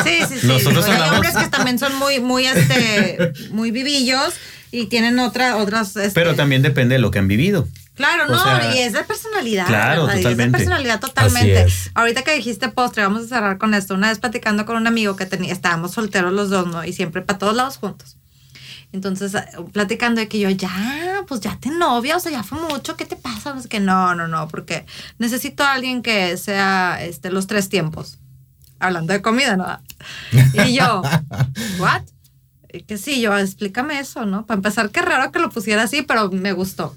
Sí, 0.06 0.20
sí, 0.30 0.36
sí. 0.40 0.48
Nosotros 0.48 0.86
Hay 0.86 0.92
hablamos- 0.94 1.16
hombres 1.18 1.36
que 1.36 1.50
también 1.50 1.80
son 1.80 1.96
muy, 1.96 2.22
muy, 2.22 2.46
este, 2.46 3.34
muy 3.52 3.72
vivillos 3.72 4.34
y 4.72 4.86
tienen 4.86 5.20
otra, 5.20 5.58
otras. 5.58 5.98
este, 5.98 6.12
Pero 6.14 6.36
también 6.36 6.62
depende 6.62 6.96
de 6.96 7.00
lo 7.00 7.12
que 7.12 7.20
han 7.20 7.28
vivido. 7.28 7.68
Claro, 7.96 8.26
o 8.26 8.28
no, 8.28 8.44
sea, 8.44 8.76
y 8.76 8.80
es 8.80 8.94
de 8.94 9.04
personalidad. 9.04 9.68
claro, 9.68 10.06
¿verdad? 10.06 10.20
Y 10.20 10.24
totalmente. 10.24 10.44
Es 10.44 10.52
de 10.52 10.58
personalidad 10.58 11.00
totalmente. 11.00 11.68
Ahorita 11.94 12.24
que 12.24 12.34
dijiste 12.34 12.70
postre, 12.70 13.04
vamos 13.04 13.26
a 13.26 13.28
cerrar 13.28 13.58
con 13.60 13.74
esto. 13.74 13.94
Una 13.94 14.10
vez 14.10 14.20
platicando 14.20 14.66
con 14.66 14.78
un 14.78 14.88
amigo 14.88 15.16
que 15.16 15.26
tenía, 15.26 15.54
estábamos 15.54 15.92
solteros 15.92 16.34
los 16.34 16.50
dos, 16.50 16.68
¿no? 16.68 16.84
Y 16.84 16.94
siempre 16.94 17.22
para 17.22 17.38
todos 17.38 17.56
lados 17.56 17.78
juntos. 17.78 18.18
Entonces, 18.94 19.34
eh, 19.34 19.44
platicando 19.72 20.22
de 20.22 20.28
que 20.28 20.40
yo, 20.40 20.50
ya, 20.50 21.24
pues 21.28 21.42
ya 21.42 21.58
te 21.60 21.70
novia, 21.70 22.18
o 22.18 22.20
sea, 22.20 22.32
ya 22.32 22.44
fue 22.44 22.60
mucho, 22.62 22.96
¿qué 22.96 23.06
te 23.06 23.16
pasa? 23.16 23.60
Sé 23.60 23.68
qué, 23.68 23.80
no, 23.80 24.14
no, 24.16 24.28
no, 24.28 24.48
porque 24.48 24.86
necesito 25.18 25.64
a 25.64 25.74
alguien 25.74 26.04
que 26.04 26.38
sea 26.38 27.04
este, 27.04 27.32
los 27.32 27.48
tres 27.48 27.70
tiempos. 27.70 28.20
Hablando 28.80 29.14
de 29.14 29.22
comida, 29.22 29.56
¿no? 29.56 29.80
Y 30.66 30.76
yo, 30.76 31.02
¿what? 31.80 32.04
Que 32.88 32.98
sí, 32.98 33.22
yo, 33.22 33.38
explícame 33.38 34.00
eso, 34.00 34.26
¿no? 34.26 34.46
Para 34.46 34.58
empezar, 34.58 34.90
qué 34.90 35.02
raro 35.02 35.32
que 35.32 35.40
lo 35.40 35.50
pusiera 35.50 35.84
así, 35.84 36.02
pero 36.02 36.32
me 36.32 36.54
gustó. 36.54 36.96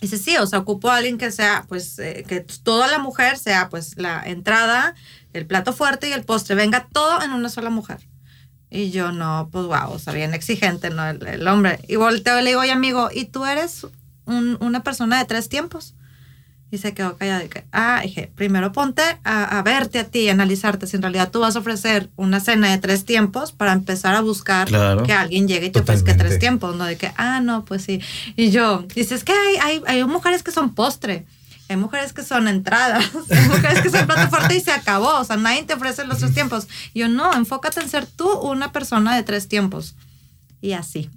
Dice, 0.00 0.16
sí, 0.16 0.36
o 0.36 0.46
sea, 0.46 0.60
ocupo 0.60 0.90
a 0.90 0.96
alguien 0.96 1.18
que 1.18 1.32
sea, 1.32 1.64
pues, 1.68 1.98
eh, 1.98 2.24
que 2.28 2.40
toda 2.62 2.86
la 2.86 2.98
mujer 2.98 3.36
sea, 3.36 3.68
pues, 3.68 3.96
la 3.98 4.22
entrada, 4.24 4.94
el 5.32 5.44
plato 5.46 5.72
fuerte 5.72 6.08
y 6.08 6.12
el 6.12 6.24
postre, 6.24 6.54
venga 6.54 6.86
todo 6.92 7.20
en 7.22 7.32
una 7.32 7.48
sola 7.48 7.68
mujer. 7.70 7.98
Y 8.70 8.90
yo, 8.90 9.10
no, 9.12 9.48
pues, 9.50 9.64
wow, 9.66 9.90
o 9.90 9.98
sea, 9.98 10.12
bien 10.12 10.34
exigente, 10.34 10.90
¿no? 10.90 11.04
El, 11.08 11.48
hombre. 11.48 11.80
Y 11.88 11.96
volteo 11.96 12.38
y 12.38 12.42
le 12.42 12.50
digo, 12.50 12.60
oye, 12.60 12.70
amigo, 12.70 13.08
¿y 13.12 13.24
tú 13.24 13.44
eres 13.44 13.86
un- 14.26 14.56
una 14.60 14.82
persona 14.84 15.18
de 15.18 15.24
tres 15.24 15.48
tiempos? 15.48 15.94
Y 16.70 16.76
se 16.78 16.92
quedó 16.92 17.16
callado. 17.16 17.44
Y 17.44 17.48
que, 17.48 17.64
ah, 17.72 18.00
dije, 18.02 18.30
primero 18.34 18.72
ponte 18.72 19.02
a, 19.24 19.58
a 19.58 19.62
verte 19.62 19.98
a 20.00 20.04
ti 20.04 20.20
y 20.20 20.28
analizarte 20.28 20.86
si 20.86 20.96
en 20.96 21.02
realidad 21.02 21.30
tú 21.30 21.40
vas 21.40 21.56
a 21.56 21.60
ofrecer 21.60 22.10
una 22.16 22.40
cena 22.40 22.70
de 22.70 22.76
tres 22.76 23.06
tiempos 23.06 23.52
para 23.52 23.72
empezar 23.72 24.14
a 24.14 24.20
buscar 24.20 24.68
Claro. 24.68 25.02
que 25.02 25.14
alguien 25.14 25.48
llegue 25.48 25.66
y 25.66 25.70
te 25.70 25.80
ofrezca 25.80 26.14
tres 26.16 26.38
tiempos, 26.38 26.76
¿no? 26.76 26.84
De 26.84 26.96
que, 26.96 27.10
ah, 27.16 27.40
no, 27.40 27.64
pues 27.64 27.82
sí. 27.84 28.02
Y 28.36 28.50
yo, 28.50 28.84
dices 28.94 29.24
que 29.24 29.32
hay, 29.32 29.56
hay, 29.62 29.82
hay 29.86 30.04
mujeres 30.04 30.42
que 30.42 30.50
son 30.50 30.74
postre. 30.74 31.24
Hay 31.70 31.76
mujeres 31.76 32.12
que 32.14 32.22
son 32.22 32.48
entradas, 32.48 33.04
hay 33.30 33.46
mujeres 33.48 33.80
que 33.82 33.90
son 33.90 34.06
plato 34.06 34.28
fuerte 34.30 34.56
y 34.56 34.60
se 34.60 34.70
acabó. 34.72 35.18
O 35.20 35.24
sea, 35.24 35.36
nadie 35.36 35.64
te 35.64 35.74
ofrece 35.74 36.04
los 36.06 36.18
tres 36.18 36.32
tiempos. 36.34 36.66
Y 36.94 37.00
yo, 37.00 37.08
no, 37.08 37.32
enfócate 37.34 37.80
en 37.80 37.88
ser 37.90 38.06
tú 38.06 38.30
una 38.40 38.72
persona 38.72 39.14
de 39.16 39.22
tres 39.22 39.48
tiempos. 39.48 39.94
Y 40.62 40.72
así. 40.72 41.08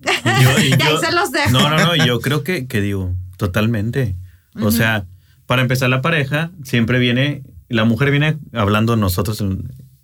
Yo- 0.42 0.60
y 0.62 0.68
y 0.70 0.74
ahí 0.74 0.80
yo- 0.94 1.00
se 1.00 1.12
los 1.12 1.32
dejo. 1.32 1.52
No, 1.52 1.70
no, 1.70 1.78
no, 1.78 1.96
yo 2.06 2.20
creo 2.22 2.44
que, 2.44 2.68
que 2.68 2.80
digo, 2.82 3.14
totalmente. 3.38 4.16
O 4.62 4.72
sea, 4.72 5.06
para 5.52 5.62
empezar 5.64 5.90
la 5.90 6.02
pareja, 6.02 6.50
siempre 6.64 6.98
viene, 6.98 7.44
la 7.68 7.84
mujer 7.84 8.10
viene 8.10 8.38
hablando 8.54 8.96
nosotros, 8.96 9.44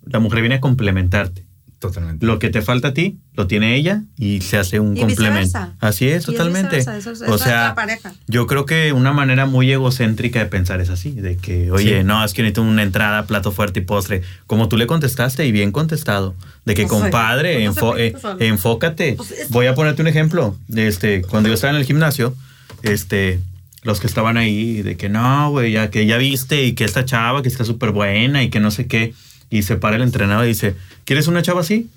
la 0.04 0.18
mujer 0.18 0.40
viene 0.42 0.56
a 0.56 0.60
complementarte. 0.60 1.46
Totalmente. 1.78 2.26
Lo 2.26 2.38
que 2.38 2.50
te 2.50 2.60
falta 2.60 2.88
a 2.88 2.92
ti, 2.92 3.18
lo 3.34 3.46
tiene 3.46 3.76
ella 3.76 4.02
y 4.18 4.40
se 4.42 4.58
hace 4.58 4.78
un 4.80 4.96
Y 4.96 5.00
complemento. 5.00 5.38
viceversa. 5.46 5.76
Así 5.80 6.06
es, 6.08 6.12
Y 6.14 6.16
es 6.16 6.24
totalmente. 6.26 6.76
viceversa, 6.76 6.96
eso 6.98 7.12
es- 7.12 7.20
eso 7.22 7.32
o 7.32 7.36
es 7.36 7.40
sea, 7.40 7.68
la 7.68 7.74
pareja. 7.76 8.12
yo 8.26 8.46
creo 8.48 8.66
que 8.66 8.92
una 8.92 9.12
manera 9.12 9.46
muy 9.46 9.70
egocéntrica 9.72 10.40
de 10.40 10.46
pensar 10.46 10.80
es 10.82 10.90
así, 10.90 11.12
de 11.12 11.36
que, 11.36 11.70
oye, 11.70 11.98
Sí. 12.00 12.04
no, 12.04 12.22
es 12.24 12.34
que 12.34 12.42
necesito 12.42 12.62
una 12.62 12.82
entrada, 12.82 13.24
plato 13.26 13.52
fuerte 13.52 13.78
y 13.80 13.84
postre. 13.84 14.20
Como 14.46 14.68
tú 14.68 14.76
le 14.76 14.86
contestaste 14.86 15.46
y 15.46 15.52
bien 15.52 15.70
contestado, 15.72 16.34
de 16.66 16.74
que 16.74 16.82
No 16.82 16.88
sé. 16.88 16.94
compadre, 17.00 17.64
No 17.64 17.72
se 17.72 17.80
enfo- 17.80 17.96
eh, 17.96 18.14
enfócate. 18.40 19.14
Pues 19.14 19.30
es- 19.30 19.48
Voy 19.50 19.66
a 19.66 19.74
ponerte 19.76 20.02
un 20.02 20.08
ejemplo. 20.08 20.56
Este, 20.74 21.22
cuando 21.22 21.48
yo 21.48 21.54
estaba 21.54 21.72
en 21.72 21.78
el 21.78 21.84
gimnasio, 21.86 22.34
este, 22.82 23.38
los 23.82 24.00
que 24.00 24.06
estaban 24.06 24.36
ahí, 24.36 24.82
de 24.82 24.96
que 24.96 25.08
no, 25.08 25.50
güey, 25.50 25.72
ya 25.72 25.90
que 25.90 26.06
ya 26.06 26.16
viste 26.16 26.64
y 26.64 26.72
que 26.72 26.84
esta 26.84 27.04
chava 27.04 27.42
que 27.42 27.48
está 27.48 27.64
súper 27.64 27.92
buena 27.92 28.42
y 28.42 28.50
que 28.50 28.60
no 28.60 28.70
sé 28.70 28.86
qué. 28.86 29.14
Y 29.50 29.62
se 29.62 29.76
para 29.76 29.96
el 29.96 30.02
entrenador 30.02 30.44
y 30.44 30.48
dice, 30.48 30.74
¿quieres 31.04 31.26
una 31.26 31.42
chava 31.42 31.60
así? 31.60 31.88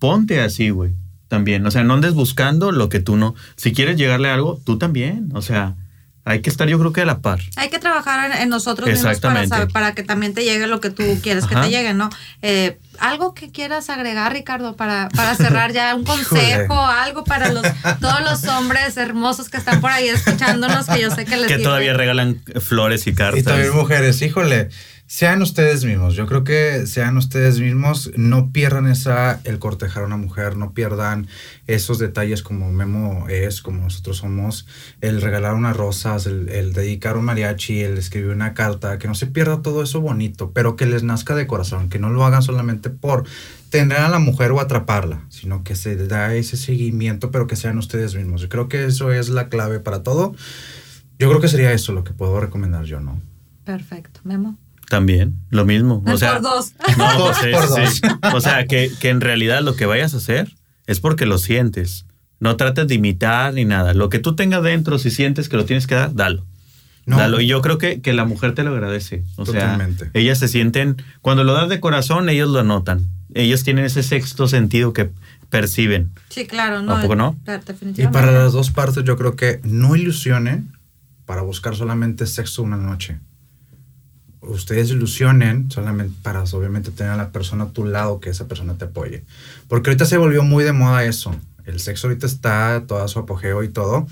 ponte 0.00 0.40
así, 0.40 0.70
güey. 0.70 0.94
También. 1.28 1.64
O 1.64 1.70
sea, 1.70 1.84
no 1.84 1.94
andes 1.94 2.14
buscando 2.14 2.72
lo 2.72 2.88
que 2.88 2.98
tú 2.98 3.16
no. 3.16 3.36
Si 3.54 3.72
quieres 3.72 3.96
llegarle 3.96 4.30
a 4.30 4.34
algo, 4.34 4.60
tú 4.64 4.78
también. 4.78 5.30
O 5.34 5.42
sea, 5.42 5.76
hay 6.30 6.40
que 6.42 6.50
estar, 6.50 6.68
yo 6.68 6.78
creo 6.78 6.92
que 6.92 7.00
a 7.02 7.04
la 7.04 7.18
par. 7.20 7.40
Hay 7.56 7.68
que 7.70 7.78
trabajar 7.78 8.30
en, 8.30 8.38
en 8.38 8.48
nosotros 8.48 8.88
mismos 8.88 9.18
para, 9.20 9.46
saber- 9.46 9.68
para 9.72 9.94
que 9.94 10.02
también 10.02 10.32
te 10.34 10.44
llegue 10.44 10.66
lo 10.66 10.80
que 10.80 10.90
tú 10.90 11.02
quieres 11.22 11.46
que 11.46 11.56
te 11.56 11.68
llegue, 11.68 11.92
¿no? 11.94 12.10
Eh, 12.42 12.78
algo 12.98 13.32
que 13.34 13.50
quieras 13.50 13.88
agregar, 13.90 14.32
Ricardo, 14.32 14.76
para, 14.76 15.08
para 15.16 15.34
cerrar 15.34 15.72
ya 15.72 15.94
un 15.94 16.04
consejo, 16.12 16.78
algo 16.78 17.24
para 17.24 17.50
los 17.52 17.62
todos 18.00 18.20
los 18.22 18.44
hombres 18.44 18.96
hermosos 18.96 19.48
que 19.48 19.56
están 19.56 19.80
por 19.80 19.90
ahí 19.90 20.08
escuchándonos, 20.08 20.86
que 20.86 21.00
yo 21.00 21.10
sé 21.14 21.24
que 21.24 21.36
les 21.36 21.46
Que 21.46 21.54
sirve. 21.54 21.64
todavía 21.64 21.92
regalan 21.94 22.42
flores 22.60 23.06
y 23.06 23.14
cartas. 23.14 23.40
Y 23.40 23.42
también 23.42 23.74
mujeres, 23.74 24.20
híjole, 24.22 24.68
sean 25.10 25.42
ustedes 25.42 25.84
mismos. 25.84 26.14
Yo 26.14 26.24
creo 26.28 26.44
que 26.44 26.86
sean 26.86 27.16
ustedes 27.16 27.58
mismos, 27.58 28.12
no 28.14 28.52
pierdan 28.52 28.86
esa, 28.86 29.40
el 29.42 29.58
cortejar 29.58 30.04
a 30.04 30.06
una 30.06 30.16
mujer, 30.16 30.56
no 30.56 30.72
pierdan 30.72 31.26
esos 31.66 31.98
detalles 31.98 32.44
como 32.44 32.70
Memo 32.70 33.26
es, 33.28 33.60
como 33.60 33.82
nosotros 33.82 34.18
somos, 34.18 34.68
el 35.00 35.20
regalar 35.20 35.54
unas 35.54 35.76
rosas, 35.76 36.26
el, 36.26 36.48
el 36.50 36.72
dedicar 36.72 37.16
un 37.16 37.24
mariachi, 37.24 37.80
el 37.80 37.98
escribir 37.98 38.30
una 38.30 38.54
carta, 38.54 39.00
que 39.00 39.08
no 39.08 39.16
se 39.16 39.26
pierda 39.26 39.62
todo 39.62 39.82
eso 39.82 40.00
bonito, 40.00 40.52
pero 40.52 40.76
que 40.76 40.86
les 40.86 41.02
nazca 41.02 41.34
de 41.34 41.48
corazón, 41.48 41.88
que 41.88 41.98
no 41.98 42.10
lo 42.10 42.24
hagan 42.24 42.42
solamente 42.42 42.88
por 42.88 43.24
tener 43.68 43.98
a 43.98 44.10
la 44.10 44.20
mujer 44.20 44.52
o 44.52 44.60
atraparla, 44.60 45.24
sino 45.28 45.64
que 45.64 45.74
se 45.74 45.96
da 45.96 46.36
ese 46.36 46.56
seguimiento, 46.56 47.32
pero 47.32 47.48
que 47.48 47.56
sean 47.56 47.78
ustedes 47.78 48.14
mismos. 48.14 48.42
Yo 48.42 48.48
creo 48.48 48.68
que 48.68 48.84
eso 48.84 49.12
es 49.12 49.28
la 49.28 49.48
clave 49.48 49.80
para 49.80 50.04
todo. 50.04 50.36
Yo 51.18 51.28
creo 51.28 51.40
que 51.40 51.48
sería 51.48 51.72
eso 51.72 51.92
lo 51.92 52.04
que 52.04 52.12
puedo 52.12 52.38
recomendar 52.38 52.84
yo, 52.84 53.00
¿no? 53.00 53.20
Perfecto, 53.64 54.20
Memo. 54.22 54.56
También, 54.90 55.36
lo 55.50 55.64
mismo. 55.64 56.02
O 56.04 56.16
sea, 56.18 56.32
por 56.32 56.42
dos. 56.42 56.72
No, 56.98 57.06
pues, 57.16 57.38
por 57.54 57.68
dos. 57.68 57.90
sí. 57.90 58.00
O 58.34 58.40
sea, 58.40 58.66
que, 58.66 58.90
que 58.98 59.08
en 59.08 59.20
realidad 59.20 59.62
lo 59.62 59.76
que 59.76 59.86
vayas 59.86 60.14
a 60.14 60.16
hacer 60.16 60.52
es 60.88 60.98
porque 60.98 61.26
lo 61.26 61.38
sientes. 61.38 62.06
No 62.40 62.56
trates 62.56 62.88
de 62.88 62.96
imitar 62.96 63.54
ni 63.54 63.64
nada. 63.64 63.94
Lo 63.94 64.08
que 64.08 64.18
tú 64.18 64.34
tengas 64.34 64.64
dentro, 64.64 64.98
si 64.98 65.12
sientes 65.12 65.48
que 65.48 65.56
lo 65.56 65.64
tienes 65.64 65.86
que 65.86 65.94
dar, 65.94 66.12
dalo. 66.12 66.44
No. 67.06 67.18
Dalo. 67.18 67.40
Y 67.40 67.46
yo 67.46 67.62
creo 67.62 67.78
que, 67.78 68.00
que 68.00 68.12
la 68.12 68.24
mujer 68.24 68.52
te 68.52 68.64
lo 68.64 68.70
agradece. 68.70 69.22
O 69.36 69.44
Totalmente. 69.44 70.10
sea, 70.10 70.20
ellas 70.20 70.40
se 70.40 70.48
sienten, 70.48 70.96
cuando 71.20 71.44
lo 71.44 71.52
das 71.52 71.68
de 71.68 71.78
corazón, 71.78 72.28
ellos 72.28 72.50
lo 72.50 72.64
notan. 72.64 73.06
Ellos 73.32 73.62
tienen 73.62 73.84
ese 73.84 74.02
sexto 74.02 74.48
sentido 74.48 74.92
que 74.92 75.10
perciben. 75.50 76.10
Sí, 76.30 76.48
claro, 76.48 76.82
no. 76.82 76.96
¿A 76.96 77.02
poco 77.02 77.14
no? 77.14 77.38
Y 77.96 78.08
para 78.08 78.32
las 78.32 78.52
dos 78.52 78.72
partes 78.72 79.04
yo 79.04 79.16
creo 79.16 79.36
que 79.36 79.60
no 79.62 79.94
ilusionen 79.94 80.72
para 81.26 81.42
buscar 81.42 81.76
solamente 81.76 82.26
sexo 82.26 82.64
una 82.64 82.76
noche. 82.76 83.20
Ustedes 84.42 84.90
ilusionen 84.90 85.70
solamente 85.70 86.14
para 86.22 86.42
obviamente 86.42 86.90
tener 86.90 87.12
a 87.12 87.16
la 87.16 87.30
persona 87.30 87.64
a 87.64 87.70
tu 87.70 87.84
lado, 87.84 88.20
que 88.20 88.30
esa 88.30 88.48
persona 88.48 88.74
te 88.74 88.86
apoye. 88.86 89.22
Porque 89.68 89.90
ahorita 89.90 90.06
se 90.06 90.16
volvió 90.16 90.42
muy 90.42 90.64
de 90.64 90.72
moda 90.72 91.04
eso. 91.04 91.34
El 91.66 91.80
sexo 91.80 92.06
ahorita 92.06 92.26
está 92.26 92.76
a 92.76 92.86
todo 92.86 93.06
su 93.08 93.18
apogeo 93.18 93.62
y 93.62 93.68
todo. 93.68 94.06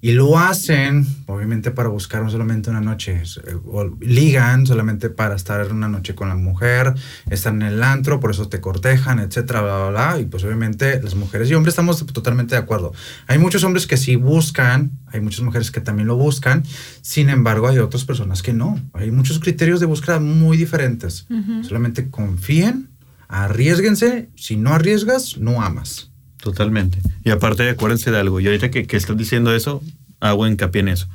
Y 0.00 0.12
lo 0.12 0.38
hacen, 0.38 1.06
obviamente, 1.26 1.70
para 1.70 1.88
buscar 1.88 2.22
no 2.22 2.30
solamente 2.30 2.70
una 2.70 2.80
noche. 2.80 3.22
eh, 3.22 3.56
o 3.66 3.84
ligan 4.00 4.66
solamente 4.66 5.10
para 5.10 5.36
estar 5.36 5.72
una 5.72 5.88
noche 5.88 6.14
con 6.14 6.28
la 6.28 6.36
mujer, 6.36 6.94
están 7.30 7.62
en 7.62 7.68
el 7.68 7.82
antro, 7.82 8.20
por 8.20 8.30
eso 8.30 8.48
te 8.48 8.60
cortejan, 8.60 9.18
etcétera, 9.18 9.62
bla, 9.62 9.76
bla, 9.76 9.90
bla. 9.90 10.20
Y 10.20 10.26
pues, 10.26 10.44
obviamente, 10.44 11.00
las 11.02 11.14
mujeres 11.14 11.50
y 11.50 11.54
hombres 11.54 11.72
estamos 11.72 12.04
totalmente 12.06 12.54
de 12.54 12.60
acuerdo. 12.60 12.92
Hay 13.26 13.38
muchos 13.38 13.64
hombres 13.64 13.86
que 13.86 13.96
sí 13.96 14.16
buscan, 14.16 14.90
hay 15.06 15.20
muchas 15.20 15.40
mujeres 15.42 15.70
que 15.70 15.80
también 15.80 16.08
lo 16.08 16.16
buscan. 16.16 16.62
Sin 17.02 17.30
embargo, 17.30 17.68
hay 17.68 17.78
otras 17.78 18.04
personas 18.04 18.42
que 18.42 18.52
no. 18.52 18.80
Hay 18.92 19.10
muchos 19.10 19.38
criterios 19.38 19.80
de 19.80 19.86
búsqueda 19.86 20.20
muy 20.20 20.56
diferentes. 20.56 21.26
Solamente 21.62 22.10
confíen, 22.10 22.90
arriesguense. 23.28 24.30
Si 24.36 24.56
no 24.56 24.74
arriesgas, 24.74 25.38
no 25.38 25.62
amas. 25.62 26.10
Totalmente. 26.46 27.00
Y 27.24 27.30
aparte, 27.30 27.68
acuérdense 27.68 28.12
de 28.12 28.20
algo. 28.20 28.38
Y 28.38 28.46
ahorita 28.46 28.70
que, 28.70 28.86
que 28.86 28.96
estás 28.96 29.16
diciendo 29.16 29.52
eso, 29.52 29.82
hago 30.20 30.46
hincapié 30.46 30.82
en 30.82 30.86
eso. 30.86 31.08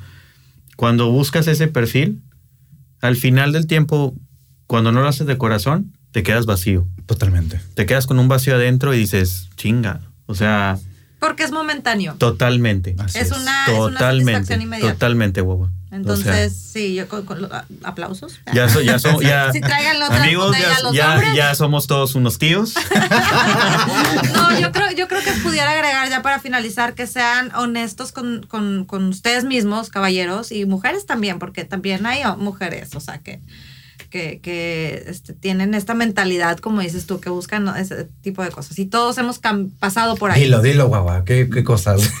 Cuando 0.76 1.10
buscas 1.10 1.46
ese 1.46 1.68
perfil, 1.68 2.20
al 3.00 3.16
final 3.16 3.50
del 3.52 3.66
tiempo, 3.66 4.14
cuando 4.66 4.92
no 4.92 5.00
lo 5.00 5.08
haces 5.08 5.26
de 5.26 5.38
corazón, 5.38 5.96
te 6.10 6.22
quedas 6.22 6.44
vacío. 6.44 6.86
Totalmente. 7.06 7.62
Te 7.72 7.86
quedas 7.86 8.06
con 8.06 8.18
un 8.18 8.28
vacío 8.28 8.56
adentro 8.56 8.92
y 8.92 8.98
dices, 8.98 9.48
chinga. 9.56 10.02
O 10.26 10.34
sea, 10.34 10.78
Porque 11.22 11.44
es 11.44 11.52
momentáneo. 11.52 12.14
totalmente. 12.18 12.94
Así 12.98 13.18
Es 13.20 13.30
es. 13.30 13.38
una, 13.38 13.64
es 13.66 13.72
una 13.78 13.90
totalmente. 13.92 14.32
satisfacción 14.32 14.62
inmediata. 14.62 14.92
Totalmente, 14.94 15.40
guagua. 15.40 15.70
Entonces, 15.92 16.26
O 16.26 16.32
sea, 16.32 16.48
sí, 16.50 16.94
yo 16.94 17.06
con, 17.06 17.24
con- 17.26 17.48
aplausos. 17.84 18.40
ya, 18.52 18.68
so- 18.68 18.80
ya, 18.80 18.98
so- 18.98 19.20
ya- 19.22 19.52
Sí, 19.52 19.60
tráiganle 19.60 20.04
otra 20.04 20.22
amigos, 20.22 20.56
ya, 20.58 20.76
a 20.76 20.80
los 20.82 20.94
ya- 20.94 21.34
ya 21.36 21.54
somos 21.54 21.86
todos 21.86 22.14
unos 22.14 22.38
tíos. 22.38 22.74
No, 24.34 24.58
yo 24.58 24.72
creo, 24.72 24.90
yo 24.92 25.08
creo 25.08 25.22
que 25.22 25.32
pudiera 25.42 25.70
agregar 25.70 26.08
ya 26.08 26.22
para 26.22 26.38
finalizar 26.40 26.94
que 26.94 27.06
sean 27.06 27.54
honestos 27.54 28.12
con, 28.12 28.44
con, 28.48 28.84
con 28.84 29.04
ustedes 29.08 29.44
mismos, 29.44 29.88
caballeros, 29.90 30.52
y 30.52 30.64
mujeres 30.66 31.06
también, 31.06 31.38
porque 31.38 31.64
también 31.64 32.06
hay 32.06 32.22
mujeres, 32.38 32.94
o 32.94 33.00
sea, 33.00 33.18
que, 33.18 33.40
que, 34.12 34.40
que 34.40 35.04
este, 35.06 35.32
tienen 35.32 35.72
esta 35.72 35.94
mentalidad, 35.94 36.58
como 36.58 36.82
dices 36.82 37.06
tú, 37.06 37.18
que 37.18 37.30
buscan 37.30 37.66
ese 37.78 38.04
tipo 38.20 38.42
de 38.42 38.50
cosas. 38.50 38.78
Y 38.78 38.84
todos 38.84 39.16
hemos 39.16 39.40
pasado 39.78 40.16
por 40.16 40.30
ahí. 40.30 40.42
Dilo, 40.42 40.60
dilo, 40.60 40.88
guagua. 40.88 41.24
¿Qué, 41.24 41.48
qué 41.48 41.64
cosas? 41.64 42.02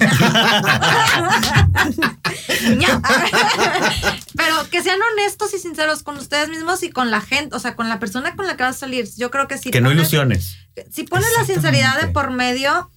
Pero 4.34 4.70
que 4.70 4.82
sean 4.82 4.98
honestos 5.12 5.52
y 5.52 5.58
sinceros 5.58 6.02
con 6.02 6.16
ustedes 6.16 6.48
mismos 6.48 6.82
y 6.82 6.88
con 6.88 7.10
la 7.10 7.20
gente, 7.20 7.54
o 7.54 7.58
sea, 7.58 7.76
con 7.76 7.90
la 7.90 7.98
persona 7.98 8.34
con 8.34 8.46
la 8.46 8.56
que 8.56 8.62
vas 8.62 8.76
a 8.76 8.78
salir. 8.80 9.06
Yo 9.18 9.30
creo 9.30 9.46
que 9.46 9.58
sí. 9.58 9.70
que 9.70 9.82
no 9.82 9.92
ilusiones. 9.92 10.56
si 10.90 11.04
pones 11.04 11.28
la 11.36 11.44
sinceridad 11.44 12.00
de 12.00 12.08
por 12.08 12.30
medio, 12.30 12.90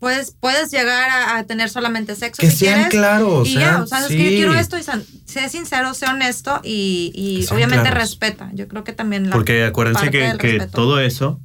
pues 0.00 0.34
puedes 0.40 0.70
llegar 0.72 1.08
a, 1.10 1.36
a 1.38 1.44
tener 1.44 1.68
solamente 1.70 2.16
sexo 2.16 2.40
Que 2.40 2.50
si 2.50 2.56
sean 2.64 2.74
quieres. 2.74 2.90
claros, 2.90 3.46
Y 3.46 3.52
sean- 3.52 3.76
ya, 3.76 3.82
o 3.82 3.86
sea, 3.86 4.00
es 4.00 4.06
que 4.08 4.16
yo 4.18 4.30
sí. 4.30 4.36
quiero 4.36 4.54
esto 4.54 4.76
y 4.78 4.82
san- 4.82 5.04
sé 5.26 5.48
sincero, 5.48 5.94
sé 5.94 6.06
honesto 6.06 6.60
y, 6.64 7.12
y 7.14 7.46
obviamente 7.54 7.82
claros. 7.84 7.98
respeta. 8.10 8.50
Yo 8.54 8.66
creo 8.66 8.82
que 8.82 8.92
también 8.92 9.28
la 9.30 9.36
Porque 9.36 9.64
acuérdense 9.64 10.00
parte 10.00 10.18
que, 10.18 10.24
del 10.24 10.38
que 10.38 10.66
todo 10.66 10.98
eso 11.00 11.38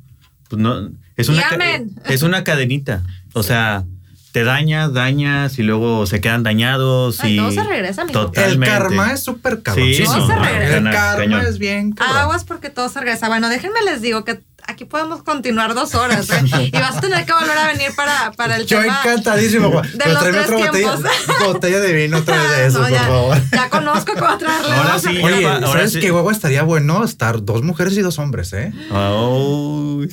pues 0.49 0.61
no, 0.61 0.89
es, 1.17 1.29
una, 1.29 1.47
amén. 1.49 1.91
es 2.05 2.21
una 2.23 2.43
cadenita. 2.43 3.03
O 3.33 3.43
sea, 3.43 3.83
te 4.31 4.43
dañas, 4.43 4.93
dañas 4.93 5.57
y 5.59 5.63
luego 5.63 6.05
se 6.05 6.21
quedan 6.21 6.43
dañados. 6.43 7.19
Ay, 7.21 7.33
y 7.33 7.37
todo 7.37 7.51
se 7.51 7.63
regresa, 7.63 8.05
mijo. 8.05 8.19
El 8.19 8.25
Totalmente. 8.27 8.67
karma 8.67 9.11
es 9.13 9.23
súper 9.23 9.61
cabrón. 9.63 9.87
Sí, 9.93 10.03
no, 10.03 10.27
se 10.27 10.35
regresa. 10.35 10.77
El 10.77 10.83
karma 10.91 11.15
cañón. 11.17 11.45
es 11.45 11.57
bien 11.57 11.91
cabrón. 11.93 12.17
Aguas 12.17 12.43
porque 12.43 12.69
todo 12.69 12.87
se 12.89 12.99
regresa. 12.99 13.27
Bueno, 13.27 13.49
déjenme 13.49 13.81
les 13.85 14.01
digo 14.01 14.23
que 14.23 14.39
aquí 14.67 14.85
podemos 14.85 15.23
continuar 15.23 15.73
dos 15.73 15.95
horas 15.95 16.29
¿eh? 16.29 16.43
y 16.71 16.71
vas 16.71 16.97
a 16.97 17.01
tener 17.01 17.25
que 17.25 17.33
volver 17.33 17.57
a 17.57 17.67
venir 17.67 17.91
para, 17.95 18.31
para 18.33 18.57
el 18.57 18.65
Yo 18.65 18.79
tema. 18.81 18.99
encantadísimo, 19.03 19.69
de 19.69 20.13
los 20.13 20.23
tres 20.23 20.45
otra 20.45 20.57
botella, 20.57 20.71
tiempos. 20.71 21.01
botella 21.45 21.79
de 21.79 21.93
vino 21.93 22.17
otra 22.17 22.35
vez 22.41 22.49
de 22.51 22.65
eso, 22.67 22.77
No, 22.79 22.83
por 22.85 22.93
ya, 22.93 23.03
favor. 23.03 23.37
Ya 23.51 23.69
conozco 23.69 24.13
cómo 24.17 24.37
traerle. 24.37 24.71
Ahora 24.75 24.99
sí. 24.99 25.07
Oye, 25.23 25.41
Ya 25.41 25.53
ahora 25.55 25.67
¿sabes 25.67 25.93
sí. 25.93 25.99
qué, 25.99 26.11
guagua? 26.11 26.31
Estaría 26.31 26.63
bueno 26.63 27.03
estar 27.03 27.43
dos 27.43 27.63
mujeres 27.63 27.95
y 27.97 28.01
dos 28.01 28.19
hombres, 28.19 28.53
¿eh? 28.53 28.71
Ay. 28.91 30.07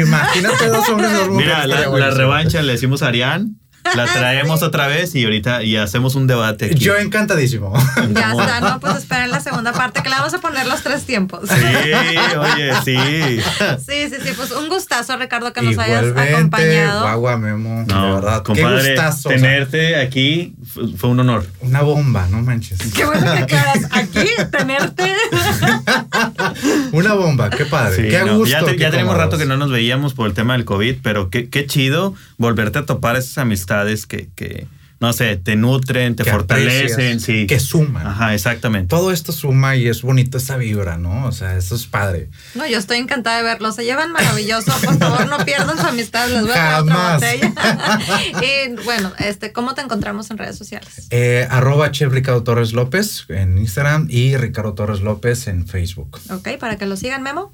Imagínate 0.00 0.66
dos 0.68 0.88
hombres 0.88 1.10
y 1.12 1.14
dos 1.14 1.28
mujeres. 1.28 1.54
Mira, 1.54 1.66
la, 1.66 1.88
la 1.88 2.10
revancha 2.10 2.62
le 2.62 2.72
decimos 2.72 3.02
a 3.02 3.08
Arián, 3.08 3.58
la 3.94 4.04
traemos 4.12 4.62
otra 4.62 4.86
vez 4.86 5.14
y 5.14 5.24
ahorita 5.24 5.62
y 5.62 5.76
hacemos 5.76 6.14
un 6.14 6.26
debate. 6.26 6.66
Aquí. 6.66 6.74
Yo 6.76 6.96
encantadísimo. 6.96 7.72
Ya 8.12 8.32
está, 8.32 8.60
¿no? 8.60 8.80
Pues 8.80 8.96
esperen 8.96 9.30
la 9.30 9.40
segunda 9.40 9.72
parte 9.72 10.02
que 10.02 10.08
le 10.08 10.16
vamos 10.16 10.34
a 10.34 10.38
poner 10.38 10.66
los 10.66 10.82
tres 10.82 11.04
tiempos. 11.04 11.48
Sí, 11.48 12.36
oye, 12.38 12.72
sí. 12.84 12.96
Sí, 13.86 14.08
sí, 14.10 14.16
sí. 14.22 14.32
Pues 14.36 14.50
un 14.52 14.68
gustazo, 14.68 15.16
Ricardo, 15.16 15.52
que 15.52 15.62
nos 15.62 15.78
hayas 15.78 16.04
acompañado. 16.16 17.02
guagua, 17.02 17.36
Memo. 17.36 17.84
de 17.86 17.94
No, 17.94 18.14
verdad. 18.16 18.42
compadre, 18.42 18.82
qué 18.82 18.88
gustazo. 18.92 19.28
o 19.28 19.32
sea, 19.32 19.40
tenerte 19.40 19.96
aquí 20.00 20.54
fue 20.96 21.10
un 21.10 21.20
honor. 21.20 21.46
una 21.60 21.82
bomba, 21.82 22.26
no 22.30 22.42
manches. 22.42 22.78
Qué 22.94 23.04
bueno 23.04 23.34
que 23.34 23.46
quedas 23.46 23.86
aquí, 23.92 24.26
tenerte. 24.50 25.12
Una 26.92 27.14
bomba, 27.14 27.50
qué 27.50 27.64
padre. 27.66 27.96
Sí, 27.96 28.08
qué 28.08 28.24
no, 28.24 28.38
gusto. 28.38 28.50
ya 28.58 28.64
te- 28.64 28.76
ya 28.78 28.90
tenemos 28.90 29.16
rato 29.16 29.38
que 29.38 29.44
no 29.46 29.56
nos 29.56 29.70
veíamos 29.70 30.14
por 30.14 30.26
el 30.26 30.34
tema 30.34 30.54
del 30.54 30.64
COVID, 30.64 30.96
pero 31.02 31.30
qué, 31.30 31.48
qué 31.48 31.66
chido 31.66 32.14
volverte 32.38 32.78
a 32.78 32.86
topar 32.86 33.16
esas 33.16 33.38
amistades 33.38 33.75
que, 34.08 34.28
que, 34.34 34.66
no 34.98 35.12
sé, 35.12 35.36
te 35.36 35.56
nutren, 35.56 36.16
te 36.16 36.24
Que 36.24 36.30
fortalecen, 36.30 36.92
aprecias, 36.92 37.22
sí. 37.22 37.46
Que 37.46 37.60
suman. 37.60 38.06
Ajá, 38.06 38.34
exactamente. 38.34 38.88
Todo 38.88 39.12
esto 39.12 39.30
suma 39.30 39.76
y 39.76 39.88
es 39.88 40.00
bonito 40.00 40.38
esa 40.38 40.56
vibra, 40.56 40.96
¿no? 40.96 41.26
O 41.26 41.32
sea, 41.32 41.56
eso 41.56 41.74
es 41.74 41.86
padre. 41.86 42.30
No, 42.54 42.66
yo 42.66 42.78
estoy 42.78 42.96
encantada 42.96 43.36
de 43.36 43.42
verlos. 43.42 43.76
Se 43.76 43.84
llevan 43.84 44.10
maravilloso. 44.12 44.72
Por 44.82 44.98
favor, 44.98 45.28
no 45.28 45.44
pierdan 45.44 45.78
su 45.78 45.86
amistad. 45.86 46.28
Les 46.30 46.42
voy 46.42 46.50
a 46.50 46.54
traer 46.54 46.82
otra 46.82 46.94
Jamás. 46.94 47.14
botella. 47.20 47.52
y 48.42 48.84
bueno, 48.84 49.12
este, 49.18 49.52
¿cómo 49.52 49.74
te 49.74 49.82
encontramos 49.82 50.30
en 50.30 50.38
redes 50.38 50.56
sociales? 50.56 51.08
Eh, 51.10 51.46
arroba 51.50 51.90
chef 51.90 52.10
Ricardo 52.10 52.42
Torres 52.42 52.72
López 52.72 53.26
en 53.28 53.58
Instagram 53.58 54.06
y 54.08 54.36
Ricardo 54.38 54.72
Torres 54.72 55.02
López 55.02 55.46
en 55.48 55.66
Facebook. 55.66 56.18
Ok, 56.30 56.56
para 56.58 56.78
que 56.78 56.86
lo 56.86 56.96
sigan, 56.96 57.22
Memo. 57.22 57.52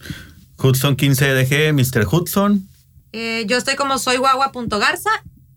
Hudson 0.58 0.96
15DG, 0.96 1.72
Mr. 1.72 2.06
Hudson. 2.08 2.68
Eh, 3.12 3.44
yo 3.48 3.56
estoy 3.58 3.74
como 3.74 3.98
soy 3.98 4.18
guagua.garza 4.18 5.10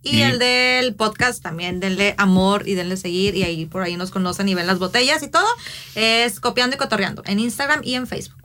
y, 0.06 0.18
Y- 0.20 0.22
el 0.22 0.40
del 0.40 0.96
podcast 0.96 1.44
también, 1.44 1.80
denle 1.82 2.16
amor 2.18 2.68
y 2.68 2.76
denle 2.76 2.96
seguir 2.96 3.36
y 3.36 3.44
ahí 3.44 3.66
por 3.66 3.82
ahí 3.84 3.98
nos 3.98 4.12
conocen 4.12 4.48
y 4.48 4.54
ven 4.56 4.68
las 4.68 4.80
botellas 4.80 5.22
y 5.24 5.28
todo. 5.30 5.48
Es 5.96 6.40
copiando 6.40 6.76
y 6.76 6.80
cotorreando 6.80 7.24
en 7.26 7.40
Instagram 7.40 7.82
y 7.84 7.96
en 7.96 8.08
Facebook. 8.08 8.42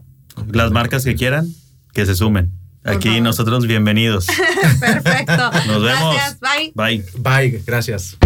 Las 0.50 0.72
marcas 0.72 1.04
que 1.04 1.14
quieran, 1.14 1.46
que 1.92 2.06
se 2.06 2.16
sumen. 2.16 2.50
Aquí 2.82 3.08
favor. 3.08 3.22
nosotros 3.22 3.66
bienvenidos. 3.66 4.26
Perfecto. 4.80 5.50
Nos 5.66 5.82
vemos. 5.82 6.14
Gracias, 6.14 6.40
bye. 6.40 6.72
Bye. 6.74 7.04
Bye, 7.18 7.62
gracias. 7.66 8.16